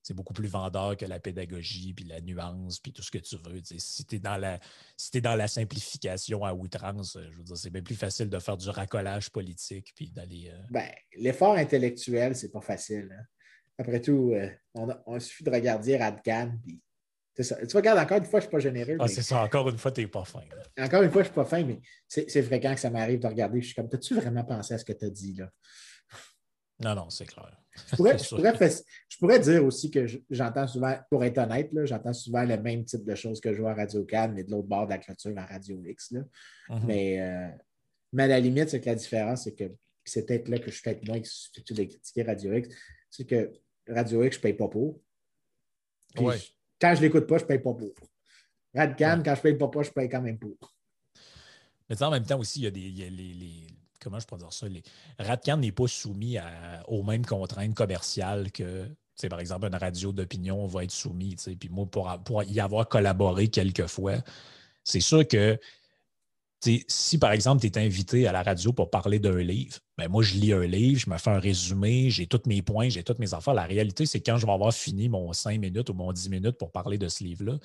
C'est 0.04 0.16
beaucoup 0.16 0.34
plus 0.34 0.48
vendeur 0.48 0.98
que 0.98 1.06
la 1.06 1.20
pédagogie, 1.20 1.94
puis 1.94 2.06
la 2.06 2.22
nuance, 2.22 2.80
puis 2.80 2.92
tout 2.92 3.04
ce 3.04 3.12
que 3.12 3.20
tu 3.20 3.36
veux. 3.38 3.62
si 3.64 4.04
tu 4.04 4.16
es, 4.16 4.20
dans 4.20 4.38
la, 4.38 4.60
si 4.98 5.22
dans 5.22 5.36
la 5.36 5.48
simplification 5.48 6.44
à 6.44 6.54
outrance, 6.54 7.20
je 7.20 7.38
veux 7.38 7.44
dire, 7.44 7.58
c'est 7.58 7.70
bien 7.70 7.84
plus 7.84 7.96
facile 7.96 8.28
de 8.28 8.40
faire 8.40 8.58
du 8.58 8.68
racolage 8.70 9.30
politique, 9.30 9.94
puis 9.96 10.12
d'aller. 10.12 10.50
Euh, 10.52 10.60
ben, 10.72 10.90
l'effort 11.16 11.54
intellectuel, 11.54 12.36
c'est 12.36 12.52
pas 12.52 12.62
facile. 12.62 13.16
Hein. 13.16 13.24
Après 13.78 14.02
tout, 14.02 14.32
euh, 14.34 14.50
on, 14.74 14.90
on, 15.06 15.20
suffit 15.20 15.44
de 15.44 15.52
regarder 15.52 15.98
Radcan, 15.98 16.52
puis 16.64 16.80
c'est 17.36 17.44
ça. 17.44 17.66
Tu 17.66 17.76
regardes, 17.76 18.00
encore 18.00 18.18
une 18.18 18.26
fois, 18.26 18.40
je 18.40 18.46
ne 18.46 18.50
suis 18.50 18.52
pas 18.52 18.60
généreux. 18.60 18.98
Ah, 19.00 19.08
c'est 19.08 19.22
ça. 19.22 19.42
Encore 19.42 19.70
une 19.70 19.78
fois, 19.78 19.92
tu 19.92 20.02
n'es 20.02 20.08
pas 20.08 20.26
fin. 20.26 20.42
Encore 20.78 21.02
une 21.02 21.12
fois, 21.12 21.24
je 21.24 21.30
ne 21.30 21.34
suis 21.34 21.36
pas 21.36 21.46
fin, 21.46 21.64
mais 21.64 21.80
c'est 22.08 22.44
fréquent 22.44 22.74
que 22.74 22.80
ça 22.80 22.90
m'arrive 22.90 23.20
de 23.20 23.28
regarder. 23.28 23.62
Je 23.62 23.68
suis 23.68 23.76
comme, 23.76 23.90
as-tu 23.92 24.16
vraiment 24.16 24.44
pensé 24.44 24.74
à 24.74 24.78
ce 24.78 24.86
que 24.86 24.94
tu 24.94 25.06
as 25.06 25.10
dit 25.10 25.34
là? 25.34 25.50
Non, 26.80 26.96
non, 26.96 27.10
c'est 27.10 27.26
clair. 27.26 27.58
Je 27.92 27.96
pourrais, 29.18 29.40
dire 29.40 29.64
aussi 29.64 29.92
que 29.92 30.06
j'entends 30.30 30.68
souvent, 30.68 30.98
pour 31.10 31.24
être 31.24 31.38
honnête, 31.38 31.72
j'entends 31.86 32.12
souvent 32.12 32.44
le 32.44 32.58
même 32.58 32.84
type 32.84 33.06
de 33.06 33.16
choses 33.16 33.40
que 33.40 33.54
je 33.54 33.62
vois 33.62 33.72
à 33.72 33.76
Radio 33.76 34.04
Cannes, 34.04 34.34
mais 34.34 34.44
de 34.44 34.52
l'autre 34.52 34.68
bord 34.68 34.86
de 34.86 34.92
la 34.92 34.98
clôture 34.98 35.34
à 35.38 35.46
Radio 35.46 35.82
X. 35.86 36.12
Là. 36.12 36.22
Mais, 36.86 37.22
euh, 37.22 37.50
mais 38.12 38.24
à 38.24 38.28
la 38.28 38.40
limite, 38.40 38.70
c'est 38.70 38.82
que 38.82 38.90
la 38.90 38.96
différence, 38.96 39.44
c'est 39.44 39.54
que 39.54 39.72
c'est 40.04 40.26
peut-être 40.26 40.50
là 40.50 40.58
que 40.58 40.66
je 40.66 40.72
suis 40.72 40.82
peut-être 40.82 41.08
moins 41.08 41.24
susceptible 41.24 41.80
de 41.80 41.84
critiquer 41.86 42.24
Radio 42.24 42.54
X, 42.56 42.76
c'est 43.10 43.26
que 43.26 43.54
Radio 43.88 44.24
X, 44.24 44.36
je 44.36 44.40
ne 44.40 44.44
paye 44.44 44.54
pas 44.54 44.68
pour. 44.68 45.00
Puis 46.16 46.26
quand 46.82 46.96
je 46.96 47.02
ne 47.02 47.06
l'écoute 47.06 47.28
pas, 47.28 47.38
je 47.38 47.44
ne 47.44 47.48
paye 47.48 47.60
pas 47.60 47.74
pour. 47.74 47.94
Radcan, 48.74 49.22
quand 49.24 49.36
je 49.36 49.40
ne 49.40 49.44
paye 49.44 49.56
pas 49.56 49.68
pour, 49.68 49.84
je 49.84 49.92
paye 49.92 50.10
quand 50.10 50.22
même 50.22 50.40
pour. 50.40 50.58
Mais 51.90 52.02
en 52.02 52.10
même 52.10 52.26
temps 52.26 52.40
aussi, 52.40 52.60
il 52.60 52.64
y 52.64 52.68
a, 52.68 52.72
des, 52.72 53.10
les, 53.10 53.68
Comment 54.02 54.20
je 54.20 54.26
peux 54.26 54.38
dire 54.38 54.52
ça? 54.52 54.68
Les, 54.68 54.82
Radcan 55.20 55.58
n'est 55.58 55.72
pas 55.72 55.88
soumis 55.88 56.38
aux 56.88 57.04
mêmes 57.04 57.26
contraintes 57.26 57.76
commerciales 57.76 58.52
que, 58.52 58.88
par 59.30 59.40
exemple, 59.40 59.68
une 59.68 59.76
radio 59.76 60.12
d'opinion 60.12 60.66
va 60.66 60.84
être 60.84 60.92
soumise. 60.92 61.50
Puis 61.60 61.70
moi, 61.70 61.86
pour, 61.86 62.12
pour, 62.24 62.44
y 62.44 62.60
avoir 62.60 62.88
collaboré 62.90 63.50
quelques 63.50 63.88
fois, 63.88 64.16
c'est 64.84 65.02
sûr 65.02 65.28
que 65.28 65.60
si 66.88 67.18
par 67.18 67.32
exemple, 67.32 67.62
tu 67.62 67.68
es 67.68 67.78
invité 67.78 68.28
à 68.28 68.32
la 68.32 68.44
radio 68.44 68.72
pour 68.72 68.90
parler 68.90 69.20
d'un 69.20 69.38
livre, 69.38 69.80
ben 69.98 70.08
moi, 70.08 70.24
je 70.24 70.36
lis 70.36 70.54
un 70.54 70.66
livre, 70.66 71.00
je 71.00 71.10
me 71.10 71.18
fais 71.18 71.30
un 71.30 71.40
résumé, 71.40 72.10
j'ai 72.10 72.26
tous 72.26 72.42
mes 72.48 72.62
points, 72.62 72.90
j'ai 72.90 73.04
toutes 73.04 73.20
mes 73.20 73.34
affaires. 73.34 73.54
La 73.54 73.66
réalité, 73.66 74.06
c'est 74.06 74.22
quand 74.22 74.38
je 74.38 74.46
vais 74.46 74.52
avoir 74.52 74.74
fini 74.74 75.10
mon 75.10 75.34
5 75.34 75.60
minutes 75.60 75.90
ou 75.90 75.94
mon 75.94 76.12
10 76.12 76.30
minutes 76.30 76.58
pour 76.58 76.72
parler 76.72 76.98
de 76.98 77.08
ce 77.08 77.24
livre-là, 77.24 77.58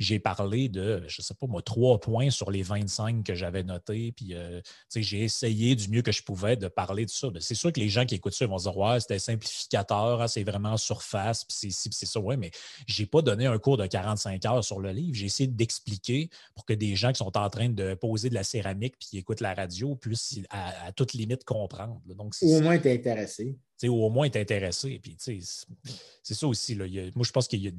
j'ai 0.00 0.18
parlé 0.18 0.68
de, 0.68 1.04
je 1.06 1.20
ne 1.20 1.22
sais 1.22 1.34
pas 1.34 1.46
moi, 1.46 1.60
trois 1.60 2.00
points 2.00 2.30
sur 2.30 2.50
les 2.50 2.62
25 2.62 3.22
que 3.22 3.34
j'avais 3.34 3.62
notés. 3.62 4.12
Puis, 4.12 4.34
euh, 4.34 4.60
j'ai 4.96 5.24
essayé 5.24 5.76
du 5.76 5.88
mieux 5.90 6.00
que 6.00 6.10
je 6.10 6.22
pouvais 6.22 6.56
de 6.56 6.68
parler 6.68 7.04
de 7.04 7.10
ça. 7.10 7.28
C'est 7.38 7.54
sûr 7.54 7.70
que 7.70 7.78
les 7.78 7.90
gens 7.90 8.06
qui 8.06 8.14
écoutent 8.14 8.32
ça 8.32 8.46
vont 8.46 8.56
se 8.56 8.64
dire 8.64 8.76
Ouais, 8.78 8.98
c'était 8.98 9.18
simplificateur, 9.18 10.22
hein, 10.22 10.26
c'est 10.26 10.42
vraiment 10.42 10.78
surface, 10.78 11.44
puis 11.44 11.70
c'est 11.70 11.92
c'est 11.92 12.06
ça. 12.06 12.18
Ouais, 12.18 12.38
mais 12.38 12.50
je 12.86 13.02
n'ai 13.02 13.06
pas 13.06 13.20
donné 13.20 13.44
un 13.44 13.58
cours 13.58 13.76
de 13.76 13.86
45 13.86 14.44
heures 14.46 14.64
sur 14.64 14.80
le 14.80 14.90
livre. 14.90 15.14
J'ai 15.14 15.26
essayé 15.26 15.46
d'expliquer 15.46 16.30
pour 16.54 16.64
que 16.64 16.72
des 16.72 16.96
gens 16.96 17.12
qui 17.12 17.18
sont 17.18 17.36
en 17.36 17.50
train 17.50 17.68
de 17.68 17.92
poser 17.94 18.30
de 18.30 18.34
la 18.34 18.42
céramique 18.42 18.94
puis 18.98 19.08
qui 19.10 19.18
écoutent 19.18 19.40
la 19.40 19.52
radio 19.52 19.96
puissent 19.96 20.40
à, 20.48 20.86
à 20.86 20.92
toute 20.92 21.12
limite 21.12 21.44
comprendre. 21.44 21.69
Donc, 22.06 22.34
ou 22.42 22.56
au 22.56 22.60
moins 22.60 22.74
être 22.74 22.86
intéressé. 22.86 23.58
Ou 23.84 24.04
au 24.04 24.10
moins 24.10 24.26
être 24.26 24.36
intéressé. 24.36 25.00
Puis, 25.02 25.16
c'est 25.18 26.34
ça 26.34 26.46
aussi. 26.46 26.74
Là. 26.74 26.86
moi, 27.14 27.24
je 27.24 27.32
pense 27.32 27.48
qu'il 27.48 27.62
y 27.62 27.68
a 27.68 27.72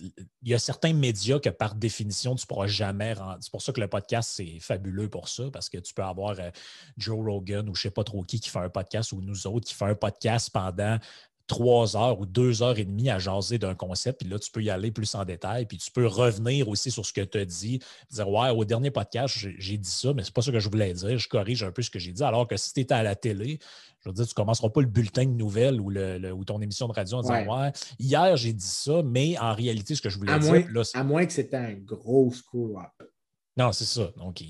il 0.00 0.48
y 0.48 0.54
a 0.54 0.58
certains 0.58 0.92
médias 0.92 1.38
que 1.38 1.48
par 1.48 1.74
définition, 1.74 2.34
tu 2.34 2.44
ne 2.44 2.46
pourras 2.46 2.66
jamais 2.66 3.12
rendre. 3.12 3.38
C'est 3.40 3.50
pour 3.50 3.62
ça 3.62 3.72
que 3.72 3.80
le 3.80 3.88
podcast, 3.88 4.32
c'est 4.34 4.58
fabuleux 4.58 5.08
pour 5.08 5.28
ça, 5.28 5.44
parce 5.52 5.68
que 5.68 5.78
tu 5.78 5.94
peux 5.94 6.02
avoir 6.02 6.38
euh, 6.40 6.50
Joe 6.96 7.18
Rogan 7.24 7.68
ou 7.68 7.74
je 7.74 7.80
ne 7.80 7.82
sais 7.82 7.90
pas 7.90 8.04
trop 8.04 8.22
qui 8.22 8.40
qui 8.40 8.48
fait 8.48 8.58
un 8.58 8.70
podcast 8.70 9.12
ou 9.12 9.20
nous 9.20 9.46
autres 9.46 9.66
qui 9.66 9.74
fait 9.74 9.84
un 9.84 9.94
podcast 9.94 10.50
pendant 10.50 10.98
trois 11.46 11.96
heures 11.96 12.20
ou 12.20 12.26
deux 12.26 12.62
heures 12.62 12.78
et 12.78 12.84
demie 12.84 13.10
à 13.10 13.18
jaser 13.18 13.58
d'un 13.58 13.74
concept, 13.74 14.20
puis 14.20 14.28
là, 14.28 14.38
tu 14.38 14.50
peux 14.50 14.62
y 14.62 14.70
aller 14.70 14.90
plus 14.90 15.14
en 15.14 15.24
détail, 15.24 15.66
puis 15.66 15.78
tu 15.78 15.90
peux 15.90 16.06
revenir 16.06 16.68
aussi 16.68 16.90
sur 16.90 17.04
ce 17.04 17.12
que 17.12 17.20
tu 17.20 17.38
as 17.38 17.44
dit, 17.44 17.80
dire 18.10 18.28
Ouais, 18.28 18.50
au 18.50 18.64
dernier 18.64 18.90
podcast, 18.90 19.36
j'ai 19.58 19.78
dit 19.78 19.90
ça, 19.90 20.12
mais 20.14 20.22
c'est 20.24 20.34
pas 20.34 20.42
ça 20.42 20.52
que 20.52 20.60
je 20.60 20.68
voulais 20.68 20.92
dire, 20.92 21.18
je 21.18 21.28
corrige 21.28 21.62
un 21.62 21.72
peu 21.72 21.82
ce 21.82 21.90
que 21.90 21.98
j'ai 21.98 22.12
dit. 22.12 22.22
Alors 22.22 22.46
que 22.46 22.56
si 22.56 22.72
tu 22.72 22.80
étais 22.80 22.94
à 22.94 23.02
la 23.02 23.14
télé, 23.14 23.58
je 24.00 24.08
veux 24.08 24.14
dire, 24.14 24.26
tu 24.26 24.32
ne 24.32 24.34
commenceras 24.34 24.68
pas 24.70 24.80
le 24.80 24.86
bulletin 24.86 25.24
de 25.24 25.30
nouvelles 25.30 25.80
ou, 25.80 25.90
le, 25.90 26.32
ou 26.32 26.44
ton 26.44 26.60
émission 26.60 26.88
de 26.88 26.92
radio 26.92 27.18
en 27.18 27.22
disant 27.22 27.60
Ouais, 27.60 27.72
hier 27.98 28.36
j'ai 28.36 28.52
dit 28.52 28.66
ça, 28.66 29.02
mais 29.04 29.38
en 29.38 29.54
réalité, 29.54 29.94
ce 29.94 30.02
que 30.02 30.10
je 30.10 30.18
voulais 30.18 30.38
dire. 30.38 30.66
à 30.94 31.04
moins 31.04 31.26
que 31.26 31.32
c'était 31.32 31.56
un 31.56 31.74
gros 31.74 32.32
screw-up. 32.32 33.08
Non, 33.56 33.70
c'est 33.72 33.84
ça. 33.84 34.10
Donc, 34.16 34.40
mais 34.40 34.48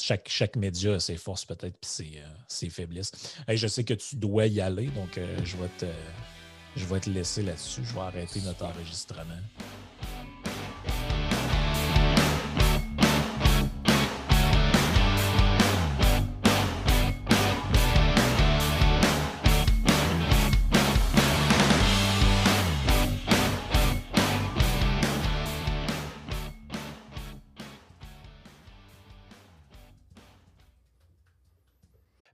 chaque, 0.00 0.28
chaque 0.28 0.56
média 0.56 0.94
a 0.94 1.00
ses 1.00 1.16
forces 1.16 1.44
peut-être 1.44 1.74
et 1.74 1.86
ses, 1.86 2.12
euh, 2.16 2.28
ses, 2.46 2.70
faiblesses. 2.70 3.12
je 3.48 3.66
sais 3.66 3.84
que 3.84 3.94
tu 3.94 4.16
dois 4.16 4.46
y 4.46 4.60
aller, 4.60 4.86
donc 4.88 5.18
euh, 5.18 5.38
je, 5.44 5.56
vais 5.56 5.68
te, 5.78 5.86
je 6.76 6.84
vais 6.84 7.00
te 7.00 7.10
laisser 7.10 7.42
là-dessus. 7.42 7.82
Je 7.84 7.94
vais 7.94 8.00
arrêter 8.00 8.40
notre 8.42 8.64
enregistrement. 8.64 9.40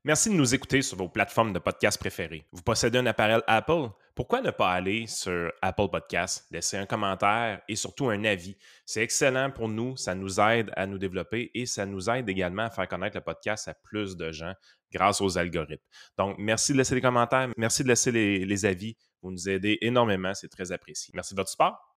Merci 0.07 0.29
de 0.29 0.35
nous 0.35 0.55
écouter 0.55 0.83
sur 0.83 0.99
vos 0.99 1.09
plateformes 1.09 1.55
de 1.55 1.59
podcast 1.59 1.99
préférées. 1.99 2.45
Vous 2.53 2.61
possédez 2.61 2.99
un 2.99 3.07
appareil 3.07 3.41
Apple? 3.47 3.89
Pourquoi 4.15 4.43
ne 4.43 4.51
pas 4.51 4.71
aller 4.71 5.07
sur 5.07 5.51
Apple 5.63 5.89
Podcast, 5.91 6.47
laisser 6.51 6.77
un 6.77 6.85
commentaire 6.85 7.63
et 7.71 7.75
surtout 7.75 8.11
un 8.11 8.23
avis? 8.25 8.55
C'est 8.85 9.03
excellent 9.03 9.51
pour 9.51 9.67
nous, 9.67 9.97
ça 9.97 10.15
nous 10.15 10.39
aide 10.41 10.71
à 10.77 10.87
nous 10.87 10.99
développer 10.99 11.51
et 11.55 11.65
ça 11.65 11.87
nous 11.87 12.11
aide 12.11 12.29
également 12.29 12.65
à 12.65 12.71
faire 12.71 12.87
connaître 12.87 13.17
le 13.17 13.23
podcast 13.23 13.67
à 13.67 13.73
plus 13.73 14.15
de 14.15 14.31
gens 14.31 14.53
grâce 14.93 15.23
aux 15.23 15.39
algorithmes. 15.39 15.83
Donc, 16.19 16.37
merci 16.39 16.75
de 16.75 16.77
laisser 16.77 16.95
des 16.95 17.01
commentaires, 17.01 17.49
merci 17.57 17.83
de 17.83 17.89
laisser 17.89 18.13
les, 18.13 18.45
les 18.45 18.67
avis. 18.67 18.99
Vous 19.23 19.31
nous 19.31 19.49
aidez 19.49 19.79
énormément, 19.81 20.35
c'est 20.35 20.49
très 20.49 20.71
apprécié. 20.71 21.13
Merci 21.15 21.33
de 21.33 21.41
votre 21.41 21.49
support. 21.49 21.81